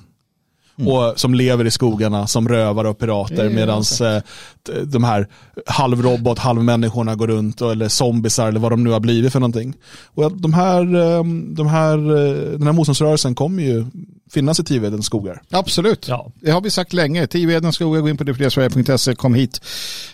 Och 0.86 1.20
som 1.20 1.34
lever 1.34 1.66
i 1.66 1.72
skogarna 1.72 2.28
som 2.28 2.50
rövare 2.50 2.90
och 2.90 3.00
pirater 3.00 3.44
Ja, 3.44 3.50
medan 3.50 3.84
eh, 4.02 4.84
de 4.84 5.04
här 5.04 5.28
halvrobot, 5.66 6.40
halvmänniskorna 6.40 7.16
går 7.16 7.28
runt 7.28 7.62
och, 7.62 7.72
eller 7.72 7.90
zombisar 7.90 8.48
eller 8.48 8.60
vad 8.60 8.72
de 8.72 8.84
nu 8.84 8.90
har 8.90 9.00
blivit 9.00 9.34
för 9.34 9.40
någonting. 9.40 9.74
Och 10.06 10.38
de 10.38 10.54
här, 10.54 10.96
eh, 10.96 11.24
de 11.56 11.68
här, 11.68 11.98
eh, 11.98 12.52
den 12.52 12.63
här 12.63 12.74
motståndsrörelsen 12.74 13.36
kommer 13.36 13.63
ju 13.63 13.86
finnas 14.32 14.60
i 14.60 14.63
Tivedens 14.63 15.06
skogar. 15.06 15.42
Absolut. 15.50 16.08
Ja. 16.08 16.32
Det 16.42 16.52
har 16.52 16.62
vi 16.62 16.72
sagt 16.72 16.94
länge. 16.94 17.28
Tivedens 17.28 17.76
skogar, 17.76 18.02
gå 18.02 18.10
in 18.10 18.18
på 18.18 18.24
dfdsverige.se, 18.24 19.16
kom 19.16 19.34
hit. 19.34 19.62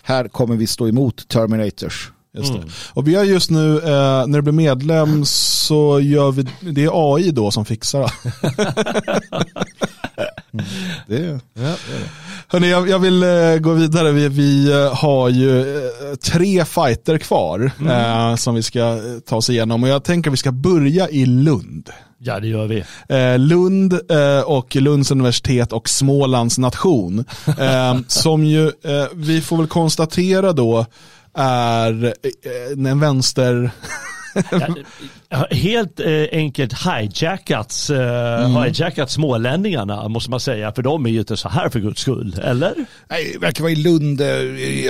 Här 0.02 0.28
kommer 0.28 0.56
vi 0.56 0.66
stå 0.66 0.88
emot 0.88 1.28
Terminators. 1.28 2.10
Just 2.36 2.52
det. 2.52 2.62
Och 2.92 3.08
vi 3.08 3.14
har 3.14 3.24
just 3.24 3.50
nu, 3.50 3.76
eh, 3.76 4.26
när 4.26 4.38
du 4.38 4.42
blir 4.42 4.52
medlem 4.52 5.24
så 5.24 6.00
gör 6.00 6.32
vi, 6.32 6.46
det 6.60 6.84
är 6.84 7.14
AI 7.14 7.30
då 7.30 7.50
som 7.50 7.64
fixar 7.64 8.12
det. 10.58 10.64
Det, 11.06 11.40
Hörrni, 12.48 12.70
jag, 12.70 12.88
jag 12.88 12.98
vill 12.98 13.22
eh, 13.22 13.56
gå 13.60 13.72
vidare. 13.72 14.12
Vi, 14.12 14.28
vi 14.28 14.72
eh, 14.72 14.94
har 14.94 15.28
ju 15.28 15.60
eh, 15.60 16.14
tre 16.14 16.64
fighter 16.64 17.18
kvar 17.18 17.70
eh, 17.88 18.36
som 18.36 18.54
vi 18.54 18.62
ska 18.62 19.00
ta 19.26 19.36
oss 19.36 19.50
igenom. 19.50 19.82
Och 19.82 19.88
jag 19.88 20.04
tänker 20.04 20.30
att 20.30 20.32
vi 20.32 20.36
ska 20.36 20.52
börja 20.52 21.08
i 21.08 21.26
Lund. 21.26 21.90
Ja, 22.18 22.40
det 22.40 22.48
gör 22.48 22.66
vi. 22.66 22.84
Lund 23.38 24.00
och 24.44 24.76
Lunds 24.76 25.10
universitet 25.10 25.72
och 25.72 25.88
Smålands 25.88 26.58
nation. 26.58 27.24
Som 28.06 28.44
ju, 28.44 28.72
vi 29.14 29.40
får 29.40 29.56
väl 29.56 29.66
konstatera 29.66 30.52
då, 30.52 30.86
är 31.34 32.14
en 32.88 33.00
vänster... 33.00 33.70
Ja, 35.28 35.46
helt 35.50 36.00
eh, 36.00 36.24
enkelt 36.32 36.74
hijackats, 36.86 37.90
eh, 37.90 38.62
hijackat 38.62 39.10
smålänningarna 39.10 40.08
måste 40.08 40.30
man 40.30 40.40
säga. 40.40 40.72
För 40.72 40.82
de 40.82 41.06
är 41.06 41.10
ju 41.10 41.18
inte 41.18 41.36
så 41.36 41.48
här 41.48 41.68
för 41.68 41.80
guds 41.80 42.00
skull, 42.00 42.40
eller? 42.42 42.74
nej, 43.10 43.30
det 43.32 43.38
verkar 43.38 43.62
vara 43.62 43.72
i 43.72 43.76
Lund, 43.76 44.20
eh, 44.20 44.26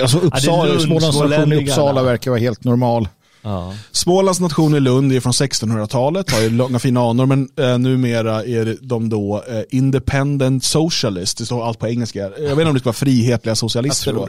alltså 0.01 0.17
Uppsala, 0.19 0.65
Lund, 0.65 0.81
Smålands 0.81 1.19
nation 1.19 1.53
i. 1.53 1.63
Uppsala 1.63 2.03
verkar 2.03 2.31
vara 2.31 2.41
helt 2.41 2.63
normal. 2.63 3.07
Ja. 3.45 3.73
Smålands 3.91 4.39
nation 4.39 4.75
i 4.75 4.79
Lund 4.79 5.13
är 5.13 5.19
från 5.19 5.31
1600-talet, 5.31 6.31
har 6.31 6.41
ju 6.41 6.49
långa 6.49 6.79
fina 6.79 7.09
anor, 7.09 7.25
men 7.25 7.49
eh, 7.59 7.77
numera 7.77 8.43
är 8.43 8.77
de 8.81 9.09
då 9.09 9.43
eh, 9.49 9.61
independent 9.69 10.63
socialist, 10.63 11.37
det 11.37 11.45
står 11.45 11.67
allt 11.67 11.79
på 11.79 11.87
engelska. 11.87 12.19
Jag 12.19 12.31
vet 12.31 12.51
inte 12.51 12.65
om 12.65 12.73
det 12.73 12.79
ska 12.79 12.87
vara 12.87 12.93
frihetliga 12.93 13.55
socialister 13.55 14.13
då. 14.13 14.27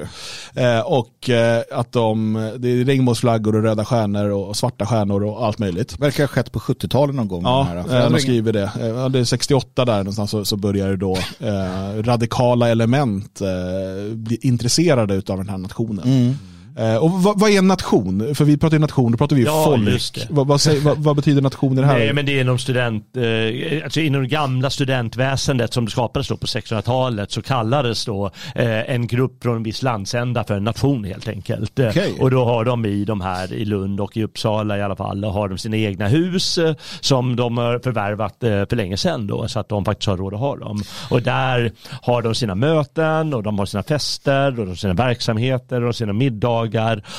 Eh, 0.60 0.80
och 0.80 1.30
eh, 1.30 1.62
att 1.72 1.92
de, 1.92 2.32
det 2.58 2.68
är 2.68 2.84
regnbågsflaggor 2.84 3.56
och 3.56 3.62
röda 3.62 3.84
stjärnor 3.84 4.30
och 4.30 4.56
svarta 4.56 4.86
stjärnor 4.86 5.24
och 5.24 5.46
allt 5.46 5.58
möjligt. 5.58 5.98
Verkar 5.98 6.22
ha 6.22 6.28
skett 6.28 6.52
på 6.52 6.58
70-talet 6.58 7.14
någon 7.14 7.28
gång. 7.28 7.42
Ja, 7.42 7.62
här 7.62 8.04
eh, 8.04 8.10
de 8.10 8.20
skriver 8.20 8.52
det. 8.52 8.70
Eh, 8.80 9.08
det 9.08 9.18
är 9.18 9.24
68 9.24 9.84
där 9.84 9.98
någonstans 9.98 10.30
så, 10.30 10.44
så 10.44 10.56
börjar 10.56 10.88
det 10.88 10.96
då 10.96 11.18
eh, 11.38 12.02
radikala 12.02 12.68
element 12.68 13.40
eh, 13.40 14.14
bli 14.14 14.38
intresserade 14.42 15.14
av 15.14 15.36
den 15.36 15.48
här 15.48 15.58
nationen. 15.58 16.04
Mm. 16.04 16.34
Eh, 16.78 16.96
och 16.96 17.10
vad, 17.10 17.40
vad 17.40 17.50
är 17.50 17.58
en 17.58 17.68
nation? 17.68 18.34
För 18.34 18.44
vi 18.44 18.56
pratar 18.56 18.76
ju 18.76 18.80
nation, 18.80 19.12
då 19.12 19.18
pratar 19.18 19.36
vi 19.36 19.42
ju 19.42 19.48
Ja, 19.48 19.64
folk. 19.64 20.26
Vad, 20.30 20.46
vad, 20.46 20.60
vad, 20.82 20.98
vad 20.98 21.16
betyder 21.16 21.42
nation 21.42 21.78
i 21.78 21.80
det 21.80 21.86
här? 21.86 21.98
Nej, 21.98 22.12
men 22.12 22.26
det 22.26 22.32
är 22.32 22.40
inom 22.40 22.58
student, 22.58 23.16
eh, 23.16 23.84
alltså 23.84 24.00
inom 24.00 24.22
det 24.22 24.28
gamla 24.28 24.70
studentväsendet 24.70 25.72
som 25.72 25.88
skapades 25.88 26.28
då 26.28 26.36
på 26.36 26.46
1600-talet 26.46 27.32
så 27.32 27.42
kallades 27.42 28.04
då 28.04 28.30
eh, 28.54 28.90
en 28.90 29.06
grupp 29.06 29.42
från 29.42 29.56
en 29.56 29.62
viss 29.62 29.82
landsända 29.82 30.44
för 30.44 30.54
en 30.54 30.64
nation 30.64 31.04
helt 31.04 31.28
enkelt. 31.28 31.78
Eh, 31.78 31.88
Okej. 31.88 32.14
Och 32.20 32.30
då 32.30 32.44
har 32.44 32.64
de 32.64 32.86
i 32.86 33.04
de 33.04 33.20
här 33.20 33.52
i 33.52 33.64
Lund 33.64 34.00
och 34.00 34.16
i 34.16 34.24
Uppsala 34.24 34.78
i 34.78 34.82
alla 34.82 34.96
fall, 34.96 35.24
och 35.24 35.32
har 35.32 35.48
de 35.48 35.58
sina 35.58 35.76
egna 35.76 36.08
hus 36.08 36.58
eh, 36.58 36.74
som 37.00 37.36
de 37.36 37.58
har 37.58 37.78
förvärvat 37.78 38.42
eh, 38.42 38.50
för 38.50 38.76
länge 38.76 38.96
sedan 38.96 39.26
då 39.26 39.48
så 39.48 39.60
att 39.60 39.68
de 39.68 39.84
faktiskt 39.84 40.08
har 40.08 40.16
råd 40.16 40.34
att 40.34 40.40
ha 40.40 40.56
dem. 40.56 40.82
Och 41.10 41.22
där 41.22 41.72
har 42.02 42.22
de 42.22 42.34
sina 42.34 42.54
möten 42.54 43.34
och 43.34 43.42
de 43.42 43.58
har 43.58 43.66
sina 43.66 43.82
fester 43.82 44.46
och 44.48 44.56
de 44.56 44.68
har 44.68 44.74
sina 44.74 44.94
verksamheter 44.94 45.82
och 45.84 45.96
sina 45.96 46.12
middagar 46.12 46.65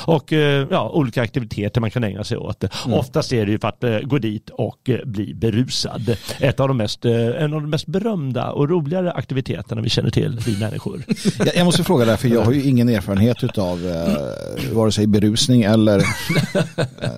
och 0.05 0.33
eh, 0.33 0.67
ja, 0.71 0.89
olika 0.89 1.21
aktiviteter 1.21 1.81
man 1.81 1.91
kan 1.91 2.03
ägna 2.03 2.23
sig 2.23 2.37
åt. 2.37 2.63
Oftast 2.85 3.33
är 3.33 3.45
det 3.45 3.51
ju 3.51 3.59
för 3.59 3.67
att 3.67 3.83
eh, 3.83 3.99
gå 3.99 4.17
dit 4.17 4.49
och 4.49 4.89
eh, 4.89 5.05
bli 5.05 5.33
berusad. 5.33 6.17
Ett 6.39 6.59
av 6.59 6.67
de 6.67 6.77
mest, 6.77 7.05
en 7.05 7.53
av 7.53 7.61
de 7.61 7.69
mest 7.69 7.87
berömda 7.87 8.51
och 8.51 8.69
roligare 8.69 9.11
aktiviteterna 9.11 9.81
vi 9.81 9.89
känner 9.89 10.09
till, 10.09 10.39
vi 10.45 10.57
människor. 10.59 11.03
Jag, 11.39 11.55
jag 11.55 11.65
måste 11.65 11.83
fråga 11.83 12.05
där, 12.05 12.17
för 12.17 12.27
jag 12.27 12.41
har 12.41 12.51
ju 12.51 12.63
ingen 12.63 12.89
erfarenhet 12.89 13.57
av 13.57 13.87
eh, 13.87 14.73
vare 14.73 14.91
sig 14.91 15.07
berusning 15.07 15.63
eller 15.63 15.99
eh, 15.99 17.11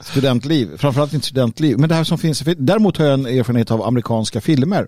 studentliv. 0.00 0.68
Framförallt 0.76 1.12
inte 1.12 1.26
studentliv. 1.26 1.78
Men 1.78 1.88
det 1.88 1.94
här 1.94 2.04
som 2.04 2.18
finns, 2.18 2.42
däremot 2.56 2.96
har 2.96 3.04
jag 3.04 3.14
en 3.14 3.26
erfarenhet 3.26 3.70
av 3.70 3.82
amerikanska 3.82 4.40
filmer. 4.40 4.86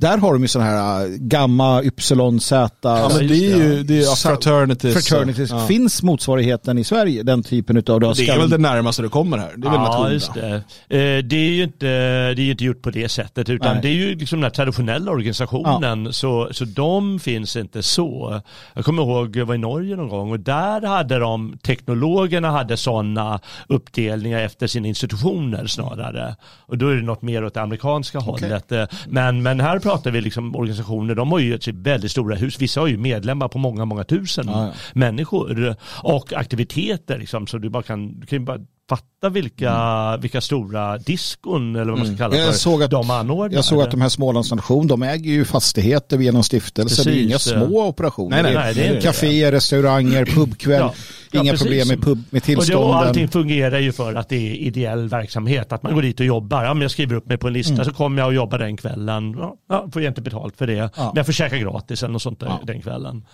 Där 0.00 0.18
har 0.18 0.32
de 0.32 0.42
ju 0.42 0.48
sådana 0.48 0.70
här 0.70 1.04
äh, 1.04 1.10
gamma, 1.18 1.82
ypsilon, 1.82 2.40
z, 2.40 2.68
Ja, 2.82 3.10
men 3.18 3.26
det 3.28 3.34
är 3.34 3.56
ju 3.56 3.82
det 3.82 3.98
är 3.98 4.02
Sa- 4.02 4.28
fraternities. 4.28 5.08
fraternities. 5.08 5.50
Ja. 5.50 5.66
Finns 5.66 6.02
motsvarigheten 6.02 6.78
i 6.78 6.84
Sverige, 6.84 7.22
den 7.22 7.42
typen 7.42 7.76
av... 7.76 7.82
Det 8.00 8.28
är 8.28 8.38
väl 8.38 8.50
det 8.50 8.58
närmaste 8.58 9.02
du 9.02 9.08
kommer 9.08 9.38
här. 9.38 9.52
Det 9.56 9.66
är 9.66 9.70
väl 9.70 9.80
ja, 9.80 10.10
just 10.10 10.34
det. 10.34 10.54
Eh, 10.88 11.24
Det 11.24 11.36
är 11.36 11.50
ju 11.50 11.62
inte, 11.62 11.86
det 12.34 12.42
är 12.42 12.50
inte 12.50 12.64
gjort 12.64 12.82
på 12.82 12.90
det 12.90 13.08
sättet 13.08 13.48
utan 13.48 13.72
Nej. 13.72 13.82
det 13.82 13.88
är 13.88 13.92
ju 13.92 14.14
liksom 14.14 14.38
den 14.38 14.44
här 14.44 14.50
traditionella 14.50 15.10
organisationen 15.10 16.12
så, 16.12 16.48
så 16.52 16.64
de 16.64 17.18
finns 17.20 17.56
inte 17.56 17.82
så. 17.82 18.40
Jag 18.74 18.84
kommer 18.84 19.02
ihåg, 19.02 19.36
jag 19.36 19.46
var 19.46 19.54
i 19.54 19.58
Norge 19.58 19.96
någon 19.96 20.08
gång 20.08 20.30
och 20.30 20.40
där 20.40 20.86
hade 20.86 21.18
de, 21.18 21.58
teknologerna 21.62 22.50
hade 22.50 22.76
sådana 22.76 23.40
uppdelningar 23.68 24.38
efter 24.38 24.66
sina 24.66 24.88
institutioner 24.88 25.66
snarare. 25.66 26.36
Och 26.66 26.78
då 26.78 26.88
är 26.88 26.94
det 26.96 27.02
något 27.02 27.22
mer 27.22 27.44
åt 27.44 27.54
det 27.54 27.62
amerikanska 27.62 28.18
hållet. 28.18 28.72
Eh, 28.72 28.84
Men, 29.08 29.42
men 29.42 29.60
här 29.60 29.78
pratar 29.88 30.10
vi 30.10 30.20
liksom 30.20 30.56
organisationer, 30.56 31.14
de 31.14 31.32
har 31.32 31.38
ju 31.38 31.54
ett 31.54 31.68
väldigt 31.68 32.10
stora 32.10 32.34
hus, 32.34 32.60
vissa 32.60 32.80
har 32.80 32.86
ju 32.86 32.96
medlemmar 32.96 33.48
på 33.48 33.58
många, 33.58 33.84
många 33.84 34.04
tusen 34.04 34.46
Ja, 34.48 34.66
ja. 34.66 34.72
människor 34.94 35.76
och 36.02 36.32
aktiviteter 36.32 37.18
liksom, 37.18 37.46
så 37.46 37.58
du 37.58 37.70
bara 37.70 37.82
kan, 37.82 38.20
du 38.20 38.26
kan 38.26 38.38
ju 38.38 38.44
bara 38.44 38.58
fatta 38.88 39.28
vilka, 39.28 40.16
vilka 40.20 40.40
stora 40.40 40.98
diskon 40.98 41.76
eller 41.76 41.90
vad 41.90 41.98
man 41.98 42.06
ska 42.06 42.16
kalla 42.16 42.34
Mm. 42.34 42.44
Jag 42.46 42.54
för 42.54 42.60
såg 42.60 42.82
att- 42.82 42.90
de 42.90 43.10
anordnar. 43.10 43.56
Jag 43.56 43.64
såg 43.64 43.82
att 43.82 43.90
de 43.90 44.00
här 44.00 44.08
Smålands 44.08 44.52
nation, 44.52 44.86
de 44.86 45.02
äger 45.02 45.30
ju 45.32 45.44
fastigheter 45.44 46.16
via 46.16 46.32
någon 46.32 46.44
stiftelse. 46.44 47.04
Det 47.10 47.16
är 47.16 47.22
inga 47.24 47.38
små 47.38 47.86
operationer. 47.86 48.42
Nej, 48.42 48.54
nej, 48.54 48.74
nej, 48.76 48.90
det 48.94 49.00
Kaféer, 49.02 49.52
restauranger, 49.52 50.24
pubkväll. 50.24 50.80
Ja. 50.80 50.94
Ja, 51.30 51.40
Inga 51.40 51.52
precis. 51.52 51.66
problem 51.66 51.88
med, 51.88 52.02
pub, 52.02 52.18
med 52.30 52.42
och, 52.42 52.46
det, 52.46 52.56
och 52.56 52.64
tillstånden. 52.64 52.94
allting 52.96 53.28
fungerar 53.28 53.78
ju 53.78 53.92
för 53.92 54.14
att 54.14 54.28
det 54.28 54.36
är 54.36 54.54
ideell 54.54 55.08
verksamhet. 55.08 55.72
Att 55.72 55.82
man 55.82 55.94
går 55.94 56.02
dit 56.02 56.20
och 56.20 56.26
jobbar. 56.26 56.64
Ja, 56.64 56.74
men 56.74 56.82
jag 56.82 56.90
skriver 56.90 57.16
upp 57.16 57.26
mig 57.26 57.38
på 57.38 57.46
en 57.46 57.52
lista 57.52 57.84
så 57.84 57.92
kommer 57.92 58.22
jag 58.22 58.26
och 58.28 58.34
jobbar 58.34 58.58
den 58.58 58.76
kvällen. 58.76 59.34
Ja, 59.38 59.54
ja, 59.68 59.88
får 59.92 60.02
jag 60.02 60.10
inte 60.10 60.20
betalt 60.22 60.56
för 60.56 60.66
det. 60.66 60.90
Men 60.96 61.12
jag 61.14 61.26
får 61.26 61.32
käka 61.32 61.58
gratis 61.58 62.02
eller 62.02 62.12
något 62.12 62.22
sånt 62.22 62.40
där 62.40 62.46
Ja. 62.46 62.60
den 62.64 62.82
kvällen. 62.82 63.24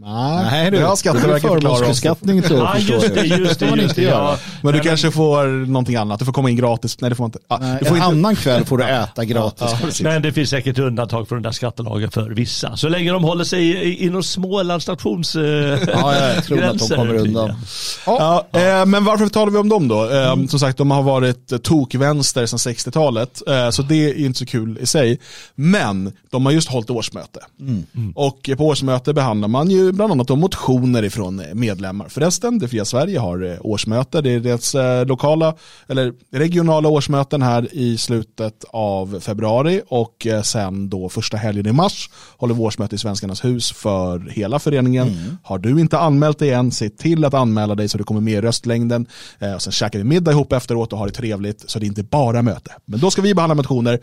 Nej, 0.00 0.70
du, 0.70 0.76
det 0.76 0.82
förklarat 0.86 1.44
oss. 1.44 1.62
förmånsbeskattning 1.62 2.42
tror 2.42 2.58
jag 2.58 2.68
Ja, 2.68 2.78
just 2.78 3.14
det, 3.14 3.24
jag. 3.26 3.38
just 3.38 3.60
det. 3.60 3.66
man 3.70 3.78
Just 3.78 3.88
inte 3.90 4.00
det 4.00 4.06
göra. 4.06 4.22
ja. 4.24 4.38
Men 4.62 4.72
du 4.72 4.78
Nej, 4.78 4.86
kanske 4.88 5.10
får 5.10 5.66
någonting 5.66 5.96
annat. 5.96 6.18
Du 6.18 6.24
får 6.24 6.32
komma 6.32 6.50
in 6.50 6.56
gratis. 6.56 7.00
Nej, 7.00 7.10
det 7.10 7.16
får 7.16 7.24
man 7.24 7.28
inte. 7.28 7.38
Ah, 7.48 7.58
Nej, 7.60 7.76
du 7.80 7.84
får 7.84 7.94
en 7.96 7.96
inte. 8.02 8.06
annan 8.06 8.36
kväll 8.36 8.64
får 8.64 8.78
du 8.78 8.84
äta 8.84 9.24
gratis. 9.24 9.72
Precis. 9.82 10.00
Men 10.02 10.22
det 10.22 10.32
finns 10.32 10.50
säkert 10.50 10.78
undantag 10.78 11.28
från 11.28 11.36
den 11.36 11.42
där 11.42 11.50
skattelagen 11.52 12.10
för 12.10 12.30
vissa. 12.30 12.76
Så 12.76 12.88
länge 12.88 13.12
de 13.12 13.24
håller 13.24 13.44
sig 13.44 13.68
i- 13.68 14.04
inom 14.04 14.22
Smålands 14.22 14.82
stations 14.82 15.36
eh, 15.36 15.42
Ja, 15.42 15.78
jag 16.34 16.44
tror 16.44 16.56
att 16.58 16.62
de 16.62 16.76
gränser. 16.78 16.96
kommer 16.96 17.14
undan. 17.14 17.54
Ja, 18.06 18.46
eh, 18.52 18.86
men 18.86 19.04
varför 19.04 19.26
talar 19.28 19.52
vi 19.52 19.58
om 19.58 19.68
dem 19.68 19.88
då? 19.88 20.10
Eh, 20.10 20.36
Som 20.48 20.58
sagt, 20.60 20.78
de 20.78 20.90
har 20.90 21.02
varit 21.02 21.62
tokvänster 21.64 22.46
sedan 22.46 22.58
60-talet, 22.58 23.42
eh, 23.48 23.70
så 23.70 23.82
det 23.82 23.94
är 23.96 24.18
inte 24.24 24.38
så 24.38 24.46
kul 24.46 24.78
i 24.80 24.86
sig. 24.86 25.18
Men 25.54 26.12
de 26.30 26.46
har 26.46 26.52
just 26.52 26.68
hållit 26.68 26.90
årsmöte. 26.90 27.40
Och 28.14 28.50
på 28.58 28.66
årsmöte 28.66 29.12
behandlar 29.14 29.48
man 29.48 29.70
ju 29.70 29.87
bland 29.92 30.12
annat 30.12 30.30
om 30.30 30.40
motioner 30.40 31.02
ifrån 31.02 31.40
eh, 31.40 31.54
medlemmar. 31.54 32.08
Förresten, 32.08 32.58
Det 32.58 32.68
fria 32.68 32.84
Sverige 32.84 33.18
har 33.18 33.44
eh, 33.44 33.56
årsmöte. 33.60 34.20
Det 34.20 34.30
är 34.30 34.40
deras 34.40 34.74
eh, 34.74 35.06
lokala, 35.06 35.54
eller 35.88 36.12
regionala 36.32 36.88
årsmöten 36.88 37.42
här 37.42 37.68
i 37.72 37.98
slutet 37.98 38.64
av 38.68 39.20
februari 39.20 39.82
och 39.88 40.26
sen 40.42 40.88
då 40.88 41.08
första 41.08 41.36
helgen 41.36 41.66
i 41.66 41.72
mars 41.72 42.10
håller 42.36 42.54
vi 42.54 42.60
årsmöte 42.60 42.94
i 42.94 42.98
Svenskarnas 42.98 43.44
hus 43.44 43.72
för 43.72 44.18
hela 44.30 44.58
föreningen. 44.58 45.38
Har 45.42 45.58
du 45.58 45.80
inte 45.80 45.98
anmält 45.98 46.38
dig 46.38 46.52
än, 46.52 46.70
se 46.70 46.88
till 46.90 47.24
att 47.24 47.34
anmäla 47.34 47.74
dig 47.74 47.88
så 47.88 47.98
du 47.98 48.04
kommer 48.04 48.20
med 48.20 48.34
i 48.34 48.40
röstlängden. 48.40 49.06
Och 49.54 49.62
sen 49.62 49.72
käkar 49.72 49.98
vi 49.98 50.04
middag 50.04 50.30
ihop 50.30 50.52
efteråt 50.52 50.92
och 50.92 50.98
har 50.98 51.06
det 51.06 51.12
trevligt 51.12 51.70
så 51.70 51.78
det 51.78 51.86
är 51.86 51.88
inte 51.88 52.02
bara 52.02 52.42
möte. 52.42 52.70
Men 52.84 53.00
då 53.00 53.10
ska 53.10 53.22
vi 53.22 53.34
behandla 53.34 53.54
motioner. 53.54 53.98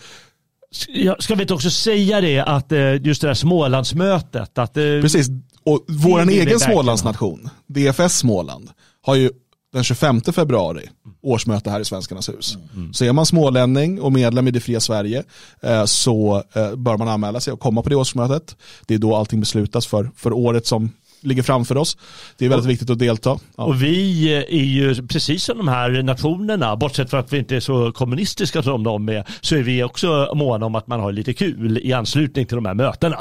Ska 1.19 1.35
vi 1.35 1.41
inte 1.41 1.53
också 1.53 1.69
säga 1.69 2.21
det 2.21 2.39
att 2.39 2.71
just 3.01 3.21
det 3.21 3.27
där 3.27 3.33
Smålandsmötet, 3.33 4.57
att 4.57 4.73
Precis, 4.73 5.27
och 5.65 5.85
vår 5.87 6.29
egen 6.29 6.59
Smålandsnation, 6.59 7.49
DFS 7.67 8.17
Småland, 8.17 8.69
har 9.01 9.15
ju 9.15 9.31
den 9.73 9.83
25 9.83 10.21
februari 10.21 10.89
årsmöte 11.21 11.69
här 11.69 11.79
i 11.79 11.85
Svenskarnas 11.85 12.29
hus. 12.29 12.57
Så 12.93 13.05
är 13.05 13.13
man 13.13 13.25
smålänning 13.25 14.01
och 14.01 14.11
medlem 14.11 14.47
i 14.47 14.51
det 14.51 14.59
fria 14.59 14.79
Sverige 14.79 15.23
eh, 15.61 15.85
så 15.85 16.43
eh, 16.53 16.75
bör 16.75 16.97
man 16.97 17.07
anmäla 17.07 17.39
sig 17.39 17.53
och 17.53 17.59
komma 17.59 17.81
på 17.81 17.89
det 17.89 17.95
årsmötet. 17.95 18.55
Det 18.85 18.93
är 18.93 18.97
då 18.97 19.15
allting 19.15 19.39
beslutas 19.39 19.87
för, 19.87 20.11
för 20.15 20.33
året 20.33 20.67
som 20.67 20.91
ligger 21.25 21.43
framför 21.43 21.77
oss. 21.77 21.97
Det 22.37 22.45
är 22.45 22.49
väldigt 22.49 22.69
viktigt 22.69 22.89
att 22.89 22.99
delta. 22.99 23.37
Ja. 23.57 23.63
Och 23.63 23.83
vi 23.83 24.27
är 24.49 24.63
ju 24.63 25.07
precis 25.07 25.43
som 25.43 25.57
de 25.57 25.67
här 25.67 26.03
nationerna, 26.03 26.75
bortsett 26.75 27.09
från 27.09 27.19
att 27.19 27.33
vi 27.33 27.37
inte 27.37 27.55
är 27.55 27.59
så 27.59 27.91
kommunistiska 27.91 28.63
som 28.63 28.83
de 28.83 29.09
är, 29.09 29.23
så 29.41 29.55
är 29.55 29.63
vi 29.63 29.83
också 29.83 30.31
måna 30.35 30.65
om 30.65 30.75
att 30.75 30.87
man 30.87 30.99
har 30.99 31.11
lite 31.11 31.33
kul 31.33 31.77
i 31.83 31.93
anslutning 31.93 32.45
till 32.45 32.55
de 32.55 32.65
här 32.65 32.73
mötena. 32.73 33.17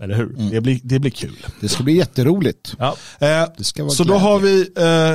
Eller 0.00 0.14
hur? 0.14 0.50
Det, 0.50 0.60
blir, 0.60 0.80
det 0.82 0.98
blir 0.98 1.10
kul. 1.10 1.46
Det 1.60 1.68
ska 1.68 1.82
bli 1.82 1.96
jätteroligt. 1.96 2.74
Ja. 2.78 2.96
Eh, 3.18 3.28
Det 3.58 3.64
ska 3.64 3.82
vara 3.82 3.92
så 3.92 4.04
då 4.04 4.08
glädje. 4.12 4.28
har 4.28 4.38
vi 4.38 4.60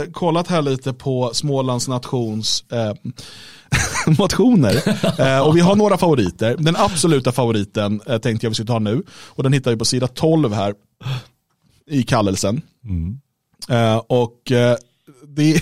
eh, 0.06 0.12
kollat 0.12 0.48
här 0.48 0.62
lite 0.62 0.94
på 0.94 1.32
Smålands 1.34 1.88
nations 1.88 2.64
eh, 2.72 2.94
motioner. 4.20 4.82
Eh, 5.22 5.40
och 5.48 5.58
vi 5.58 5.62
har 5.62 5.76
några 5.76 5.98
favoriter. 5.98 6.56
Den 6.60 6.76
absoluta 6.76 7.32
favoriten 7.32 8.02
eh, 8.08 8.18
tänkte 8.18 8.46
jag 8.46 8.50
vi 8.52 8.56
skulle 8.56 8.68
ta 8.68 8.80
nu. 8.80 9.04
Och 9.28 9.44
den 9.44 9.54
hittar 9.54 9.72
vi 9.72 9.78
på 9.78 9.86
sida 9.86 10.08
12 10.08 10.54
här 10.54 10.74
i 11.92 12.04
kallelsen. 12.04 12.62
Eh, 13.70 13.98
och 13.98 14.52
eh, 14.52 14.76
det, 15.28 15.54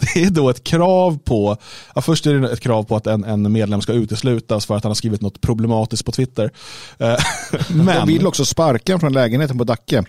det 0.00 0.22
är 0.22 0.30
då 0.30 0.50
ett 0.50 0.64
krav 0.64 1.18
på, 1.18 1.56
ja, 1.94 2.02
först 2.02 2.26
är 2.26 2.34
det 2.34 2.52
ett 2.52 2.60
krav 2.60 2.82
på 2.82 2.96
att 2.96 3.06
en, 3.06 3.24
en 3.24 3.52
medlem 3.52 3.80
ska 3.80 3.92
uteslutas 3.92 4.66
för 4.66 4.76
att 4.76 4.84
han 4.84 4.90
har 4.90 4.94
skrivit 4.94 5.20
något 5.20 5.40
problematiskt 5.40 6.04
på 6.04 6.12
Twitter. 6.12 6.50
Eh, 6.98 7.16
De 7.68 7.74
men, 7.74 8.06
vill 8.06 8.26
också 8.26 8.44
sparka 8.44 8.98
från 8.98 9.12
lägenheten 9.12 9.58
på 9.58 9.64
Dacke. 9.64 10.04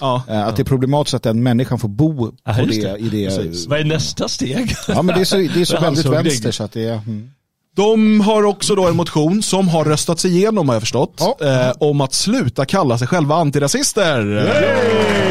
ja, 0.00 0.24
Att 0.28 0.56
det 0.56 0.62
är 0.62 0.64
problematiskt 0.64 1.14
att 1.14 1.22
den 1.22 1.42
människan 1.42 1.78
får 1.78 1.88
bo 1.88 2.32
Ja, 2.44 2.52
det, 2.52 2.64
det. 2.64 2.98
i 2.98 3.08
det. 3.08 3.36
Precis. 3.36 3.66
Vad 3.66 3.80
är 3.80 3.84
nästa 3.84 4.28
steg? 4.28 4.74
Ja 4.88 5.02
men 5.02 5.14
det 5.14 5.20
är 5.20 5.24
så, 5.24 5.36
det 5.36 5.60
är 5.60 5.64
så 5.64 5.80
väldigt 5.80 6.06
vänster 6.06 6.50
så 6.50 6.64
att 6.64 6.72
det 6.72 6.84
är... 6.84 6.94
Mm. 6.94 7.30
De 7.78 8.20
har 8.20 8.42
också 8.42 8.74
då 8.74 8.86
en 8.88 8.96
motion 8.96 9.42
som 9.42 9.68
har 9.68 9.84
röstats 9.84 10.24
igenom 10.24 10.68
har 10.68 10.74
jag 10.74 10.82
förstått. 10.82 11.14
Ja. 11.40 11.46
Eh, 11.46 11.72
om 11.78 12.00
att 12.00 12.14
sluta 12.14 12.64
kalla 12.64 12.98
sig 12.98 13.06
själva 13.08 13.34
antirasister. 13.36 14.22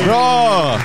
Bra! 0.06 0.78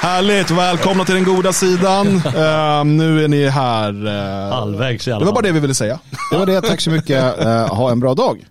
Härligt, 0.00 0.50
välkomna 0.50 1.04
till 1.04 1.14
den 1.14 1.24
goda 1.24 1.52
sidan. 1.52 2.06
Eh, 2.16 2.84
nu 2.84 3.24
är 3.24 3.28
ni 3.28 3.48
här. 3.48 4.06
eh, 4.06 4.54
Halvvägs 4.54 5.08
i 5.08 5.12
alla 5.12 5.18
det 5.20 5.24
var 5.26 5.32
bara 5.32 5.42
det 5.42 5.52
vi 5.52 5.60
ville 5.60 5.74
säga. 5.74 5.98
Det 6.30 6.38
var 6.38 6.46
det, 6.46 6.60
tack 6.60 6.80
så 6.80 6.90
mycket. 6.90 7.38
Eh, 7.38 7.66
ha 7.74 7.90
en 7.90 8.00
bra 8.00 8.14
dag. 8.14 8.44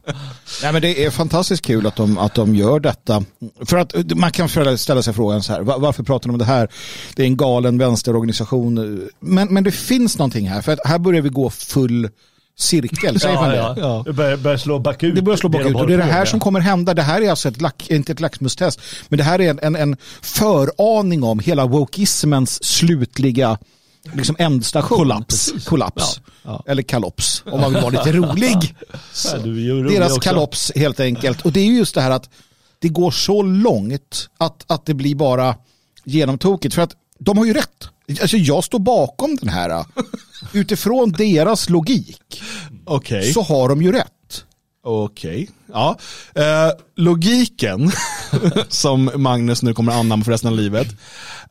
Nej, 0.63 0.73
men 0.73 0.81
det 0.81 1.05
är 1.05 1.09
fantastiskt 1.09 1.65
kul 1.65 1.87
att 1.87 1.95
de, 1.95 2.17
att 2.17 2.35
de 2.35 2.55
gör 2.55 2.79
detta. 2.79 3.23
För 3.65 3.77
att 3.77 3.93
man 4.15 4.31
kan 4.31 4.49
ställa 4.77 5.01
sig 5.01 5.13
frågan 5.13 5.43
så 5.43 5.53
här, 5.53 5.61
va- 5.61 5.77
varför 5.77 6.03
pratar 6.03 6.27
de 6.27 6.31
om 6.33 6.37
det 6.39 6.45
här? 6.45 6.67
Det 7.15 7.21
är 7.23 7.27
en 7.27 7.37
galen 7.37 7.77
vänsterorganisation. 7.77 9.01
Men, 9.19 9.47
men 9.53 9.63
det 9.63 9.71
finns 9.71 10.17
någonting 10.17 10.49
här, 10.49 10.61
för 10.61 10.71
att 10.71 10.79
här 10.85 10.99
börjar 10.99 11.21
vi 11.21 11.29
gå 11.29 11.49
full 11.49 12.09
cirkel, 12.57 13.19
säger 13.19 13.35
man 13.35 13.55
Ja, 13.55 13.73
det? 13.73 13.81
ja. 13.81 14.03
Det 14.05 14.13
börjar, 14.13 14.37
börjar 14.37 14.57
slå 14.57 14.79
bakut. 14.79 15.15
Det 15.15 15.21
börjar 15.21 15.37
slå 15.37 15.49
bakut 15.49 15.75
och 15.75 15.87
det 15.87 15.93
är 15.93 15.97
det 15.97 16.03
här 16.03 16.25
som 16.25 16.39
kommer 16.39 16.59
hända. 16.59 16.93
Det 16.93 17.01
här 17.01 17.21
är 17.21 17.29
alltså 17.29 17.47
ett, 17.49 17.61
lack, 17.61 17.89
inte 17.89 18.11
ett 18.11 18.19
laxmustest, 18.19 18.79
men 19.09 19.17
det 19.17 19.23
här 19.23 19.41
är 19.41 19.49
en, 19.49 19.59
en, 19.61 19.75
en 19.75 19.97
föraning 20.21 21.23
om 21.23 21.39
hela 21.39 21.65
wokeismens 21.65 22.63
slutliga 22.63 23.57
liksom 24.13 24.35
ändstation. 24.39 24.97
Kollaps. 24.97 25.53
Kollaps. 25.65 26.21
Ja, 26.25 26.31
ja. 26.43 26.63
Eller 26.71 26.83
kalops, 26.83 27.43
om 27.45 27.61
man 27.61 27.73
vill 27.73 27.81
vara 27.81 27.91
lite 27.91 28.11
rolig. 28.11 28.75
Ja, 29.25 29.37
rolig 29.37 29.99
Deras 29.99 30.11
också. 30.11 30.29
kalops 30.29 30.71
helt 30.75 30.99
enkelt. 30.99 31.41
Och 31.41 31.51
det 31.51 31.59
är 31.59 31.65
ju 31.65 31.77
just 31.77 31.95
det 31.95 32.01
här 32.01 32.11
att 32.11 32.29
det 32.79 32.89
går 32.89 33.11
så 33.11 33.41
långt 33.41 34.29
att, 34.37 34.65
att 34.67 34.85
det 34.85 34.93
blir 34.93 35.15
bara 35.15 35.55
genomtokigt. 36.03 36.75
För 36.75 36.81
att 36.81 36.95
de 37.25 37.37
har 37.37 37.45
ju 37.45 37.53
rätt. 37.53 37.89
Alltså 38.21 38.37
jag 38.37 38.63
står 38.63 38.79
bakom 38.79 39.35
den 39.35 39.49
här. 39.49 39.85
Utifrån 40.53 41.11
deras 41.11 41.69
logik 41.69 42.41
Okej. 42.85 43.33
så 43.33 43.41
har 43.41 43.69
de 43.69 43.81
ju 43.81 43.91
rätt. 43.91 44.43
Okej. 44.83 45.49
Ja. 45.73 45.97
Eh, 46.35 46.43
logiken 46.95 47.91
som 48.69 49.11
Magnus 49.15 49.61
nu 49.63 49.73
kommer 49.73 49.91
anamma 49.93 50.23
för 50.23 50.31
resten 50.31 50.47
av 50.49 50.55
livet 50.57 50.87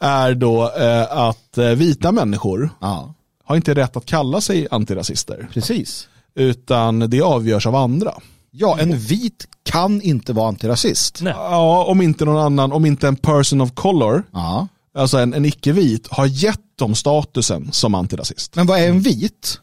är 0.01 0.35
då 0.35 0.73
eh, 0.79 1.13
att 1.19 1.59
eh, 1.59 1.65
vita 1.67 2.13
människor 2.13 2.71
Ja, 2.81 3.15
har 3.45 3.57
inte 3.57 3.75
rätt 3.75 3.97
att 3.97 4.07
kalla 4.07 4.41
sig 4.41 4.69
antirasister. 4.71 5.49
precis. 5.53 6.09
Utan 6.35 6.99
det 7.11 7.21
avgörs 7.21 7.67
av 7.67 7.77
andra. 7.77 8.15
Ja, 8.51 8.79
en 8.81 8.99
vit 8.99 9.47
kan 9.63 10.03
inte 10.03 10.33
vara 10.33 10.49
antirasist. 10.49 11.19
Nej. 11.23 11.33
Ja, 11.37 11.85
om 11.85 12.03
inte 12.03 12.25
någon 12.25 12.43
annan, 12.45 12.73
om 12.73 12.85
inte 12.87 13.09
en 13.09 13.17
person 13.17 13.61
of 13.61 13.75
color, 13.75 14.23
Ja. 14.33 14.69
Alltså 14.95 15.19
en, 15.19 15.35
en 15.35 15.45
icke-vit, 15.45 16.09
har 16.11 16.27
gett 16.27 16.79
dem 16.79 16.95
statusen 16.95 17.73
som 17.73 17.95
antirasist. 17.95 18.57
Men 18.57 18.67
vad 18.67 18.79
är 18.81 18.89
en 18.89 19.01
vit? 19.01 19.61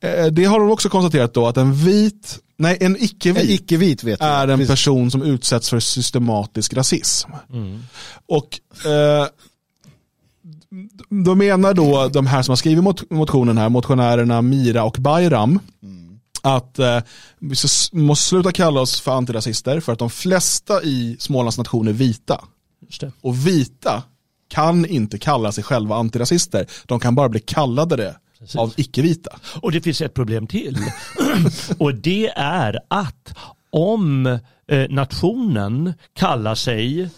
Eh, 0.00 0.26
det 0.26 0.44
har 0.44 0.60
de 0.60 0.70
också 0.70 0.88
konstaterat 0.88 1.34
då 1.34 1.46
att 1.46 1.56
en 1.56 1.74
vit, 1.74 2.38
nej 2.56 2.78
en 2.80 2.96
En 2.96 3.02
icke-vit 3.02 3.50
icke-vit 3.50 4.04
vet 4.04 4.20
är 4.20 4.48
en 4.48 4.58
Precis. 4.58 4.70
person 4.70 5.10
som 5.10 5.22
utsätts 5.22 5.70
för 5.70 5.80
systematisk 5.80 6.74
rasism. 6.74 7.30
Och 8.26 8.60
eh, 8.86 9.26
då 11.24 11.34
menar 11.34 11.74
då 11.74 12.08
de 12.08 12.26
här 12.26 12.42
som 12.42 12.52
har 12.52 12.56
skrivit 12.56 12.84
mot 12.84 13.10
motionen 13.10 13.58
här, 13.58 13.68
motionärerna 13.68 14.42
Mira 14.42 14.84
och 14.84 14.96
Bayram, 15.00 15.60
att 16.42 16.78
eh, 16.78 17.00
vi 17.38 17.54
måste 17.92 18.28
sluta 18.28 18.52
kalla 18.52 18.80
oss 18.80 19.00
för 19.00 19.12
antirasister 19.12 19.80
för 19.80 19.92
att 19.92 19.98
de 19.98 20.10
flesta 20.10 20.82
i 20.82 21.16
Smålands 21.18 21.58
nation 21.58 21.88
är 21.88 21.92
vita. 21.92 22.44
Och 23.20 23.46
vita 23.46 24.02
kan 24.48 24.86
inte 24.86 25.18
kalla 25.18 25.52
sig 25.52 25.64
själva 25.64 25.96
antirasister. 25.96 26.66
De 26.86 27.00
kan 27.00 27.14
bara 27.14 27.28
bli 27.28 27.40
kallade 27.40 27.96
det 27.96 28.16
av 28.56 28.72
icke-vita. 28.76 29.38
Och 29.60 29.72
det 29.72 29.80
finns 29.80 30.00
ett 30.00 30.14
problem 30.14 30.46
till. 30.46 30.78
och 31.78 31.94
det 31.94 32.28
är 32.36 32.80
att 32.88 33.34
om 33.70 34.26
eh, 34.68 34.88
nationen 34.90 35.94
kallar 36.14 36.54
sig 36.54 37.10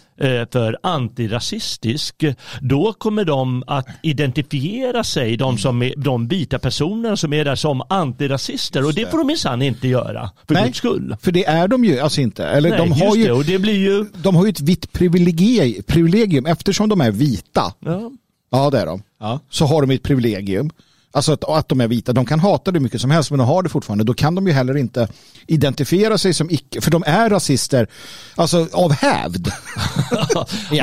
för 0.51 0.77
antirasistisk, 0.83 2.23
då 2.61 2.93
kommer 2.93 3.25
de 3.25 3.63
att 3.67 3.87
identifiera 4.03 5.03
sig, 5.03 5.37
de, 5.37 5.57
som 5.57 5.81
är, 5.81 5.93
de 5.97 6.27
vita 6.27 6.59
personerna 6.59 7.17
som 7.17 7.33
är 7.33 7.45
där 7.45 7.55
som 7.55 7.81
antirasister. 7.89 8.85
Och 8.85 8.93
det 8.93 9.11
får 9.11 9.17
de 9.17 9.27
minsann 9.27 9.61
inte 9.61 9.87
göra, 9.87 10.29
för 10.47 10.53
Nej. 10.53 10.63
guds 10.65 10.77
skull. 10.77 11.15
För 11.21 11.31
det 11.31 11.45
är 11.45 11.67
de 11.67 11.85
ju 11.85 11.99
alltså 11.99 12.21
inte. 12.21 12.45
Eller 12.45 12.69
Nej, 12.69 12.79
de, 12.79 12.91
har 12.91 13.15
ju, 13.15 13.23
det, 13.23 13.31
och 13.31 13.45
det 13.45 13.59
blir 13.59 13.77
ju... 13.77 14.05
de 14.23 14.35
har 14.35 14.45
ju 14.45 14.49
ett 14.49 14.61
vitt 14.61 14.91
privilegium, 14.91 15.83
privilegium 15.83 16.45
eftersom 16.45 16.89
de 16.89 17.01
är 17.01 17.11
vita. 17.11 17.73
Ja, 17.79 18.11
Ja, 18.49 18.69
det 18.69 18.79
är 18.79 18.85
de. 18.85 19.01
Ja. 19.19 19.39
Så 19.49 19.65
har 19.65 19.81
de 19.81 19.91
ett 19.91 20.03
privilegium. 20.03 20.69
Alltså 21.11 21.31
att, 21.31 21.43
att 21.43 21.69
de 21.69 21.81
är 21.81 21.87
vita. 21.87 22.13
De 22.13 22.25
kan 22.25 22.39
hata 22.39 22.71
det 22.71 22.79
mycket 22.79 23.01
som 23.01 23.11
helst 23.11 23.31
men 23.31 23.39
de 23.39 23.47
har 23.47 23.63
det 23.63 23.69
fortfarande. 23.69 24.03
Då 24.03 24.13
kan 24.13 24.35
de 24.35 24.47
ju 24.47 24.53
heller 24.53 24.77
inte 24.77 25.07
identifiera 25.47 26.17
sig 26.17 26.33
som 26.33 26.49
icke, 26.49 26.81
för 26.81 26.91
de 26.91 27.03
är 27.07 27.29
rasister, 27.29 27.87
alltså 28.35 28.67
av 28.73 28.91
hävd. 28.91 29.47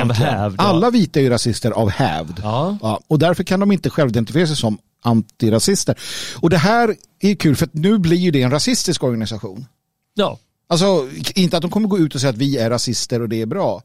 av 0.01 0.13
hävd. 0.13 0.55
ja. 0.57 0.63
Alla 0.63 0.89
vita 0.89 1.19
är 1.19 1.23
ju 1.23 1.29
rasister 1.29 1.71
av 1.71 1.89
hävd. 1.89 2.39
Ja. 2.43 2.99
och 3.07 3.19
därför 3.19 3.43
kan 3.43 3.59
de 3.59 3.71
inte 3.71 3.89
själv 3.89 4.09
identifiera 4.09 4.47
sig 4.47 4.55
som 4.55 4.77
antirasister. 5.03 5.99
Och 6.35 6.49
det 6.49 6.57
här 6.57 6.95
är 7.19 7.35
kul 7.35 7.55
för 7.55 7.65
att 7.65 7.73
nu 7.73 7.97
blir 7.97 8.17
ju 8.17 8.31
det 8.31 8.41
en 8.41 8.51
rasistisk 8.51 9.03
organisation. 9.03 9.65
Ja. 10.13 10.39
Alltså 10.67 11.09
inte 11.35 11.57
att 11.57 11.61
de 11.61 11.71
kommer 11.71 11.87
gå 11.87 11.99
ut 11.99 12.15
och 12.15 12.21
säga 12.21 12.29
att 12.29 12.37
vi 12.37 12.57
är 12.57 12.69
rasister 12.69 13.21
och 13.21 13.29
det 13.29 13.41
är 13.41 13.45
bra. 13.45 13.81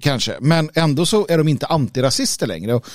kanske. 0.00 0.36
Men 0.40 0.70
ändå 0.74 1.06
så 1.06 1.26
är 1.28 1.38
de 1.38 1.48
inte 1.48 1.66
antirasister 1.66 2.46
längre. 2.46 2.74
Och 2.74 2.86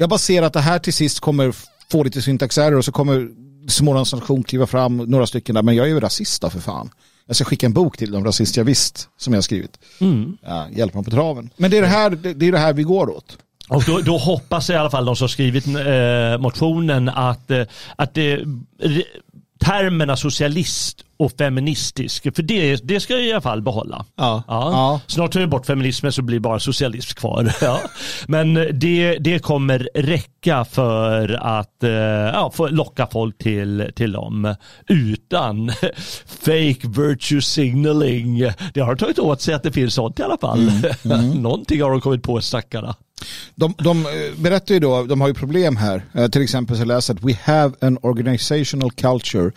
jag 0.00 0.08
bara 0.08 0.18
ser 0.18 0.42
att 0.42 0.52
det 0.52 0.60
här 0.60 0.78
till 0.78 0.92
sist 0.92 1.20
kommer 1.20 1.54
få 1.90 2.02
lite 2.02 2.22
syntaxerror 2.22 2.78
och 2.78 2.84
så 2.84 2.92
kommer 2.92 3.28
Smålands 3.68 4.12
nation 4.12 4.42
kliva 4.42 4.66
fram, 4.66 4.96
några 4.96 5.26
stycken 5.26 5.54
där, 5.54 5.62
men 5.62 5.74
jag 5.74 5.86
är 5.86 5.90
ju 5.90 6.00
rasist 6.00 6.42
då 6.42 6.50
för 6.50 6.60
fan. 6.60 6.90
Jag 7.26 7.36
ska 7.36 7.44
skicka 7.44 7.66
en 7.66 7.72
bok 7.72 7.96
till 7.96 8.12
de 8.12 8.24
rasist 8.24 8.56
jag 8.56 8.64
visst 8.64 9.08
som 9.16 9.32
jag 9.32 9.38
har 9.38 9.42
skrivit. 9.42 9.78
Mm. 10.00 10.36
Ja, 10.42 10.66
hjälp 10.76 10.94
mig 10.94 11.04
på 11.04 11.10
traven. 11.10 11.50
Men 11.56 11.70
det 11.70 11.78
är 11.78 11.82
det 11.82 11.88
här, 11.88 12.10
det, 12.10 12.46
är 12.46 12.52
det 12.52 12.58
här 12.58 12.72
vi 12.72 12.82
går 12.82 13.10
åt. 13.10 13.38
Och 13.68 13.84
då, 13.86 13.98
då 13.98 14.18
hoppas 14.18 14.70
i 14.70 14.74
alla 14.74 14.90
fall 14.90 15.04
de 15.04 15.16
som 15.16 15.28
skrivit 15.28 15.66
eh, 15.66 16.38
motionen 16.38 17.08
att, 17.08 17.50
eh, 17.50 17.62
att 17.96 18.14
det, 18.14 18.44
termerna 19.60 20.16
socialist 20.16 21.04
och 21.18 21.32
feministisk, 21.38 22.22
för 22.36 22.42
det, 22.42 22.76
det 22.76 23.00
ska 23.00 23.12
jag 23.14 23.22
i 23.22 23.32
alla 23.32 23.40
fall 23.40 23.62
behålla. 23.62 24.04
Ja. 24.16 24.42
Ja. 24.48 25.00
Snart 25.06 25.32
tar 25.32 25.40
vi 25.40 25.46
bort 25.46 25.66
feminismen 25.66 26.12
så 26.12 26.22
blir 26.22 26.40
bara 26.40 26.60
socialism 26.60 27.14
kvar. 27.14 27.52
Ja. 27.60 27.80
Men 28.26 28.54
det, 28.54 29.18
det 29.18 29.38
kommer 29.38 29.88
räcka 29.94 30.64
för 30.64 31.38
att 31.42 31.82
eh, 31.82 31.90
ja, 31.90 32.50
få 32.54 32.68
locka 32.68 33.06
folk 33.06 33.38
till, 33.38 33.90
till 33.96 34.12
dem 34.12 34.54
utan 34.88 35.68
fake 36.26 36.88
virtue 36.88 37.42
signaling. 37.42 38.38
Det 38.74 38.80
har 38.80 38.96
tagit 38.96 39.18
åt 39.18 39.40
sig 39.40 39.54
att 39.54 39.62
det 39.62 39.72
finns 39.72 39.94
sånt 39.94 40.18
i 40.18 40.22
alla 40.22 40.38
fall. 40.38 40.70
Någonting 41.34 41.82
har 41.82 41.90
de 41.90 42.00
kommit 42.00 42.22
på 42.22 42.40
stackarna. 42.40 42.94
De, 43.54 43.74
de 43.78 44.06
eh, 44.06 44.10
berättar 44.42 44.74
ju 44.74 44.80
då, 44.80 45.04
de 45.04 45.20
har 45.20 45.28
ju 45.28 45.34
problem 45.34 45.76
här. 45.76 46.04
Eh, 46.14 46.28
till 46.28 46.42
exempel 46.42 46.76
så 46.78 46.84
läser 46.84 47.14
att 47.14 47.22
we 47.22 47.38
have 47.42 47.74
an 47.80 47.98
organizational 48.02 48.90
culture. 48.92 49.50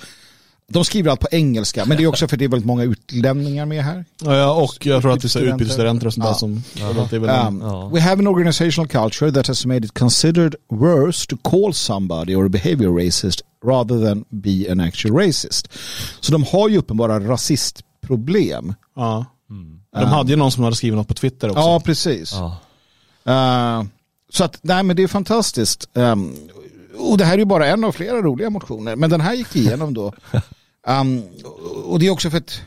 De 0.67 0.85
skriver 0.85 1.11
allt 1.11 1.19
på 1.19 1.27
engelska, 1.31 1.85
men 1.85 1.97
det 1.97 2.03
är 2.03 2.07
också 2.07 2.27
för 2.27 2.35
att 2.35 2.39
det 2.39 2.45
är 2.45 2.49
väldigt 2.49 2.65
många 2.67 2.83
utlänningar 2.83 3.65
med 3.65 3.83
här. 3.83 4.05
Ja, 4.23 4.51
och 4.53 4.85
jag 4.85 5.01
tror 5.01 5.13
att 5.13 5.21
det 5.21 5.35
är 5.35 5.41
Utbytesstudenter. 5.41 6.07
och 6.07 6.13
sånt 6.13 6.23
där 6.25 6.31
Ja. 6.31 6.35
som... 6.35 6.63
Det 7.09 7.15
är 7.15 7.19
väl 7.19 7.47
Um, 7.47 7.61
Ja. 7.61 7.89
We 7.93 8.01
have 8.01 8.19
an 8.21 8.27
organizational 8.27 8.87
culture 8.87 9.31
that 9.31 9.47
has 9.47 9.65
made 9.65 9.85
it 9.85 9.93
considered 9.99 10.55
worse 10.69 11.27
to 11.27 11.37
call 11.49 11.73
somebody 11.73 12.35
or 12.35 12.45
a 12.45 12.49
behavior 12.49 13.05
racist 13.05 13.41
rather 13.65 14.05
than 14.07 14.25
be 14.29 14.71
an 14.71 14.79
actual 14.79 15.15
racist. 15.27 15.67
Så 16.19 16.31
de 16.31 16.43
har 16.43 16.69
ju 16.69 16.77
uppenbara 16.77 17.19
rasistproblem. 17.19 18.73
ja. 18.95 19.25
De 19.99 20.05
hade 20.05 20.29
ju 20.31 20.35
någon 20.35 20.51
som 20.51 20.63
hade 20.63 20.75
skrivit 20.75 20.97
något 20.97 21.07
på 21.07 21.13
Twitter 21.13 21.49
också. 21.49 21.59
Ja, 21.61 21.81
precis. 21.85 22.31
Ja. 22.33 22.57
Uh, 23.29 23.83
så 24.29 24.43
att, 24.43 24.59
nej 24.61 24.83
men 24.83 24.95
det 24.95 25.03
är 25.03 25.07
fantastiskt. 25.07 25.89
Um, 25.93 26.35
och 26.97 27.17
det 27.17 27.25
här 27.25 27.33
är 27.33 27.37
ju 27.37 27.45
bara 27.45 27.67
en 27.67 27.83
av 27.83 27.91
flera 27.91 28.21
roliga 28.21 28.49
motioner, 28.49 28.95
men 28.95 29.09
den 29.09 29.21
här 29.21 29.33
gick 29.33 29.55
igenom 29.55 29.93
då. 29.93 30.13
Um, 30.87 31.23
och 31.85 31.99
det 31.99 32.07
är 32.07 32.11
också 32.11 32.29
för 32.29 32.37
att 32.37 32.61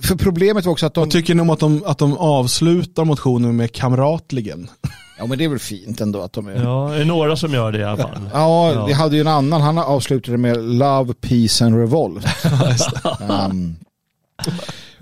för 0.00 0.16
problemet 0.16 0.64
var 0.64 0.72
också 0.72 0.86
att 0.86 0.94
de... 0.94 1.00
Vad 1.00 1.10
tycker 1.10 1.34
ni 1.34 1.42
om 1.42 1.50
att 1.50 1.60
de, 1.60 1.82
att 1.86 1.98
de 1.98 2.18
avslutar 2.18 3.04
motionen 3.04 3.56
med 3.56 3.72
kamratligen? 3.72 4.70
Ja 5.18 5.26
men 5.26 5.38
det 5.38 5.44
är 5.44 5.48
väl 5.48 5.58
fint 5.58 6.00
ändå 6.00 6.20
att 6.20 6.32
de 6.32 6.46
är... 6.48 6.62
Ja, 6.62 6.90
det 6.94 7.00
är 7.00 7.04
några 7.04 7.36
som 7.36 7.52
gör 7.52 7.72
det 7.72 7.78
i 7.78 7.84
alla 7.84 7.96
fall. 7.96 8.30
Ja, 8.32 8.72
Ja. 8.72 8.86
vi 8.86 8.92
hade 8.92 9.14
ju 9.16 9.20
en 9.20 9.28
annan, 9.28 9.60
han 9.60 9.78
avslutade 9.78 10.38
med 10.38 10.64
Love, 10.64 11.14
Peace 11.14 11.64
and 11.64 11.78
Revolt. 11.78 12.26
um, 13.50 13.76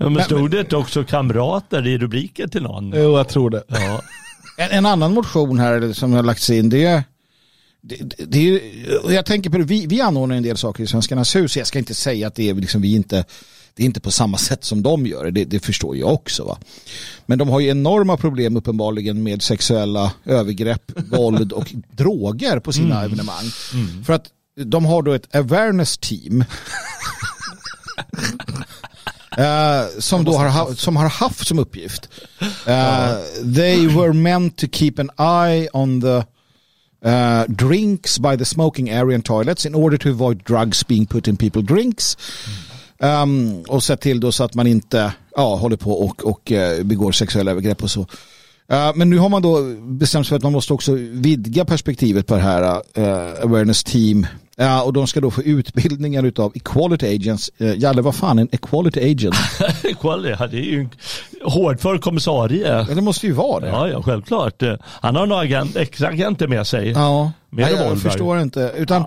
Ja, 0.03 0.09
men 0.09 0.23
stod 0.23 0.51
det 0.51 0.59
inte 0.59 0.75
också 0.75 1.03
kamrater 1.03 1.87
i 1.87 1.97
rubriken 1.97 2.49
till 2.49 2.63
någon? 2.63 2.93
Jo, 2.95 3.17
jag 3.17 3.27
tror 3.27 3.49
det. 3.49 3.63
Ja. 3.67 4.01
en, 4.57 4.77
en 4.77 4.85
annan 4.85 5.13
motion 5.13 5.59
här 5.59 5.93
som 5.93 6.13
har 6.13 6.23
lagts 6.23 6.49
in, 6.49 6.69
det 6.69 6.85
är 6.85 7.03
det, 7.81 7.95
det, 7.95 8.25
det 8.25 8.49
är, 8.49 9.05
och 9.05 9.13
jag 9.13 9.25
tänker 9.25 9.49
på 9.49 9.57
det, 9.57 9.63
vi, 9.63 9.85
vi 9.87 10.01
anordnar 10.01 10.35
en 10.35 10.43
del 10.43 10.57
saker 10.57 10.83
i 10.83 10.87
Svenskarnas 10.87 11.35
hus. 11.35 11.57
Jag 11.57 11.67
ska 11.67 11.79
inte 11.79 11.93
säga 11.93 12.27
att 12.27 12.35
det 12.35 12.49
är 12.49 12.53
liksom, 12.53 12.81
vi 12.81 12.95
inte, 12.95 13.25
det 13.73 13.83
är 13.83 13.85
inte 13.85 13.99
på 13.99 14.11
samma 14.11 14.37
sätt 14.37 14.63
som 14.63 14.83
de 14.83 15.05
gör 15.05 15.31
det, 15.31 15.45
det, 15.45 15.59
förstår 15.59 15.97
jag 15.97 16.13
också. 16.13 16.43
Va? 16.43 16.57
Men 17.25 17.37
de 17.37 17.49
har 17.49 17.59
ju 17.59 17.69
enorma 17.69 18.17
problem 18.17 18.57
uppenbarligen 18.57 19.23
med 19.23 19.41
sexuella 19.41 20.13
övergrepp, 20.25 20.91
våld 21.11 21.51
och 21.51 21.73
droger 21.91 22.59
på 22.59 22.73
sina 22.73 23.03
evenemang. 23.03 23.45
För 24.05 24.13
att 24.13 24.25
de 24.55 24.85
har 24.85 25.01
då 25.01 25.13
ett 25.13 25.35
awareness 25.35 25.97
team 25.97 26.45
Eh, 29.37 29.99
som, 29.99 30.23
då 30.23 30.33
har, 30.33 30.47
ha- 30.49 30.75
som 30.75 30.95
har 30.95 31.09
haft 31.09 31.47
som 31.47 31.59
uppgift. 31.59 32.09
Eh, 32.65 33.13
they 33.55 33.87
were 33.87 34.13
meant 34.13 34.57
to 34.57 34.67
keep 34.71 34.93
an 34.97 35.09
eye 35.47 35.67
on 35.73 36.01
the 36.01 36.23
uh, 37.09 37.43
drinks 37.47 38.19
by 38.19 38.37
the 38.37 38.45
smoking 38.45 38.89
area 38.89 39.15
and 39.15 39.25
toilets 39.25 39.65
in 39.65 39.75
order 39.75 39.97
to 39.97 40.09
avoid 40.09 40.43
drugs 40.43 40.87
being 40.87 41.05
put 41.07 41.27
in 41.27 41.37
people 41.37 41.61
drinks. 41.61 42.17
Um, 42.99 43.61
och 43.67 43.83
se 43.83 43.97
till 43.97 44.19
då 44.19 44.31
så 44.31 44.43
att 44.43 44.53
man 44.55 44.67
inte 44.67 45.13
ja, 45.35 45.55
håller 45.55 45.77
på 45.77 45.91
och, 45.91 46.25
och 46.25 46.51
eh, 46.51 46.83
begår 46.83 47.11
sexuella 47.11 47.51
övergrepp 47.51 47.83
och 47.83 47.91
så. 47.91 48.07
Eh, 48.73 48.91
men 48.95 49.09
nu 49.09 49.17
har 49.17 49.29
man 49.29 49.41
då 49.41 49.61
bestämt 49.81 50.25
sig 50.25 50.29
för 50.29 50.35
att 50.35 50.43
man 50.43 50.51
måste 50.51 50.73
också 50.73 50.91
vidga 51.11 51.65
perspektivet 51.65 52.27
på 52.27 52.35
det 52.35 52.41
här 52.41 52.81
eh, 52.93 53.43
awareness 53.43 53.83
team. 53.83 54.27
Ja, 54.55 54.83
och 54.83 54.93
de 54.93 55.07
ska 55.07 55.21
då 55.21 55.31
få 55.31 55.41
utbildningar 55.43 56.23
utav 56.23 56.51
equality 56.55 57.15
agents. 57.15 57.51
Jalle, 57.57 58.01
vad 58.01 58.15
fan 58.15 58.37
är 58.37 58.41
en 58.41 58.49
equality 58.51 59.11
agent? 59.11 59.35
Quali, 60.01 60.35
ja, 60.39 60.47
det 60.47 60.57
är 60.57 60.61
ju 60.71 60.79
en 60.79 60.89
hårdför 61.43 61.97
kommissarie. 61.97 62.85
Ja, 62.89 62.95
det 62.95 63.01
måste 63.01 63.27
ju 63.27 63.33
vara 63.33 63.59
det. 63.59 63.67
Ja, 63.67 63.87
ja, 63.87 64.01
självklart. 64.03 64.63
Han 64.85 65.15
har 65.15 65.25
några 65.25 65.41
agent, 65.41 65.75
extra 65.75 66.07
agenter 66.07 66.47
med 66.47 66.67
sig. 66.67 66.91
Ja, 66.91 67.31
Med 67.49 67.65
Nej, 67.65 67.73
jag 67.73 67.81
revolver. 67.81 68.09
förstår 68.09 68.39
inte. 68.41 68.71
Utan, 68.77 69.05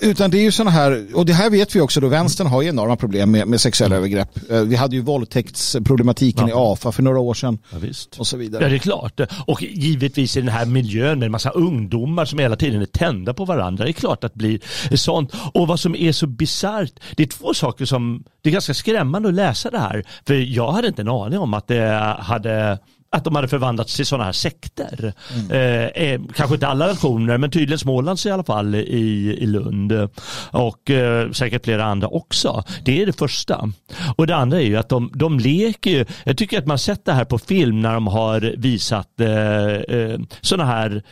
utan 0.00 0.30
det 0.30 0.38
är 0.38 0.42
ju 0.42 0.50
sådana 0.52 0.70
här, 0.70 1.06
och 1.14 1.26
det 1.26 1.32
här 1.32 1.50
vet 1.50 1.76
vi 1.76 1.80
också 1.80 2.00
då, 2.00 2.08
vänstern 2.08 2.46
har 2.46 2.62
ju 2.62 2.68
enorma 2.68 2.96
problem 2.96 3.30
med, 3.30 3.48
med 3.48 3.60
sexuella 3.60 3.96
övergrepp. 3.96 4.50
Eh, 4.50 4.60
Vi 4.60 4.76
hade 4.76 4.96
ju 4.96 5.02
våldtäktsproblematiken 5.02 6.48
i 6.48 6.52
AFA 6.54 6.92
för 6.92 7.02
några 7.02 7.18
år 7.18 7.34
sedan 7.34 7.58
Ja, 7.70 7.78
visst. 7.78 8.18
och 8.18 8.26
så 8.26 8.36
Ja, 8.36 8.38
vidare. 8.38 8.68
det 8.68 8.74
är 8.76 8.78
klart. 8.78 9.20
Och 9.46 9.62
givetvis 9.62 10.36
i 10.36 10.40
den 10.40 10.48
här 10.48 10.66
miljön 10.66 11.18
med 11.18 11.26
en 11.26 11.32
massa 11.32 11.50
ungdomar 11.50 12.24
som 12.24 12.38
hela 12.38 12.56
tiden 12.56 12.82
är 12.82 12.86
tända 12.86 13.34
på 13.34 13.44
varandra. 13.44 13.84
Det 13.84 13.90
är 13.90 13.92
klart 13.92 14.24
att 14.24 14.32
det 14.34 14.38
blir 14.38 14.96
sånt. 14.96 15.32
Och 15.54 15.66
vad 15.68 15.80
som 15.80 15.94
är 15.96 16.12
så 16.12 16.26
bisarrt, 16.26 16.92
det 17.16 17.22
är 17.22 17.26
två 17.26 17.54
saker 17.54 17.84
som, 17.84 18.24
det 18.42 18.48
är 18.48 18.52
ganska 18.52 18.74
skrämmande 18.74 19.28
att 19.28 19.34
läsa 19.34 19.70
det 19.70 19.78
här. 19.78 20.04
För 20.26 20.34
jag 20.34 20.72
hade 20.72 20.88
inte 20.88 21.02
en 21.02 21.08
aning 21.08 21.38
om 21.38 21.54
att 21.54 21.66
det 21.68 22.16
hade 22.18 22.78
att 23.12 23.24
de 23.24 23.34
hade 23.34 23.48
förvandlats 23.48 23.96
till 23.96 24.06
sådana 24.06 24.24
här 24.24 24.32
sekter. 24.32 25.14
Eh, 25.50 26.04
eh, 26.04 26.20
kanske 26.34 26.54
inte 26.54 26.68
alla 26.68 26.86
nationer, 26.86 27.38
men 27.38 27.50
tydligen 27.50 27.78
Smålands 27.78 28.26
i 28.26 28.30
alla 28.30 28.44
fall 28.44 28.74
i, 28.74 29.36
i 29.40 29.46
Lund. 29.46 30.08
Och 30.50 30.90
eh, 30.90 31.30
säkert 31.30 31.64
flera 31.64 31.84
andra 31.84 32.08
också. 32.08 32.64
Det 32.84 33.02
är 33.02 33.06
det 33.06 33.12
första. 33.12 33.72
Och 34.16 34.26
det 34.26 34.36
andra 34.36 34.60
är 34.60 34.64
ju 34.64 34.76
att 34.76 34.88
de, 34.88 35.10
de 35.14 35.38
leker 35.38 35.90
ju. 35.90 36.04
Jag 36.24 36.36
tycker 36.36 36.58
att 36.58 36.66
man 36.66 36.78
sett 36.78 37.04
det 37.04 37.12
här 37.12 37.24
på 37.24 37.38
film 37.38 37.80
när 37.80 37.94
de 37.94 38.06
har 38.06 38.54
visat 38.56 39.20
eh, 39.20 39.98
eh, 39.98 40.20
sådana 40.40 40.70
här 40.70 41.02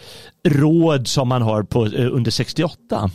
råd 0.49 1.09
som 1.09 1.29
man 1.29 1.43
har 1.43 1.63
på, 1.63 1.87
eh, 1.87 2.07
under 2.13 2.31
68. 2.31 3.11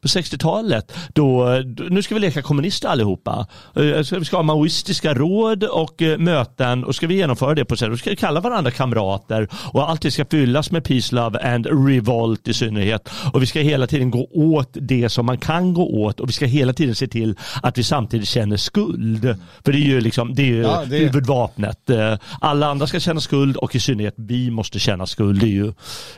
På 0.00 0.08
60-talet. 0.08 0.92
Då, 1.14 1.46
nu 1.90 2.02
ska 2.02 2.14
vi 2.14 2.20
leka 2.20 2.42
kommunister 2.42 2.88
allihopa. 2.88 3.46
Eh, 3.76 4.02
så 4.02 4.18
vi 4.18 4.24
ska 4.24 4.36
ha 4.36 4.42
maoistiska 4.42 5.14
råd 5.14 5.64
och 5.64 6.02
eh, 6.02 6.18
möten 6.18 6.84
och 6.84 6.94
ska 6.94 7.06
vi 7.06 7.14
genomföra 7.14 7.54
det 7.54 7.64
på 7.64 7.76
sätt. 7.76 7.90
Då 7.90 7.96
ska 7.96 8.10
vi 8.10 8.16
kalla 8.16 8.40
varandra 8.40 8.70
kamrater 8.70 9.48
och 9.52 9.90
alltid 9.90 10.12
ska 10.12 10.24
fyllas 10.24 10.70
med 10.70 10.84
peace, 10.84 11.14
love 11.14 11.54
and 11.54 11.66
revolt 11.88 12.48
i 12.48 12.54
synnerhet. 12.54 13.08
Och 13.32 13.42
vi 13.42 13.46
ska 13.46 13.60
hela 13.60 13.86
tiden 13.86 14.10
gå 14.10 14.28
åt 14.32 14.68
det 14.72 15.08
som 15.08 15.26
man 15.26 15.38
kan 15.38 15.74
gå 15.74 15.86
åt 16.04 16.20
och 16.20 16.28
vi 16.28 16.32
ska 16.32 16.46
hela 16.46 16.72
tiden 16.72 16.94
se 16.94 17.06
till 17.06 17.34
att 17.62 17.78
vi 17.78 17.84
samtidigt 17.84 18.28
känner 18.28 18.56
skuld. 18.56 19.36
För 19.64 19.72
det 19.72 19.78
är 19.78 19.82
ju 19.88 20.00
liksom, 20.00 20.34
det 20.34 20.42
är 20.42 20.46
ju 20.46 20.62
Ja, 20.62 20.84
det- 20.84 20.96
huvudvapnet. 20.98 21.90
Eh, 21.90 22.14
Alla 22.40 22.66
andra 22.66 22.86
ska 22.86 23.00
känna 23.00 23.20
skuld 23.20 23.56
och 23.56 23.74
i 23.74 23.80
synnerhet 23.80 24.14
vi 24.16 24.50
måste 24.50 24.78
känna 24.78 25.06
skuld. 25.06 25.40
Det 25.40 25.46
är 25.46 25.50
ju, 25.50 25.66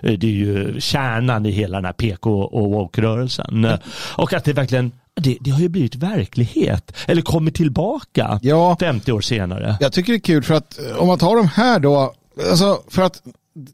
eh, 0.02 0.12
det 0.18 0.26
är 0.26 0.30
ju 0.30 0.49
kärnan 0.78 1.46
i 1.46 1.50
hela 1.50 1.76
den 1.78 1.84
här 1.84 1.92
PK 1.92 2.42
och 2.42 2.70
woke-rörelsen. 2.70 3.64
Eh, 3.64 3.74
Och 4.16 4.32
att 4.32 4.44
det 4.44 4.52
verkligen, 4.52 4.92
det, 5.20 5.38
det 5.40 5.50
har 5.50 5.60
ju 5.60 5.68
blivit 5.68 5.94
verklighet. 5.94 6.92
Eller 7.06 7.22
kommit 7.22 7.54
tillbaka 7.54 8.38
Ja, 8.42 8.76
50 8.80 9.12
år 9.12 9.20
senare. 9.20 9.76
jag 9.80 9.92
tycker 9.92 10.12
det 10.12 10.16
är 10.16 10.20
kul 10.20 10.42
för 10.42 10.54
att 10.54 10.78
om 10.98 11.06
man 11.08 11.18
tar 11.18 11.36
de 11.36 11.48
här 11.48 11.78
då, 11.80 12.14
alltså 12.50 12.82
för 12.88 13.02
att 13.02 13.22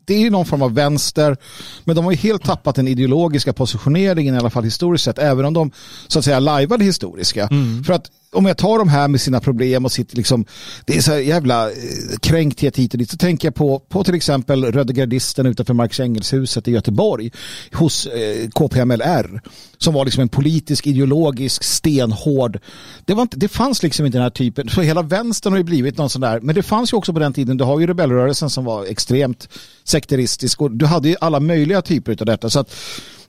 det 0.07 0.15
är 0.15 0.19
ju 0.21 0.31
någon 0.31 0.47
form 0.47 0.63
av 0.63 0.75
vänster, 0.75 1.37
men 1.85 1.97
de 1.97 2.05
har 2.05 2.13
ju 2.13 2.19
helt 2.19 2.45
tappat 2.45 2.75
den 2.77 2.89
ideologiska 2.89 3.53
positioneringen 3.53 4.35
i 4.35 4.39
alla 4.39 4.51
fall 4.51 4.65
historiskt 4.65 5.05
sett, 5.05 5.19
även 5.19 5.45
om 5.45 5.55
de 5.55 5.71
så 6.09 6.19
att 6.19 6.25
säga 6.25 6.39
lajvade 6.41 6.85
historiska. 6.85 7.49
För 7.87 7.93
att 7.93 8.11
om 8.37 8.47
jag 8.47 8.57
tar 8.57 8.79
de 8.79 8.89
här 8.89 9.09
med 9.09 9.21
sina 9.21 9.41
problem 9.41 9.85
och 9.85 9.93
sitt 9.93 10.15
liksom, 10.15 10.45
det 10.85 10.97
är 10.97 11.01
så 11.01 11.13
här 11.13 11.19
jävla 11.19 11.71
eh, 11.71 11.77
kränkthet 12.21 12.77
hit 12.77 12.93
och 12.93 12.99
dit, 12.99 13.11
så 13.11 13.17
tänker 13.17 13.49
jag 13.49 13.55
på, 13.55 13.79
på 13.79 14.05
till 14.05 14.15
exempel 14.15 14.65
Röde 14.65 14.93
Gardisten 14.93 15.47
utanför 15.47 15.75
Marx 15.75 16.01
Engelshuset 16.01 16.69
i 16.69 16.71
Göteborg 16.71 17.33
hos 17.73 18.07
eh, 18.07 18.49
KPMLR 18.49 19.41
som 19.79 19.95
var 19.95 20.05
liksom 20.05 20.23
en 20.23 20.29
politisk, 20.29 20.87
ideologisk, 20.87 21.65
stenhård. 21.65 22.61
Det, 23.05 23.15
var 23.15 23.23
inte, 23.23 23.37
det 23.37 23.49
fanns 23.49 23.83
liksom 23.83 24.07
inte 24.07 24.19
den 24.19 24.23
här 24.23 24.31
typen, 24.31 24.69
så 24.69 24.81
hela 24.81 25.03
vänstern 25.03 25.53
har 25.53 25.59
ju 25.59 25.65
blivit 25.65 25.99
någon 25.99 26.11
sån 26.11 26.21
där, 26.21 26.41
men 26.41 26.55
det 26.55 26.63
fanns 26.63 26.93
ju 26.93 26.97
också 26.97 27.13
på 27.13 27.19
den 27.19 27.33
tiden, 27.33 27.57
du 27.57 27.65
har 27.65 27.81
ju 27.81 27.87
rebellrörelsen 27.87 28.51
som 28.51 28.65
var 28.65 28.85
extremt 28.85 29.49
sekteristisk 29.85 30.61
och 30.61 30.71
du 30.71 30.87
hade 30.87 31.09
ju 31.09 31.17
alla 31.21 31.41
möjliga 31.41 31.83
typer 31.83 32.17
av 32.21 32.27
detta. 32.27 32.51
Så 32.51 32.61
att 32.61 32.75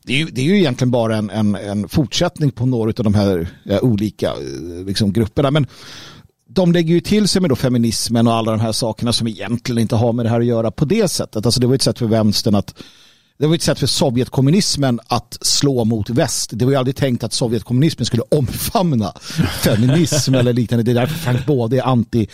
det 0.07 0.13
är, 0.13 0.17
ju, 0.17 0.25
det 0.25 0.41
är 0.41 0.45
ju 0.45 0.57
egentligen 0.57 0.91
bara 0.91 1.17
en, 1.17 1.29
en, 1.29 1.55
en 1.55 1.89
fortsättning 1.89 2.51
på 2.51 2.65
några 2.65 2.89
av 2.89 3.03
de 3.03 3.13
här 3.13 3.47
eh, 3.65 3.79
olika 3.83 4.27
eh, 4.27 4.85
liksom, 4.85 5.13
grupperna. 5.13 5.51
Men 5.51 5.67
de 6.49 6.71
lägger 6.71 6.93
ju 6.93 7.01
till 7.01 7.27
sig 7.27 7.41
med 7.41 7.51
då 7.51 7.55
feminismen 7.55 8.27
och 8.27 8.33
alla 8.33 8.51
de 8.51 8.59
här 8.59 8.71
sakerna 8.71 9.13
som 9.13 9.27
egentligen 9.27 9.81
inte 9.81 9.95
har 9.95 10.13
med 10.13 10.25
det 10.25 10.29
här 10.29 10.39
att 10.39 10.45
göra 10.45 10.71
på 10.71 10.85
det 10.85 11.07
sättet. 11.07 11.45
Alltså 11.45 11.59
det 11.61 11.67
var 11.67 11.75
ett 11.75 11.81
sätt 11.81 11.99
för 11.99 12.05
vänstern 12.05 12.55
att 12.55 12.83
det 13.38 13.47
var 13.47 13.55
ett 13.55 13.61
sätt 13.61 13.79
för 13.79 13.88
Sovjetkommunismen 13.88 14.99
att 15.07 15.38
slå 15.41 15.85
mot 15.85 16.09
väst. 16.09 16.49
Det 16.53 16.65
var 16.65 16.71
ju 16.71 16.77
aldrig 16.77 16.95
tänkt 16.95 17.23
att 17.23 17.33
Sovjetkommunismen 17.33 18.05
skulle 18.05 18.23
omfamna 18.31 19.13
feminism 19.63 20.35
eller 20.35 20.53
liknande. 20.53 20.83
Det 20.83 20.91
är 20.91 20.95
därför 20.95 21.15
Frank 21.15 21.45
Både 21.45 21.77
är 21.77 21.81
anti, 21.81 22.27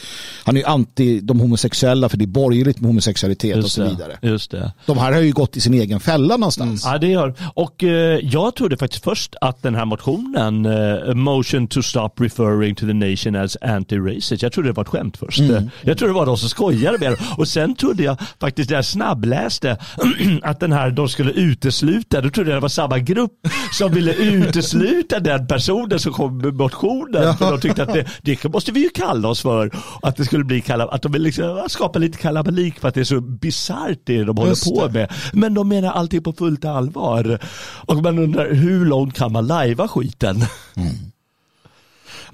han 0.43 0.57
är 0.57 0.67
anti 0.67 1.19
de 1.19 1.39
homosexuella 1.39 2.09
för 2.09 2.17
det 2.17 2.25
är 2.25 2.27
borgerligt 2.27 2.79
med 2.79 2.87
homosexualitet 2.89 3.55
Just 3.55 3.65
och 3.65 3.71
så 3.71 3.81
det, 3.81 3.89
vidare. 3.89 4.17
Just 4.21 4.51
det. 4.51 4.73
De 4.85 4.97
här 4.97 5.11
har 5.11 5.21
ju 5.21 5.31
gått 5.31 5.57
i 5.57 5.61
sin 5.61 5.73
egen 5.73 5.99
fälla 5.99 6.37
någonstans. 6.37 6.83
Ja, 6.85 6.97
det 6.97 7.07
gör. 7.07 7.33
Och 7.53 7.83
eh, 7.83 8.19
jag 8.23 8.55
trodde 8.55 8.77
faktiskt 8.77 9.03
först 9.03 9.35
att 9.41 9.63
den 9.63 9.75
här 9.75 9.85
motionen, 9.85 10.65
eh, 10.65 11.13
Motion 11.13 11.67
to 11.67 11.81
stop 11.81 12.09
referring 12.17 12.75
to 12.75 12.85
the 12.85 12.93
nation 12.93 13.35
as 13.35 13.57
anti-racist, 13.61 14.43
jag 14.43 14.51
trodde 14.51 14.69
det 14.69 14.73
var 14.73 14.83
ett 14.83 14.89
skämt 14.89 15.17
först. 15.17 15.39
Mm. 15.39 15.69
Jag 15.81 15.97
trodde 15.97 16.13
det 16.13 16.17
var 16.17 16.25
de 16.25 16.37
som 16.37 16.49
skojade 16.49 16.97
med 16.97 17.11
det. 17.11 17.17
Och 17.37 17.47
sen 17.47 17.75
trodde 17.75 18.03
jag 18.03 18.17
faktiskt, 18.39 18.69
när 18.69 18.77
jag 18.77 18.85
snabbläste, 18.85 19.77
att 20.41 20.59
den 20.59 20.71
här, 20.71 20.92
de 20.95 21.09
skulle 21.09 21.31
utesluta, 21.31 22.21
då 22.21 22.29
trodde 22.29 22.49
jag 22.49 22.57
det 22.57 22.61
var 22.61 22.69
samma 22.69 22.99
grupp 22.99 23.31
som 23.71 23.91
ville 23.91 24.13
utesluta 24.13 25.19
den 25.19 25.47
personen 25.47 25.99
som 25.99 26.13
kom 26.13 26.37
med 26.37 26.53
motionen. 26.53 27.37
För 27.37 27.51
de 27.51 27.59
tyckte 27.61 27.83
att 27.83 27.93
det, 27.93 28.07
det 28.21 28.43
måste 28.43 28.71
vi 28.71 28.83
ju 28.83 28.89
kalla 28.89 29.27
oss 29.27 29.41
för. 29.41 29.71
Att 30.01 30.15
det 30.17 30.25
skulle 30.25 30.43
bli 30.43 30.61
kalla, 30.61 30.87
att 30.87 31.01
de 31.01 31.11
vill 31.11 31.21
liksom 31.21 31.65
skapa 31.67 31.99
lite 31.99 32.17
kalabalik 32.17 32.79
för 32.79 32.87
att 32.87 32.93
det 32.93 32.99
är 32.99 33.03
så 33.05 33.21
bisarrt 33.21 33.99
det 34.03 34.23
de 34.23 34.37
håller 34.37 34.49
Just 34.49 34.75
på 34.75 34.87
det. 34.87 34.93
med. 34.93 35.11
Men 35.33 35.53
de 35.53 35.67
menar 35.69 35.91
alltid 35.91 36.23
på 36.23 36.33
fullt 36.33 36.65
allvar. 36.65 37.39
Och 37.85 37.95
man 38.03 38.19
undrar 38.19 38.53
hur 38.53 38.85
långt 38.85 39.17
kan 39.17 39.31
man 39.31 39.47
lajva 39.47 39.87
skiten? 39.87 40.45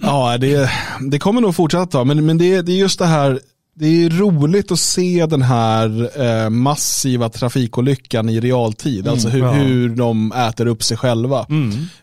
Ja, 0.01 0.37
det, 0.37 0.69
det 1.11 1.19
kommer 1.19 1.41
nog 1.41 1.55
fortsätta 1.55 1.85
ta, 1.85 2.03
men, 2.03 2.25
men 2.25 2.37
det, 2.37 2.61
det 2.61 2.71
är 2.71 2.77
just 2.77 2.99
det 2.99 3.05
här, 3.05 3.39
det 3.79 4.05
är 4.05 4.09
roligt 4.09 4.71
att 4.71 4.79
se 4.79 5.25
den 5.25 5.41
här 5.41 6.21
eh, 6.21 6.49
massiva 6.49 7.29
trafikolyckan 7.29 8.29
i 8.29 8.39
realtid, 8.39 9.07
alltså 9.07 9.29
hur, 9.29 9.39
ja. 9.39 9.51
hur 9.51 9.89
de 9.89 10.31
äter 10.31 10.65
upp 10.65 10.83
sig 10.83 10.97
själva. 10.97 11.45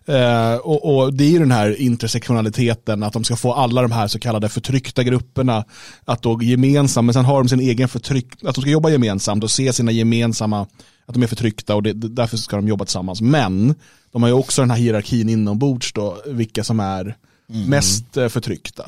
Eh, 0.06 0.54
och, 0.54 0.96
och 0.96 1.14
det 1.14 1.24
är 1.24 1.30
ju 1.30 1.38
den 1.38 1.52
här 1.52 1.80
intersektionaliteten, 1.80 3.02
att 3.02 3.12
de 3.12 3.24
ska 3.24 3.36
få 3.36 3.52
alla 3.52 3.82
de 3.82 3.92
här 3.92 4.08
så 4.08 4.18
kallade 4.18 4.48
förtryckta 4.48 5.02
grupperna 5.02 5.64
att 6.04 6.22
då 6.22 6.42
gemensamt, 6.42 7.06
men 7.06 7.14
sen 7.14 7.24
har 7.24 7.42
de 7.42 7.48
sin 7.48 7.60
egen 7.60 7.88
förtryck, 7.88 8.26
att 8.44 8.54
de 8.54 8.60
ska 8.60 8.70
jobba 8.70 8.90
gemensamt 8.90 9.44
och 9.44 9.50
se 9.50 9.72
sina 9.72 9.92
gemensamma, 9.92 10.60
att 11.06 11.14
de 11.14 11.22
är 11.22 11.26
förtryckta 11.26 11.74
och 11.74 11.82
det, 11.82 11.92
därför 11.92 12.36
ska 12.36 12.56
de 12.56 12.68
jobba 12.68 12.84
tillsammans. 12.84 13.20
Men 13.20 13.74
de 14.12 14.22
har 14.22 14.28
ju 14.28 14.34
också 14.34 14.62
den 14.62 14.70
här 14.70 14.78
hierarkin 14.78 15.28
inombords 15.28 15.92
då, 15.92 16.16
vilka 16.26 16.64
som 16.64 16.80
är 16.80 17.16
mest 17.48 18.16
eh, 18.16 18.28
förtryckta. 18.28 18.84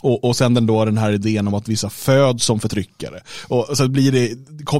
Och, 0.00 0.24
och 0.24 0.36
sen 0.36 0.54
den, 0.54 0.66
då 0.66 0.84
den 0.84 0.98
här 0.98 1.12
idén 1.12 1.48
om 1.48 1.54
att 1.54 1.68
vissa 1.68 1.90
föds 1.90 2.44
som 2.44 2.60
förtryckare. 2.60 3.20
Och 3.48 3.76
så 3.76 3.88
blir 3.88 4.12
det, 4.12 4.34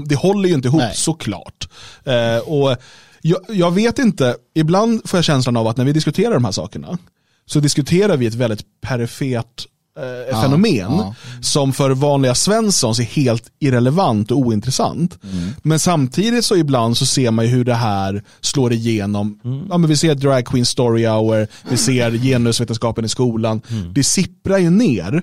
det 0.06 0.14
håller 0.14 0.48
ju 0.48 0.54
inte 0.54 0.68
ihop 0.68 0.80
Nej. 0.80 0.94
såklart. 0.94 1.68
Eh, 2.04 2.38
och 2.38 2.76
jag, 3.22 3.40
jag 3.48 3.70
vet 3.70 3.98
inte, 3.98 4.36
ibland 4.54 5.08
får 5.08 5.18
jag 5.18 5.24
känslan 5.24 5.56
av 5.56 5.66
att 5.66 5.76
när 5.76 5.84
vi 5.84 5.92
diskuterar 5.92 6.34
de 6.34 6.44
här 6.44 6.52
sakerna 6.52 6.98
så 7.46 7.60
diskuterar 7.60 8.16
vi 8.16 8.26
ett 8.26 8.34
väldigt 8.34 8.80
perifert 8.80 9.66
eh, 9.96 10.42
fenomen 10.42 10.74
ja. 10.76 11.14
som 11.40 11.72
för 11.72 11.90
vanliga 11.90 12.34
Svenssons 12.34 12.98
är 12.98 13.04
helt 13.04 13.44
irrelevant 13.58 14.30
och 14.30 14.38
ointressant. 14.38 15.18
Mm. 15.22 15.48
Men 15.62 15.78
samtidigt 15.78 16.44
så 16.44 16.56
ibland 16.56 16.96
så 16.96 17.06
ser 17.06 17.30
man 17.30 17.44
ju 17.44 17.50
hur 17.50 17.64
det 17.64 17.74
här 17.74 18.22
slår 18.40 18.72
igenom. 18.72 19.40
Ja, 19.70 19.78
men 19.78 19.90
vi 19.90 19.96
ser 19.96 20.14
Drag 20.14 20.46
Queen 20.46 20.66
Story 20.66 21.06
Hour, 21.06 21.46
vi 21.70 21.76
ser 21.76 22.10
genusvetenskapen 22.10 23.04
i 23.04 23.08
skolan. 23.08 23.60
Mm. 23.70 23.92
Det 23.94 24.04
sipprar 24.04 24.58
ju 24.58 24.70
ner. 24.70 25.22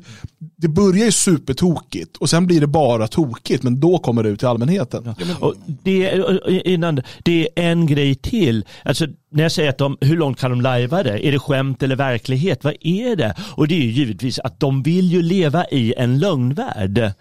Det 0.58 0.68
börjar 0.68 1.06
ju 1.06 1.12
supertokigt 1.12 2.18
och 2.18 2.30
sen 2.30 2.48
blir 2.48 2.62
det 2.62 2.68
bara 2.68 3.08
tokigt 3.08 3.64
men 3.64 3.80
då 3.80 3.98
kommer 3.98 4.24
det 4.24 4.30
ut 4.30 4.40
till 4.40 4.48
allmänheten. 4.48 5.16
Och 5.40 5.56
det, 5.84 6.10
är- 6.10 6.68
innan, 6.68 7.02
det 7.24 7.50
är 7.56 7.64
en 7.64 7.88
grej 7.88 8.16
till. 8.16 8.66
Alltså, 8.86 9.08
när 9.32 9.44
jag 9.44 9.52
säger 9.52 9.70
att 9.70 9.78
de, 9.78 9.98
hur 10.02 10.18
långt 10.18 10.40
kan 10.40 10.52
de 10.52 10.62
lajva 10.62 11.04
det? 11.04 11.28
Är 11.28 11.32
det 11.32 11.40
skämt 11.40 11.84
eller 11.84 11.96
verklighet? 11.96 12.64
Vad 12.64 12.76
är 12.82 13.16
det? 13.16 13.36
Och 13.40 13.68
det 13.68 13.76
är 13.76 13.80
ju 13.80 13.92
givetvis 13.92 14.40
att 14.40 14.60
de 14.64 14.84
vill 14.84 15.12
ju 15.12 15.22
leva 15.22 15.66
i 15.66 15.94
en 15.98 16.20
lögnvärld. 16.20 17.14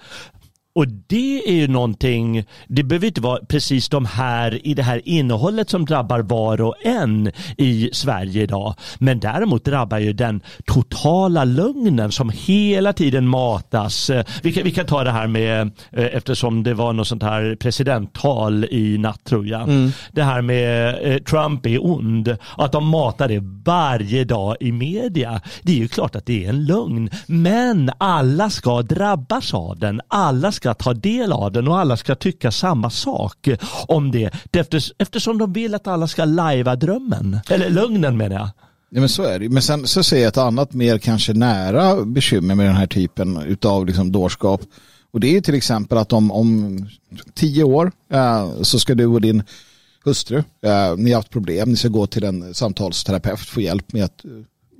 Och 0.75 0.89
det 0.89 1.43
är 1.49 1.53
ju 1.53 1.69
någonting, 1.69 2.45
det 2.69 2.83
behöver 2.83 3.07
inte 3.07 3.21
vara 3.21 3.39
precis 3.49 3.89
de 3.89 4.05
här 4.07 4.67
i 4.67 4.75
det 4.75 4.83
här 4.83 5.01
innehållet 5.05 5.71
som 5.71 5.85
drabbar 5.85 6.21
var 6.21 6.61
och 6.61 6.75
en 6.85 7.33
i 7.57 7.91
Sverige 7.93 8.43
idag. 8.43 8.75
Men 8.99 9.21
däremot 9.21 9.65
drabbar 9.65 9.99
ju 9.99 10.13
den 10.13 10.41
totala 10.67 11.45
lögnen 11.45 12.13
som 12.13 12.31
hela 12.35 12.93
tiden 12.93 13.29
matas. 13.29 14.11
Eh, 14.11 14.25
Vi 14.43 14.53
kan, 14.53 14.65
vi 14.65 14.71
kan 14.71 14.87
ta 14.87 15.05
det 15.05 15.11
här 15.11 15.27
med, 15.27 15.61
eh, 15.91 16.05
eftersom 16.13 16.63
det 16.63 16.75
var 16.75 16.93
något 16.93 17.09
sånt 17.09 17.23
här 17.23 17.57
presidenttal 17.61 18.65
i 18.65 18.99
natt 18.99 19.25
tror 19.25 19.47
jag. 19.47 19.91
Det 20.13 20.23
här 20.23 20.43
med 20.43 20.99
eh, 21.13 21.19
Trump 21.19 21.67
är 21.67 21.85
ond. 21.87 22.37
Att 22.57 22.73
de 22.73 22.87
matar 22.89 23.29
det 23.29 23.41
varje 23.65 24.25
dag 24.25 24.57
i 24.61 24.73
media. 24.73 25.41
Det 25.63 25.73
är 25.73 25.77
ju 25.77 25.89
klart 25.89 26.17
att 26.17 26.27
det 26.27 26.45
är 26.45 26.49
en 26.49 26.65
lögn. 26.65 27.11
Men 27.27 27.91
alla 27.99 28.51
ska 28.51 28.83
drabbas 28.83 29.55
av 29.55 29.79
den. 29.79 30.01
Alla 30.09 30.53
ska 30.63 30.75
ta 30.75 30.95
del 30.95 31.33
av 31.33 31.53
den 31.53 31.69
och 31.69 31.79
alla 31.79 31.97
ska 31.97 32.15
tycka 32.15 32.51
samma 32.51 32.91
sak 32.91 33.49
om 33.89 34.11
det. 34.11 34.31
Eftersom 34.99 35.39
de 35.39 35.53
vill 35.53 35.75
att 35.75 35.87
alla 35.87 36.09
ska 36.09 36.25
lajva 36.25 36.77
drömmen. 36.77 37.41
Eller 37.49 37.71
lögnen 37.71 38.17
menar 38.17 38.37
jag. 38.37 38.49
Ja, 38.91 39.01
men 39.01 39.09
så 39.09 39.23
är 39.23 39.39
det. 39.39 39.49
Men 39.49 39.63
sen 39.63 39.87
så 39.87 40.03
ser 40.03 40.17
jag 40.19 40.29
ett 40.29 40.37
annat 40.37 40.73
mer 40.73 40.99
kanske 40.99 41.33
nära 41.33 42.05
bekymmer 42.05 42.55
med 42.55 42.67
den 42.67 42.77
här 42.77 42.87
typen 42.87 43.57
av 43.65 43.87
liksom 43.87 44.13
dårskap. 44.13 44.61
Och 45.13 45.21
det 45.21 45.37
är 45.37 45.41
till 45.41 45.55
exempel 45.55 45.99
att 45.99 46.13
om, 46.13 46.31
om 46.31 46.79
tio 47.35 47.65
år 47.65 47.93
eh, 48.13 48.63
så 48.63 48.79
ska 48.79 48.95
du 48.95 49.07
och 49.07 49.21
din 49.21 49.43
hustru, 50.05 50.39
eh, 50.39 50.97
ni 50.97 51.11
har 51.11 51.19
haft 51.19 51.31
problem, 51.31 51.71
ni 51.71 51.77
ska 51.77 51.89
gå 51.89 52.07
till 52.07 52.25
en 52.25 52.55
samtalsterapeut, 52.55 53.41
få 53.41 53.61
hjälp 53.61 53.93
med, 53.93 54.05
att 54.05 54.25
eh, 54.25 54.31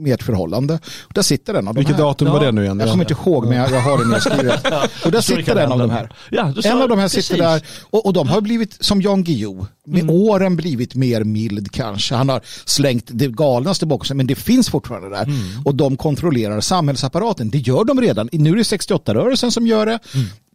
med 0.03 0.15
ert 0.15 0.23
förhållande. 0.23 0.75
Och 1.03 1.15
där 1.15 1.23
sitter 1.23 1.53
den 1.53 1.69
av 1.69 1.75
de 1.75 1.79
Vilket 1.81 1.97
här. 1.97 2.03
datum 2.03 2.29
var 2.33 2.41
det 2.41 2.53
nu 2.53 2.63
igen? 2.65 2.81
Jag 2.81 2.91
kommer 2.91 3.05
inte 3.11 3.15
ihåg 3.31 3.47
men 3.47 3.59
jag, 3.59 3.71
jag 3.71 3.81
har 3.81 3.99
det 3.99 4.05
nedskrivet. 4.11 4.67
Och 5.05 5.11
där 5.13 5.21
sitter 5.21 5.57
en 5.57 5.73
av 5.73 5.79
de 5.79 5.91
här. 5.91 6.13
Ja, 6.31 6.53
sa- 6.63 6.69
en 6.69 6.83
av 6.83 6.89
de 6.89 6.99
här 6.99 7.09
sitter 7.09 7.37
precis. 7.37 7.39
där 7.39 7.63
och, 7.91 8.07
och 8.07 8.13
de 8.13 8.29
har 8.29 8.41
blivit 8.41 8.85
som 8.85 9.03
Jan 9.03 9.25
Guillou 9.25 9.67
med 9.87 10.11
åren 10.11 10.57
blivit 10.57 10.95
mer 10.95 11.25
mild 11.25 11.73
kanske. 11.73 12.15
Han 12.15 12.29
har 12.29 12.41
slängt 12.65 13.05
det 13.09 13.29
galnaste 13.33 13.87
bakom 13.87 14.05
sig 14.05 14.17
men 14.17 14.27
det 14.27 14.35
finns 14.35 14.69
fortfarande 14.71 15.09
där. 15.09 15.27
Och 15.65 15.75
de 15.75 15.97
kontrollerar 15.97 16.61
samhällsapparaten. 16.61 17.51
Det 17.51 17.59
gör 17.59 17.85
de 17.85 18.01
redan. 18.01 18.29
Nu 18.33 18.51
är 18.51 18.57
det 18.57 18.63
68-rörelsen 18.63 19.51
som 19.51 19.67
gör 19.67 19.87
det. 19.87 19.99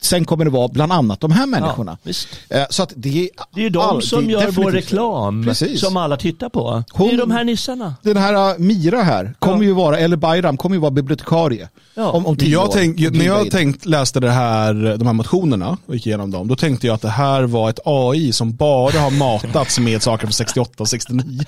Sen 0.02 0.26
kommer 0.26 0.46
det 0.46 0.52
vara 0.52 0.68
bland 0.68 0.92
annat 0.94 1.20
de 1.20 1.32
här 1.32 1.46
människorna. 1.46 1.98
visst. 2.04 2.28
Eh, 2.50 2.64
Så 2.70 2.84
att 2.84 2.94
det 2.96 3.20
är, 3.24 3.30
Det 3.54 3.60
är 3.62 3.64
ju 3.64 3.70
de 3.70 3.80
all- 3.80 4.02
som 4.02 4.26
det 4.28 4.32
gör 4.32 4.52
vår 4.52 4.72
reklam 4.72 5.44
Precis. 5.44 5.80
som 5.80 5.98
alla 5.98 6.18
tittar 6.18 6.50
på. 6.50 6.72
Det 6.72 6.84
Hon- 7.04 7.10
är 7.10 7.18
de 7.18 7.32
här 7.32 7.44
nissarna. 7.44 7.96
Den 8.02 8.18
här 8.18 8.52
uh, 8.54 8.60
Mira 8.60 9.02
här 9.02 9.34
kommer 9.40 9.64
ju 9.64 9.74
vara, 9.74 9.98
eller 10.00 10.18
Bayram 10.18 10.58
kommer 10.58 10.76
ju 10.76 10.80
vara 10.80 10.92
bibliotekarie. 10.92 11.70
Ja. 11.96 12.10
Om, 12.12 12.26
om 12.26 12.36
Jag 12.40 12.68
år. 12.68 12.72
tänk, 12.74 13.00
när 13.00 13.26
jag 13.26 13.52
tänkt, 13.52 13.86
läste 13.86 14.20
det 14.20 14.32
här, 14.32 14.98
de 14.98 15.08
här 15.08 15.14
motionerna 15.14 15.78
och 15.86 15.96
gick 15.96 16.08
igenom 16.08 16.32
dem, 16.32 16.48
då 16.48 16.56
tänkte 16.56 16.88
jag 16.88 16.94
att 16.94 17.02
det 17.02 17.10
här 17.10 17.44
var 17.44 17.70
ett 17.70 17.80
AI 17.86 18.32
som 18.32 18.56
bara 18.56 19.00
har 19.00 19.12
matats 19.12 19.80
med 19.80 20.02
saker 20.04 20.28
från 20.28 20.34
68 20.34 20.84
och 20.84 20.88
69. 20.90 21.46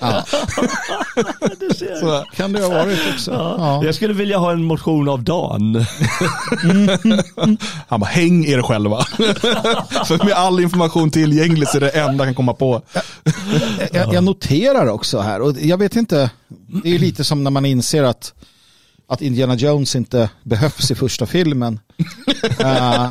Du 1.60 1.74
ser. 1.74 2.00
Så, 2.00 2.24
Kan 2.36 2.52
det 2.52 2.60
ha 2.62 2.68
varit 2.68 2.98
också. 3.14 3.30
Ja. 3.32 3.84
Jag 3.84 3.94
skulle 3.94 4.14
vilja 4.14 4.38
ha 4.38 4.52
en 4.52 4.64
motion 4.64 5.08
av 5.08 5.22
Dan. 5.22 5.74
han 7.88 8.00
bara, 8.00 8.04
häng 8.10 8.39
er 8.44 8.62
själva. 8.62 9.04
För 10.06 10.24
med 10.24 10.32
all 10.32 10.60
information 10.60 11.10
tillgänglig 11.10 11.68
så 11.68 11.76
är 11.76 11.80
det 11.80 11.90
enda 11.90 12.24
jag 12.24 12.26
kan 12.26 12.34
komma 12.34 12.54
på. 12.54 12.82
jag, 13.92 14.14
jag 14.14 14.24
noterar 14.24 14.86
också 14.86 15.20
här, 15.20 15.40
och 15.40 15.56
jag 15.60 15.78
vet 15.78 15.96
inte, 15.96 16.30
det 16.84 16.94
är 16.94 16.98
lite 16.98 17.24
som 17.24 17.44
när 17.44 17.50
man 17.50 17.64
inser 17.64 18.02
att, 18.02 18.34
att 19.08 19.22
Indiana 19.22 19.54
Jones 19.54 19.96
inte 19.96 20.30
behövs 20.42 20.90
i 20.90 20.94
första 20.94 21.26
filmen. 21.26 21.80
Eh, 22.60 23.10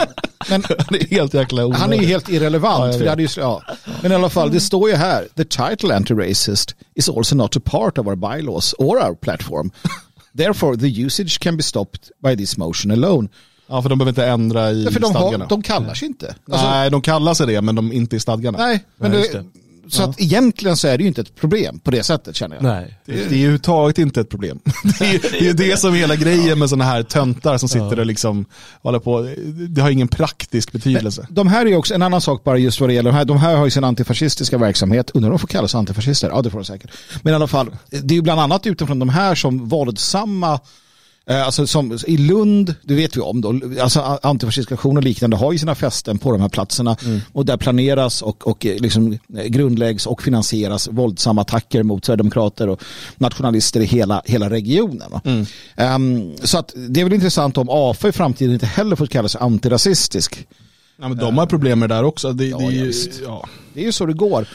men 0.49 0.61
Det 0.89 1.01
är 1.01 1.07
helt 1.07 1.34
jäkla 1.34 1.65
onödigt. 1.65 1.82
han 1.82 1.93
är 1.93 1.97
ju 1.97 2.05
helt 2.05 2.30
irrelevant. 2.30 2.93
Ja, 2.93 2.99
för 2.99 3.15
det 3.15 3.23
ju, 3.23 3.27
ja. 3.38 3.61
Men 4.01 4.11
i 4.11 4.15
alla 4.15 4.30
fall, 4.30 4.51
det 4.51 4.59
står 4.59 4.89
ju 4.89 4.95
här, 4.95 5.27
the 5.36 5.43
title 5.43 5.95
anti-racist 5.95 6.75
is 6.95 7.09
also 7.09 7.36
not 7.36 7.57
a 7.57 7.59
part 7.65 7.97
of 7.97 8.07
our 8.07 8.15
bylaws 8.15 8.75
or 8.77 8.97
our 8.97 9.15
platform. 9.15 9.71
Therefore, 10.38 10.77
the 10.77 11.01
usage 11.05 11.39
can 11.39 11.57
be 11.57 11.63
stopped 11.63 12.01
by 12.23 12.38
this 12.38 12.57
motion 12.57 12.91
alone. 12.91 13.30
Ja, 13.70 13.82
för 13.82 13.89
de 13.89 13.97
behöver 13.97 14.11
inte 14.11 14.26
ändra 14.26 14.72
i 14.72 14.84
Ja, 14.84 14.91
för 14.91 14.99
de, 14.99 15.09
stadgarna. 15.09 15.43
har, 15.43 15.49
de 15.49 15.61
kallar 15.61 15.93
sig 15.93 16.07
inte. 16.07 16.36
Alltså, 16.51 16.70
Nej, 16.70 16.91
de 16.91 17.01
kallar 17.01 17.34
sig 17.34 17.47
det, 17.47 17.61
men 17.61 17.76
de 17.76 17.91
är 17.91 17.95
inte 17.95 18.15
i 18.15 18.20
stadgarna. 18.20 18.57
nej, 18.57 18.86
men 18.97 19.11
Nej, 19.11 19.30
det, 19.34 19.43
så 19.91 20.03
att 20.03 20.22
egentligen 20.22 20.78
så 20.78 20.88
är 20.88 20.97
det 20.97 21.01
ju 21.01 21.07
inte 21.07 21.22
ett 21.22 21.36
problem 21.36 21.80
på 21.80 21.91
det 21.91 22.03
sättet 22.03 22.36
känner 22.36 22.55
jag. 22.55 22.63
Nej. 22.63 22.99
Det, 23.05 23.11
det 23.11 23.17
är 23.20 23.24
ju 23.24 23.26
överhuvudtaget 23.28 23.97
inte 23.97 24.22
ett 24.22 24.30
problem. 24.30 24.59
Det 24.99 25.05
är 25.05 25.13
ju 25.13 25.20
det, 25.20 25.38
är 25.39 25.43
ju 25.43 25.53
det 25.53 25.80
som 25.80 25.93
är 25.93 25.97
hela 25.97 26.15
grejen 26.15 26.59
med 26.59 26.70
sådana 26.70 26.84
här 26.84 27.03
töntar 27.03 27.57
som 27.57 27.70
sitter 27.70 27.99
och 27.99 28.05
liksom 28.05 28.45
håller 28.82 28.99
på. 28.99 29.36
Det 29.70 29.82
har 29.82 29.89
ingen 29.89 30.07
praktisk 30.07 30.72
betydelse. 30.72 31.28
De 31.30 31.47
här 31.47 31.65
är 31.65 31.70
ju 31.70 31.76
också 31.76 31.93
en 31.93 32.01
annan 32.01 32.22
sak 32.22 32.43
bara 32.43 32.57
just 32.57 32.80
vad 32.80 32.89
det 32.89 32.93
gäller 32.93 33.11
de 33.11 33.17
här. 33.17 33.26
De 33.26 33.38
här 33.38 33.55
har 33.55 33.65
ju 33.65 33.72
sin 33.72 33.84
antifascistiska 33.84 34.57
verksamhet. 34.57 35.11
Undrar 35.13 35.30
om 35.30 35.34
de 35.34 35.39
får 35.39 35.47
kallas 35.47 35.76
antifascister? 35.76 36.30
Ja, 36.30 36.41
det 36.41 36.49
får 36.49 36.59
de 36.59 36.65
säkert. 36.65 36.91
Men 37.22 37.34
i 37.34 37.36
alla 37.36 37.47
fall, 37.47 37.76
det 37.89 38.13
är 38.13 38.15
ju 38.15 38.22
bland 38.22 38.41
annat 38.41 38.67
utifrån 38.67 38.99
de 38.99 39.09
här 39.09 39.36
som 39.36 39.67
våldsamma 39.67 40.59
Alltså 41.30 41.67
som 41.67 41.97
i 42.07 42.17
Lund, 42.17 42.75
det 42.84 42.93
vet 42.95 43.17
vi 43.17 43.21
om 43.21 43.41
då, 43.41 43.59
alltså 43.82 43.99
a- 43.99 44.19
antifascistaktioner 44.23 44.97
och 44.97 45.03
liknande 45.03 45.38
har 45.38 45.51
ju 45.51 45.57
sina 45.57 45.75
fästen 45.75 46.17
på 46.19 46.32
de 46.32 46.41
här 46.41 46.49
platserna 46.49 46.97
och 47.34 47.45
där 47.45 47.57
planeras 47.57 48.21
och, 48.21 48.47
och 48.47 48.65
eh, 48.65 48.77
liksom 48.82 49.11
eh, 49.38 49.45
grundläggs 49.45 50.05
och 50.07 50.21
finansieras 50.21 50.88
våldsamma 50.91 51.41
attacker 51.41 51.84
mot 51.84 52.05
sverigedemokrater 52.05 52.69
och 52.69 52.82
nationalister 53.17 53.80
i 53.82 53.86
hela, 53.86 54.21
hela 54.25 54.49
regionen. 54.49 55.11
va. 55.11 55.21
Ehm, 55.75 56.32
så 56.43 56.57
att 56.57 56.73
det 56.89 56.99
är 56.99 57.03
väl 57.03 57.13
intressant 57.13 57.57
om 57.57 57.67
AFA 57.69 58.07
i 58.07 58.11
framtiden 58.11 58.53
inte 58.53 58.65
heller 58.65 58.95
får 58.95 59.07
kalla 59.07 59.30
sig 59.30 59.41
antirasistisk. 59.41 60.47
Ja, 61.01 61.07
men 61.07 61.17
de 61.17 61.38
har 61.38 61.45
problem 61.45 61.80
med 61.80 61.89
det 61.89 61.95
där 61.95 62.03
också. 62.03 62.34
Det, 62.34 62.43
det, 62.43 62.49
är 62.49 62.61
ja, 62.61 62.71
ju- 62.71 62.93
ja. 63.23 63.47
Det 63.73 63.80
är 63.82 63.86
ju 63.86 63.91
så 63.91 64.05
det 64.05 64.13
går. 64.13 64.47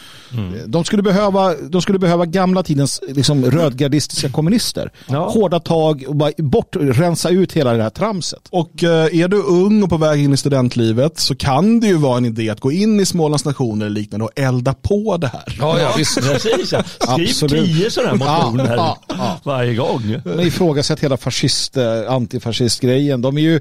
De, 0.66 0.84
skulle 0.84 1.02
behöva, 1.02 1.54
de 1.54 1.82
skulle 1.82 1.98
behöva 1.98 2.26
gamla 2.26 2.62
tidens 2.62 3.00
liksom, 3.08 3.44
rödgardistiska 3.44 4.28
kommunister. 4.28 4.92
Ja. 5.06 5.28
Hårda 5.28 5.60
tag 5.60 6.04
och 6.08 6.16
bara 6.16 6.30
bort, 6.38 6.76
rensa 6.80 7.30
ut 7.30 7.52
hela 7.52 7.72
det 7.72 7.82
här 7.82 7.90
tramset. 7.90 8.40
Och 8.50 8.84
eh, 8.84 9.20
är 9.20 9.28
du 9.28 9.42
ung 9.42 9.82
och 9.82 9.88
på 9.90 9.96
väg 9.96 10.24
in 10.24 10.32
i 10.32 10.36
studentlivet 10.36 11.18
så 11.18 11.36
kan 11.36 11.80
det 11.80 11.86
ju 11.86 11.96
vara 11.96 12.16
en 12.16 12.24
idé 12.24 12.50
att 12.50 12.60
gå 12.60 12.72
in 12.72 13.00
i 13.00 13.06
Smålands 13.06 13.44
nationer 13.44 13.86
eller 13.86 14.00
liknande 14.00 14.24
och 14.24 14.30
elda 14.36 14.74
på 14.74 15.16
det 15.16 15.26
här. 15.26 15.56
Ja, 15.58 15.80
ja, 15.80 15.94
visst. 15.96 16.20
Precis, 16.32 16.72
ja. 16.72 16.82
Skriv 16.84 17.28
Absolut. 17.28 17.64
tio 17.66 17.90
sådana 17.90 18.24
här 18.24 18.44
motioner 18.44 18.76
Ja, 18.76 18.98
ja, 19.08 19.14
ja. 19.18 19.40
varje 19.42 19.74
gång. 19.74 20.16
Men 20.24 20.40
ifrågasätt 20.40 21.00
hela 21.00 21.16
fascist, 21.16 21.76
eh, 21.76 21.84
antifascistgrejen. 22.08 23.22
De 23.22 23.38
är 23.38 23.42
ju 23.42 23.60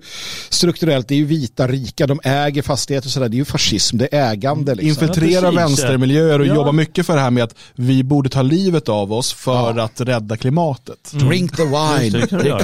strukturellt, 0.49 1.07
det 1.07 1.13
är 1.15 1.17
ju 1.17 1.25
vita, 1.25 1.67
rika, 1.67 2.07
de 2.07 2.19
äger 2.23 2.61
fastigheter 2.61 3.07
och 3.07 3.11
sådär. 3.11 3.29
Det 3.29 3.35
är 3.35 3.39
ju 3.39 3.45
fascism, 3.45 3.97
det 3.97 4.15
är 4.15 4.31
ägande. 4.31 4.75
Liksom. 4.75 4.89
Infiltrera 4.89 5.51
vänstermiljöer 5.51 6.39
och 6.39 6.45
Ja. 6.45 6.62
Jobba 6.65 6.71
mycket 6.71 7.05
för 7.05 7.15
det 7.15 7.21
här 7.21 7.31
med 7.31 7.43
att 7.43 7.55
vi 7.75 8.03
borde 8.03 8.29
ta 8.29 8.41
livet 8.41 8.89
av 8.89 9.13
oss 9.13 9.33
för 9.33 9.79
att 9.79 10.01
rädda 10.01 10.37
klimatet. 10.37 11.11
Drink 11.13 11.55
the 11.57 11.63
wine. 11.63 12.17
Just 12.19 12.29
det, 12.29 12.47
ja. 12.47 12.59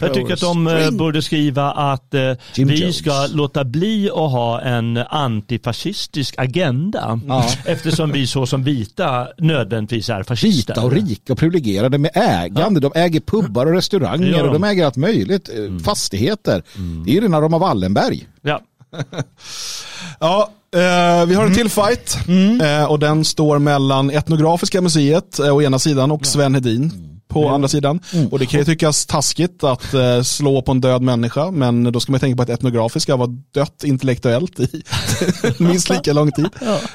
Jag 0.00 0.14
tycker 0.14 0.32
att 0.32 0.40
de 0.40 0.66
eh, 0.66 0.72
Drink. 0.74 0.98
borde 0.98 1.22
skriva 1.22 1.70
att 1.72 2.14
eh, 2.14 2.20
vi 2.56 2.62
Jones. 2.80 2.96
ska 2.96 3.26
låta 3.32 3.64
bli 3.64 4.10
att 4.10 4.16
ha 4.30 4.60
en 4.60 4.96
antifascistisk 4.96 6.34
agenda 6.38 7.20
Ja. 7.28 7.44
eftersom 7.64 8.12
vi 8.12 8.26
så 8.26 8.46
som 8.46 8.64
vita 8.64 9.28
nödvändigtvis 9.38 10.08
är 10.10 10.22
fascister. 10.22 10.74
Vita 10.74 10.84
och 10.86 10.92
rika 10.92 11.32
och 11.32 11.38
privilegierade 11.38 11.98
med 11.98 12.10
ägande. 12.14 12.80
De 12.80 12.92
äger 12.94 13.20
pubbar 13.20 13.66
och 13.66 13.72
restauranger 13.72 14.26
Ja. 14.26 14.42
och 14.46 14.52
de 14.52 14.64
äger 14.64 14.86
allt 14.86 14.96
möjligt. 14.96 15.48
eh, 15.48 15.78
Fastigheter. 15.84 16.62
Det 17.04 17.10
är 17.10 17.14
ju 17.14 17.20
rena 17.20 17.40
Roma 17.40 17.58
Wallenberg. 17.58 18.26
Ja. 18.42 18.60
Ja, 20.20 20.50
vi 21.26 21.34
har 21.34 21.46
en 21.46 21.54
till 21.54 21.70
fight 21.70 22.18
eh, 22.62 22.84
och 22.90 22.98
den 22.98 23.24
står 23.24 23.58
mellan 23.58 24.10
Etnografiska 24.10 24.80
museet 24.80 25.38
eh, 25.38 25.54
å 25.56 25.62
ena 25.62 25.78
sidan 25.78 26.10
och 26.10 26.26
Sven 26.26 26.54
Hedin 26.54 26.92
på 27.28 27.48
andra 27.48 27.68
sidan. 27.68 28.00
Och 28.30 28.38
det 28.38 28.46
kan 28.46 28.60
ju 28.60 28.64
tyckas 28.64 29.06
taskigt 29.06 29.64
att 29.64 29.94
eh, 29.94 30.22
slå 30.22 30.62
på 30.62 30.72
en 30.72 30.80
död 30.80 31.02
människa, 31.02 31.50
men 31.50 31.92
då 31.92 32.00
ska 32.00 32.12
man 32.12 32.20
tänka 32.20 32.36
på 32.36 32.42
att 32.42 32.48
Etnografiska 32.48 33.16
var 33.16 33.26
dött 33.54 33.84
intellektuellt 33.84 34.60
i 34.60 34.82
minst 35.58 35.90
lika 35.90 36.12
lång 36.12 36.32
tid. 36.32 36.48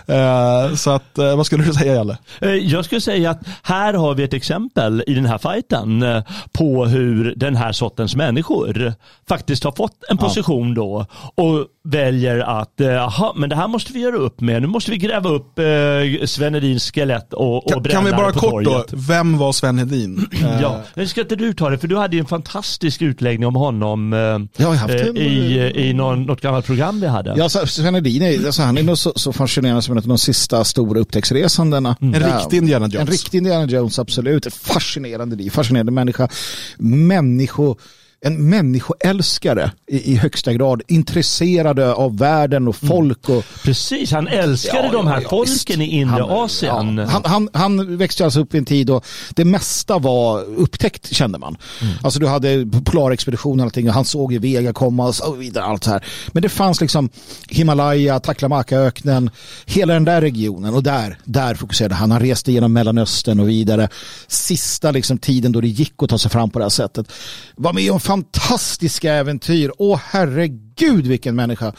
Eh, 0.05 0.75
så 0.75 0.89
att, 0.91 1.17
eh, 1.17 1.35
vad 1.35 1.45
skulle 1.45 1.63
du 1.63 1.73
säga 1.73 1.95
Jalle? 1.95 2.17
Eh, 2.41 2.49
Jag 2.49 2.85
skulle 2.85 3.01
säga 3.01 3.29
att 3.31 3.39
här 3.63 3.93
har 3.93 4.15
vi 4.15 4.23
ett 4.23 4.33
exempel 4.33 5.03
i 5.07 5.13
den 5.13 5.25
här 5.25 5.37
fighten 5.37 6.03
eh, 6.03 6.23
på 6.51 6.85
hur 6.85 7.33
den 7.37 7.55
här 7.55 7.71
sortens 7.71 8.15
människor 8.15 8.93
faktiskt 9.29 9.63
har 9.63 9.71
fått 9.71 10.03
en 10.09 10.17
position 10.17 10.73
då 10.73 11.05
och 11.35 11.65
väljer 11.83 12.39
att, 12.39 12.81
eh, 12.81 12.87
jaha, 12.87 13.33
men 13.35 13.49
det 13.49 13.55
här 13.55 13.67
måste 13.67 13.93
vi 13.93 13.99
göra 13.99 14.15
upp 14.17 14.41
med. 14.41 14.61
Nu 14.61 14.67
måste 14.67 14.91
vi 14.91 14.97
gräva 14.97 15.29
upp 15.29 15.59
eh, 15.59 16.25
Sven 16.25 16.53
Hedins 16.53 16.91
skelett 16.91 17.33
och, 17.33 17.65
och 17.65 17.71
Kan, 17.71 17.83
bränna 17.83 17.95
kan 17.99 18.05
vi 18.05 18.11
bara 18.11 18.31
på 18.33 18.39
kort 18.39 18.63
då, 18.63 18.71
torget. 18.71 18.93
vem 18.93 19.37
var 19.37 19.51
Sven 19.53 19.77
Hedin? 19.77 20.27
Eh, 20.41 20.61
Ja, 20.61 20.81
men 20.93 21.07
ska 21.07 21.21
inte 21.21 21.35
du 21.35 21.53
ta 21.53 21.69
det? 21.69 21.77
För 21.77 21.87
du 21.87 21.97
hade 21.97 22.15
ju 22.15 22.19
en 22.19 22.25
fantastisk 22.25 23.01
utläggning 23.01 23.47
om 23.47 23.55
honom 23.55 24.13
eh, 24.13 24.19
Jag 24.63 24.67
har 24.67 24.75
haft 24.75 24.93
eh, 24.93 25.01
en- 25.07 25.17
i, 25.17 25.71
i 25.75 25.93
någon, 25.93 26.23
något 26.23 26.41
gammalt 26.41 26.65
program 26.65 26.99
vi 27.01 27.07
hade. 27.07 27.33
Ja, 27.37 27.49
så- 27.49 27.67
Sven 27.67 27.95
Hedin 27.95 28.21
är, 28.21 28.45
alltså, 28.45 28.61
han 28.61 28.77
är 28.77 28.83
nog 28.83 28.97
så, 28.97 29.13
så 29.15 29.33
fascinerande 29.33 29.81
som 29.81 29.91
en 29.91 29.97
av 29.97 30.07
de 30.07 30.17
sista 30.17 30.63
stora 30.63 30.99
upptäcktsresandena. 30.99 31.95
En 32.01 32.11
Ja. 32.13 32.37
riktig 32.39 32.57
Indiana 32.57 32.85
Jones. 32.87 33.07
En 33.07 33.07
riktig 33.07 33.37
Indiana 33.37 33.65
Jones, 33.65 33.99
absolut. 33.99 34.53
Fascinerande 34.53 35.35
liv, 35.35 35.49
fascinerande 35.49 35.91
människa. 35.91 36.27
Människo, 36.77 37.75
en 38.25 38.49
människoälskare 38.49 39.71
i, 39.87 40.11
i 40.13 40.15
högsta 40.15 40.53
grad. 40.53 40.81
Intresserade 40.87 41.93
av 41.93 42.17
världen 42.17 42.67
och 42.67 42.75
folk. 42.75 43.29
Och, 43.29 43.43
Precis, 43.63 44.11
han 44.11 44.27
älskade 44.27 44.85
Ja, 44.85 44.91
de 44.91 45.07
här 45.07 45.21
ja, 45.21 45.29
folken 45.29 45.53
visst. 45.53 45.69
i 45.69 45.83
inre 45.83 46.11
Han- 46.11 46.29
Asien. 46.29 46.97
Ja, 46.97 47.05
han, 47.05 47.21
han, 47.25 47.49
han 47.53 47.97
växte 47.97 48.23
alltså 48.25 48.39
upp 48.39 48.53
i 48.53 48.57
en 48.57 48.65
tid 48.65 48.87
då 48.87 49.01
det 49.35 49.45
mesta 49.45 49.99
var 49.99 50.43
upptäckt 50.43 51.13
kände 51.15 51.37
man. 51.37 51.57
Mm. 51.81 51.93
Alltså 52.03 52.19
du 52.19 52.27
hade 52.27 52.65
Polarexpeditionen 52.85 53.59
och 53.59 53.65
allting 53.65 53.87
och 53.87 53.93
han 53.93 54.05
såg 54.05 54.33
ju 54.33 54.39
Vega 54.39 54.73
komma 54.73 55.07
och 55.07 55.15
så 55.15 55.33
vidare. 55.33 55.63
Allt 55.63 55.83
så 55.83 55.89
här. 55.91 56.05
Men 56.31 56.41
det 56.43 56.49
fanns 56.49 56.81
liksom 56.81 57.09
Himalaya, 57.49 58.19
Taklamakan-öknen, 58.19 59.29
hela 59.65 59.93
den 59.93 60.05
där 60.05 60.21
regionen 60.21 60.73
och 60.73 60.83
där, 60.83 61.17
där 61.23 61.55
fokuserade 61.55 61.95
han. 61.95 62.11
Han 62.11 62.19
reste 62.19 62.51
genom 62.51 62.73
Mellanöstern 62.73 63.39
och 63.39 63.49
vidare. 63.49 63.89
Sista 64.27 64.91
liksom 64.91 65.17
tiden 65.17 65.51
då 65.51 65.61
det 65.61 65.67
gick 65.67 65.93
att 66.03 66.09
ta 66.09 66.17
sig 66.17 66.31
fram 66.31 66.49
på 66.49 66.59
det 66.59 66.65
här 66.65 66.69
sättet. 66.69 67.11
Var 67.55 67.73
med 67.73 67.91
om 67.91 67.99
fantastiska 68.11 69.13
äventyr. 69.13 69.71
Åh 69.77 69.99
herregud 70.05 71.07
vilken 71.07 71.35
människa. 71.35 71.73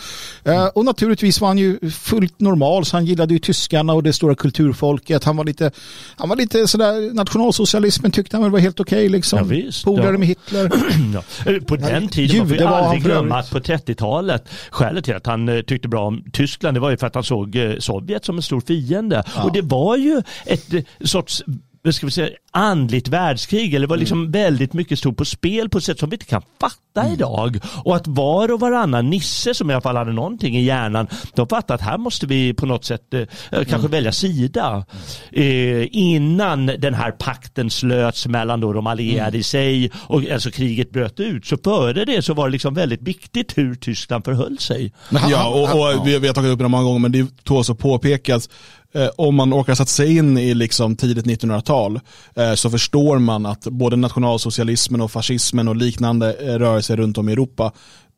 Eh, 0.45 0.67
och 0.67 0.85
naturligtvis 0.85 1.41
var 1.41 1.49
han 1.49 1.59
ju 1.59 1.91
fullt 1.91 2.41
normal 2.41 2.85
så 2.85 2.97
han 2.97 3.07
gillade 3.07 3.35
ju 3.35 3.39
tyskarna 3.39 3.93
och 3.93 4.03
det 4.03 4.13
stora 4.13 4.35
kulturfolket. 4.35 5.25
Han 5.25 5.37
var 5.37 5.45
lite, 5.45 5.71
han 6.17 6.29
var 6.29 6.37
lite 6.37 6.67
sådär, 6.69 7.15
nationalsocialismen 7.15 8.13
tyckte 8.13 8.37
han 8.37 8.43
väl 8.43 8.53
var 8.53 8.59
helt 8.59 8.81
okej 8.81 9.09
liksom. 9.09 9.39
Ja, 9.39 9.45
visst. 9.45 9.85
Polare 9.85 10.13
Ja. 10.13 10.19
med 10.19 10.29
Hitler. 10.29 10.71
Ja. 11.15 11.53
Eh, 11.53 11.59
På 11.63 11.77
den 11.77 12.09
tiden, 12.09 12.39
man 12.39 12.49
får 12.49 12.57
ju 12.57 12.65
aldrig 12.67 13.03
glömma 13.03 13.39
att 13.39 13.51
på 13.51 13.59
30-talet, 13.59 14.45
skälet 14.71 15.05
till 15.05 15.15
att 15.15 15.27
han 15.27 15.49
eh, 15.49 15.61
tyckte 15.63 15.89
bra 15.89 16.07
om 16.07 16.25
Tyskland, 16.33 16.77
det 16.77 16.81
var 16.81 16.91
ju 16.91 16.97
för 16.97 17.07
att 17.07 17.15
han 17.15 17.25
såg 17.25 17.57
Sovjet 17.79 18.25
som 18.25 18.37
en 18.37 18.43
stor 18.43 18.61
fiende. 18.61 19.25
Och 19.45 19.53
det 19.53 19.63
var 19.63 19.97
ju 19.97 20.23
ett 20.47 20.65
sorts 21.05 21.43
vad 21.85 21.95
ska 21.95 22.07
vi 22.07 22.13
säga, 22.13 22.29
andligt 22.51 23.09
världskrig, 23.09 23.75
eller 23.75 23.87
det 23.87 23.91
var 23.91 23.97
liksom 23.97 24.19
Mm. 24.21 24.33
väldigt 24.33 24.73
mycket 24.73 24.99
stod 24.99 25.17
på 25.17 25.25
spel 25.25 25.69
på 25.69 25.79
ett 25.79 25.85
sätt 25.85 25.99
som 25.99 26.11
vi 26.11 26.15
inte 26.15 26.27
kan 26.27 26.43
fatta 26.61 27.13
idag. 27.13 27.59
Och 27.85 27.97
att 27.97 28.07
var 28.07 28.53
och 28.53 28.61
varannan 28.61 29.11
nisse 29.11 29.55
som 29.55 29.71
i 29.71 29.75
alla 29.75 29.81
fall 29.81 29.97
hade 29.97 30.13
någonting 30.13 30.57
i 30.57 30.63
hjärnan, 30.63 31.07
de 31.35 31.49
fattade 31.49 31.75
att 31.75 31.81
här 31.81 31.99
måste 31.99 32.27
vi 32.27 32.55
på 32.55 32.67
något 32.67 32.85
sätt 32.85 33.15
eh, 33.15 33.27
kanske 33.51 33.75
Mm. 33.75 33.91
välja 33.91 34.13
sida. 34.13 34.85
Eh, 35.33 35.87
innan 35.97 36.67
den 36.67 36.95
här 36.95 37.11
pakten 37.13 37.71
slöts 37.71 38.27
mellan 38.27 38.61
då 38.61 38.73
de 38.73 38.87
allierade 38.87 39.29
Mm. 39.29 39.41
i 39.41 39.43
sig 39.43 39.91
och 39.97 40.31
alltså 40.31 40.51
kriget 40.51 40.91
bröt 40.91 41.21
ut. 41.21 41.47
Så 41.47 41.57
före 41.65 42.05
det 42.05 42.23
så 42.23 42.35
var 42.35 42.49
det 42.49 42.53
liksom 42.53 42.75
väldigt 42.75 43.03
viktigt 43.03 43.59
hur 43.59 43.75
Tyskland 43.75 44.25
förhöll 44.25 44.59
sig. 44.59 44.93
Ja, 45.31 45.49
och, 45.49 45.99
och 45.99 46.07
vi, 46.07 46.19
vi 46.19 46.27
har 46.27 46.35
tagit 46.35 46.51
upp 46.53 46.59
det 46.59 46.69
många 46.69 46.85
gånger, 46.85 46.99
men 46.99 47.13
det 47.13 47.45
tål 47.45 47.65
att 47.71 47.79
påpekas. 47.79 48.49
Eh, 48.95 49.09
om 49.17 49.35
man 49.35 49.55
orkar 49.55 49.75
sätta 49.75 49.87
sig 49.87 50.17
in 50.17 50.39
i 50.39 50.55
liksom 50.55 50.97
tidigt 50.97 51.27
1900-tal 51.27 52.01
eh, 52.37 52.55
så 52.55 52.71
förstår 52.71 53.19
man 53.19 53.47
att 53.47 53.63
både 53.63 53.97
nationalsocialismen 53.97 55.01
och 55.01 55.11
fascismen 55.11 55.69
och 55.69 55.77
liknande 55.77 56.35
eh, 56.35 56.59
rörelser 56.59 56.97
runt 56.97 57.19
om 57.19 57.29
i 57.29 57.33
Europa 57.33 57.73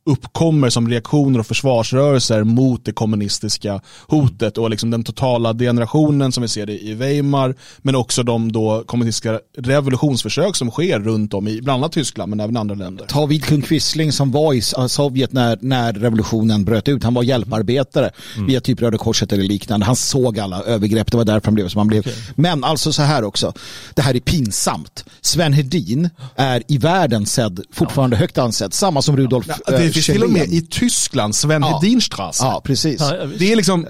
uppkommer 0.06 0.70
som 0.70 0.88
reaktioner 0.88 1.38
och 1.38 1.46
försvarsrörelser 1.46 2.44
mot 2.44 2.84
det 2.84 2.92
kommunistiska 2.92 3.80
hotet 4.06 4.58
och 4.58 4.70
liksom 4.70 4.90
den 4.90 5.04
totala 5.04 5.52
degenerationen 5.52 6.32
som 6.32 6.42
vi 6.42 6.48
ser 6.48 6.66
det 6.66 6.78
i 6.78 6.94
Weimar 6.94 7.54
men 7.78 7.94
också 7.94 8.22
de 8.22 8.52
då 8.52 8.84
kommunistiska 8.86 9.40
revolutionsförsök 9.58 10.56
som 10.56 10.70
sker 10.70 11.00
runt 11.00 11.34
om 11.34 11.48
i 11.48 11.62
bland 11.62 11.82
annat 11.82 11.92
Tyskland 11.92 12.30
men 12.30 12.40
även 12.40 12.56
andra 12.56 12.74
länder. 12.74 13.06
Ta 13.06 13.26
Vidkun 13.26 13.62
Quisling 13.62 14.12
som 14.12 14.30
var 14.30 14.54
i 14.54 14.62
Sovjet 14.88 15.32
när, 15.32 15.58
när 15.60 15.92
revolutionen 15.92 16.64
bröt 16.64 16.88
ut. 16.88 17.04
Han 17.04 17.14
var 17.14 17.22
hjälparbetare 17.22 18.10
via 18.46 18.60
typ 18.60 18.82
Röda 18.82 18.98
Korset 18.98 19.32
eller 19.32 19.44
liknande. 19.44 19.86
Han 19.86 19.96
såg 19.96 20.38
alla 20.38 20.62
övergrepp. 20.62 21.10
Det 21.10 21.16
var 21.16 21.24
därför 21.24 21.46
han 21.46 21.54
blev 21.54 21.68
som 21.68 21.78
han 21.78 21.88
blev. 21.88 22.06
Men 22.34 22.64
alltså 22.64 22.92
så 22.92 23.02
här 23.02 23.24
också. 23.24 23.52
Det 23.94 24.02
här 24.02 24.16
är 24.16 24.20
pinsamt. 24.20 25.04
Sven 25.20 25.52
Hedin 25.52 26.10
är 26.36 26.62
i 26.68 26.78
världen 26.78 27.26
sedd, 27.26 27.60
fortfarande 27.72 28.16
högt 28.16 28.38
ansedd. 28.38 28.74
Samma 28.74 29.02
som 29.02 29.16
Rudolf 29.16 29.46
Ja, 29.48 29.74
eh, 29.74 29.93
finns 29.94 30.06
till 30.06 30.22
och 30.22 30.30
med 30.30 30.48
i 30.52 30.60
Tyskland, 30.70 31.34
Sven 31.36 31.62
Ja. 31.62 31.78
Hedinstrasse. 31.82 32.44
Ja, 32.44 32.60
precis. 32.64 33.00
Ja, 33.00 33.16
ja, 33.16 33.24
visst. 33.24 33.38
Det 33.38 33.52
är 33.52 33.56
liksom, 33.56 33.86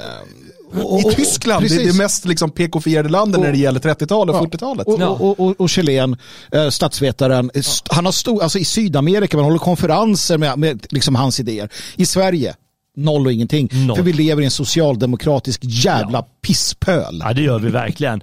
och- 0.83 1.01
i 1.01 1.05
och- 1.05 1.13
Tyskland, 1.17 1.63
det 1.63 1.67
är 1.67 1.69
precis. 1.77 1.93
det 1.93 1.99
mest 2.03 2.25
liksom 2.25 2.51
PK-fierade 2.51 3.09
landet 3.09 3.41
när 3.41 3.53
det 3.53 3.59
gäller 3.59 3.81
30-talet 3.81 4.35
och 4.37 4.43
40-talet. 4.53 4.87
Och, 4.87 5.01
och, 5.21 5.41
och, 5.41 5.61
och, 5.61 5.71
Chilen, 5.71 6.17
eh, 6.53 6.69
statsvetaren, 6.69 7.51
st- 7.55 7.89
han 7.95 8.05
har 8.05 8.13
stor, 8.13 8.43
alltså 8.43 8.59
i 8.59 8.65
Sydamerika, 8.65 9.37
man 9.37 9.45
håller 9.45 9.59
konferenser 9.59 10.39
med, 10.39 10.59
med 10.59 10.87
liksom 10.91 11.15
hans 11.15 11.41
idéer. 11.41 11.69
I 11.97 12.07
Sverige, 12.07 12.55
noll 12.97 13.27
och 13.27 13.33
ingenting. 13.33 13.69
Noll. 13.73 13.97
För 13.97 14.03
vi 14.03 14.13
lever 14.13 14.43
i 14.43 14.45
en 14.45 14.51
socialdemokratisk 14.51 15.61
jävla 15.65 16.23
pisspöl. 16.23 17.21
Ja 17.25 17.33
det 17.33 17.43
gör 17.43 17.59
vi 17.59 17.71
verkligen. 17.71 18.21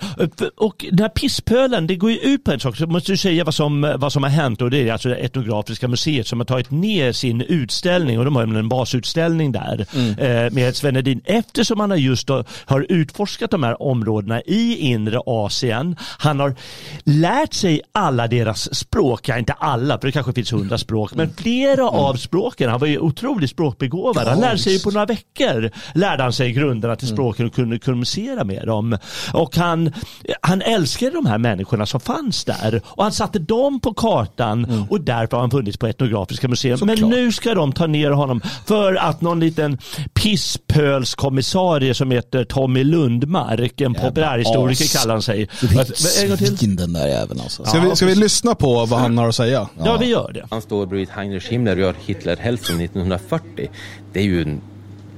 Och 0.58 0.86
den 0.92 1.00
här 1.00 1.10
pisspölen, 1.10 1.88
det 1.88 1.96
går 1.96 2.12
ju 2.12 2.18
ut 2.18 2.44
på 2.44 2.52
en 2.52 2.60
sak. 2.60 2.78
Så 2.78 2.88
måste 2.88 3.12
du 3.12 3.18
säga 3.18 3.44
vad 3.44 3.54
som, 3.54 3.96
vad 3.98 4.14
som 4.14 4.24
har 4.24 4.30
hänt 4.30 4.62
och 4.62 4.70
det 4.70 4.90
är 4.90 4.94
alltså 4.94 5.10
det 5.10 5.16
etnografiska 5.16 5.88
museet 5.88 6.28
som 6.28 6.40
har 6.40 6.46
tagit 6.46 6.72
ner 6.72 7.12
sin 7.12 7.42
utställning 7.42 8.20
och 8.20 8.26
de 8.26 8.36
har 8.36 8.44
en 8.44 8.70
basutställning 8.70 9.52
där 9.52 9.86
mm. 9.94 10.12
Eh, 10.12 10.52
med 10.52 10.76
Sven 10.76 11.22
eftersom 11.26 11.80
han 11.80 11.90
har 11.90 11.98
just 11.98 12.28
då, 12.28 12.44
har 12.66 12.86
utforskat 12.90 13.52
de 13.52 13.64
här 13.64 13.82
områdena 13.82 14.42
i 14.42 14.76
inre 14.76 15.20
Asien. 15.26 15.96
Han 16.18 16.40
har 16.40 16.56
lärt 17.04 17.54
sig 17.54 17.82
alla 17.92 18.28
deras 18.28 18.76
språk, 18.76 19.30
ja 19.30 19.38
inte 19.38 19.54
alla 19.54 20.00
för 20.00 20.08
det 20.08 20.12
kanske 20.12 20.34
finns 20.34 20.54
hundra 20.54 20.78
språk 20.78 21.16
men 21.16 21.34
flera 21.34 21.82
mm. 21.82 21.94
av 21.94 22.16
språken. 22.16 22.70
Han 22.70 22.80
var 22.80 22.88
ju 22.88 23.00
otroligt 23.00 23.50
språkbegåvad. 23.50 24.28
Han 24.28 24.40
lärde 24.40 24.61
sig 24.62 24.74
ju 24.74 24.80
på 24.80 24.92
några 24.92 25.06
veckor 25.06 25.72
lärde 25.94 26.24
han 26.24 26.34
sig 26.34 26.52
grunderna 26.52 26.96
till 26.96 27.08
mm. 27.08 27.16
språken 27.16 27.46
och 27.46 27.54
kunde 27.54 27.80
kommunicera 27.80 28.44
med 28.44 28.68
dem. 28.68 28.98
Och 29.34 29.56
han, 29.56 29.94
han 30.42 30.62
älskade 30.62 31.12
de 31.12 31.26
här 31.26 31.38
människorna 31.38 31.86
som 31.86 32.00
fanns 32.00 32.44
där 32.44 32.82
och 32.86 33.04
han 33.04 33.12
satte 33.12 33.40
dem 33.40 33.80
på 33.80 33.94
kartan 33.94 34.66
mm. 34.66 34.84
och 34.90 35.02
därför 35.02 35.38
har 35.38 35.42
han 35.42 35.52
funnits 35.52 35.78
på 35.78 35.88
Etnografiska 35.88 36.48
museet. 36.48 36.82
Men 36.82 36.98
klart. 36.98 37.10
nu 37.10 37.32
ska 37.32 37.54
de 37.56 37.74
ta 37.74 37.88
ner 37.88 38.12
honom 38.12 38.42
för 38.66 38.96
att 38.96 39.22
någon 39.22 39.40
liten 39.40 39.78
pisspölskommissarie 40.14 41.94
som 41.94 42.12
heter 42.12 42.44
Tommy 42.44 42.84
Lundmark, 42.84 43.82
en 43.82 43.94
populärhistoriker 43.94 45.00
kallar 45.00 45.14
han 45.14 45.22
sig. 45.22 45.48
Till. 45.48 46.76
den 46.76 46.94
där 46.94 47.08
jäveln 47.08 47.42
alltså. 47.42 47.66
Ska 47.66 47.80
vi, 47.80 47.96
ska 47.96 48.06
vi 48.06 48.16
lyssna 48.16 48.56
på 48.56 48.86
vad 48.86 49.00
han 49.00 49.18
har 49.18 49.28
att 49.28 49.36
säga? 49.36 49.70
Ja, 49.78 49.86
ja 49.86 49.98
vi 49.98 50.06
gör 50.06 50.32
det. 50.34 50.46
Han 50.50 50.62
står 50.62 50.86
bredvid 50.86 51.10
Heinrich 51.10 51.50
Himmler 51.50 51.76
och 51.76 51.82
gör 51.82 51.96
Hitler-hälsning 52.06 52.82
1940. 52.82 53.70
Det 54.14 54.20
är 54.20 54.24
ju 54.24 54.42
en, 54.42 54.62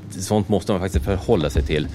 sånt 0.09 0.49
måste 0.49 0.71
man 0.71 0.81
faktiskt 0.81 1.05
förhålla 1.05 1.49
sig 1.49 1.63
till. 1.63 1.87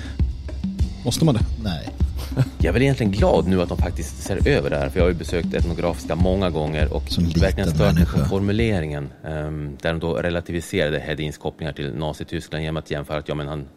Måste 1.04 1.24
man 1.24 1.34
det? 1.34 1.40
Nej. 1.62 1.88
Jag 2.58 2.66
är 2.66 2.72
väl 2.72 2.82
egentligen 2.82 3.12
glad 3.12 3.46
nu 3.46 3.62
att 3.62 3.68
de 3.68 3.78
faktiskt 3.78 4.22
ser 4.22 4.48
över 4.48 4.70
det 4.70 4.76
här, 4.76 4.88
för 4.88 4.98
jag 4.98 5.04
har 5.04 5.10
ju 5.10 5.18
besökt 5.18 5.54
Etnografiska 5.54 6.14
många 6.14 6.50
gånger 6.50 6.92
och 6.92 7.02
verkligen 7.36 7.70
stört 7.70 7.94
mig 7.94 8.06
på 8.06 8.18
formuleringen 8.18 9.08
um, 9.24 9.76
där 9.80 9.92
de 9.92 9.98
då 9.98 10.14
relativiserade 10.14 10.98
Hedins 10.98 11.38
kopplingar 11.38 11.72
till 11.72 11.94
Nazityskland 11.94 12.64
genom 12.64 12.76
att 12.76 12.90
jämföra 12.90 13.18
att 13.18 13.28
ja, 13.28 13.34
men 13.34 13.48
han 13.48 13.68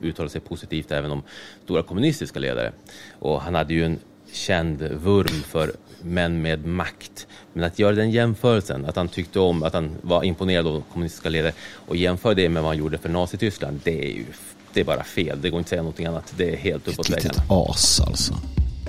uttalade 0.00 0.30
sig 0.32 0.40
positivt 0.40 0.92
även 0.92 1.10
om 1.10 1.22
stora 1.64 1.82
kommunistiska 1.82 2.38
ledare. 2.38 2.72
Och 3.18 3.40
han 3.40 3.54
hade 3.54 3.74
ju 3.74 3.84
en 3.84 3.98
känd 4.32 4.82
vurm 4.82 5.42
för 5.42 5.72
män 6.04 6.42
med 6.42 6.66
makt. 6.66 7.26
Men 7.52 7.64
att 7.64 7.78
göra 7.78 7.94
den 7.94 8.10
jämförelsen, 8.10 8.84
att 8.84 8.96
han 8.96 9.08
tyckte 9.08 9.40
om, 9.40 9.62
att 9.62 9.74
han 9.74 9.90
var 10.02 10.24
imponerad 10.24 10.66
av 10.66 10.82
kommunistiska 10.92 11.28
ledare 11.28 11.52
och 11.86 11.96
jämföra 11.96 12.34
det 12.34 12.48
med 12.48 12.62
vad 12.62 12.70
han 12.70 12.78
gjorde 12.78 12.98
för 12.98 13.08
Nazityskland, 13.08 13.80
det 13.84 14.04
är 14.04 14.12
ju 14.12 14.24
det 14.72 14.80
är 14.80 14.84
bara 14.84 15.04
fel. 15.04 15.38
Det 15.42 15.50
går 15.50 15.58
inte 15.58 15.66
att 15.66 15.70
säga 15.70 15.82
någonting 15.82 16.06
annat. 16.06 16.34
Det 16.36 16.52
är 16.52 16.56
helt 16.56 16.88
uppåt 16.88 17.10
väggarna. 17.10 17.30
Ett 17.30 17.36
litet 17.36 17.50
as 17.50 18.00
alltså. 18.00 18.34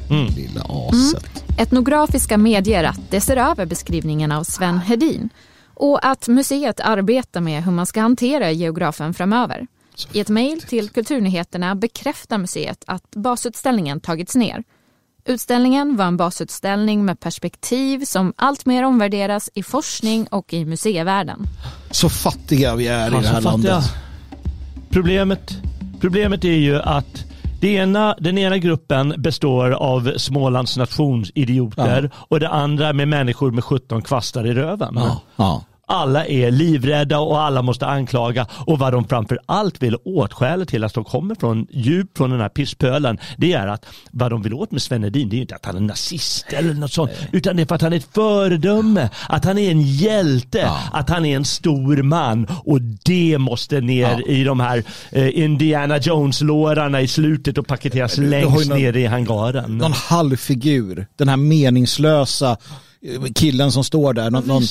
Mm. 0.09 0.25
Lilla 0.25 0.61
aset. 0.61 1.43
Mm. 1.43 1.59
Etnografiska 1.59 2.37
medger 2.37 2.83
att 2.83 3.11
det 3.11 3.21
ser 3.21 3.37
över 3.37 3.65
beskrivningen 3.65 4.31
av 4.31 4.43
Sven 4.43 4.77
Hedin 4.77 5.29
och 5.73 6.05
att 6.05 6.27
museet 6.27 6.79
arbetar 6.79 7.41
med 7.41 7.63
hur 7.63 7.71
man 7.71 7.85
ska 7.85 8.01
hantera 8.01 8.51
geografen 8.51 9.13
framöver. 9.13 9.67
I 10.11 10.19
ett 10.19 10.29
mejl 10.29 10.61
till 10.61 10.89
Kulturnyheterna 10.89 11.75
bekräftar 11.75 12.37
museet 12.37 12.83
att 12.87 13.11
basutställningen 13.11 13.99
tagits 13.99 14.35
ner. 14.35 14.63
Utställningen 15.25 15.95
var 15.95 16.05
en 16.05 16.17
basutställning 16.17 17.05
med 17.05 17.19
perspektiv 17.19 18.05
som 18.05 18.33
alltmer 18.35 18.83
omvärderas 18.83 19.49
i 19.53 19.63
forskning 19.63 20.27
och 20.27 20.53
i 20.53 20.65
museivärlden. 20.65 21.47
Så 21.91 22.09
fattiga 22.09 22.75
vi 22.75 22.87
är 22.87 23.07
i 23.07 23.21
det 23.21 23.27
här 23.27 23.41
landet. 23.41 23.83
Problemet 24.89 25.57
Problemet 26.03 26.43
är 26.43 26.49
ju 26.49 26.81
att 26.81 27.25
det 27.59 27.67
ena, 27.67 28.15
den 28.19 28.37
ena 28.37 28.57
gruppen 28.57 29.13
består 29.17 29.71
av 29.71 30.13
Smålands 30.17 30.77
nationsidioter 30.77 32.11
ja. 32.13 32.25
och 32.29 32.39
det 32.39 32.49
andra 32.49 32.93
med 32.93 33.07
människor 33.07 33.51
med 33.51 33.63
17 33.63 34.01
kvastar 34.01 34.47
i 34.47 34.53
röven. 34.53 34.99
Ja. 35.35 35.63
Alla 35.93 36.25
är 36.25 36.51
livrädda 36.51 37.19
och 37.19 37.41
alla 37.41 37.61
måste 37.61 37.87
anklaga 37.87 38.47
och 38.65 38.79
vad 38.79 38.93
de 38.93 39.07
framför 39.07 39.39
allt 39.45 39.83
vill 39.83 39.97
åt, 40.03 40.33
skälet 40.33 40.69
till 40.69 40.83
att 40.83 40.93
de 40.93 41.03
kommer 41.03 41.35
från 41.35 41.67
djupt 41.71 42.17
från 42.17 42.29
den 42.29 42.39
här 42.39 42.49
pisspölen, 42.49 43.17
det 43.37 43.53
är 43.53 43.67
att 43.67 43.85
vad 44.11 44.31
de 44.31 44.41
vill 44.41 44.53
åt 44.53 44.71
med 44.71 44.81
Sven 44.81 45.03
Hedin, 45.03 45.29
det 45.29 45.37
är 45.37 45.41
inte 45.41 45.55
att 45.55 45.65
han 45.65 45.75
är 45.75 45.79
nazist 45.79 46.45
eller 46.53 46.73
något 46.73 46.91
sånt, 46.91 47.11
Nej. 47.19 47.29
utan 47.31 47.55
det 47.55 47.61
är 47.61 47.65
för 47.65 47.75
att 47.75 47.81
han 47.81 47.93
är 47.93 47.97
ett 47.97 48.13
föredöme, 48.13 49.09
att 49.29 49.45
han 49.45 49.57
är 49.57 49.71
en 49.71 49.81
hjälte, 49.81 50.57
ja. 50.57 50.79
att 50.91 51.09
han 51.09 51.25
är 51.25 51.35
en 51.35 51.45
stor 51.45 52.03
man 52.03 52.47
och 52.65 52.81
det 52.81 53.37
måste 53.37 53.81
ner 53.81 54.21
ja. 54.25 54.33
i 54.33 54.43
de 54.43 54.59
här 54.59 54.83
eh, 55.11 55.39
Indiana 55.39 55.97
Jones-lårarna 55.97 57.01
i 57.01 57.07
slutet 57.07 57.57
och 57.57 57.67
paketeras 57.67 58.17
längst 58.17 58.69
någon, 58.69 58.79
ner 58.79 58.97
i 58.97 59.05
hangaren. 59.05 59.77
Någon 59.77 59.93
halvfigur, 59.93 61.07
den 61.17 61.29
här 61.29 61.37
meningslösa 61.37 62.57
killen 63.35 63.71
som 63.71 63.83
står 63.83 64.13
där. 64.13 64.31
Någon, 64.31 64.43
någon, 64.47 64.63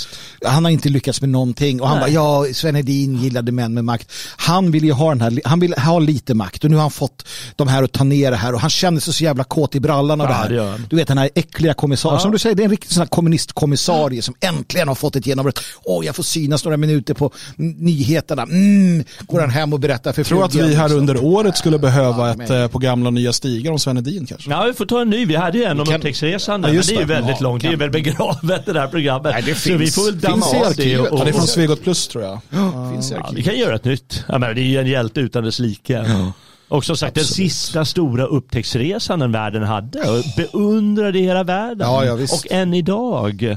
han 0.45 0.65
har 0.65 0.71
inte 0.71 0.89
lyckats 0.89 1.21
med 1.21 1.31
någonting 1.31 1.81
och 1.81 1.89
han 1.89 2.01
bara 2.01 2.09
ja, 2.09 2.47
Sven 2.55 2.75
Hedin 2.75 3.17
gillade 3.17 3.53
män 3.53 3.75
med 3.75 3.85
makt. 3.85 4.13
Han 4.37 4.71
vill 4.71 4.85
ju 4.85 4.93
ha 4.93 5.09
den 5.09 5.21
här, 5.21 5.41
han 5.45 5.61
vill 5.61 5.75
ha 5.75 5.99
lite 5.99 6.35
makt 6.35 6.65
och 6.65 6.71
nu 6.71 6.77
har 6.77 6.83
han 6.83 6.91
fått 6.91 7.29
de 7.57 7.69
här 7.69 7.83
att 7.83 7.93
ta 7.93 8.05
ner 8.05 8.31
det 8.31 8.37
här 8.37 8.55
och 8.55 8.61
han 8.61 8.71
känner 8.71 9.01
sig 9.01 9.15
så 9.15 9.25
jävla 9.25 9.45
kåt 9.45 9.75
i 9.75 9.81
brallan 9.81 10.21
av 10.21 10.27
ja, 10.27 10.33
det 10.33 10.39
här. 10.39 10.49
Det 10.49 10.83
du 10.91 10.97
vet 10.97 11.09
den 11.09 11.19
här 11.19 11.31
äckliga 11.35 11.75
kommissarien, 11.75 12.17
ja. 12.17 12.21
som 12.21 12.33
du 12.33 12.39
säger, 12.39 12.57
det 12.57 12.63
är 12.63 12.65
en 12.65 12.71
riktig 12.71 12.91
sån 12.91 13.01
här 13.01 13.09
kommunistkommissarie 13.09 14.19
ja. 14.19 14.23
som 14.23 14.35
äntligen 14.41 14.89
har 14.89 14.95
fått 14.95 15.17
ett 15.17 15.27
genombrott. 15.27 15.61
Åh, 15.85 16.07
jag 16.07 16.17
får 16.17 16.23
synas 16.23 16.65
några 16.65 16.77
minuter 16.77 17.15
på 17.15 17.31
nyheterna. 17.57 18.43
Mm, 18.43 19.05
går 19.21 19.41
han 19.41 19.51
hem 19.51 19.73
och 19.73 19.81
berättar 19.81 20.13
för 20.13 20.25
Tror 20.25 20.45
att 20.45 20.55
vi 20.55 20.75
här 20.75 20.93
under 20.93 21.25
året 21.25 21.57
skulle 21.57 21.79
behöva 21.79 22.31
ett 22.31 22.39
men... 22.39 22.63
Eh, 22.63 22.69
på 22.69 22.79
gamla 22.79 23.11
nya 23.11 23.33
stigar 23.33 23.73
om 23.73 23.79
Sven 23.79 23.97
Hedin 23.97 24.27
kanske? 24.27 24.51
Ja, 24.51 24.65
vi 24.65 24.73
får 24.73 24.87
ta 24.87 25.01
en 25.01 25.11
ny. 25.11 25.27
Vi 25.27 25.37
hade 25.37 25.59
ju 25.59 25.65
en 25.65 25.81
om 25.81 25.87
kan... 25.87 25.97
upptäcktsresan, 25.97 26.63
ja, 26.63 26.69
men 26.69 26.77
det 26.77 26.95
är 26.95 27.01
ju 27.01 27.05
väldigt 27.05 27.41
långt. 27.41 27.63
Det 27.63 27.69
är 27.69 27.77
väl 27.77 27.91
begravt 27.91 28.22
begravet 28.43 28.67
det 28.67 28.73
där 28.73 28.87
programmet. 28.87 29.33
Nej, 29.35 29.43
det 29.43 29.55
finns, 29.55 29.95
så 29.95 30.03
vi 30.03 30.13
får 30.13 30.13
damma 30.13 30.47
av 30.47 30.75
det. 30.77 30.99
Och, 30.99 31.07
och, 31.07 31.19
ja, 31.19 31.25
det 31.25 31.31
är 31.31 31.33
från 31.33 31.47
Svegot 31.47 31.83
Plus 31.83 32.09
tror 32.09 32.25
jag. 32.25 32.41
Ja, 32.51 32.91
finns 32.93 33.11
ja, 33.11 33.31
vi 33.35 33.43
kan 33.43 33.59
göra 33.59 33.75
ett 33.75 33.85
nytt. 33.85 34.25
Ja, 34.29 34.39
men 34.39 34.55
det 34.55 34.61
är 34.61 34.65
ju 34.65 34.79
en 34.79 34.87
hjälte 34.87 35.21
utan 35.21 35.45
dess 35.45 35.59
like. 35.59 35.93
Ja. 35.93 36.33
Och 36.69 36.85
som 36.85 36.97
sagt 36.97 37.19
Absolut. 37.19 37.29
den 37.29 37.49
sista 37.49 37.85
stora 37.85 38.25
upptäcktsresan 38.25 39.19
den 39.19 39.33
världen 39.33 39.63
hade. 39.63 40.01
Och 40.01 40.25
beundrade 40.37 41.19
hela 41.19 41.45
världen. 41.45 41.89
Ja, 41.89 42.05
ja, 42.05 42.13
och 42.13 42.47
än 42.51 42.75
idag. 42.75 43.57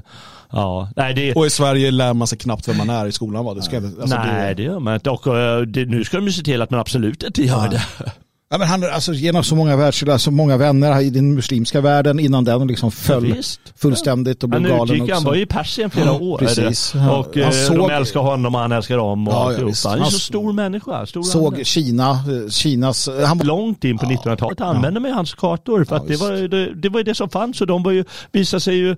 Ja, 0.52 0.90
nej, 0.96 1.14
det... 1.14 1.34
Och 1.34 1.46
i 1.46 1.50
Sverige 1.50 1.92
lär 1.92 2.14
man 2.14 2.28
sig 2.28 2.38
knappt 2.38 2.68
vem 2.68 2.78
man 2.78 2.90
är 2.90 3.06
i 3.06 3.12
skolan 3.12 3.46
va? 3.46 3.54
Det 3.54 3.62
ska, 3.62 3.78
alltså, 3.78 4.18
nej, 4.18 4.48
det... 4.48 4.54
det 4.54 4.64
gör 4.64 4.80
man 4.80 4.94
inte. 4.94 5.10
Och 5.10 5.38
eh, 5.38 5.62
det, 5.62 5.86
nu 5.86 6.04
ska 6.04 6.18
de 6.18 6.26
ju 6.26 6.32
se 6.32 6.44
till 6.44 6.62
att 6.62 6.70
man 6.70 6.80
absolut 6.80 7.24
inte 7.24 7.44
gör 7.44 7.70
det. 7.70 7.82
Ja, 8.56 8.60
men 8.60 8.68
han, 8.68 8.84
alltså, 8.84 9.14
genom 9.14 9.44
så 9.44 9.56
många 9.56 9.76
världsdelar, 9.76 10.18
så 10.18 10.32
många 10.32 10.58
vänner 10.58 11.02
i 11.02 11.10
den 11.10 11.34
muslimska 11.34 11.82
världen 11.82 12.20
innan 12.20 12.44
den 12.44 12.68
liksom 12.68 12.92
föll 12.92 13.30
ja, 13.30 13.44
fullständigt 13.76 14.44
och 14.44 14.50
blev 14.50 14.62
han 14.62 14.72
galen 14.72 15.02
också. 15.02 15.14
Han 15.14 15.24
var 15.24 15.36
ju 15.36 15.42
i 15.42 15.46
Persien 15.46 15.90
flera 15.90 16.06
ja, 16.06 16.20
år. 16.20 16.38
Precis. 16.38 16.96
Och 16.96 17.36
han 17.36 17.44
eh, 17.44 17.50
såg... 17.50 17.78
de 17.78 17.90
älskar 17.90 18.20
honom 18.20 18.56
och 18.56 18.62
han 18.62 18.72
älskar 18.72 18.98
dem. 18.98 19.28
Och 19.28 19.34
ja, 19.34 19.52
ja, 19.52 19.90
han 19.90 20.02
är 20.02 20.06
så 20.06 20.20
stor 20.20 20.54
människa. 20.54 21.06
Stor 21.06 21.24
såg 21.24 21.44
handel. 21.44 21.66
Kina, 21.66 22.12
eh, 22.12 22.50
Kinas... 22.50 23.10
Han... 23.26 23.38
Långt 23.38 23.84
in 23.84 23.98
på 23.98 24.06
1900-talet 24.06 24.62
använde 24.62 25.00
man 25.00 25.12
hans 25.12 25.34
kartor 25.34 25.84
för 25.84 25.96
att 25.96 26.08
det 26.08 26.16
var, 26.16 26.48
det, 26.48 26.74
det 26.76 26.90
var 26.90 27.04
det 27.04 27.16
som 27.16 27.30
fanns 27.30 27.62
och 27.62 27.68
de 27.68 27.84
var 27.84 27.92
ju, 27.92 28.06
visade 28.32 28.62
sig 28.62 28.76
ju 28.76 28.96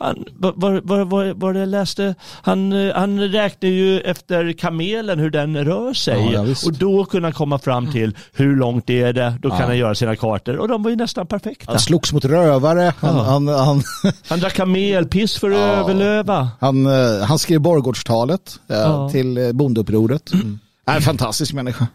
han, 0.00 0.24
vad, 0.38 0.82
vad, 0.84 1.08
vad, 1.08 1.36
vad 1.36 1.56
jag 1.56 1.68
läste, 1.68 2.14
han, 2.42 2.72
han 2.94 3.20
räknar 3.20 3.70
ju 3.70 4.00
efter 4.00 4.52
kamelen 4.52 5.18
hur 5.18 5.30
den 5.30 5.64
rör 5.64 5.94
sig 5.94 6.32
ja, 6.32 6.40
och 6.66 6.72
då 6.72 7.04
kunna 7.04 7.30
han 7.30 7.32
komma 7.32 7.58
fram 7.58 7.92
till 7.92 8.16
hur 8.32 8.56
långt 8.56 8.90
är 8.90 9.12
det, 9.12 9.34
då 9.42 9.48
kan 9.48 9.58
ja. 9.58 9.66
han 9.66 9.78
göra 9.78 9.94
sina 9.94 10.16
kartor 10.16 10.56
och 10.56 10.68
de 10.68 10.82
var 10.82 10.90
ju 10.90 10.96
nästan 10.96 11.26
perfekta. 11.26 11.72
Han 11.72 11.80
slogs 11.80 12.12
mot 12.12 12.24
rövare, 12.24 12.92
han, 13.00 13.16
ja. 13.16 13.22
han, 13.22 13.48
han, 13.48 13.82
han 14.28 14.40
drack 14.40 14.54
kamelpiss 14.54 15.38
för 15.38 15.50
att 15.50 15.56
överleva. 15.56 16.48
Han, 16.60 16.86
eh, 16.86 17.24
han 17.24 17.38
skrev 17.38 17.60
borgårdstalet 17.60 18.60
eh, 18.68 19.08
till 19.08 19.38
eh, 19.38 19.52
bondeupproret. 19.52 20.32
Mm. 20.32 20.58
En 20.86 21.02
fantastisk 21.02 21.52
människa. 21.52 21.86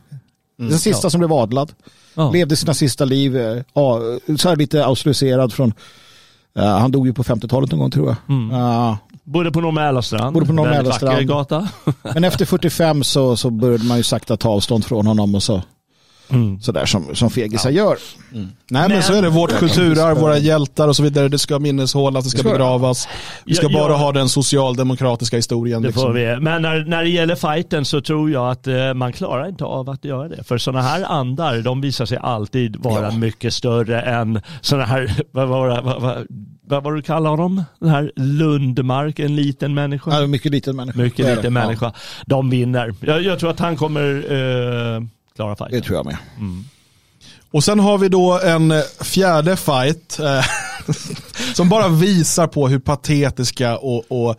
Mm. 0.60 0.70
Den 0.70 0.80
sista 0.80 1.10
som 1.10 1.20
blev 1.20 1.34
adlad. 1.34 1.72
Levde 2.34 2.56
sina 2.56 2.74
sista 2.74 3.06
liv, 3.06 3.64
så 4.38 4.50
här 4.50 4.56
lite 4.56 4.86
australiserad 4.86 5.54
från 5.54 5.74
Uh, 6.60 6.66
han 6.66 6.92
dog 6.92 7.08
ju 7.08 7.14
på 7.14 7.24
50-talet 7.24 7.72
någon 7.72 7.80
gång 7.80 7.92
tror 7.92 8.08
jag. 8.08 8.36
Mm. 8.36 8.52
Uh, 8.52 8.96
Bodde 9.24 9.52
på 9.52 9.62
Norr 9.62 9.72
Mälarstrand. 9.72 10.34
Bodde 10.34 10.46
på 10.46 10.54
Norr 10.54 10.70
Mälarstrand. 10.70 11.28
gata. 11.28 11.68
Men 12.14 12.24
efter 12.24 12.46
45 12.46 13.04
så, 13.04 13.38
så 13.38 13.50
började 13.50 13.84
man 13.84 13.98
ju 13.98 14.04
sakta 14.04 14.38
ta 14.38 14.50
avstånd 14.50 14.86
från 14.86 15.08
honom 15.08 15.36
och 15.36 15.44
så 15.44 15.62
Mm. 16.30 16.60
Sådär 16.62 16.86
som, 16.86 17.16
som 17.16 17.30
fegisar 17.30 17.70
ja. 17.70 17.76
gör. 17.76 17.98
Mm. 18.34 18.48
Nej 18.70 18.90
men 18.90 19.04
så 19.04 19.14
är 19.14 19.22
det, 19.22 19.30
vårt 19.30 19.60
kulturarv, 19.60 20.18
våra 20.18 20.38
hjältar 20.38 20.88
och 20.88 20.96
så 20.96 21.04
vidare. 21.04 21.30
Det 21.30 21.40
ska 21.40 21.60
minneshållas, 21.60 22.24
det 22.24 22.30
ska 22.30 22.50
begravas. 22.50 23.08
Vi 23.46 23.54
ska 23.54 23.66
ja, 23.70 23.80
bara 23.80 23.94
ja. 23.94 23.98
ha 23.98 24.12
den 24.12 24.30
socialdemokratiska 24.30 25.36
historien. 25.36 25.82
Det 25.82 25.88
liksom. 25.88 26.14
vi. 26.14 26.40
Men 26.40 26.62
när, 26.62 26.86
när 26.86 27.04
det 27.04 27.10
gäller 27.10 27.36
fighten 27.36 27.86
så 27.86 28.02
tror 28.02 28.32
jag 28.32 28.52
att 28.52 28.68
eh, 28.68 28.94
man 28.94 29.14
klarar 29.14 29.48
inte 29.48 29.64
av 29.64 29.90
att 29.90 30.06
göra 30.06 30.28
det. 30.28 30.44
För 30.44 30.58
sådana 30.58 30.82
här 30.82 31.04
andar, 31.04 31.62
de 31.62 31.82
visar 31.82 32.06
sig 32.06 32.18
alltid 32.18 32.76
vara 32.76 33.12
mycket 33.12 33.54
större 33.54 34.02
än 34.02 34.42
sådana 34.62 34.86
här, 34.86 35.16
vad 35.32 35.48
var 35.48 35.70
det, 35.70 35.82
vad, 35.82 36.02
vad, 36.02 36.28
vad 36.68 36.84
var 36.84 36.94
du 36.94 37.02
kallar 37.02 37.30
honom? 37.30 37.64
Den 37.80 37.90
här 37.90 38.12
Lundmark, 38.16 39.20
en 39.20 39.36
liten 39.36 39.74
människa. 39.74 40.22
Ja, 40.22 40.28
mycket 40.28 40.52
liten 40.52 40.76
människa. 40.76 41.00
Mycket 41.00 41.36
liten 41.36 41.54
människa. 41.54 41.94
De 42.26 42.50
vinner. 42.50 42.94
Jag, 43.00 43.22
jag, 43.22 43.40
tror 43.40 43.50
att 43.50 43.60
han 43.60 43.78
kommer 43.78 44.26
eh, 44.32 45.02
klara 45.36 45.56
fighten. 45.56 45.80
Det 45.80 45.86
tror 45.86 45.98
jag 45.98 46.06
med. 46.06 46.18
Mm. 46.38 46.64
Och 47.52 47.64
sen 47.64 47.80
har 47.80 47.98
vi 47.98 48.10
då 48.10 48.40
en 48.40 48.74
fjärde 49.02 49.58
fight 49.58 50.20
eh, 50.20 50.46
som 51.54 51.70
bara 51.70 51.88
visar 51.88 52.48
på 52.48 52.68
hur 52.68 52.80
patetiska 52.80 53.78
och, 53.78 54.06
och 54.08 54.36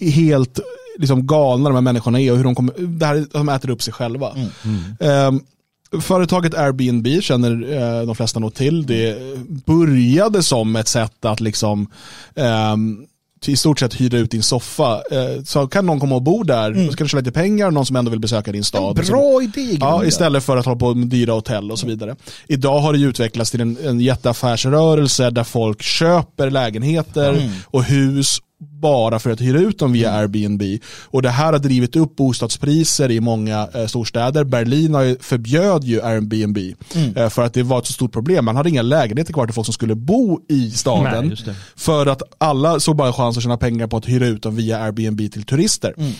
helt 0.00 0.60
liksom 0.98 1.26
galna 1.26 1.68
de 1.68 1.74
här 1.74 1.82
människorna 1.82 2.20
är 2.20 2.30
och 2.30 2.36
hur 2.36 2.44
de, 2.44 2.54
kommer, 2.54 2.74
det 2.78 3.06
här, 3.06 3.26
de 3.32 3.48
äter 3.48 3.70
upp 3.70 3.82
sig 3.82 3.92
själva. 3.92 4.36
Mm. 4.64 5.34
Um, 5.34 6.00
företaget 6.00 6.54
Airbnb 6.54 7.22
känner 7.22 7.62
uh, 7.62 8.06
de 8.06 8.14
flesta 8.14 8.40
nog 8.40 8.54
till. 8.54 8.86
Det 8.86 9.18
började 9.66 10.42
som 10.42 10.76
ett 10.76 10.88
sätt 10.88 11.24
att 11.24 11.40
liksom 11.40 11.90
um, 12.34 13.06
i 13.48 13.56
stort 13.56 13.80
sett 13.80 13.94
hyra 13.94 14.18
ut 14.18 14.30
din 14.30 14.42
soffa. 14.42 15.02
Eh, 15.10 15.42
så 15.44 15.66
kan 15.66 15.86
någon 15.86 16.00
komma 16.00 16.14
och 16.14 16.22
bo 16.22 16.42
där, 16.42 16.70
mm. 16.70 16.90
så 16.90 16.96
kan 16.96 17.04
du 17.04 17.08
tjäna 17.08 17.20
lite 17.20 17.32
pengar, 17.32 17.70
någon 17.70 17.86
som 17.86 17.96
ändå 17.96 18.10
vill 18.10 18.20
besöka 18.20 18.52
din 18.52 18.64
stad. 18.64 18.98
En 18.98 19.06
bra 19.06 19.42
idé. 19.42 19.78
Ja, 19.80 20.04
istället 20.04 20.44
för 20.44 20.56
att 20.56 20.64
hålla 20.64 20.78
på 20.78 20.94
med 20.94 21.08
dyra 21.08 21.32
hotell 21.32 21.70
och 21.70 21.78
så 21.78 21.86
vidare. 21.86 22.16
Idag 22.48 22.80
har 22.80 22.92
det 22.92 22.98
utvecklats 22.98 23.50
till 23.50 23.60
en, 23.60 23.76
en 23.84 24.00
jätteaffärsrörelse 24.00 25.30
där 25.30 25.44
folk 25.44 25.82
köper 25.82 26.50
lägenheter 26.50 27.32
mm. 27.32 27.50
och 27.66 27.84
hus 27.84 28.40
bara 28.70 29.18
för 29.18 29.30
att 29.30 29.40
hyra 29.40 29.58
ut 29.58 29.78
dem 29.78 29.92
via 29.92 30.08
mm. 30.08 30.20
Airbnb. 30.20 30.62
Och 31.04 31.22
det 31.22 31.30
här 31.30 31.52
har 31.52 31.58
drivit 31.58 31.96
upp 31.96 32.16
bostadspriser 32.16 33.10
i 33.10 33.20
många 33.20 33.68
eh, 33.74 33.86
storstäder. 33.86 34.44
Berlin 34.44 34.94
har 34.94 35.22
förbjöd 35.22 35.84
ju 35.84 36.02
Airbnb 36.02 36.58
mm. 36.94 37.16
eh, 37.16 37.28
för 37.28 37.42
att 37.42 37.54
det 37.54 37.62
var 37.62 37.78
ett 37.78 37.86
så 37.86 37.92
stort 37.92 38.12
problem. 38.12 38.44
Man 38.44 38.56
hade 38.56 38.68
inga 38.68 38.82
lägenheter 38.82 39.32
kvar 39.32 39.46
till 39.46 39.54
folk 39.54 39.66
som 39.66 39.74
skulle 39.74 39.94
bo 39.94 40.40
i 40.48 40.70
staden. 40.70 41.36
Nej, 41.46 41.54
för 41.76 42.06
att 42.06 42.22
alla 42.38 42.80
såg 42.80 42.96
bara 42.96 43.12
chans 43.12 43.36
att 43.36 43.42
tjäna 43.42 43.56
pengar 43.56 43.86
på 43.86 43.96
att 43.96 44.08
hyra 44.08 44.26
ut 44.26 44.42
dem 44.42 44.56
via 44.56 44.78
Airbnb 44.78 45.32
till 45.32 45.44
turister. 45.44 45.94
Mm. 45.96 46.12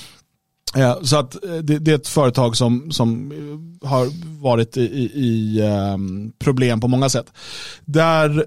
Så 1.02 1.16
att 1.16 1.44
eh, 1.44 1.50
det, 1.50 1.78
det, 1.78 1.90
är 1.90 1.94
ett 1.94 2.08
företag 2.08 2.56
som, 2.56 2.90
som 2.90 3.32
har 3.82 4.08
varit 4.42 4.76
i, 4.76 5.10
i 5.14 5.62
um, 5.94 6.32
problem 6.38 6.80
på 6.80 6.88
många 6.88 7.08
sätt. 7.08 7.26
Där, 7.84 8.44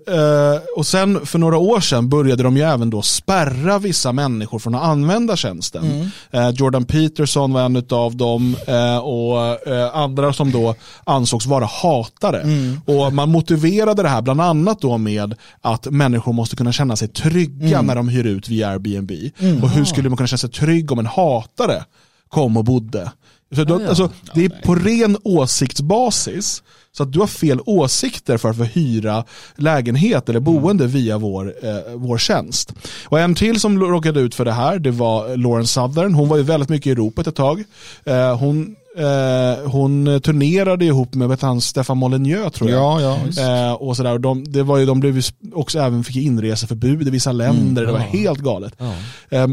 och 0.77 0.85
sen 0.85 1.25
för 1.25 1.39
några 1.39 1.57
år 1.57 1.79
sedan 1.79 2.09
började 2.09 2.43
de 2.43 2.57
ju 2.57 2.63
även 2.63 2.89
då 2.89 3.01
spärra 3.01 3.79
vissa 3.79 4.11
människor 4.11 4.59
från 4.59 4.75
att 4.75 4.83
använda 4.83 5.35
tjänsten. 5.35 6.11
Mm. 6.31 6.55
Jordan 6.55 6.85
Peterson 6.85 7.53
var 7.53 7.61
en 7.61 7.83
av 7.89 8.15
dem 8.15 8.55
och 9.03 9.67
andra 10.01 10.33
som 10.33 10.51
då 10.51 10.75
ansågs 11.03 11.45
vara 11.45 11.65
hatare. 11.65 12.41
Mm. 12.41 12.81
Och 12.85 13.13
man 13.13 13.29
motiverade 13.29 14.03
det 14.03 14.09
här 14.09 14.21
bland 14.21 14.41
annat 14.41 14.81
då 14.81 14.97
med 14.97 15.35
att 15.61 15.85
människor 15.85 16.33
måste 16.33 16.55
kunna 16.55 16.71
känna 16.71 16.95
sig 16.95 17.07
trygga 17.07 17.77
mm. 17.77 17.85
när 17.85 17.95
de 17.95 18.09
hyr 18.09 18.25
ut 18.25 18.49
via 18.49 18.69
Airbnb. 18.69 19.11
Mm. 19.39 19.63
Och 19.63 19.69
hur 19.69 19.85
skulle 19.85 20.09
man 20.09 20.17
kunna 20.17 20.27
känna 20.27 20.37
sig 20.37 20.49
trygg 20.49 20.91
om 20.91 20.99
en 20.99 21.05
hatare 21.05 21.83
kom 22.29 22.57
och 22.57 22.63
bodde. 22.63 23.11
Så 23.55 23.63
då, 23.63 23.81
ja, 23.81 23.87
Alltså, 23.87 24.11
det 24.33 24.45
är 24.45 24.49
på 24.49 24.75
ren 24.75 25.17
åsiktsbasis. 25.23 26.63
Så 26.91 27.03
att 27.03 27.13
du 27.13 27.19
har 27.19 27.27
fel 27.27 27.59
åsikter 27.65 28.37
för 28.37 28.49
att 28.49 28.57
få 28.57 28.63
hyra 28.63 29.23
lägenhet 29.55 30.29
eller 30.29 30.39
boende 30.39 30.83
mm. 30.83 30.93
via 30.93 31.17
vår, 31.17 31.53
eh, 31.63 31.95
vår 31.95 32.17
tjänst. 32.17 32.73
Och 33.05 33.19
en 33.19 33.35
till 33.35 33.59
som 33.59 33.79
råkade 33.79 34.19
ut 34.19 34.35
för 34.35 34.45
det 34.45 34.51
här, 34.51 34.79
det 34.79 34.91
var 34.91 35.37
Lauren 35.37 35.67
Southern. 35.67 36.13
Hon 36.13 36.29
var 36.29 36.37
ju 36.37 36.43
väldigt 36.43 36.69
mycket 36.69 36.87
i 36.87 36.95
ropet 36.95 37.27
ett 37.27 37.35
tag. 37.35 37.63
Eh, 38.05 38.37
hon 38.37 38.75
Eh, 38.97 39.69
hon 39.69 40.21
turnerade 40.21 40.85
ihop 40.85 41.15
med 41.15 41.29
vet 41.29 41.41
han, 41.41 41.61
Stefan 41.61 41.97
Molyneux 41.97 42.53
tror 42.53 42.69
jag. 42.69 43.01
Ja, 43.01 43.17
ja, 43.35 43.67
eh, 43.67 43.73
och 43.73 43.97
sådär. 43.97 44.17
De, 44.17 44.43
det 44.43 44.63
var 44.63 44.77
ju, 44.77 44.85
de 44.85 44.99
blev 44.99 45.21
också 45.53 45.79
även 45.79 46.03
fick 46.03 46.15
inreseförbud 46.15 47.07
i 47.07 47.11
vissa 47.11 47.31
länder. 47.31 47.83
Mm, 47.83 47.85
det 47.85 47.99
var 47.99 48.05
ja. 48.13 48.19
helt 48.19 48.39
galet. 48.39 48.73
Ja. 48.77 48.93
Eh, 49.29 49.47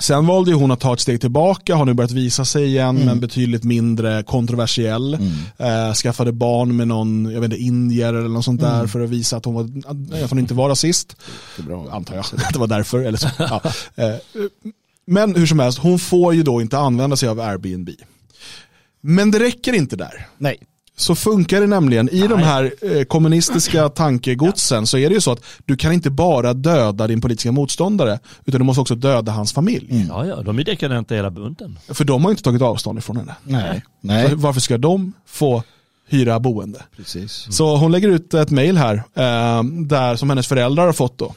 Sen 0.00 0.26
valde 0.26 0.52
hon 0.52 0.70
att 0.70 0.80
ta 0.80 0.94
ett 0.94 1.00
steg 1.00 1.20
tillbaka, 1.20 1.74
har 1.74 1.84
nu 1.84 1.94
börjat 1.94 2.10
visa 2.10 2.44
sig 2.44 2.66
igen, 2.66 2.88
mm. 2.88 3.06
men 3.06 3.20
betydligt 3.20 3.64
mindre 3.64 4.22
kontroversiell. 4.22 5.14
Mm. 5.14 5.88
Eh, 5.88 5.94
skaffade 5.94 6.32
barn 6.32 6.76
med 6.76 6.88
någon, 6.88 7.30
jag 7.32 7.40
vet 7.40 7.52
inte, 7.52 7.62
indier 7.62 8.14
eller 8.14 8.28
något 8.28 8.44
sånt 8.44 8.60
där 8.60 8.74
mm. 8.74 8.88
för 8.88 9.00
att 9.00 9.10
visa 9.10 9.36
att 9.36 9.44
hon, 9.44 9.54
var, 9.54 9.64
att 10.24 10.30
hon 10.30 10.38
inte 10.38 10.54
var 10.54 10.68
rasist. 10.68 11.16
Antar 11.90 12.14
jag 12.14 12.20
att 12.20 12.52
det 12.52 12.58
var 12.58 12.66
därför. 12.66 13.00
Eller 13.00 13.18
så. 13.18 13.28
Ja. 13.38 13.62
Eh, 13.94 14.14
men 15.06 15.34
hur 15.34 15.46
som 15.46 15.58
helst, 15.58 15.78
hon 15.78 15.98
får 15.98 16.34
ju 16.34 16.42
då 16.42 16.60
inte 16.60 16.78
använda 16.78 17.16
sig 17.16 17.28
av 17.28 17.40
Airbnb. 17.40 17.88
Men 19.00 19.30
det 19.30 19.38
räcker 19.38 19.72
inte 19.72 19.96
där. 19.96 20.26
Nej. 20.38 20.56
Så 21.00 21.14
funkar 21.14 21.60
det 21.60 21.66
nämligen. 21.66 22.08
I 22.08 22.18
Nej. 22.18 22.28
de 22.28 22.38
här 22.38 22.72
eh, 22.82 23.04
kommunistiska 23.04 23.88
tankegodsen 23.88 24.86
så 24.86 24.98
är 24.98 25.08
det 25.08 25.14
ju 25.14 25.20
så 25.20 25.32
att 25.32 25.44
du 25.66 25.76
kan 25.76 25.92
inte 25.92 26.10
bara 26.10 26.54
döda 26.54 27.06
din 27.06 27.20
politiska 27.20 27.52
motståndare 27.52 28.18
utan 28.44 28.60
du 28.60 28.64
måste 28.64 28.80
också 28.80 28.94
döda 28.94 29.32
hans 29.32 29.52
familj. 29.52 29.86
Mm. 29.90 30.06
Ja, 30.06 30.26
ja, 30.26 30.42
de 30.42 30.58
är 30.58 30.64
dekadenta 30.64 31.14
hela 31.14 31.30
bunten. 31.30 31.78
För 31.88 32.04
de 32.04 32.24
har 32.24 32.30
inte 32.30 32.42
tagit 32.42 32.62
avstånd 32.62 32.98
ifrån 32.98 33.16
henne. 33.16 33.34
Nej. 33.42 33.84
Nej. 34.00 34.34
Varför 34.34 34.60
ska 34.60 34.78
de 34.78 35.12
få 35.26 35.62
hyra 36.08 36.40
boende? 36.40 36.82
Precis. 36.96 37.44
Mm. 37.46 37.52
Så 37.52 37.76
hon 37.76 37.92
lägger 37.92 38.08
ut 38.08 38.34
ett 38.34 38.50
mail 38.50 38.76
här 38.76 38.94
eh, 38.94 39.62
där 39.64 40.16
som 40.16 40.30
hennes 40.30 40.46
föräldrar 40.46 40.86
har 40.86 40.92
fått 40.92 41.18
då. 41.18 41.34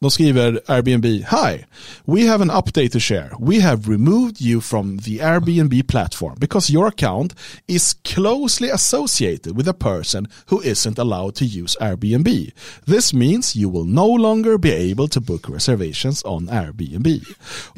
De 0.00 0.10
skriver 0.10 0.60
Airbnb, 0.66 1.04
Hi, 1.04 1.64
we 2.06 2.26
have 2.26 2.42
an 2.42 2.50
update 2.50 2.90
to 2.92 3.00
share. 3.00 3.30
We 3.40 3.60
have 3.60 3.88
removed 3.88 4.40
you 4.40 4.60
from 4.60 4.98
the 4.98 5.18
Airbnb 5.20 5.88
platform 5.88 6.34
because 6.38 6.72
your 6.72 6.86
account 6.86 7.34
is 7.66 7.94
closely 8.04 8.70
associated 8.70 9.56
with 9.56 9.68
a 9.68 9.72
person 9.72 10.26
who 10.50 10.60
isn't 10.62 10.98
allowed 10.98 11.34
to 11.36 11.44
use 11.44 11.76
Airbnb. 11.80 12.52
This 12.86 13.14
means 13.14 13.56
you 13.56 13.70
will 13.70 13.84
no 13.86 14.06
longer 14.06 14.58
be 14.58 14.70
able 14.90 15.08
to 15.08 15.20
book 15.20 15.48
reservations 15.48 16.22
on 16.24 16.48
Airbnb. 16.48 17.20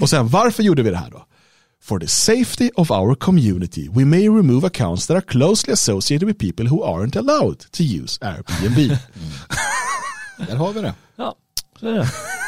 Och 0.01 0.11
sen 0.11 0.29
varför 0.29 0.63
gjorde 0.63 0.83
vi 0.83 0.91
det 0.91 0.97
här 0.97 1.11
då? 1.11 1.25
For 1.81 1.99
the 1.99 2.09
safety 2.09 2.71
of 2.75 2.91
our 2.91 3.15
community, 3.15 3.89
we 3.89 4.05
may 4.05 4.29
remove 4.29 4.67
accounts 4.67 5.07
that 5.07 5.17
are 5.17 5.21
closely 5.27 5.73
associated 5.73 6.27
with 6.27 6.39
people 6.39 6.67
who 6.67 6.83
aren't 6.83 7.17
allowed 7.17 7.59
to 7.73 7.83
use 7.83 8.19
Airbnb. 8.21 8.99
Mm. 10.39 10.47
Där 10.51 10.57
har 10.57 10.73
vi 10.73 10.81
det. 10.81 10.95
Ja. 11.17 11.35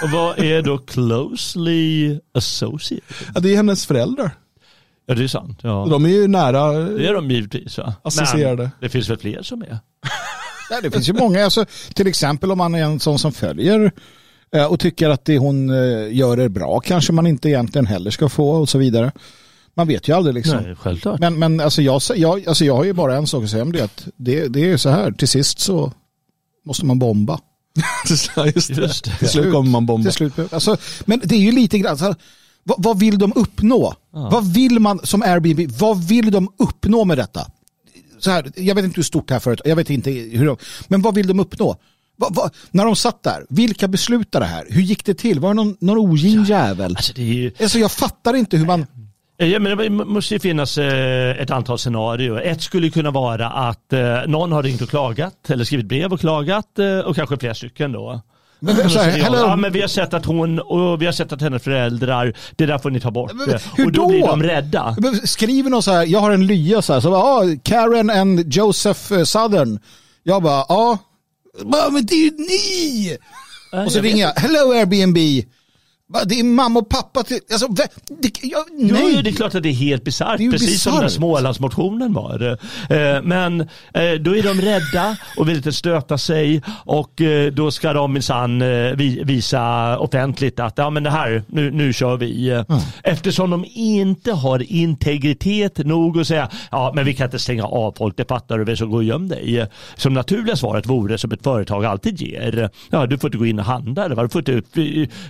Och 0.02 0.10
vad 0.10 0.38
är 0.38 0.62
då 0.62 0.78
closely 0.78 2.18
associated? 2.34 3.16
Ja, 3.34 3.40
det 3.40 3.52
är 3.52 3.56
hennes 3.56 3.86
föräldrar. 3.86 4.30
Ja 5.06 5.14
det 5.14 5.24
är 5.24 5.28
sant. 5.28 5.58
Ja. 5.62 5.86
De 5.90 6.04
är 6.04 6.08
ju 6.08 6.28
nära 6.28 6.72
Det 6.72 7.08
är 7.08 7.14
de 7.14 7.30
givetvis 7.30 7.78
va? 7.78 7.94
Associerade. 8.02 8.62
Men 8.62 8.70
det 8.80 8.88
finns 8.88 9.10
väl 9.10 9.18
fler 9.18 9.42
som 9.42 9.62
är? 9.62 9.78
Ja, 10.70 10.80
det 10.82 10.90
finns 10.90 11.08
ju 11.08 11.12
många. 11.12 11.44
Alltså, 11.44 11.64
till 11.94 12.06
exempel 12.06 12.52
om 12.52 12.58
man 12.58 12.74
är 12.74 12.82
en 12.82 13.00
sån 13.00 13.18
som 13.18 13.32
följer 13.32 13.92
eh, 14.54 14.64
och 14.64 14.80
tycker 14.80 15.10
att 15.10 15.24
det 15.24 15.38
hon 15.38 15.70
eh, 15.70 16.16
gör 16.16 16.38
är 16.38 16.48
bra 16.48 16.80
kanske 16.80 17.12
man 17.12 17.26
inte 17.26 17.48
egentligen 17.48 17.86
heller 17.86 18.10
ska 18.10 18.28
få 18.28 18.50
och 18.50 18.68
så 18.68 18.78
vidare. 18.78 19.12
Man 19.74 19.88
vet 19.88 20.08
ju 20.08 20.16
aldrig 20.16 20.34
liksom. 20.34 20.58
Nej, 20.62 20.76
självklart. 20.76 21.20
Men, 21.20 21.38
men 21.38 21.60
alltså, 21.60 21.82
jag, 21.82 22.00
jag, 22.16 22.48
alltså 22.48 22.64
jag 22.64 22.76
har 22.76 22.84
ju 22.84 22.92
bara 22.92 23.16
en 23.16 23.26
sak 23.26 23.44
att 23.44 23.50
säga 23.50 23.62
om 23.62 23.72
det. 23.72 23.84
Att 23.84 24.08
det, 24.16 24.48
det 24.48 24.70
är 24.70 24.76
så 24.76 24.88
här, 24.88 25.12
till 25.12 25.28
sist 25.28 25.60
så 25.60 25.92
måste 26.64 26.86
man 26.86 26.98
bomba. 26.98 27.40
just 28.10 28.34
det. 28.34 28.52
Just 28.56 29.04
det. 29.04 29.18
Till 29.18 29.28
slut 29.28 29.52
kommer 29.52 29.70
man 29.70 29.86
bomba. 29.86 30.10
Till 30.10 30.12
slut. 30.12 30.52
Alltså, 30.52 30.76
men 31.04 31.20
det 31.24 31.34
är 31.34 31.40
ju 31.40 31.52
lite 31.52 31.78
grann, 31.78 31.90
alltså, 31.90 32.14
vad, 32.64 32.84
vad, 32.84 32.98
vill 32.98 33.18
de 33.18 33.32
uppnå? 33.36 33.94
Ja. 34.12 34.28
Vad 34.32 34.52
vill 34.52 34.78
man 34.80 35.00
som 35.02 35.22
Airbnb, 35.22 35.70
vad 35.78 36.04
vill 36.04 36.30
de 36.30 36.48
uppnå 36.58 37.04
med 37.04 37.18
detta? 37.18 37.46
Så 38.18 38.30
här, 38.30 38.52
jag 38.56 38.74
vet 38.74 38.84
inte 38.84 38.96
hur 38.96 39.02
stort 39.02 39.28
det 39.28 39.34
här 39.34 39.40
företaget 39.40 39.68
jag 39.68 39.76
vet 39.76 39.90
inte 39.90 40.10
hur 40.10 40.46
de, 40.46 40.56
men 40.88 41.02
vad 41.02 41.14
vill 41.14 41.26
de 41.26 41.40
uppnå? 41.40 41.76
Va, 42.16 42.28
va, 42.30 42.50
när 42.70 42.84
de 42.84 42.96
satt 42.96 43.22
där, 43.22 43.46
vilka 43.48 43.88
beslutade 43.88 44.44
det 44.44 44.48
här? 44.48 44.66
Hur 44.68 44.82
gick 44.82 45.04
det 45.04 45.14
till? 45.14 45.40
Var 45.40 45.48
det 45.48 45.54
någon, 45.54 45.76
någon 45.80 45.98
ogin 45.98 46.44
jävel? 46.44 46.96
Alltså, 46.96 47.12
det 47.16 47.22
är 47.22 47.26
ju... 47.26 47.52
alltså, 47.60 47.78
jag 47.78 47.92
fattar 47.92 48.36
inte 48.36 48.56
hur 48.56 48.66
man... 48.66 48.86
Ja, 49.47 49.59
men 49.59 49.78
det 49.78 49.91
måste 49.91 50.34
ju 50.34 50.41
finnas 50.41 50.78
eh, 50.78 51.43
ett 51.43 51.51
antal 51.51 51.78
scenarier. 51.78 52.41
Ett 52.41 52.62
skulle 52.62 52.91
kunna 52.91 53.11
vara 53.11 53.51
att 53.51 53.93
eh, 53.93 54.18
någon 54.26 54.53
har 54.53 54.62
ringt 54.62 54.82
och 54.82 54.88
klagat 54.88 55.51
eller 55.51 55.64
skrivit 55.64 55.86
brev 55.86 56.12
och 56.12 56.20
klagat 56.20 56.78
eh, 56.78 56.99
och 56.99 57.16
kanske 57.16 57.36
flera 57.36 57.55
stycken 57.55 57.93
då. 57.93 58.20
Men, 58.59 58.76
här, 58.76 59.18
ja, 59.18 59.57
men 59.57 59.72
vi 59.72 59.80
har 59.80 59.88
sett 59.88 60.14
att 60.14 60.24
hon 60.24 60.59
och 60.61 61.03
vi 61.03 61.07
har 61.07 61.12
sett 61.12 61.32
att 61.32 61.41
hennes 61.41 61.62
föräldrar, 61.62 62.36
det 62.57 62.66
där 62.66 62.78
får 62.78 62.91
ni 62.91 63.01
ta 63.01 63.11
bort. 63.11 63.32
Men, 63.34 63.59
hur 63.76 63.86
och 63.86 63.93
då, 63.93 64.03
då 64.03 64.09
blir 64.09 64.26
de 64.26 64.43
rädda. 64.43 64.97
Skriver 65.24 65.70
någon 65.70 65.82
så 65.82 65.91
här, 65.91 66.07
jag 66.07 66.20
har 66.20 66.30
en 66.30 66.47
lya 66.47 66.82
så 66.82 66.93
här, 66.93 67.01
så 67.01 67.11
bara, 67.11 67.22
ah, 67.22 67.43
Karen 67.64 68.11
and 68.11 68.55
Joseph 68.55 69.22
Southern. 69.24 69.78
Jag 70.22 70.43
bara, 70.43 70.64
ja, 70.68 70.99
ah. 71.64 71.91
men 71.91 72.07
det 72.07 72.14
är 72.14 72.24
ju 72.24 72.30
ni! 72.30 73.16
Äh, 73.72 73.84
och 73.84 73.93
så 73.93 73.99
jag 73.99 74.05
ringer 74.05 74.22
jag, 74.22 74.32
hello 74.32 74.72
Airbnb. 74.72 75.18
Det 76.26 76.40
är 76.40 76.44
mamma 76.44 76.78
och 76.78 76.88
pappa 76.88 77.22
till, 77.22 77.38
alltså, 77.52 77.68
det, 77.68 77.88
ja, 78.42 78.64
nej. 78.72 79.12
Jo, 79.14 79.22
det 79.22 79.30
är 79.30 79.32
klart 79.32 79.54
att 79.54 79.62
det 79.62 79.68
är 79.68 79.72
helt 79.72 80.04
bisarrt, 80.04 80.38
precis 80.38 80.68
bizarrt. 80.68 80.82
som 80.82 80.92
den 80.92 81.02
här 81.02 81.08
Smålandsmotionen 81.08 82.12
var. 82.12 82.58
Eh, 82.90 83.22
men 83.22 83.61
eh, 83.61 84.12
då 84.20 84.36
är 84.36 84.42
de 84.42 84.61
rädda 84.61 85.16
och 85.36 85.48
vill 85.48 85.56
inte 85.56 85.72
stöta 85.72 86.18
sig 86.18 86.62
och 86.84 87.20
eh, 87.20 87.52
då 87.52 87.70
ska 87.70 87.92
de 87.92 88.12
minsann 88.12 88.62
visa 89.24 89.98
offentligt 89.98 90.61
att 90.61 90.78
ja, 90.78 90.90
men 90.90 91.02
det 91.02 91.11
här, 91.11 91.42
nu, 91.46 91.70
nu 91.70 91.92
kör 91.92 92.16
vi. 92.16 92.50
Mm. 92.50 92.64
Eftersom 93.02 93.50
de 93.50 93.64
inte 93.74 94.32
har 94.32 94.72
integritet 94.72 95.78
nog 95.78 96.20
att 96.20 96.26
säga 96.26 96.48
ja 96.70 96.92
men 96.94 97.04
vi 97.04 97.14
kan 97.14 97.24
inte 97.24 97.38
stänga 97.38 97.64
av 97.64 97.94
folk, 97.98 98.16
det 98.16 98.28
fattar 98.28 98.58
du 98.58 98.64
väl 98.64 98.76
så 98.76 98.86
gå 98.86 98.96
och 98.96 99.04
göm 99.04 99.28
dig. 99.28 99.66
Som 99.96 100.14
naturliga 100.14 100.56
svaret 100.56 100.86
vore 100.86 101.18
som 101.18 101.32
ett 101.32 101.42
företag 101.42 101.84
alltid 101.84 102.20
ger. 102.20 102.70
Ja, 102.90 103.06
du 103.06 103.18
får 103.18 103.28
inte 103.28 103.38
gå 103.38 103.46
in 103.46 103.58
och 103.58 103.64
handla, 103.64 104.08
du 104.08 104.28
får 104.28 104.50
inte 104.50 104.62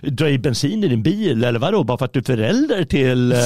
dra 0.03 0.29
i 0.29 0.39
bensin 0.39 0.70
bensin 0.71 0.85
i 0.85 0.89
din 0.89 1.03
bil 1.03 1.45
eller 1.45 1.59
vadå? 1.59 1.85
Bara 1.85 1.99
för 1.99 2.05
att 2.05 2.13
du 2.13 2.19
är 2.21 2.25
förälder 2.25 2.85
till 2.85 3.33
eh, 3.33 3.39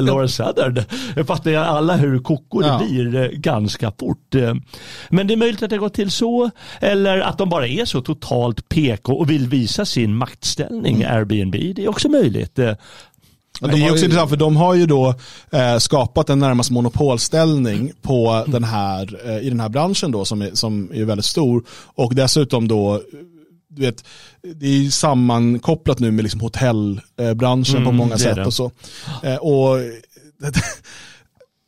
Laura 0.00 0.28
Southern. 0.28 0.82
Jag 1.16 1.26
fattar 1.26 1.50
ju 1.50 1.56
alla 1.56 1.96
hur 1.96 2.18
koko 2.18 2.60
det 2.60 2.66
Ja. 2.66 2.82
blir 2.88 3.16
eh, 3.16 3.28
ganska 3.28 3.92
fort. 4.00 4.34
Eh, 4.34 4.54
Men 5.10 5.26
det 5.26 5.34
är 5.34 5.36
möjligt 5.36 5.62
att 5.62 5.70
det 5.70 5.76
har 5.76 5.80
gått 5.80 5.94
till 5.94 6.10
så. 6.10 6.50
Eller 6.80 7.18
att 7.20 7.38
de 7.38 7.48
bara 7.48 7.66
är 7.66 7.84
så 7.84 8.00
totalt 8.00 8.68
PK 8.68 9.12
och 9.14 9.30
vill 9.30 9.48
visa 9.48 9.84
sin 9.84 10.16
maktställning, 10.16 11.02
Mm. 11.02 11.16
Airbnb. 11.16 11.52
Det 11.76 11.84
är 11.84 11.88
också 11.88 12.08
möjligt. 12.08 12.58
Eh, 12.58 12.64
det 13.60 13.68
de 13.68 13.76
är 13.76 13.82
har 13.82 13.90
också 13.90 13.98
ju- 13.98 14.04
intressant 14.04 14.30
för 14.30 14.36
de 14.36 14.56
har 14.56 14.74
ju 14.74 14.86
då 14.86 15.14
eh, 15.52 15.78
skapat 15.78 16.30
en 16.30 16.38
närmast 16.38 16.70
monopolställning 16.70 17.92
på 18.02 18.44
den 18.46 18.64
här, 18.64 19.20
eh, 19.30 19.38
i 19.46 19.48
den 19.48 19.60
här 19.60 19.68
branschen 19.68 20.10
då 20.10 20.24
som 20.24 20.42
är, 20.42 20.50
som 20.52 20.90
är 20.94 21.04
väldigt 21.04 21.24
stor. 21.24 21.64
Och 21.94 22.14
dessutom 22.14 22.68
då, 22.68 23.00
du 23.74 23.82
vet, 23.82 24.04
det 24.54 24.66
är 24.66 24.78
ju 24.78 24.90
sammankopplat 24.90 25.98
nu 25.98 26.10
med 26.10 26.22
liksom 26.22 26.40
hotellbranschen 26.40 27.74
på 27.84 27.90
Mm, 27.90 27.96
många 27.96 28.08
det 28.08 28.14
är 28.14 28.18
sätt 28.18 28.36
det. 28.36 28.44
och 28.46 28.54
så. 28.54 28.70
Eh, 29.22 29.36
och 29.36 29.76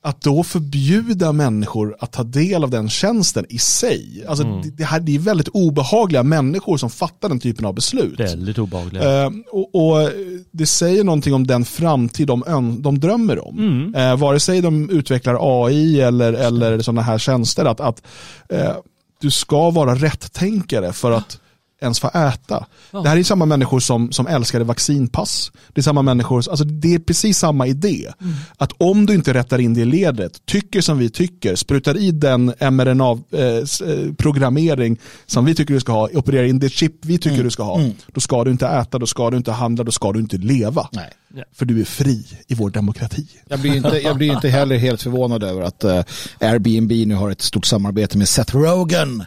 att 0.03 0.21
då 0.21 0.45
förbjuda 0.45 1.33
människor 1.33 1.97
att 2.01 2.13
ta 2.13 2.23
del 2.23 2.65
av 2.65 2.71
den 2.71 2.89
tjänsten 2.89 3.47
i 3.49 3.59
sig, 3.59 4.25
alltså 4.29 4.45
Mm. 4.45 4.63
det, 4.77 4.85
här, 4.85 5.01
det 5.01 5.15
är 5.15 5.19
väldigt 5.19 5.49
obehagliga 5.49 6.23
människor 6.23 6.77
som 6.77 6.91
fattar 6.91 7.29
den 7.29 7.41
typen 7.41 7.65
av 7.67 7.75
beslut. 7.75 8.21
Väldigt 8.21 8.59
obehagligt. 8.59 9.03
Eh, 9.05 9.31
och, 9.53 9.75
och 9.75 10.11
det 10.51 10.67
säger 10.67 11.05
någonting 11.05 11.35
om 11.35 11.47
den 11.47 11.65
framtid 11.65 12.27
de, 12.27 12.77
de 12.83 12.99
drömmer 12.99 13.47
om. 13.49 13.59
Mm. 13.59 13.95
Eh, 13.95 14.17
vare 14.17 14.41
sig 14.41 14.61
de 14.61 14.91
utvecklar 14.91 15.39
AI 15.67 16.01
eller, 16.01 16.33
eller 16.33 16.81
sådana 16.81 17.03
här 17.03 17.19
tjänster, 17.19 17.65
att, 17.65 17.81
att 17.81 18.03
eh, 18.49 18.73
du 19.21 19.31
ska 19.31 19.71
vara 19.71 19.95
rättänkare 19.95 20.93
för 20.93 21.11
att 21.11 21.39
ens 21.81 22.01
få 22.01 22.09
äta. 22.09 22.67
Det 22.91 23.09
här 23.09 23.17
är 23.17 23.23
samma 23.23 23.47
människor 23.47 23.81
som, 23.81 24.13
som 24.13 24.27
älskade 24.27 24.65
vaccinpass. 24.65 25.53
Det 25.69 25.81
är 25.81 25.83
samma 25.83 26.03
människor, 26.03 26.51
alltså 26.51 26.65
det 26.65 26.95
är 26.95 26.99
precis 26.99 27.39
samma 27.39 27.67
idé. 27.67 28.13
Mm. 28.21 28.35
Att 28.57 28.73
om 28.79 29.07
du 29.07 29.15
inte 29.15 29.35
rättar 29.35 29.59
in 29.59 29.75
det 29.75 29.81
i 29.81 29.85
ledet, 29.85 30.47
tycker 30.47 30.81
som 30.81 30.99
vi 30.99 31.11
tycker, 31.11 31.57
sprutar 31.57 31.97
i 31.97 32.11
den 32.11 32.53
mRNA-programmering 32.61 34.99
som 35.27 35.45
vi 35.45 35.55
tycker 35.55 35.75
du 35.75 35.81
ska 35.81 35.93
ha, 35.93 36.09
opererar 36.15 36.45
in 36.45 36.59
det 36.59 36.69
chip 36.69 36.93
vi 37.03 37.19
tycker 37.19 37.45
du 37.45 37.51
ska 37.51 37.63
ha, 37.63 37.81
då 38.07 38.21
ska 38.21 38.45
du 38.45 38.51
inte 38.51 38.67
äta, 38.67 38.99
då 38.99 39.07
ska 39.07 39.31
du 39.31 39.37
inte 39.37 39.53
handla, 39.53 39.85
då 39.85 39.93
ska 39.93 40.13
du 40.13 40.21
inte 40.21 40.37
leva. 40.37 40.89
Nej. 40.93 41.11
För 41.55 41.67
du 41.67 41.81
är 41.81 41.85
fri 41.85 42.27
i 42.49 42.55
vår 42.55 42.71
demokrati. 42.71 43.27
Jag 43.49 43.61
blir, 43.61 43.77
inte, 43.77 43.99
jag 43.99 44.17
blir 44.17 44.33
inte 44.33 44.49
heller 44.49 44.77
helt 44.77 45.03
förvånad 45.03 45.43
över 45.43 45.63
att 45.63 45.85
eh, 45.85 46.05
Airbnb 46.41 46.93
nu 47.07 47.15
har 47.15 47.31
ett 47.31 47.43
stort 47.43 47.67
samarbete 47.67 48.19
med 48.19 48.29
Seth 48.29 48.57
Rogen. 48.57 49.25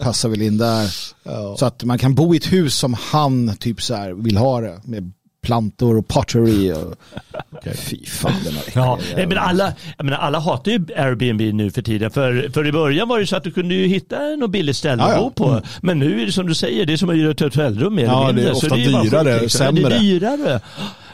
Passar 0.00 0.28
väl 0.28 0.42
in 0.42 0.58
där. 0.58 0.88
Så 1.56 1.66
att 1.66 1.84
man 1.84 1.98
kan 1.98 2.14
bo 2.14 2.34
i 2.34 2.36
ett 2.36 2.52
hus 2.52 2.74
som 2.74 2.94
han 2.94 3.56
typ 3.56 3.82
så 3.82 3.94
här 3.94 4.12
vill 4.12 4.36
ha 4.36 4.60
det. 4.60 4.80
Med 4.84 5.12
plantor 5.42 5.96
och 5.96 6.08
pottery. 6.08 6.72
Och... 6.72 6.94
Fy 7.74 8.06
fan 8.06 8.32
den 8.44 8.54
här 8.54 8.64
Ja, 8.74 8.98
men 9.16 9.38
alla, 9.38 9.72
jag 9.96 10.04
menar, 10.04 10.18
alla 10.18 10.38
hatar 10.38 10.72
ju 10.72 10.86
Airbnb 10.96 11.54
nu 11.54 11.70
för 11.70 11.82
tiden. 11.82 12.10
För, 12.10 12.50
för 12.54 12.66
i 12.66 12.72
början 12.72 13.08
var 13.08 13.18
det 13.18 13.26
så 13.26 13.36
att 13.36 13.44
du 13.44 13.50
kunde 13.50 13.74
ju 13.74 13.86
hitta 13.86 14.18
något 14.18 14.50
billigt 14.50 14.76
ställe 14.76 15.02
Ja, 15.02 15.08
att 15.08 15.14
ja. 15.14 15.20
bo 15.22 15.30
på. 15.30 15.60
Men 15.80 15.98
nu 15.98 16.22
är 16.22 16.26
det 16.26 16.32
som 16.32 16.46
du 16.46 16.54
säger, 16.54 16.86
det 16.86 16.92
är 16.92 16.96
som 16.96 17.08
att 17.08 17.14
hyra 17.14 17.30
ett 17.30 17.40
hotellrum 17.40 17.98
Ja, 17.98 18.32
det 18.32 18.42
är 18.42 18.52
ofta 18.52 18.76
ju 18.76 18.92
bara 18.92 19.02
dyrare, 19.02 19.32
skit, 19.32 19.42
liksom. 19.42 19.74
Det 19.74 19.80
sämre. 19.82 19.94
är 19.96 20.00
dyrare. 20.00 20.60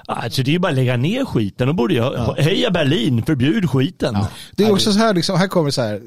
Alltså 0.09 0.42
det 0.42 0.50
är 0.50 0.52
ju 0.52 0.59
bara 0.59 0.68
att 0.68 0.74
lägga 0.74 0.96
ner 0.96 1.24
skiten. 1.24 1.66
Då 1.66 1.72
borde 1.72 1.94
jag, 1.94 2.34
heja 2.38 2.70
Berlin, 2.70 3.22
förbjud 3.26 3.70
skiten. 3.70 4.16
Det 4.52 4.64
är 4.64 4.72
också 4.72 4.92
så 4.92 4.98
här, 4.98 5.14
liksom, 5.14 5.38
här 5.38 5.48
kommer 5.48 5.66
det 5.66 5.72
så 5.72 5.82
här. 5.82 6.00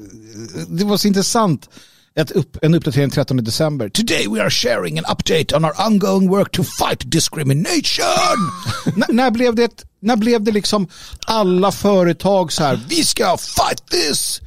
Det 0.68 0.84
var 0.84 0.96
så 0.96 1.08
intressant. 1.08 1.68
Ett 2.14 2.30
upp, 2.30 2.56
en 2.62 2.74
uppdatering 2.74 3.10
13 3.10 3.36
december. 3.36 3.88
Today 3.88 4.26
we 4.28 4.42
are 4.42 4.50
sharing 4.50 4.98
an 4.98 5.04
update 5.12 5.56
on 5.56 5.64
our 5.64 5.72
ongoing 5.86 6.30
work 6.30 6.50
to 6.50 6.62
fight 6.62 7.10
discrimination. 7.10 8.50
När, 9.08 9.30
blev 9.30 9.54
det 9.54 9.84
när 10.00 10.16
blev 10.16 10.42
det 10.42 10.52
liksom 10.52 10.88
alla 11.26 11.72
företag 11.72 12.52
så 12.52 12.62
här, 12.62 12.80
vi 12.88 13.04
ska 13.04 13.36
fight 13.36 13.86
this. 13.90 14.40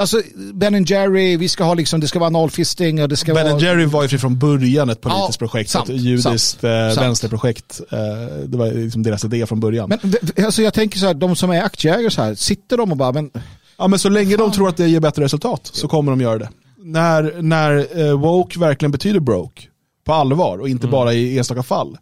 Alltså 0.00 0.22
Ben 0.54 0.84
Jerry, 0.84 1.36
vi 1.36 1.48
ska 1.48 1.64
ha 1.64 1.74
liksom, 1.74 2.00
det 2.00 2.08
ska 2.08 2.18
vara 2.18 2.30
nollfisting 2.30 3.02
och 3.02 3.08
det 3.08 3.16
ska 3.16 3.34
Ben 3.34 3.50
vara... 3.50 3.60
Jerry 3.60 3.84
var 3.84 4.02
ju 4.02 4.18
från 4.18 4.38
början 4.38 4.90
ett 4.90 5.00
politiskt 5.00 5.40
Ja, 5.40 5.46
projekt, 5.46 5.70
sant, 5.70 5.88
ett 5.88 5.96
judiskt 5.96 6.60
sant, 6.60 6.64
eh, 6.64 6.94
sant. 6.94 7.06
vänsterprojekt. 7.06 7.80
Eh, 7.90 7.98
det 8.46 8.58
var 8.58 8.72
liksom 8.72 9.02
deras 9.02 9.24
idé 9.24 9.46
från 9.46 9.60
början. 9.60 9.88
Men 9.88 10.44
alltså 10.44 10.62
jag 10.62 10.74
tänker 10.74 10.98
så 10.98 11.06
här, 11.06 11.14
de 11.14 11.36
som 11.36 11.50
är 11.50 11.62
aktieägare 11.62 12.10
så 12.10 12.22
här, 12.22 12.34
sitter 12.34 12.76
de 12.76 12.90
och 12.90 12.96
bara, 12.96 13.12
men 13.12 13.30
Ja, 13.78 13.88
men 13.88 13.98
så 13.98 14.08
länge 14.08 14.36
de 14.36 14.52
tror 14.52 14.68
att 14.68 14.76
det 14.76 14.88
ger 14.88 15.00
bättre 15.00 15.24
resultat 15.24 15.70
så 15.72 15.88
kommer 15.88 16.12
de 16.12 16.20
göra 16.20 16.38
det. 16.38 16.48
När, 16.78 17.42
när 17.42 18.00
eh, 18.06 18.20
woke 18.20 18.58
verkligen 18.58 18.92
betyder 18.92 19.20
broke 19.20 19.62
på 20.04 20.12
allvar 20.12 20.58
och 20.58 20.68
inte 20.68 20.86
bara 20.86 21.12
i 21.12 21.38
enstaka 21.38 21.62
fall 21.62 21.98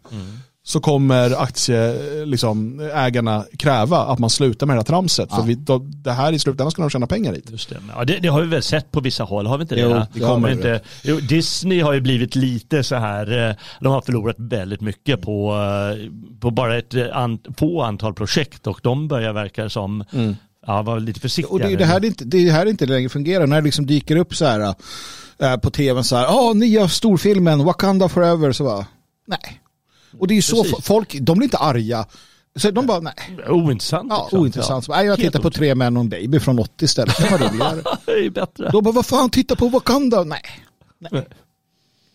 så 0.69 0.79
kommer 0.79 1.41
aktieägarna 1.41 2.25
liksom, 2.25 2.79
ägarna 2.93 3.45
kräva 3.57 3.97
att 3.97 4.19
man 4.19 4.29
slutar 4.29 4.67
med 4.67 4.75
det 4.75 4.79
här 4.79 4.85
tramset. 4.85 5.29
För 5.29 5.41
vi, 5.41 5.55
då, 5.55 5.77
det 5.79 6.11
här 6.11 6.33
i 6.33 6.39
slutändan 6.39 6.71
ska 6.71 6.81
de 6.81 6.89
tjäna 6.89 7.07
pengar 7.07 7.33
i. 7.33 7.41
Just 7.47 7.69
det. 7.69 7.77
Ja, 7.95 8.05
det, 8.05 8.19
det 8.19 8.27
har 8.27 8.41
vi 8.41 8.47
väl 8.47 8.63
sett 8.63 8.91
på 8.91 8.99
vissa 8.99 9.23
håll, 9.23 9.47
har 9.47 9.57
vi 9.57 9.61
inte 9.61 9.75
det? 9.75 9.81
Jo, 9.81 9.89
det 9.89 10.07
det 10.13 10.19
kommer 10.19 10.51
inte. 10.51 10.81
Jo, 11.03 11.19
Disney 11.19 11.81
har 11.81 11.93
ju 11.93 12.01
blivit 12.01 12.35
lite 12.35 12.83
så 12.83 12.95
här, 12.95 13.49
eh, 13.49 13.55
de 13.79 13.93
har 13.93 14.01
förlorat 14.01 14.35
väldigt 14.39 14.81
mycket 14.81 15.21
på, 15.21 15.53
eh, 15.53 16.11
på 16.39 16.51
bara 16.51 16.77
ett 16.77 16.93
eh, 16.93 17.17
an, 17.17 17.39
få 17.57 17.81
antal 17.81 18.13
projekt 18.13 18.67
och 18.67 18.79
de 18.83 19.07
börjar 19.07 19.33
verka 19.33 19.69
som, 19.69 20.03
ja, 20.67 20.81
var 20.81 20.99
lite 20.99 21.19
försiktiga. 21.19 21.53
Och 21.53 21.59
det 21.59 21.73
är 21.73 21.77
det 21.77 21.85
här 21.85 21.99
det 21.99 22.07
inte, 22.07 22.25
det 22.25 22.37
är 22.37 22.51
här 22.51 22.65
det 22.65 22.71
inte 22.71 22.85
längre 22.85 23.09
fungerar. 23.09 23.47
När 23.47 23.55
det 23.55 23.65
liksom 23.65 23.85
dyker 23.85 24.15
upp 24.15 24.35
så 24.35 24.45
här 24.45 24.75
äh, 25.39 25.57
på 25.57 25.69
tv 25.69 26.03
så 26.03 26.15
här, 26.15 26.23
ja 26.23 26.53
nya 26.53 26.87
storfilmen 26.87 27.63
Wakanda 27.63 28.09
Forever, 28.09 28.51
så 28.51 28.63
bara, 28.63 28.85
nej. 29.27 29.61
Och 30.17 30.27
det 30.27 30.33
är 30.33 30.35
ju 30.35 30.41
så, 30.41 30.63
Precis. 30.63 30.85
folk, 30.85 31.17
de 31.21 31.37
blir 31.37 31.45
inte 31.45 31.57
arga. 31.57 32.05
Så 32.55 32.71
de 32.71 32.85
bara, 32.85 32.99
nej. 32.99 33.13
Ointressant. 33.47 34.07
Ja, 34.09 34.23
liksom. 34.23 34.39
ointressant. 34.39 34.85
Så, 34.85 34.91
nej, 34.91 35.05
jag 35.05 35.19
tittar 35.19 35.39
på 35.39 35.51
tre 35.51 35.75
män 35.75 35.97
och 35.97 36.01
en 36.01 36.09
baby 36.09 36.39
från 36.39 36.59
80 36.59 36.85
istället. 36.85 37.17
Det 37.17 37.31
var 37.31 37.37
roligare. 37.37 37.81
Det 38.05 38.11
är 38.11 38.29
bättre. 38.29 38.69
Då 38.71 38.81
bara, 38.81 38.91
vad 38.91 39.05
fan, 39.05 39.29
titta 39.29 39.55
på 39.55 39.67
Wakanda. 39.67 40.23
Nej. 40.23 40.41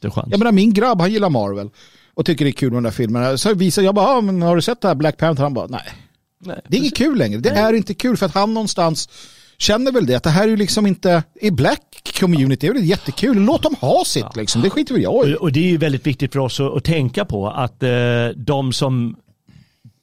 Det 0.01 0.07
är 0.07 0.11
chans. 0.11 0.28
Jag 0.30 0.38
menar, 0.38 0.53
min 0.53 0.72
grabb, 0.72 1.01
han 1.01 1.12
gillar 1.12 1.30
Marvel. 1.30 1.70
Och 2.14 2.26
tycker 2.26 2.45
det 2.45 2.51
är 2.51 2.53
kul 2.53 2.70
med 2.70 2.76
de 2.76 2.84
där 2.84 2.90
filmerna. 2.90 3.38
Så 3.38 3.55
visar 3.55 3.82
jag 3.82 3.95
bara, 3.95 4.14
ja, 4.14 4.20
men 4.20 4.42
har 4.42 4.57
du 4.57 4.62
sett 4.62 4.80
det 4.80 4.88
här 4.88 4.95
Black 4.95 5.16
Panther? 5.16 5.42
Han 5.42 5.55
bara, 5.55 5.66
nej. 5.66 5.92
Nej, 6.38 6.61
Det 6.68 6.76
är 6.76 6.80
inget 6.80 6.97
kul 6.97 7.18
längre. 7.18 7.40
Det 7.40 7.51
är 7.51 7.72
inte 7.72 7.95
kul 7.95 8.16
för 8.16 8.26
att 8.26 8.34
han 8.34 8.55
någonstans 8.55 9.09
känner 9.59 9.92
väl 9.92 10.07
det. 10.07 10.14
Att 10.14 10.22
det 10.22 10.30
här 10.30 10.44
är 10.44 10.48
ju 10.48 10.57
liksom 10.57 10.86
inte, 10.86 11.22
i 11.40 11.50
black 11.50 11.80
community 12.20 12.66
är 12.66 12.72
väl 12.72 12.84
jättekul. 12.84 13.36
Låt 13.36 13.62
dem 13.62 13.74
ha 13.80 14.05
sitt 14.05 14.36
liksom. 14.36 14.62
Det 14.62 14.70
skiter 14.70 14.94
väl 14.94 15.02
jag 15.02 15.28
i. 15.28 15.36
Och, 15.40 15.52
det 15.52 15.61
är 15.61 15.70
ju 15.70 15.76
väldigt 15.76 16.07
viktigt 16.07 16.32
för 16.32 16.38
oss 16.38 16.61
att, 16.61 16.76
att 16.76 16.84
tänka 16.84 17.24
på 17.24 17.48
att 17.48 17.82
eh, 17.82 17.90
de 18.36 18.72
som 18.72 19.16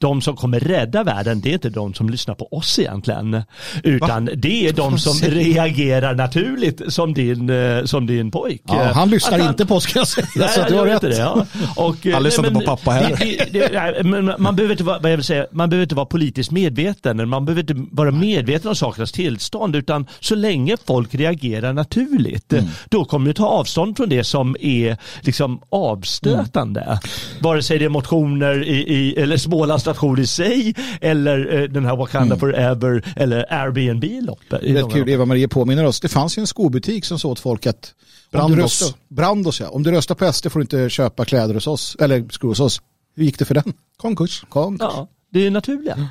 de 0.01 0.21
som 0.21 0.35
kommer 0.35 0.59
rädda 0.59 1.03
världen, 1.03 1.41
det 1.41 1.49
är 1.49 1.53
inte 1.53 1.69
de 1.69 1.93
som 1.93 2.09
lyssnar 2.09 2.35
på 2.35 2.47
oss 2.51 2.79
egentligen. 2.79 3.43
Utan 3.83 4.29
det 4.35 4.67
är 4.67 4.73
de 4.73 4.97
som 4.99 5.29
reagerar 5.29 6.15
naturligt 6.15 6.81
som 6.87 7.13
din, 7.13 7.49
eh, 7.49 7.83
som 7.85 8.05
din 8.07 8.31
pojk. 8.31 8.61
Ja, 8.67 8.91
han 8.93 9.09
lyssnar 9.09 9.39
han- 9.39 9.47
inte 9.49 9.65
på 9.65 9.75
oss 9.75 9.83
ska 9.83 9.99
jag 9.99 10.07
säga. 10.07 10.27
Nej, 10.35 10.49
så 10.49 10.61
du 10.69 10.75
har 10.75 10.85
rätt. 10.85 11.01
Det, 11.01 11.17
ja. 11.17 11.45
och, 11.75 12.07
eh, 12.07 12.13
Han 12.13 12.23
lyssnar 12.23 12.47
inte 12.47 12.59
på 12.59 12.65
pappa 12.77 12.91
heller. 12.91 14.03
men 14.03 14.33
man 14.37 14.55
behöver 14.55 14.73
inte 14.73 14.83
vara, 14.83 15.09
jag 15.09 15.25
säga, 15.25 15.45
man 15.51 15.69
behöver 15.69 15.83
inte 15.83 15.95
vara 15.95 16.05
politiskt 16.05 16.51
medveten, 16.51 17.29
man 17.29 17.45
behöver 17.45 17.61
inte 17.61 17.85
vara 17.95 18.11
medveten 18.11 18.69
om 18.69 18.75
sakernas 18.75 19.11
tillstånd, 19.11 19.75
utan 19.75 20.07
så 20.19 20.35
länge 20.35 20.77
folk 20.87 21.15
reagerar 21.15 21.73
naturligt, 21.73 22.53
Mm. 22.53 22.65
då 22.89 23.05
kommer 23.05 23.27
du 23.27 23.33
ta 23.33 23.45
avstånd 23.47 23.97
från 23.97 24.09
det 24.09 24.23
som 24.23 24.55
är 24.59 24.97
liksom 25.21 25.61
avstötande. 25.69 26.81
Mm. 26.81 26.97
Vare 27.39 27.63
sig 27.63 27.79
det 27.79 27.85
är 27.85 27.89
motioner 27.89 28.63
i, 28.63 28.93
i 28.93 29.15
eller 29.15 29.37
Smålands 29.37 29.83
station 29.93 30.19
i 30.19 30.27
sig, 30.27 30.75
eller 31.01 31.61
eh, 31.61 31.69
den 31.69 31.85
här 31.85 31.95
Wakanda 31.95 32.37
Forever, 32.37 33.13
eller 33.15 33.45
Airbnb-loppet. 33.49 34.63
Mm. 34.63 34.75
Rätt 34.75 34.93
kul, 34.93 35.09
Eva-Maria 35.09 35.47
påminner 35.47 35.85
oss. 35.85 35.99
Det 35.99 36.07
fanns 36.07 36.37
ju 36.37 36.39
en 36.41 36.47
skobutik 36.47 37.05
som 37.05 37.19
sa 37.19 37.29
åt 37.29 37.39
folk 37.39 37.65
att 37.65 37.93
om 38.33 38.51
du 38.51 38.55
Brandos. 38.55 38.95
Brandos 39.07 39.59
ja. 39.59 39.69
Om 39.69 39.83
du 39.83 39.91
röstar 39.91 40.15
på 40.15 40.33
SD 40.33 40.51
får 40.51 40.59
du 40.59 40.63
inte 40.63 40.89
köpa 40.89 41.25
kläder 41.25 41.53
hos 41.53 41.67
oss, 41.67 41.97
eller 41.99 42.25
skor 42.29 42.47
hos 42.47 42.59
oss. 42.59 42.81
Hur 43.15 43.23
gick 43.23 43.39
det 43.39 43.45
för 43.45 43.53
den? 43.53 43.73
Konkurs. 43.97 44.43
Kom. 44.49 44.77
Ja, 44.79 45.07
det 45.33 45.47
är 45.47 45.51
naturliga. 45.51 46.09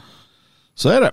Så 0.74 0.88
är 0.88 1.00
det. 1.00 1.12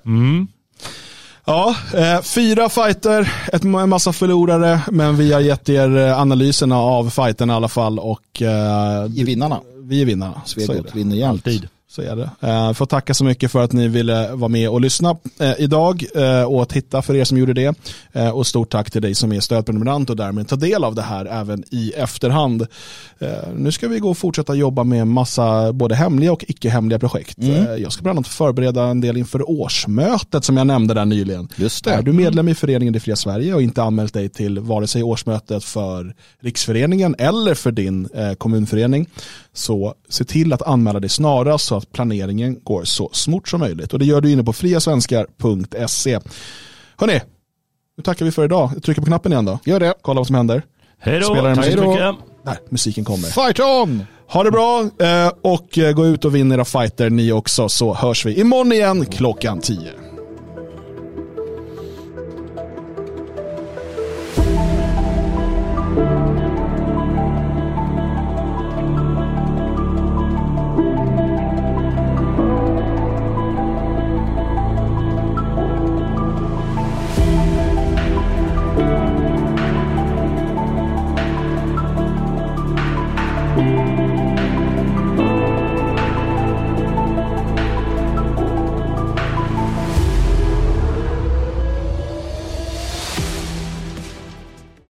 Ja, 1.45 1.75
eh, 1.93 2.21
fyra 2.21 2.69
fighter, 2.69 3.33
ett, 3.53 3.63
en 3.63 3.89
massa 3.89 4.13
förlorare, 4.13 4.81
men 4.91 5.17
vi 5.17 5.33
har 5.33 5.39
gett 5.39 5.69
er 5.69 5.97
eh, 5.97 6.19
analyserna 6.19 6.77
av 6.77 7.09
fighterna 7.09 7.53
i 7.53 7.55
alla 7.55 7.67
fall 7.67 7.99
och 7.99 8.41
eh, 8.41 9.05
I 9.15 9.23
vinnarna. 9.23 9.61
vi 9.81 10.01
är 10.01 10.05
vinnarna. 10.05 10.41
Svegot 10.45 10.87
det. 10.87 10.97
vinner 10.97 11.15
jämt. 11.15 11.31
Alltid. 11.31 11.67
Så 11.89 12.01
är 12.01 12.15
det. 12.15 12.29
Eh, 12.47 12.73
får 12.73 12.85
tacka 12.85 13.13
så 13.13 13.23
mycket 13.23 13.51
för 13.51 13.63
att 13.63 13.71
ni 13.71 13.87
ville 13.87 14.31
vara 14.31 14.49
med 14.49 14.69
och 14.69 14.81
lyssna 14.81 15.17
eh, 15.39 15.53
idag 15.57 16.03
eh, 16.15 16.43
och 16.43 16.69
titta 16.69 17.01
för 17.01 17.15
er 17.15 17.23
som 17.23 17.37
gjorde 17.37 17.53
det. 17.53 17.75
Eh, 18.11 18.29
och 18.29 18.47
stort 18.47 18.69
tack 18.69 18.91
till 18.91 19.01
dig 19.01 19.15
som 19.15 19.33
är 19.33 19.39
stödprenumerant 19.39 20.09
och 20.09 20.15
därmed 20.15 20.47
tar 20.47 20.57
del 20.57 20.83
av 20.83 20.95
det 20.95 21.01
här 21.01 21.25
även 21.25 21.63
i 21.71 21.91
efterhand. 21.95 22.67
Nu 23.55 23.71
ska 23.71 23.87
vi 23.87 23.99
gå 23.99 24.09
och 24.09 24.17
fortsätta 24.17 24.55
jobba 24.55 24.83
med 24.83 25.07
massa 25.07 25.73
både 25.73 25.95
hemliga 25.95 26.31
och 26.31 26.45
icke-hemliga 26.47 26.99
projekt. 26.99 27.37
Mm. 27.37 27.81
Jag 27.81 27.91
ska 27.91 28.03
bland 28.03 28.17
annat 28.17 28.27
förbereda 28.27 28.83
en 28.83 29.01
del 29.01 29.17
inför 29.17 29.49
årsmötet 29.49 30.43
som 30.43 30.57
jag 30.57 30.67
nämnde 30.67 30.93
där 30.93 31.05
nyligen. 31.05 31.47
Just 31.55 31.85
det. 31.85 31.91
Är 31.91 32.01
du 32.01 32.13
medlem 32.13 32.47
i 32.47 32.55
föreningen 32.55 32.93
Det 32.93 32.99
fria 32.99 33.15
Sverige 33.15 33.53
och 33.53 33.61
inte 33.61 33.83
anmält 33.83 34.13
dig 34.13 34.29
till 34.29 34.59
vare 34.59 34.87
sig 34.87 35.03
årsmötet 35.03 35.63
för 35.63 36.15
Riksföreningen 36.41 37.15
eller 37.17 37.53
för 37.53 37.71
din 37.71 38.09
kommunförening 38.37 39.07
Så 39.57 39.93
se 40.09 40.23
till 40.23 40.53
att 40.53 40.61
anmäla 40.61 40.99
dig 40.99 41.09
snarast 41.09 41.65
så 41.65 41.75
att 41.75 41.91
planeringen 41.91 42.59
går 42.63 42.83
så 42.83 43.09
smort 43.13 43.49
som 43.49 43.59
möjligt. 43.59 43.93
Och 43.93 43.99
det 43.99 44.05
gör 44.05 44.21
du 44.21 44.31
inne 44.31 44.43
på 44.43 44.53
friasvenskar.se. 44.53 46.19
Hörni, 46.97 47.21
nu 47.97 48.03
tackar 48.03 48.25
vi 48.25 48.31
för 48.31 48.45
idag. 48.45 48.71
Jag 48.73 48.83
trycker 48.83 49.01
på 49.01 49.07
knappen 49.07 49.31
igen 49.31 49.45
då. 49.45 49.59
Gör 49.65 49.79
det. 49.79 49.93
Kolla 50.01 50.19
vad 50.19 50.27
som 50.27 50.35
händer. 50.35 50.63
Hej 50.99 51.19
då, 51.19 51.25
Spelar 51.25 51.55
tack 51.55 51.65
så 51.65 51.89
mycket. 51.89 52.15
Där, 52.45 52.57
musiken 52.69 53.05
kommer. 53.05 53.27
Fight 53.27 53.59
on! 53.59 54.05
Ha 54.29 54.43
det 54.43 54.51
bra 54.51 54.81
eh, 54.81 55.31
och 55.41 55.77
eh, 55.77 55.93
gå 55.93 56.05
ut 56.05 56.25
och 56.25 56.35
vinn 56.35 56.51
era 56.51 56.65
fighter 56.65 57.09
ni 57.09 57.31
också 57.31 57.69
så 57.69 57.93
hörs 57.93 58.25
vi 58.25 58.39
imorgon 58.39 58.71
igen 58.71 59.05
klockan 59.05 59.61
10. 59.61 59.79